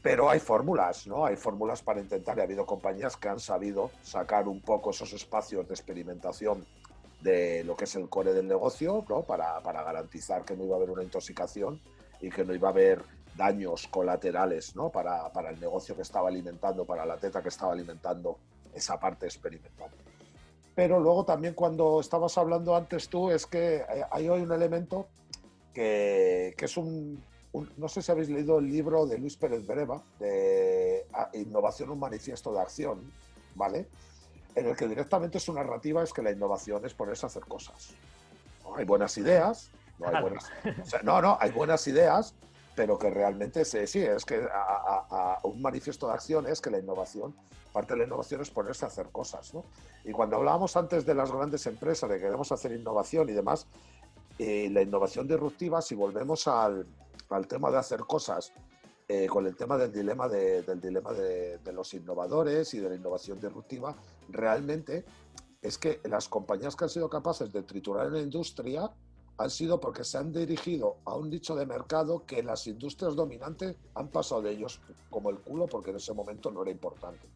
Pero 0.00 0.30
hay 0.30 0.40
fórmulas, 0.40 1.06
¿no? 1.06 1.26
Hay 1.26 1.36
fórmulas 1.36 1.82
para 1.82 2.00
intentar 2.00 2.38
y 2.38 2.40
ha 2.40 2.44
habido 2.44 2.64
compañías 2.64 3.18
que 3.18 3.28
han 3.28 3.38
sabido 3.38 3.90
sacar 4.02 4.48
un 4.48 4.62
poco 4.62 4.90
esos 4.90 5.12
espacios 5.12 5.68
de 5.68 5.74
experimentación 5.74 6.64
de 7.20 7.62
lo 7.64 7.76
que 7.76 7.84
es 7.84 7.94
el 7.94 8.08
core 8.08 8.32
del 8.32 8.48
negocio, 8.48 9.04
¿no? 9.06 9.20
Para 9.20 9.60
garantizar 9.60 10.46
que 10.46 10.56
no 10.56 10.64
iba 10.64 10.76
a 10.76 10.78
haber 10.78 10.90
una 10.90 11.02
intoxicación 11.02 11.78
y 12.22 12.30
que 12.30 12.42
no 12.42 12.54
iba 12.54 12.68
a 12.68 12.70
haber 12.70 13.04
daños 13.36 13.88
colaterales, 13.88 14.76
¿no? 14.76 14.90
Para, 14.90 15.32
para 15.32 15.50
el 15.50 15.60
negocio 15.60 15.96
que 15.96 16.02
estaba 16.02 16.28
alimentando, 16.28 16.84
para 16.84 17.06
la 17.06 17.16
teta 17.16 17.42
que 17.42 17.48
estaba 17.48 17.72
alimentando 17.72 18.38
esa 18.74 18.98
parte 18.98 19.26
experimental. 19.26 19.90
Pero 20.74 21.00
luego 21.00 21.24
también 21.24 21.54
cuando 21.54 22.00
estabas 22.00 22.36
hablando 22.38 22.74
antes 22.74 23.08
tú, 23.08 23.30
es 23.30 23.46
que 23.46 23.84
hay 24.10 24.28
hoy 24.28 24.40
un 24.40 24.52
elemento 24.52 25.08
que, 25.74 26.54
que 26.56 26.64
es 26.64 26.76
un, 26.76 27.22
No 27.76 27.88
sé 27.88 28.00
si 28.00 28.10
habéis 28.10 28.30
leído 28.30 28.58
el 28.58 28.70
libro 28.70 29.04
de 29.06 29.18
Luis 29.18 29.36
Pérez 29.36 29.66
Breva, 29.66 30.02
de 30.18 31.06
Innovación, 31.34 31.90
un 31.90 31.98
manifiesto 31.98 32.52
de 32.52 32.60
acción, 32.60 33.12
¿vale? 33.54 33.86
En 34.54 34.66
el 34.66 34.76
que 34.76 34.88
directamente 34.88 35.38
su 35.38 35.52
narrativa 35.52 36.02
es 36.02 36.12
que 36.12 36.22
la 36.22 36.30
innovación 36.30 36.84
es 36.86 36.94
ponerse 36.94 37.26
a 37.26 37.28
hacer 37.28 37.42
cosas. 37.42 37.90
Hay 38.76 38.86
buenas 38.86 39.18
ideas, 39.18 39.70
no 39.98 40.08
hay 40.08 40.22
buenas... 40.22 40.50
no, 41.02 41.20
no, 41.20 41.36
hay 41.40 41.50
buenas 41.50 41.86
ideas, 41.86 42.34
pero 42.74 42.98
que 42.98 43.10
realmente 43.10 43.64
sí, 43.64 43.86
sí 43.86 44.00
es 44.00 44.24
que 44.24 44.46
a, 44.50 45.38
un 45.44 45.60
manifiesto 45.60 46.06
de 46.08 46.14
acción 46.14 46.46
es 46.46 46.60
que 46.60 46.70
la 46.70 46.78
innovación, 46.78 47.34
parte 47.72 47.94
de 47.94 48.00
la 48.00 48.04
innovación 48.06 48.40
es 48.40 48.50
ponerse 48.50 48.84
a 48.84 48.88
hacer 48.88 49.10
cosas. 49.10 49.52
¿no? 49.54 49.64
Y 50.04 50.12
cuando 50.12 50.36
hablábamos 50.36 50.76
antes 50.76 51.04
de 51.04 51.14
las 51.14 51.30
grandes 51.30 51.66
empresas, 51.66 52.08
de 52.08 52.16
que 52.16 52.22
queremos 52.22 52.50
hacer 52.52 52.72
innovación 52.72 53.28
y 53.28 53.32
demás, 53.32 53.66
eh, 54.38 54.68
la 54.70 54.82
innovación 54.82 55.28
disruptiva, 55.28 55.82
si 55.82 55.94
volvemos 55.94 56.48
al, 56.48 56.86
al 57.28 57.46
tema 57.46 57.70
de 57.70 57.78
hacer 57.78 58.00
cosas, 58.00 58.52
eh, 59.08 59.26
con 59.26 59.46
el 59.46 59.56
tema 59.56 59.76
del 59.76 59.92
dilema, 59.92 60.28
de, 60.28 60.62
del 60.62 60.80
dilema 60.80 61.12
de, 61.12 61.58
de 61.58 61.72
los 61.72 61.92
innovadores 61.92 62.72
y 62.72 62.78
de 62.78 62.88
la 62.88 62.94
innovación 62.94 63.38
disruptiva, 63.38 63.94
realmente 64.30 65.04
es 65.60 65.76
que 65.76 66.00
las 66.04 66.28
compañías 66.28 66.74
que 66.76 66.84
han 66.84 66.90
sido 66.90 67.10
capaces 67.10 67.52
de 67.52 67.62
triturar 67.62 68.06
en 68.06 68.12
la 68.14 68.20
industria 68.20 68.90
han 69.42 69.50
sido 69.50 69.80
porque 69.80 70.04
se 70.04 70.18
han 70.18 70.32
dirigido 70.32 70.96
a 71.04 71.16
un 71.16 71.30
nicho 71.30 71.54
de 71.54 71.66
mercado 71.66 72.24
que 72.26 72.42
las 72.42 72.66
industrias 72.66 73.14
dominantes 73.14 73.76
han 73.94 74.08
pasado 74.08 74.42
de 74.42 74.52
ellos 74.52 74.80
como 75.10 75.30
el 75.30 75.38
culo 75.38 75.66
porque 75.66 75.90
en 75.90 75.96
ese 75.96 76.12
momento 76.12 76.50
no 76.50 76.62
era 76.62 76.70
importante. 76.70 77.28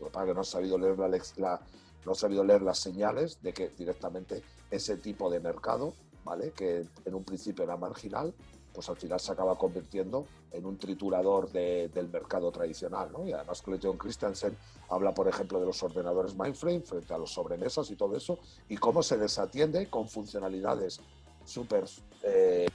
Lo 0.00 0.06
que 0.06 0.12
que 0.12 0.34
no 0.34 0.40
han 0.40 0.44
sabido 0.44 0.78
leer, 0.78 0.98
la, 1.36 1.60
no 2.06 2.14
sabido 2.14 2.44
leer 2.44 2.62
las 2.62 2.78
señales 2.78 3.42
de 3.42 3.52
que 3.52 3.70
directamente 3.70 4.42
ese 4.70 4.96
tipo 4.96 5.30
de 5.30 5.40
mercado, 5.40 5.94
¿vale? 6.24 6.52
que 6.52 6.86
en 7.04 7.14
un 7.14 7.24
principio 7.24 7.64
era 7.64 7.76
marginal, 7.76 8.32
pues 8.72 8.88
al 8.88 8.96
final 8.96 9.18
se 9.18 9.32
acaba 9.32 9.56
convirtiendo 9.56 10.26
en 10.52 10.64
un 10.64 10.78
triturador 10.78 11.50
del 11.50 12.08
mercado 12.08 12.50
tradicional. 12.52 13.10
¿no? 13.12 13.26
Y 13.26 13.32
además 13.32 13.62
John 13.82 13.98
Christensen 13.98 14.56
habla, 14.88 15.12
por 15.12 15.28
ejemplo, 15.28 15.58
de 15.60 15.66
los 15.66 15.82
ordenadores 15.82 16.36
mainframe 16.36 16.80
frente 16.82 17.12
a 17.12 17.18
los 17.18 17.32
sobremesas 17.32 17.90
y 17.90 17.96
todo 17.96 18.16
eso, 18.16 18.38
y 18.68 18.76
cómo 18.76 19.02
se 19.02 19.16
desatiende 19.16 19.88
con 19.90 20.08
funcionalidades 20.08 21.00
súper 21.48 21.84
eh, 22.22 22.66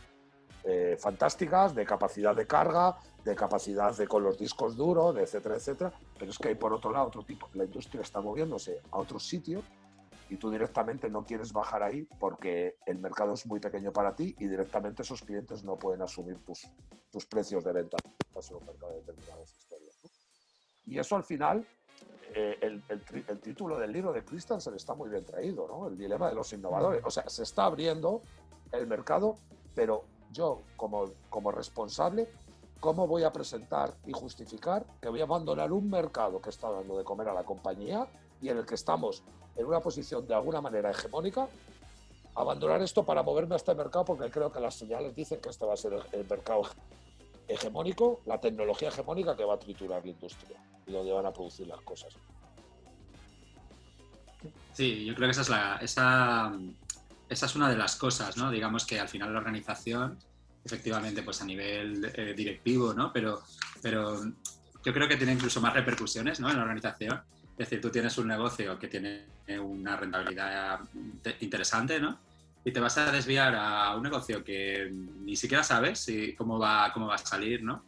eh, 0.64 0.98
fantásticas 1.00 1.76
de 1.76 1.86
capacidad 1.86 2.36
de 2.36 2.48
carga, 2.48 2.98
de 3.24 3.36
capacidad 3.36 3.96
de 3.96 4.08
con 4.08 4.24
los 4.24 4.38
discos 4.38 4.76
duros, 4.76 5.16
etcétera, 5.18 5.56
etcétera. 5.56 5.94
Pero 6.18 6.32
es 6.32 6.38
que 6.38 6.50
hay 6.50 6.56
por 6.56 6.74
otro 6.74 6.92
lado 6.92 7.08
otro 7.08 7.24
tipo. 7.24 7.50
La 7.54 7.66
industria 7.66 8.02
está 8.02 8.22
moviéndose 8.22 8.82
a 8.92 8.98
otro 8.98 9.20
sitio 9.20 9.62
y 10.30 10.38
tú 10.38 10.50
directamente 10.50 11.10
no 11.10 11.24
quieres 11.26 11.52
bajar 11.54 11.84
ahí 11.84 12.08
porque 12.20 12.78
el 12.86 12.98
mercado 13.00 13.34
es 13.34 13.46
muy 13.46 13.60
pequeño 13.60 13.92
para 13.92 14.16
ti 14.16 14.36
y 14.40 14.48
directamente 14.48 15.02
esos 15.02 15.22
clientes 15.22 15.64
no 15.64 15.78
pueden 15.78 16.02
asumir 16.02 16.38
tus, 16.46 16.68
tus 17.12 17.26
precios 17.26 17.64
de 17.64 17.74
venta 17.74 17.98
Y 20.86 20.98
eso 20.98 21.16
al 21.16 21.24
final, 21.24 21.68
eh, 22.34 22.58
el, 22.62 22.84
el, 22.90 23.40
título 23.40 23.78
del 23.78 23.92
libro 23.92 24.12
de 24.12 24.24
Christensen 24.24 24.74
está 24.76 24.96
muy 24.96 25.10
bien 25.10 25.24
traído, 25.26 25.68
¿no? 25.68 25.88
El 25.88 25.98
dilema 25.98 26.30
de 26.30 26.36
los 26.36 26.52
innovadores. 26.54 27.02
O 27.06 27.12
sea, 27.12 27.30
se 27.30 27.44
está 27.44 27.66
abriendo 27.66 28.22
el 28.74 28.88
mercado, 28.88 29.38
pero 29.74 30.04
yo 30.32 30.62
como, 30.76 31.12
como 31.30 31.52
responsable 31.52 32.28
¿Cómo 32.84 33.08
voy 33.08 33.24
a 33.24 33.32
presentar 33.32 33.94
y 34.06 34.12
justificar 34.12 34.86
que 35.02 35.08
voy 35.08 35.22
a 35.22 35.24
abandonar 35.24 35.72
un 35.72 35.90
mercado 35.90 36.42
que 36.42 36.50
está 36.50 36.70
dando 36.70 36.98
de 36.98 37.06
comer 37.06 37.30
a 37.30 37.34
la 37.34 37.46
compañía 37.46 38.06
y 38.42 38.50
en 38.50 38.58
el 38.58 38.66
que 38.66 38.76
estamos 38.76 39.24
en 39.56 39.66
una 39.66 39.80
posición 39.80 40.28
de 40.28 40.36
alguna 40.36 40.60
manera 40.60 40.92
hegemónica? 40.92 41.48
Abandonar 42.36 42.82
esto 42.82 43.06
para 43.06 43.24
moverme 43.24 43.54
a 43.54 43.56
este 43.56 43.74
mercado 43.74 44.04
porque 44.04 44.30
creo 44.30 44.52
que 44.52 44.60
las 44.60 44.76
señales 44.76 45.16
dicen 45.16 45.40
que 45.40 45.48
este 45.48 45.66
va 45.66 45.76
a 45.76 45.78
ser 45.78 45.94
el 46.12 46.28
mercado 46.28 46.64
hegemónico, 47.48 48.20
la 48.26 48.42
tecnología 48.42 48.90
hegemónica 48.90 49.34
que 49.34 49.46
va 49.46 49.54
a 49.54 49.60
triturar 49.60 50.04
la 50.04 50.12
industria 50.12 50.58
y 50.86 50.92
donde 50.92 51.14
van 51.14 51.26
a 51.26 51.32
producir 51.32 51.66
las 51.68 51.80
cosas. 51.80 52.14
Sí, 54.74 55.06
yo 55.06 55.16
creo 55.16 55.28
que 55.28 55.32
esa 55.32 55.42
es, 55.44 55.50
la, 55.50 55.78
esa, 55.78 56.52
esa 57.34 57.48
es 57.48 57.56
una 57.56 57.70
de 57.70 57.76
las 57.76 57.96
cosas, 57.96 58.38
¿no? 58.38 58.50
Digamos 58.52 58.86
que 58.86 59.00
al 59.00 59.10
final 59.10 59.34
la 59.34 59.40
organización 59.40 60.18
efectivamente, 60.66 61.24
pues 61.24 61.42
a 61.42 61.46
nivel 61.46 62.12
eh, 62.14 62.34
directivo, 62.36 62.94
¿no? 62.94 63.12
Pero, 63.12 63.42
pero 63.82 64.24
yo 64.84 64.94
creo 64.94 65.08
que 65.08 65.18
tiene 65.18 65.34
incluso 65.34 65.62
más 65.62 65.74
repercusiones, 65.74 66.40
¿no? 66.40 66.50
En 66.50 66.58
la 66.58 66.64
organización. 66.64 67.22
Es 67.52 67.70
decir, 67.70 67.82
tú 67.82 67.90
tienes 67.90 68.18
un 68.18 68.28
negocio 68.28 68.80
que 68.80 68.88
tiene 68.88 69.26
una 69.60 69.98
rentabilidad 69.98 70.80
interesante, 71.42 72.00
¿no? 72.00 72.20
Y 72.66 72.72
te 72.72 72.80
vas 72.80 72.98
a 72.98 73.12
desviar 73.12 73.54
a 73.56 73.96
un 73.96 74.04
negocio 74.04 74.44
que 74.44 74.90
ni 74.90 75.36
siquiera 75.36 75.64
sabes 75.64 76.08
cómo, 76.38 76.58
va, 76.58 76.92
cómo 76.94 77.08
va 77.08 77.16
a 77.16 77.20
salir, 77.20 77.62
¿no? 77.62 77.86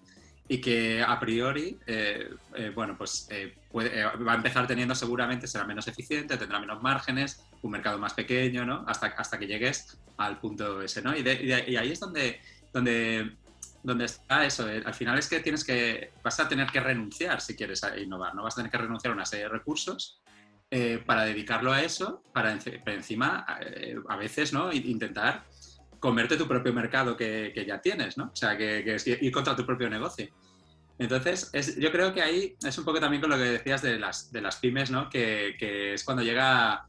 Y 0.47 0.59
que 0.59 1.01
a 1.01 1.19
priori, 1.19 1.79
eh, 1.87 2.29
eh, 2.55 2.71
bueno, 2.75 2.95
pues 2.97 3.27
va 3.31 4.33
a 4.33 4.35
empezar 4.35 4.67
teniendo 4.67 4.93
seguramente, 4.93 5.47
será 5.47 5.63
menos 5.65 5.87
eficiente, 5.87 6.37
tendrá 6.37 6.59
menos 6.59 6.83
márgenes, 6.83 7.41
un 7.65 7.71
mercado 7.71 7.97
más 7.97 8.13
pequeño, 8.13 8.65
¿no? 8.65 8.83
Hasta, 8.87 9.07
hasta 9.07 9.37
que 9.37 9.47
llegues 9.47 9.99
al 10.17 10.39
punto 10.39 10.81
ese, 10.81 11.01
¿no? 11.01 11.15
y, 11.15 11.21
y 11.21 11.75
ahí 11.75 11.91
es 11.91 11.99
donde 11.99 12.39
donde, 12.75 13.37
donde 13.83 14.05
está 14.05 14.45
eso. 14.45 14.69
Eh, 14.69 14.83
al 14.85 14.93
final 14.93 15.17
es 15.17 15.29
que 15.29 15.39
tienes 15.39 15.63
que, 15.63 16.11
vas 16.21 16.39
a 16.39 16.47
tener 16.47 16.67
que 16.67 16.81
renunciar 16.81 17.39
si 17.39 17.55
quieres 17.55 17.81
innovar, 17.97 18.35
¿no? 18.35 18.43
Vas 18.43 18.55
a 18.55 18.57
tener 18.57 18.71
que 18.71 18.77
renunciar 18.77 19.11
a 19.11 19.15
una 19.15 19.25
serie 19.25 19.45
de 19.45 19.49
recursos 19.49 20.21
eh, 20.69 21.01
para 21.05 21.23
dedicarlo 21.23 21.71
a 21.71 21.81
eso, 21.81 22.21
para 22.33 22.51
encima, 22.51 23.45
eh, 23.61 23.95
a 24.09 24.17
veces, 24.17 24.51
¿no? 24.51 24.73
Intentar 24.73 25.45
comerte 25.99 26.35
tu 26.35 26.47
propio 26.47 26.73
mercado 26.73 27.15
que, 27.15 27.51
que 27.55 27.65
ya 27.65 27.79
tienes, 27.79 28.17
¿no? 28.17 28.25
O 28.25 28.35
sea, 28.35 28.57
que, 28.57 28.95
es 28.95 29.07
ir 29.07 29.31
contra 29.31 29.55
tu 29.55 29.65
propio 29.65 29.89
negocio. 29.89 30.27
Entonces, 30.99 31.49
es, 31.53 31.77
yo 31.77 31.91
creo 31.93 32.13
que 32.13 32.21
ahí 32.21 32.55
es 32.61 32.77
un 32.77 32.83
poco 32.83 32.99
también 32.99 33.21
con 33.21 33.29
lo 33.29 33.37
que 33.37 33.43
decías 33.43 33.81
de 33.81 33.97
las, 33.99 34.31
de 34.33 34.41
las 34.41 34.57
pymes, 34.57 34.91
¿no? 34.91 35.09
Que, 35.09 35.55
que 35.57 35.93
es 35.93 36.03
cuando 36.03 36.23
llega, 36.23 36.87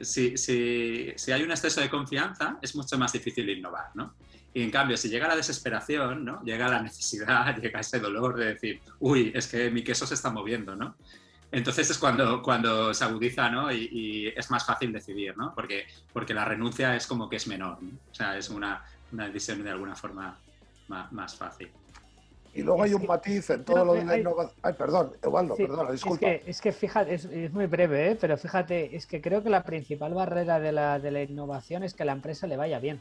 si, 0.00 0.36
si, 0.36 1.12
si, 1.16 1.32
hay 1.32 1.42
un 1.42 1.50
exceso 1.50 1.80
de 1.80 1.88
confianza, 1.88 2.58
es 2.60 2.74
mucho 2.76 2.98
más 2.98 3.12
difícil 3.12 3.48
innovar, 3.48 3.90
¿no? 3.94 4.14
Y 4.54 4.62
en 4.62 4.70
cambio, 4.70 4.96
si 4.96 5.08
llega 5.08 5.28
la 5.28 5.36
desesperación, 5.36 6.24
¿no? 6.24 6.42
llega 6.44 6.68
la 6.68 6.82
necesidad, 6.82 7.56
llega 7.60 7.80
ese 7.80 7.98
dolor 8.00 8.36
de 8.36 8.46
decir, 8.54 8.80
uy, 9.00 9.32
es 9.34 9.46
que 9.46 9.70
mi 9.70 9.82
queso 9.82 10.06
se 10.06 10.14
está 10.14 10.30
moviendo, 10.30 10.76
¿no? 10.76 10.96
Entonces 11.50 11.90
es 11.90 11.98
cuando, 11.98 12.40
cuando 12.42 12.94
se 12.94 13.04
agudiza 13.04 13.50
¿no? 13.50 13.70
y, 13.70 14.32
es 14.34 14.50
más 14.50 14.64
fácil 14.64 14.90
decidir, 14.90 15.36
¿no? 15.36 15.54
porque, 15.54 15.86
porque 16.10 16.32
la 16.32 16.46
renuncia 16.46 16.96
es 16.96 17.06
como 17.06 17.28
que 17.28 17.36
es 17.36 17.46
menor, 17.46 17.78
o 18.10 18.14
sea, 18.14 18.38
es 18.38 18.48
una, 18.48 18.82
una, 19.12 19.26
decisión 19.26 19.62
de 19.62 19.68
alguna 19.68 19.94
forma 19.94 20.38
más, 20.88 21.12
más 21.12 21.36
fácil. 21.36 21.70
Y 22.54 22.62
luego 22.62 22.82
hay 22.82 22.92
un 22.92 23.06
matiz 23.06 23.48
en 23.50 23.64
todo 23.64 23.84
lo 23.84 23.94
de 23.94 24.04
la 24.04 24.18
innovación. 24.18 24.56
Ay, 24.62 24.74
perdón, 24.74 25.12
Eduardo, 25.22 25.56
perdón, 25.56 25.92
disculpa. 25.92 26.26
Es 26.28 26.42
que, 26.42 26.50
es 26.50 26.60
que 26.60 26.72
fíjate, 26.72 27.14
es, 27.14 27.24
es, 27.24 27.52
muy 27.52 27.66
breve, 27.66 28.10
¿eh? 28.10 28.18
pero 28.20 28.36
fíjate, 28.36 28.94
es 28.94 29.06
que 29.06 29.22
creo 29.22 29.42
que 29.42 29.48
la 29.48 29.62
principal 29.62 30.12
barrera 30.12 30.60
de 30.60 30.72
la, 30.72 30.98
de 30.98 31.10
la 31.10 31.22
innovación 31.22 31.82
es 31.82 31.94
que 31.94 32.04
la 32.04 32.12
empresa 32.12 32.46
le 32.46 32.56
vaya 32.56 32.78
bien. 32.78 33.00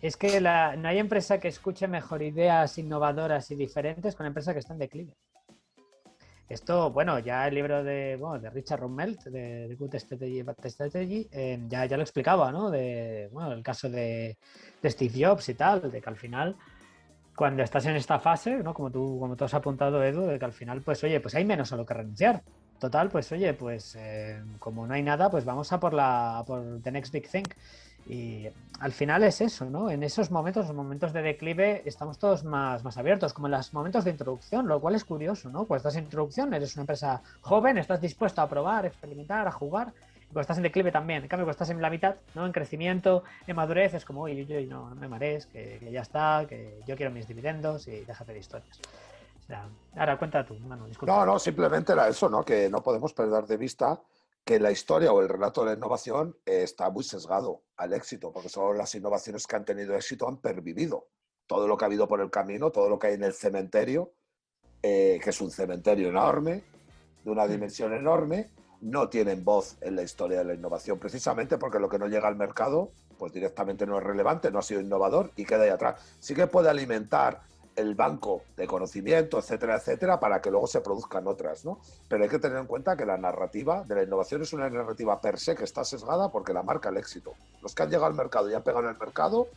Es 0.00 0.18
que 0.18 0.38
no 0.38 0.86
hay 0.86 0.98
empresa 0.98 1.40
que 1.40 1.48
escuche 1.48 1.88
mejor 1.88 2.22
ideas 2.22 2.76
innovadoras 2.76 3.50
y 3.50 3.54
diferentes 3.54 4.14
con 4.14 4.26
empresa 4.26 4.52
que 4.52 4.58
está 4.58 4.74
en 4.74 4.80
declive. 4.80 5.14
Esto, 6.46 6.90
bueno, 6.90 7.18
ya 7.20 7.48
el 7.48 7.54
libro 7.54 7.82
de, 7.82 8.18
de 8.40 8.50
Richard 8.50 8.80
Rummelt, 8.80 9.24
de, 9.24 9.74
Good 9.78 9.94
Strategy 9.94 10.42
Bad 10.42 10.56
Strategy, 10.66 11.26
eh, 11.32 11.58
ya, 11.68 11.86
ya 11.86 11.96
lo 11.96 12.02
explicaba, 12.02 12.52
¿no? 12.52 12.70
De, 12.70 13.30
bueno, 13.32 13.52
el 13.52 13.62
caso 13.62 13.88
de, 13.88 14.36
Steve 14.84 15.24
Jobs 15.24 15.48
y 15.48 15.54
tal, 15.54 15.90
de 15.90 16.02
que 16.02 16.10
al 16.10 16.16
final, 16.16 16.54
cuando 17.36 17.62
estás 17.62 17.86
en 17.86 17.96
esta 17.96 18.18
fase, 18.18 18.62
¿no? 18.62 18.74
Como 18.74 18.90
tú, 18.90 19.18
como 19.18 19.36
tú 19.36 19.44
has 19.44 19.54
apuntado, 19.54 20.02
Edu, 20.02 20.26
de 20.26 20.38
que 20.38 20.44
al 20.44 20.52
final, 20.52 20.82
pues 20.82 21.02
oye, 21.04 21.20
pues 21.20 21.34
hay 21.34 21.44
menos 21.44 21.72
a 21.72 21.76
lo 21.76 21.84
que 21.84 21.94
renunciar. 21.94 22.42
Total, 22.78 23.08
pues 23.08 23.30
oye, 23.32 23.54
pues 23.54 23.96
eh, 23.98 24.42
como 24.58 24.86
no 24.86 24.94
hay 24.94 25.02
nada, 25.02 25.30
pues 25.30 25.44
vamos 25.44 25.72
a 25.72 25.80
por 25.80 25.94
la 25.94 26.44
por 26.46 26.80
the 26.82 26.90
next 26.90 27.12
big 27.12 27.28
thing. 27.28 27.44
Y 28.06 28.46
al 28.80 28.92
final 28.92 29.24
es 29.24 29.40
eso, 29.40 29.64
¿no? 29.70 29.90
En 29.90 30.02
esos 30.02 30.30
momentos, 30.30 30.66
los 30.66 30.76
momentos 30.76 31.12
de 31.12 31.22
declive, 31.22 31.82
estamos 31.86 32.18
todos 32.18 32.44
más, 32.44 32.84
más 32.84 32.98
abiertos, 32.98 33.32
como 33.32 33.46
en 33.46 33.52
los 33.52 33.72
momentos 33.72 34.04
de 34.04 34.10
introducción, 34.10 34.68
lo 34.68 34.80
cual 34.80 34.94
es 34.94 35.04
curioso, 35.04 35.48
¿no? 35.48 35.64
Cuando 35.64 35.78
estás 35.78 35.96
en 35.96 36.04
introducción, 36.04 36.52
eres 36.52 36.74
una 36.76 36.82
empresa 36.82 37.22
joven, 37.40 37.78
estás 37.78 38.00
dispuesto 38.00 38.42
a 38.42 38.48
probar, 38.48 38.84
experimentar, 38.84 39.48
a 39.48 39.52
jugar. 39.52 39.94
Cuando 40.34 40.40
estás 40.42 40.56
en 40.56 40.64
declive 40.64 40.90
también. 40.90 41.22
En 41.22 41.28
cambio, 41.28 41.44
cuando 41.44 41.52
estás 41.52 41.70
en 41.70 41.80
la 41.80 41.88
mitad, 41.88 42.16
¿no? 42.34 42.44
En 42.44 42.50
crecimiento, 42.50 43.22
en 43.46 43.54
madurez, 43.54 43.94
es 43.94 44.04
como, 44.04 44.22
uy, 44.22 44.42
uy, 44.42 44.66
no, 44.66 44.90
no 44.90 44.96
me 44.96 45.06
marees, 45.06 45.46
que, 45.46 45.78
ya 45.92 46.00
está, 46.00 46.44
que 46.48 46.82
yo 46.88 46.96
quiero 46.96 47.12
mis 47.12 47.28
dividendos 47.28 47.86
y 47.86 48.00
déjate 48.00 48.32
de 48.32 48.40
historias. 48.40 48.80
O 49.38 49.46
sea, 49.46 49.68
ahora 49.96 50.18
cuenta 50.18 50.44
tú, 50.44 50.58
Manu, 50.58 50.86
disculpa. 50.86 51.14
No, 51.14 51.24
no, 51.24 51.38
simplemente 51.38 51.92
era 51.92 52.08
eso, 52.08 52.28
¿no? 52.28 52.44
Que 52.44 52.68
no 52.68 52.82
podemos 52.82 53.12
perder 53.12 53.46
de 53.46 53.56
vista 53.56 54.00
que 54.44 54.58
la 54.58 54.72
historia 54.72 55.12
o 55.12 55.22
el 55.22 55.28
relato 55.28 55.60
de 55.60 55.68
la 55.70 55.76
innovación 55.76 56.36
está 56.44 56.90
muy 56.90 57.04
sesgado 57.04 57.62
al 57.76 57.92
éxito, 57.92 58.32
porque 58.32 58.48
solo 58.48 58.74
las 58.74 58.92
innovaciones 58.96 59.46
que 59.46 59.54
han 59.54 59.64
tenido 59.64 59.94
éxito 59.94 60.26
han 60.26 60.38
pervivido. 60.38 61.06
Todo 61.46 61.68
lo 61.68 61.76
que 61.76 61.84
ha 61.84 61.86
habido 61.86 62.08
por 62.08 62.20
el 62.20 62.30
camino, 62.30 62.72
todo 62.72 62.88
lo 62.88 62.98
que 62.98 63.06
hay 63.06 63.14
en 63.14 63.22
el 63.22 63.34
cementerio, 63.34 64.14
eh, 64.82 65.20
que 65.22 65.30
es 65.30 65.40
un 65.40 65.52
cementerio 65.52 66.08
enorme, 66.08 66.64
de 67.22 67.30
una 67.30 67.46
mm. 67.46 67.50
dimensión 67.50 67.94
enorme, 67.94 68.50
no 68.80 69.08
tienen 69.08 69.44
voz 69.44 69.76
en 69.80 69.96
la 69.96 70.02
historia 70.02 70.38
de 70.38 70.44
la 70.44 70.54
innovación, 70.54 70.98
precisamente 70.98 71.58
porque 71.58 71.78
lo 71.78 71.88
que 71.88 71.98
no 71.98 72.06
llega 72.06 72.28
al 72.28 72.36
mercado, 72.36 72.90
pues 73.18 73.32
directamente 73.32 73.86
no 73.86 73.98
es 73.98 74.04
relevante, 74.04 74.50
no 74.50 74.58
ha 74.58 74.62
sido 74.62 74.80
innovador 74.80 75.30
y 75.36 75.44
queda 75.44 75.64
ahí 75.64 75.70
atrás. 75.70 76.00
Sí 76.18 76.34
que 76.34 76.46
puede 76.46 76.68
alimentar 76.68 77.42
el 77.76 77.94
banco 77.94 78.42
de 78.56 78.66
conocimiento, 78.66 79.38
etcétera, 79.38 79.76
etcétera, 79.76 80.20
para 80.20 80.40
que 80.40 80.50
luego 80.50 80.66
se 80.66 80.80
produzcan 80.80 81.26
otras, 81.26 81.64
¿no? 81.64 81.80
Pero 82.08 82.22
hay 82.22 82.28
que 82.28 82.38
tener 82.38 82.58
en 82.58 82.66
cuenta 82.66 82.96
que 82.96 83.04
la 83.04 83.16
narrativa 83.16 83.82
de 83.84 83.94
la 83.96 84.02
innovación 84.02 84.42
es 84.42 84.52
una 84.52 84.68
narrativa 84.70 85.20
per 85.20 85.38
se 85.38 85.54
que 85.54 85.64
está 85.64 85.84
sesgada 85.84 86.30
porque 86.30 86.52
la 86.52 86.62
marca 86.62 86.88
el 86.88 86.96
éxito. 86.96 87.34
Los 87.62 87.74
que 87.74 87.82
han 87.82 87.90
llegado 87.90 88.06
al 88.06 88.14
mercado 88.14 88.50
y 88.50 88.54
han 88.54 88.62
pegado 88.62 88.84
en 88.84 88.90
el 88.90 88.98
mercado 88.98 89.48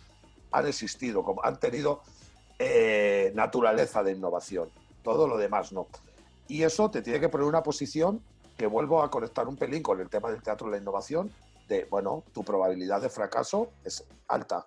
han 0.52 0.66
existido, 0.68 1.24
como 1.24 1.44
han 1.44 1.60
tenido 1.60 2.02
eh, 2.60 3.32
naturaleza 3.36 4.02
de 4.04 4.14
innovación. 4.14 4.70
Todo 5.04 5.28
lo 5.28 5.38
demás 5.38 5.72
no. 5.72 5.88
Y 6.48 6.64
eso 6.64 6.90
te 6.90 7.02
tiene 7.02 7.20
que 7.20 7.30
poner 7.30 7.46
una 7.46 7.62
posición 7.62 8.22
que 8.58 8.68
vuelvo 8.68 9.04
a 9.04 9.12
conectar 9.12 9.48
un 9.48 9.56
pelín 9.56 9.84
con 9.84 10.02
el 10.02 10.10
tema 10.10 10.32
del 10.32 10.42
teatro 10.42 10.68
de 10.68 10.72
la 10.72 10.82
innovación, 10.82 11.32
de, 11.68 11.86
bueno, 11.86 12.24
tu 12.34 12.44
probabilidad 12.44 13.02
de 13.02 13.10
fracaso 13.10 13.70
es 13.84 14.04
alta. 14.28 14.66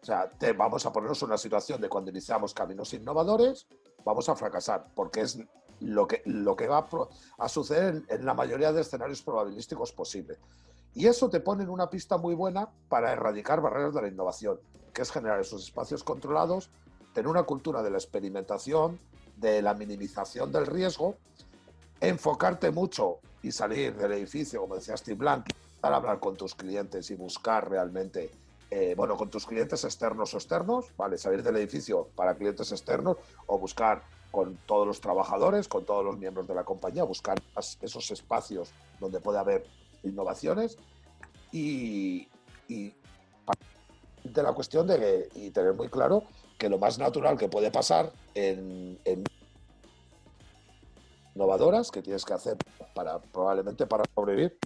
O 0.00 0.04
sea, 0.06 0.30
vamos 0.56 0.86
a 0.86 0.92
ponernos 0.92 1.20
en 1.22 1.28
una 1.28 1.38
situación 1.38 1.80
de 1.80 1.88
cuando 1.88 2.10
iniciamos 2.10 2.54
caminos 2.54 2.94
innovadores, 2.94 3.66
vamos 4.04 4.28
a 4.28 4.36
fracasar, 4.36 4.86
porque 4.94 5.22
es 5.22 5.38
lo 5.80 6.06
que, 6.06 6.22
lo 6.24 6.56
que 6.56 6.68
va 6.68 6.88
a, 7.38 7.48
suceder 7.48 8.04
en, 8.08 8.24
la 8.24 8.32
mayoría 8.32 8.72
de 8.72 8.80
escenarios 8.80 9.22
probabilísticos 9.22 9.92
posibles. 9.92 10.38
Y 10.94 11.06
eso 11.06 11.28
te 11.28 11.40
pone 11.40 11.64
en 11.64 11.70
una 11.70 11.90
pista 11.90 12.16
muy 12.16 12.34
buena 12.34 12.70
para 12.88 13.12
erradicar 13.12 13.60
barreras 13.60 13.94
de 13.94 14.02
la 14.02 14.08
innovación, 14.08 14.58
que 14.94 15.02
es 15.02 15.10
generar 15.10 15.40
esos 15.40 15.64
espacios 15.64 16.02
controlados, 16.04 16.70
tener 17.12 17.28
una 17.28 17.42
cultura 17.42 17.82
de 17.82 17.90
la 17.90 17.98
experimentación, 17.98 18.98
de 19.36 19.60
la 19.60 19.74
minimización 19.74 20.52
del 20.52 20.66
riesgo, 20.66 21.16
enfocarte 22.00 22.70
mucho 22.70 23.18
y 23.46 23.52
salir 23.52 23.94
del 23.94 24.12
edificio, 24.12 24.60
como 24.60 24.74
decía 24.74 24.96
Steve 24.96 25.16
Blank, 25.16 25.46
para 25.80 25.96
hablar 25.96 26.18
con 26.18 26.36
tus 26.36 26.54
clientes 26.54 27.10
y 27.10 27.14
buscar 27.14 27.70
realmente 27.70 28.30
eh, 28.70 28.94
bueno, 28.96 29.16
con 29.16 29.30
tus 29.30 29.46
clientes 29.46 29.84
externos 29.84 30.34
o 30.34 30.38
externos, 30.38 30.86
¿vale? 30.96 31.16
Salir 31.16 31.44
del 31.44 31.56
edificio 31.56 32.08
para 32.16 32.34
clientes 32.34 32.72
externos 32.72 33.18
o 33.46 33.58
buscar 33.58 34.02
con 34.32 34.56
todos 34.66 34.84
los 34.84 35.00
trabajadores, 35.00 35.68
con 35.68 35.84
todos 35.84 36.04
los 36.04 36.18
miembros 36.18 36.48
de 36.48 36.54
la 36.56 36.64
compañía, 36.64 37.04
buscar 37.04 37.40
esos 37.80 38.10
espacios 38.10 38.72
donde 38.98 39.20
puede 39.20 39.38
haber 39.38 39.64
innovaciones 40.02 40.76
y, 41.52 42.28
de 42.68 44.42
la 44.42 44.52
cuestión 44.52 44.88
de 44.88 45.28
y 45.36 45.50
tener 45.52 45.74
muy 45.74 45.88
claro 45.88 46.24
que 46.58 46.68
lo 46.68 46.78
más 46.78 46.98
natural 46.98 47.38
que 47.38 47.48
puede 47.48 47.70
pasar 47.70 48.12
en, 48.34 48.98
en 49.04 49.22
innovadoras 51.36 51.90
que 51.90 52.02
tienes 52.02 52.24
que 52.24 52.32
hacer 52.32 52.56
para 52.94 53.20
probablemente 53.20 53.86
para 53.86 54.04
sobrevivir 54.14 54.58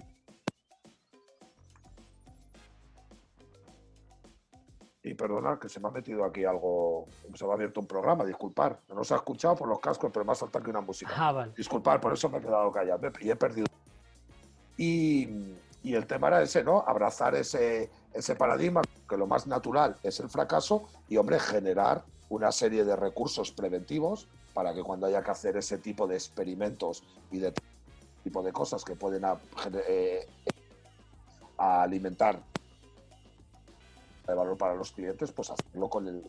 Y 5.03 5.15
perdonad 5.15 5.57
que 5.57 5.67
se 5.67 5.79
me 5.79 5.87
ha 5.87 5.91
metido 5.91 6.23
aquí 6.23 6.45
algo, 6.45 7.07
se 7.33 7.43
me 7.43 7.51
ha 7.51 7.53
abierto 7.55 7.79
un 7.79 7.87
programa, 7.87 8.23
disculpar. 8.23 8.79
No 8.93 9.03
se 9.03 9.15
ha 9.15 9.17
escuchado 9.17 9.55
por 9.55 9.67
los 9.67 9.79
cascos, 9.79 10.11
pero 10.13 10.23
me 10.23 10.31
ha 10.31 10.35
saltado 10.35 10.61
aquí 10.61 10.69
una 10.69 10.81
música. 10.81 11.11
Ah, 11.15 11.47
disculpar, 11.57 11.99
por 11.99 12.13
eso 12.13 12.29
me 12.29 12.37
he 12.37 12.41
quedado 12.41 12.71
callado 12.71 13.11
y 13.19 13.31
he 13.31 13.35
perdido. 13.35 13.65
Y, 14.77 15.27
y, 15.81 15.95
el 15.95 16.05
tema 16.05 16.27
era 16.27 16.43
ese, 16.43 16.63
¿no? 16.63 16.83
Abrazar 16.85 17.33
ese, 17.33 17.89
ese 18.13 18.35
paradigma, 18.35 18.83
que 19.09 19.17
lo 19.17 19.25
más 19.25 19.47
natural 19.47 19.95
es 20.03 20.19
el 20.19 20.29
fracaso, 20.29 20.87
y, 21.09 21.17
hombre, 21.17 21.39
generar 21.39 22.03
una 22.31 22.51
serie 22.51 22.85
de 22.85 22.95
recursos 22.95 23.51
preventivos 23.51 24.27
para 24.53 24.73
que 24.73 24.81
cuando 24.81 25.05
haya 25.05 25.21
que 25.21 25.31
hacer 25.31 25.57
ese 25.57 25.77
tipo 25.77 26.07
de 26.07 26.15
experimentos 26.15 27.03
y 27.29 27.39
de 27.39 27.53
tipo 28.23 28.41
de 28.41 28.53
cosas 28.53 28.85
que 28.85 28.95
pueden 28.95 29.23
eh, 29.87 30.27
alimentar 31.57 32.39
de 34.25 34.33
valor 34.33 34.57
para 34.57 34.75
los 34.75 34.93
clientes, 34.93 35.31
pues 35.33 35.49
hacerlo 35.49 35.89
con, 35.89 36.07
el, 36.07 36.23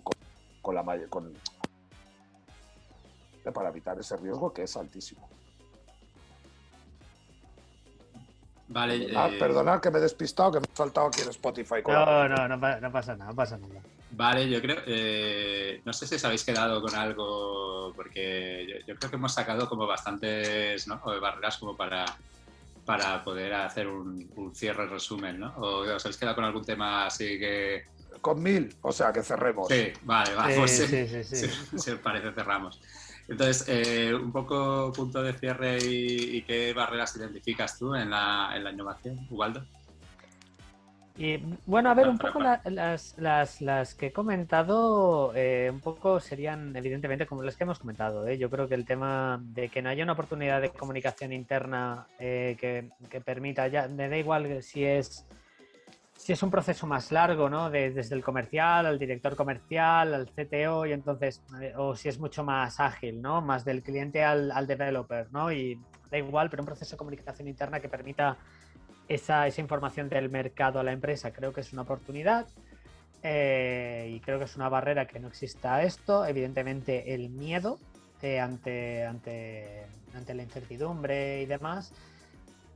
con, 0.60 0.74
la 0.74 0.84
con, 1.08 1.32
para 3.54 3.68
evitar 3.68 3.96
ese 4.00 4.16
riesgo 4.16 4.52
que 4.52 4.64
es 4.64 4.76
altísimo. 4.76 5.28
Vale. 8.66 9.06
Perdonad, 9.38 9.76
eh, 9.76 9.80
que 9.80 9.90
me 9.92 9.98
he 9.98 10.02
despistado, 10.02 10.50
que 10.50 10.60
me 10.60 10.66
he 10.72 10.76
saltado 10.76 11.06
aquí 11.06 11.20
en 11.20 11.28
Spotify. 11.28 11.82
no, 11.86 12.28
no, 12.28 12.48
no, 12.48 12.92
pasa 12.92 13.14
nada, 13.14 13.30
no 13.30 13.36
pasa 13.36 13.56
nada. 13.58 13.82
Vale, 14.14 14.48
yo 14.48 14.60
creo, 14.60 14.82
eh, 14.86 15.80
no 15.84 15.92
sé 15.92 16.06
si 16.06 16.16
os 16.16 16.24
habéis 16.24 16.44
quedado 16.44 16.82
con 16.82 16.94
algo, 16.94 17.92
porque 17.96 18.82
yo, 18.86 18.94
creo 18.96 19.10
que 19.10 19.16
hemos 19.16 19.32
sacado 19.32 19.68
como 19.68 19.86
bastantes 19.86 20.86
¿no? 20.86 21.00
barreras 21.20 21.56
como 21.56 21.74
para, 21.74 22.04
para 22.84 23.24
poder 23.24 23.54
hacer 23.54 23.88
un, 23.88 24.28
cierre 24.54 24.86
resumen, 24.86 25.40
¿no? 25.40 25.54
¿O 25.56 25.80
os 25.80 26.04
habéis 26.04 26.18
quedado 26.18 26.36
con 26.36 26.44
algún 26.44 26.64
tema 26.64 27.06
así 27.06 27.38
que...? 27.38 27.84
Con 28.20 28.42
mil, 28.42 28.76
o 28.82 28.92
sea, 28.92 29.12
que 29.12 29.22
cerremos. 29.22 29.68
Sí, 29.68 29.90
vale, 30.02 30.32
pues 30.56 30.70
sí, 30.70 30.86
sí, 30.86 31.24
sí, 31.24 31.48
sí. 31.78 31.92
parece 32.02 32.32
cerramos. 32.32 32.78
Entonces, 33.28 33.64
eh, 33.68 34.14
un 34.14 34.30
poco 34.30 34.92
punto 34.94 35.22
de 35.22 35.32
cierre 35.32 35.78
y, 35.82 36.42
qué 36.42 36.74
barreras 36.74 37.16
identificas 37.16 37.78
tú 37.78 37.94
en 37.94 38.10
la, 38.10 38.50
en 38.54 38.64
la 38.64 38.72
innovación, 38.72 39.26
Ubaldo. 39.30 39.64
Y 41.16 41.36
bueno, 41.66 41.90
a 41.90 41.94
ver, 41.94 42.08
un 42.08 42.16
poco 42.16 42.40
las, 42.40 43.18
las, 43.18 43.60
las, 43.60 43.94
que 43.94 44.06
he 44.06 44.12
comentado, 44.12 45.32
eh, 45.34 45.68
un 45.70 45.80
poco 45.80 46.20
serían 46.20 46.74
evidentemente 46.74 47.26
como 47.26 47.42
las 47.42 47.56
que 47.56 47.64
hemos 47.64 47.78
comentado. 47.78 48.26
¿eh? 48.26 48.38
Yo 48.38 48.48
creo 48.48 48.66
que 48.66 48.74
el 48.74 48.86
tema 48.86 49.38
de 49.42 49.68
que 49.68 49.82
no 49.82 49.90
haya 49.90 50.04
una 50.04 50.14
oportunidad 50.14 50.62
de 50.62 50.70
comunicación 50.70 51.32
interna 51.32 52.06
eh, 52.18 52.56
que, 52.58 52.90
que, 53.10 53.20
permita, 53.20 53.68
ya 53.68 53.88
me 53.88 54.08
da 54.08 54.16
igual 54.16 54.62
si 54.62 54.86
es, 54.86 55.26
si 56.16 56.32
es 56.32 56.42
un 56.42 56.50
proceso 56.50 56.86
más 56.86 57.12
largo, 57.12 57.50
¿no? 57.50 57.68
desde 57.68 58.14
el 58.14 58.24
comercial 58.24 58.86
al 58.86 58.98
director 58.98 59.36
comercial, 59.36 60.14
al 60.14 60.30
CTO, 60.30 60.86
y 60.86 60.92
entonces, 60.92 61.42
o 61.76 61.94
si 61.94 62.08
es 62.08 62.18
mucho 62.18 62.42
más 62.42 62.80
ágil, 62.80 63.20
¿no? 63.20 63.42
Más 63.42 63.66
del 63.66 63.82
cliente 63.82 64.24
al, 64.24 64.50
al 64.50 64.66
developer, 64.66 65.30
¿no? 65.30 65.52
Y 65.52 65.78
da 66.10 66.18
igual, 66.18 66.48
pero 66.48 66.62
un 66.62 66.66
proceso 66.66 66.92
de 66.92 66.98
comunicación 66.98 67.48
interna 67.48 67.80
que 67.80 67.88
permita 67.88 68.38
esa, 69.08 69.48
información 69.48 70.08
del 70.08 70.30
mercado 70.30 70.80
a 70.80 70.82
la 70.82 70.92
empresa 70.92 71.32
creo 71.32 71.52
que 71.52 71.60
es 71.60 71.72
una 71.72 71.82
oportunidad 71.82 72.46
eh, 73.22 74.10
y 74.14 74.20
creo 74.20 74.38
que 74.38 74.46
es 74.46 74.56
una 74.56 74.68
barrera 74.68 75.06
que 75.06 75.20
no 75.20 75.28
exista 75.28 75.82
esto. 75.82 76.26
Evidentemente 76.26 77.14
el 77.14 77.30
miedo 77.30 77.78
eh, 78.20 78.40
ante, 78.40 79.04
ante, 79.04 79.86
ante 80.14 80.34
la 80.34 80.42
incertidumbre 80.42 81.42
y 81.42 81.46
demás. 81.46 81.92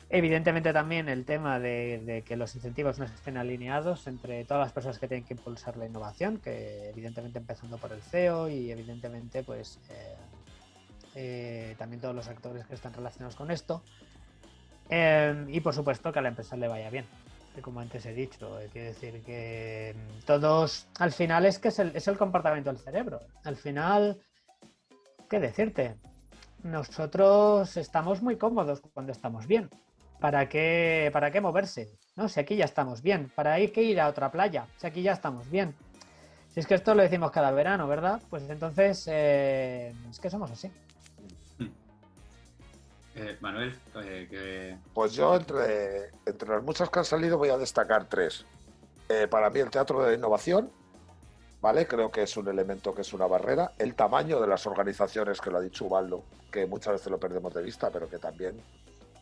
Evidentemente 0.09 0.73
también 0.73 1.09
el 1.09 1.25
tema 1.25 1.59
de, 1.59 2.23
que 2.25 2.37
los 2.37 2.55
incentivos 2.55 2.99
no 3.01 3.07
estén 3.07 3.37
alineados 3.37 4.07
entre 4.07 4.45
todas 4.45 4.67
las 4.67 4.73
personas 4.73 5.01
que 5.01 5.09
tienen 5.09 5.27
que 5.27 5.35
impulsar 5.35 5.77
la 5.77 5.87
innovación, 5.87 6.39
que 6.39 6.91
evidentemente 6.91 7.39
empezando 7.41 7.77
por 7.77 7.93
el 7.93 8.01
CEO 8.03 8.49
y 8.49 8.71
evidentemente 8.71 9.43
pues 9.43 9.81
eh, 11.17 11.75
también 11.77 12.01
todos 12.01 12.15
los 12.15 12.29
actores 12.29 12.65
que 12.67 12.75
están 12.75 12.93
relacionados 12.93 13.35
con 13.35 13.51
esto. 13.51 13.83
Em, 14.89 15.49
y 15.53 15.61
por 15.61 15.75
supuesto 15.75 16.13
que 16.13 16.19
a 16.19 16.23
la 16.23 16.29
empresa 16.29 16.57
le 16.57 16.69
vaya 16.69 16.91
bien. 16.91 17.07
como 17.63 17.81
antes 17.81 18.05
he 18.05 18.13
dicho, 18.13 18.57
hay 18.57 18.69
que 18.69 18.83
decir 18.83 19.23
que 19.23 19.91
em, 19.91 19.97
todos, 20.27 20.87
al 20.99 21.13
final 21.13 21.47
es 21.47 21.59
que 21.59 21.69
es 21.69 21.79
el, 21.79 21.97
es 21.97 22.07
el 22.07 22.19
comportamiento 22.19 22.71
del 22.71 22.79
cerebro. 22.79 23.21
Al 23.45 23.57
final, 23.57 24.21
¿qué 25.31 25.41
decirte? 25.41 25.97
Nosotros 26.63 27.77
estamos 27.77 28.23
muy 28.23 28.37
cómodos 28.37 28.83
cuando 28.93 29.13
estamos 29.13 29.47
bien. 29.47 29.71
¿Para 30.21 30.49
qué, 30.49 31.11
¿Para 31.13 31.31
qué 31.31 31.41
moverse? 31.41 31.89
¿No? 32.17 32.29
Si 32.29 32.41
aquí 32.41 32.57
ya 32.57 32.65
estamos 32.65 33.03
bien. 33.03 33.31
¿Para 33.35 33.57
que 33.69 33.83
ir 33.83 34.01
a 34.01 34.09
otra 34.09 34.31
playa? 34.31 34.67
Si 34.77 34.87
aquí 34.87 35.03
ya 35.03 35.13
estamos 35.13 35.49
bien. 35.51 35.75
Si 36.53 36.61
es 36.61 36.67
que 36.67 36.75
esto 36.75 36.95
lo 36.95 37.03
decimos 37.03 37.31
cada 37.31 37.51
verano, 37.51 37.87
¿verdad? 37.87 38.21
Pues 38.31 38.49
entonces 38.49 39.07
eh, 39.11 39.95
es 40.11 40.19
que 40.19 40.31
somos 40.31 40.51
así. 40.51 40.71
Eh, 43.19 43.39
Manuel, 43.41 43.75
eh, 44.05 44.77
Pues 44.93 45.15
yo 45.15 45.37
entre, 45.37 46.11
entre 46.27 46.51
las 46.51 46.63
muchas 46.63 46.91
que 46.91 46.99
han 46.99 47.05
salido 47.07 47.39
voy 47.39 47.49
a 47.49 47.57
destacar 47.57 48.07
tres. 48.11 48.45
Eh, 49.09 49.27
para 49.27 49.49
mí 49.49 49.61
el 49.61 49.71
teatro 49.71 50.03
de 50.03 50.11
la 50.11 50.15
innovación, 50.19 50.71
¿vale? 51.63 51.87
Creo 51.87 52.11
que 52.11 52.25
es 52.25 52.37
un 52.37 52.49
elemento 52.49 52.95
que 52.95 53.01
es 53.01 53.15
una 53.15 53.27
barrera. 53.27 53.73
El 53.79 53.95
tamaño 53.95 54.39
de 54.39 54.47
las 54.47 54.67
organizaciones, 54.67 55.41
que 55.41 55.51
lo 55.51 55.59
ha 55.59 55.61
dicho 55.63 55.87
Ubaldo, 55.87 56.25
que 56.53 56.67
muchas 56.67 56.95
veces 56.95 57.11
lo 57.11 57.19
perdemos 57.19 57.55
de 57.55 57.63
vista, 57.63 57.91
pero 57.91 58.07
que 58.07 58.19
también 58.19 58.61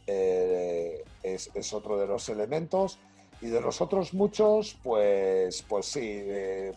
es, 0.07 1.51
es, 1.55 1.73
otro 1.73 1.97
de 1.97 2.09
los 2.09 2.29
elementos. 2.29 2.99
Y 3.41 3.49
de 3.49 3.61
los 3.61 3.81
otros 3.81 4.13
muchos, 4.13 4.77
pues, 4.83 5.63
pues 5.69 5.87
sí, 5.87 6.25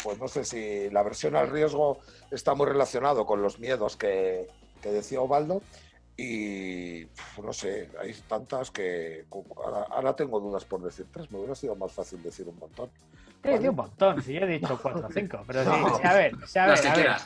pues 0.04 0.20
no 0.20 0.28
sé 0.28 0.44
si 0.44 0.90
la 0.90 1.02
versión 1.02 1.36
al 1.36 1.50
riesgo 1.50 2.00
está 2.30 2.56
muy 2.56 2.68
relacionado 2.68 3.26
con 3.26 3.42
los 3.42 3.58
miedos 3.60 3.96
que, 3.96 4.48
que 4.82 4.92
decía 4.92 5.22
Ubaldo. 5.22 5.62
Y 6.20 7.08
no 7.44 7.54
sé, 7.54 7.92
hay 8.02 8.12
tantas 8.28 8.72
que 8.72 9.26
ahora, 9.92 10.16
tengo 10.16 10.40
dudas 10.40 10.66
por 10.66 10.82
decir 10.82 11.06
tres. 11.14 11.30
Me 11.32 11.38
hubiera 11.38 11.54
sido 11.54 11.76
más 11.76 11.92
fácil 11.92 12.24
decir 12.24 12.48
un 12.48 12.58
montón. 12.58 12.90
Sí, 13.44 13.68
un 13.68 13.76
montón, 13.76 14.22
si 14.24 14.34
yo 14.34 14.42
he 14.42 14.48
dicho 14.48 14.80
cuatro 14.82 15.08
o 15.08 15.12
cinco. 15.12 15.44
Pero 15.46 15.64
sí, 15.64 15.70
a 16.04 16.14
ver, 16.14 16.34
a 16.34 16.66
ver, 16.66 16.88
a 16.88 16.96
ver. 16.96 17.18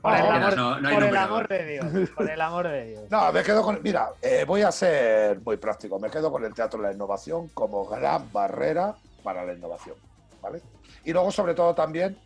Por, 0.00 0.14
el 0.14 0.26
amor, 0.26 0.82
por 0.82 1.04
el 1.04 1.16
amor, 1.16 1.48
de 1.48 1.66
Dios, 1.66 2.10
por 2.10 2.30
el 2.30 2.40
amor 2.40 2.68
de 2.68 2.86
Dios. 2.86 3.10
No, 3.10 3.32
me 3.32 3.42
quedo 3.42 3.62
con. 3.62 3.80
Mira, 3.82 4.10
eh, 4.20 4.44
voy 4.46 4.62
a 4.62 4.72
ser 4.72 5.40
muy 5.42 5.58
práctico. 5.58 6.00
Me 6.00 6.10
quedo 6.10 6.32
con 6.32 6.44
el 6.44 6.52
teatro 6.52 6.80
de 6.80 6.88
la 6.88 6.94
innovación 6.94 7.48
como 7.48 7.86
gran 7.86 8.32
barrera 8.32 8.96
para 9.22 9.44
la 9.44 9.52
innovación. 9.52 9.94
¿vale? 10.42 10.60
Y 11.04 11.12
luego, 11.12 11.30
sobre 11.30 11.54
todo, 11.54 11.74
también 11.74 12.18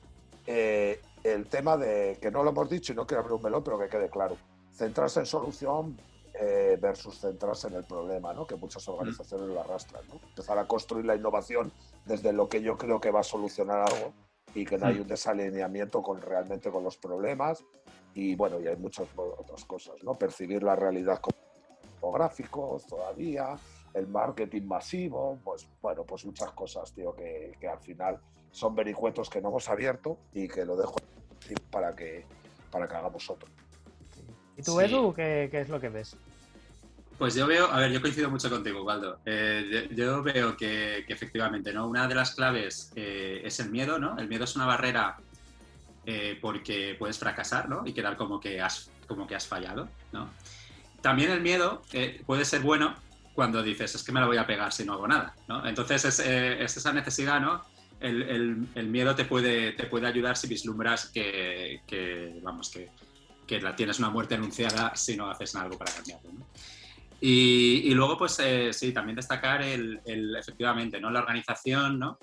eh, 0.47 1.01
el 1.23 1.47
tema 1.49 1.77
de 1.77 2.19
que 2.23 2.31
no 2.31 2.43
lo 2.43 2.51
hemos 2.51 2.71
dicho 2.71 2.93
y 2.93 2.97
no 2.97 3.07
quiero 3.07 3.23
abrir 3.23 3.35
un 3.35 3.43
melón, 3.43 3.63
pero 3.63 3.79
que 3.79 3.89
quede 3.89 4.09
claro. 4.09 4.37
Centrarse 4.73 5.21
en 5.21 5.27
solución 5.27 5.99
eh, 6.41 6.77
versus 6.81 7.21
centrarse 7.21 7.69
en 7.69 7.75
el 7.75 7.85
problema, 7.85 8.33
¿no? 8.33 8.47
que 8.47 8.57
muchas 8.57 8.87
organizaciones 8.89 9.49
lo 9.49 9.61
arrastran. 9.61 10.03
¿no? 10.09 10.21
Empezar 10.29 10.59
a 10.59 10.67
construir 10.67 11.05
la 11.05 11.15
innovación 11.15 11.73
desde 12.05 12.33
lo 12.33 12.49
que 12.49 12.61
yo 12.61 12.77
creo 12.77 13.01
que 13.01 13.11
va 13.11 13.21
a 13.21 13.25
solucionar 13.25 13.81
algo 13.81 14.13
y 14.55 14.65
que 14.65 14.77
no 14.77 14.87
hay 14.87 14.99
un 14.99 15.07
desalineamiento 15.07 16.03
con, 16.03 16.21
realmente 16.21 16.71
con 16.71 16.83
los 16.83 16.97
problemas. 16.97 17.65
Y 18.15 18.35
bueno, 18.35 18.61
y 18.61 18.67
hay 18.67 18.77
muchas 18.77 19.09
otras 19.17 19.65
cosas, 19.65 19.95
¿no? 20.03 20.17
Percibir 20.17 20.63
la 20.63 20.77
realidad 20.77 21.21
como 21.21 22.13
gráficos 22.13 22.87
todavía, 22.87 23.57
el 23.93 24.07
marketing 24.07 24.63
masivo, 24.63 25.39
pues 25.43 25.69
bueno, 25.81 26.05
pues 26.05 26.25
muchas 26.25 26.51
cosas, 26.53 26.93
tío, 26.93 27.15
que, 27.15 27.57
que 27.61 27.69
al 27.69 27.79
final 27.81 28.21
son 28.51 28.75
vericuetos 28.75 29.31
que 29.31 29.41
no 29.41 29.49
hemos 29.49 29.69
abierto 29.69 30.19
y 30.33 30.47
que 30.47 30.65
lo 30.65 30.77
dejo 30.77 30.97
para 31.71 31.93
que, 31.93 32.25
para 32.71 32.87
que 32.87 32.95
hagamos 32.95 33.29
otro. 33.31 33.49
¿Y 34.57 34.63
tú, 34.63 34.81
Edu, 34.81 35.13
qué, 35.15 35.51
es 35.53 35.69
lo 35.69 35.81
que 35.81 35.89
ves? 35.89 36.17
Pues 37.19 37.35
yo 37.35 37.47
veo, 37.47 37.71
a 37.71 37.79
ver, 37.79 37.93
yo 37.93 38.01
coincido 38.01 38.29
mucho 38.29 38.51
contigo, 38.51 38.83
Waldo. 38.83 39.21
Eh, 39.25 39.89
yo, 39.93 40.23
veo 40.23 40.57
que, 40.57 41.05
efectivamente, 41.09 41.73
¿no? 41.73 41.87
Una 41.87 42.09
de 42.09 42.15
las 42.15 42.35
claves 42.35 42.93
eh, 42.97 43.43
es 43.45 43.61
el 43.61 43.71
miedo, 43.71 43.99
¿no? 43.99 44.19
El 44.19 44.29
miedo 44.29 44.45
es 44.45 44.57
una 44.57 44.67
barrera 44.67 45.17
eh, 46.07 46.39
porque 46.41 46.97
puedes 46.99 47.19
fracasar, 47.19 47.69
¿no? 47.69 47.87
Y 47.87 47.93
quedar 47.93 48.17
como 48.17 48.41
que 48.41 48.61
has, 48.61 48.91
como 49.07 49.27
que 49.27 49.37
has 49.37 49.47
fallado, 49.47 49.89
¿no? 50.13 50.29
También 51.03 51.31
el 51.31 51.41
miedo 51.41 51.83
puede 52.25 52.45
ser 52.45 52.63
bueno 52.63 52.95
cuando 53.35 53.63
dices, 53.63 53.95
es 53.95 54.03
que 54.03 54.11
me 54.11 54.21
la 54.21 54.27
voy 54.27 54.39
a 54.39 54.47
pegar 54.47 54.73
si 54.73 54.85
no 54.85 54.95
hago 54.95 55.07
nada, 55.07 55.35
¿no? 55.49 55.67
Entonces 55.67 56.05
es, 56.05 56.19
es 56.19 56.77
esa 56.77 56.93
necesidad, 56.93 57.41
¿no? 57.41 57.63
el, 58.05 58.87
miedo 58.89 59.15
te 59.15 59.25
puede, 59.25 59.73
te 59.73 59.87
puede 59.87 60.07
ayudar 60.07 60.37
si 60.37 60.47
vislumbras 60.47 61.07
que, 61.09 61.81
vamos, 62.43 62.71
que, 62.71 62.89
la 63.49 63.77
tienes 63.77 63.99
una 63.99 64.11
muerte 64.11 64.35
anunciada 64.35 64.95
si 64.97 65.17
no 65.17 65.31
haces 65.31 65.55
algo 65.57 65.79
para 65.79 65.93
cambiarlo. 65.93 66.31
Y, 67.21 67.95
luego, 67.95 68.19
pues 68.19 68.39
eh, 68.41 68.71
sí, 68.73 68.93
también 68.93 69.17
destacar 69.17 69.63
el, 69.63 69.99
efectivamente, 70.39 71.01
¿no? 71.01 71.11
La 71.11 71.21
organización, 71.21 71.99
¿no? 71.99 72.19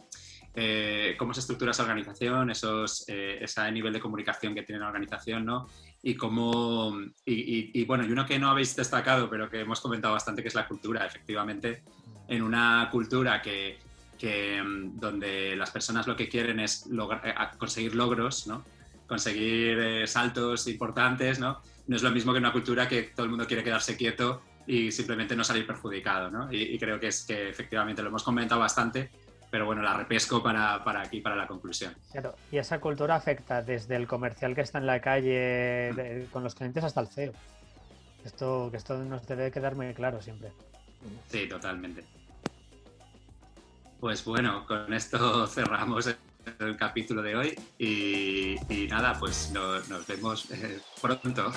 Eh, 0.54 1.16
cómo 1.18 1.34
se 1.34 1.40
estructura 1.40 1.72
esa 1.72 1.82
organización, 1.84 2.52
esos, 2.52 3.06
eh, 3.08 3.40
ese 3.42 3.72
nivel 3.72 3.94
de 3.94 4.00
comunicación 4.00 4.54
que 4.54 4.62
tiene 4.62 4.80
la 4.80 4.88
organización, 4.90 5.44
¿no? 5.44 5.68
Y 6.04 6.14
cómo, 6.14 6.96
y, 7.26 7.84
bueno, 7.86 8.06
y 8.06 8.12
uno 8.12 8.28
que 8.28 8.38
no 8.38 8.50
habéis 8.52 8.76
destacado, 8.76 9.28
pero 9.28 9.50
que 9.50 9.62
hemos 9.62 9.82
comentado 9.82 10.14
bastante, 10.14 10.44
que 10.44 10.50
es 10.50 10.56
la 10.56 10.68
cultura, 10.68 11.04
efectivamente, 11.04 11.84
en 12.28 12.44
una 12.44 12.88
cultura 12.92 13.42
que, 13.42 13.80
que 14.20 14.62
mm, 14.62 15.00
donde 15.00 15.56
las 15.56 15.72
personas 15.72 16.06
lo 16.06 16.16
que 16.16 16.30
quieren 16.30 16.60
es 16.60 16.88
conseguir 17.58 17.96
logros, 17.96 18.46
¿no? 18.46 18.64
Conseguir 19.12 20.08
saltos 20.08 20.68
importantes, 20.68 21.38
¿no? 21.38 21.62
No 21.88 21.98
es 21.98 22.02
lo 22.02 22.12
mismo 22.12 22.32
que 22.32 22.40
una 22.40 22.54
cultura 22.54 22.88
que 22.88 23.04
todo 23.14 23.26
el 23.26 23.30
mundo 23.30 23.46
quiere 23.46 23.62
quedarse 23.62 23.98
quieto 23.98 24.42
y 24.66 24.90
simplemente 24.90 25.36
no 25.36 25.44
salir 25.44 25.68
perjudicado. 25.68 26.32
¿no? 26.32 26.48
Y, 26.50 26.80
creo 26.80 26.98
que 26.98 27.08
es 27.08 27.26
que 27.26 27.50
efectivamente 27.50 28.02
lo 28.02 28.08
hemos 28.08 28.24
comentado 28.24 28.62
bastante, 28.62 29.12
pero 29.50 29.66
bueno, 29.66 29.82
la 29.82 29.98
repesco 29.98 30.42
para, 30.42 30.82
para, 30.86 31.02
aquí, 31.02 31.20
para 31.20 31.36
la 31.36 31.46
conclusión. 31.46 31.94
Claro, 32.10 32.36
y 32.54 32.58
esa 32.58 32.80
cultura 32.80 33.16
afecta 33.16 33.62
desde 33.62 33.98
el 33.98 34.08
comercial 34.08 34.56
que 34.56 34.62
está 34.62 34.78
en 34.78 34.86
la 34.86 35.02
calle 35.02 36.26
con 36.32 36.46
los 36.46 36.56
clientes 36.56 36.86
hasta 36.86 37.02
el 37.02 37.10
CEO. 37.10 37.34
Esto, 38.24 38.70
que 38.72 38.78
esto 38.78 38.98
nos 39.04 39.28
debe 39.28 39.52
quedar 39.52 39.76
muy 39.76 39.94
claro 39.94 40.22
siempre. 40.22 40.54
Sí, 41.28 41.50
totalmente. 41.50 42.06
Pues 44.00 44.24
bueno, 44.24 44.66
con 44.66 44.94
esto 44.94 45.46
cerramos 45.48 46.08
el 46.60 46.78
capítulo 46.78 47.22
de 47.22 47.36
hoy 47.36 47.60
y, 47.78 48.56
nada, 48.90 49.18
pues 49.20 49.52
nos 49.54 50.08
vemos 50.08 50.50
eh, 50.52 50.80
pronto. 51.02 51.52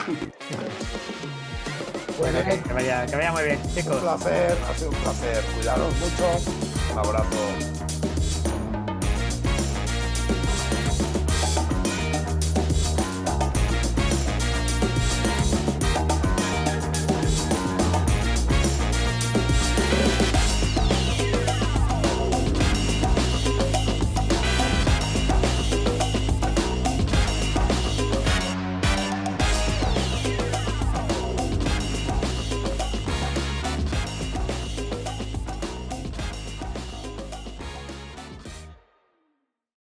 Bueno, 2.18 2.38
que 2.44 2.72
vaya, 2.72 3.06
que 3.06 3.16
vaya 3.16 3.32
muy 3.32 3.42
bien, 3.42 3.58
chicos. 3.74 3.96
Un 3.96 4.00
placer, 4.00 4.56
ha 4.68 4.74
sido 4.74 4.90
un 4.90 4.96
placer. 4.96 5.44
Cuidaros 5.56 5.94
mucho. 5.96 6.52
Un 6.92 6.98
abrazo. 6.98 7.93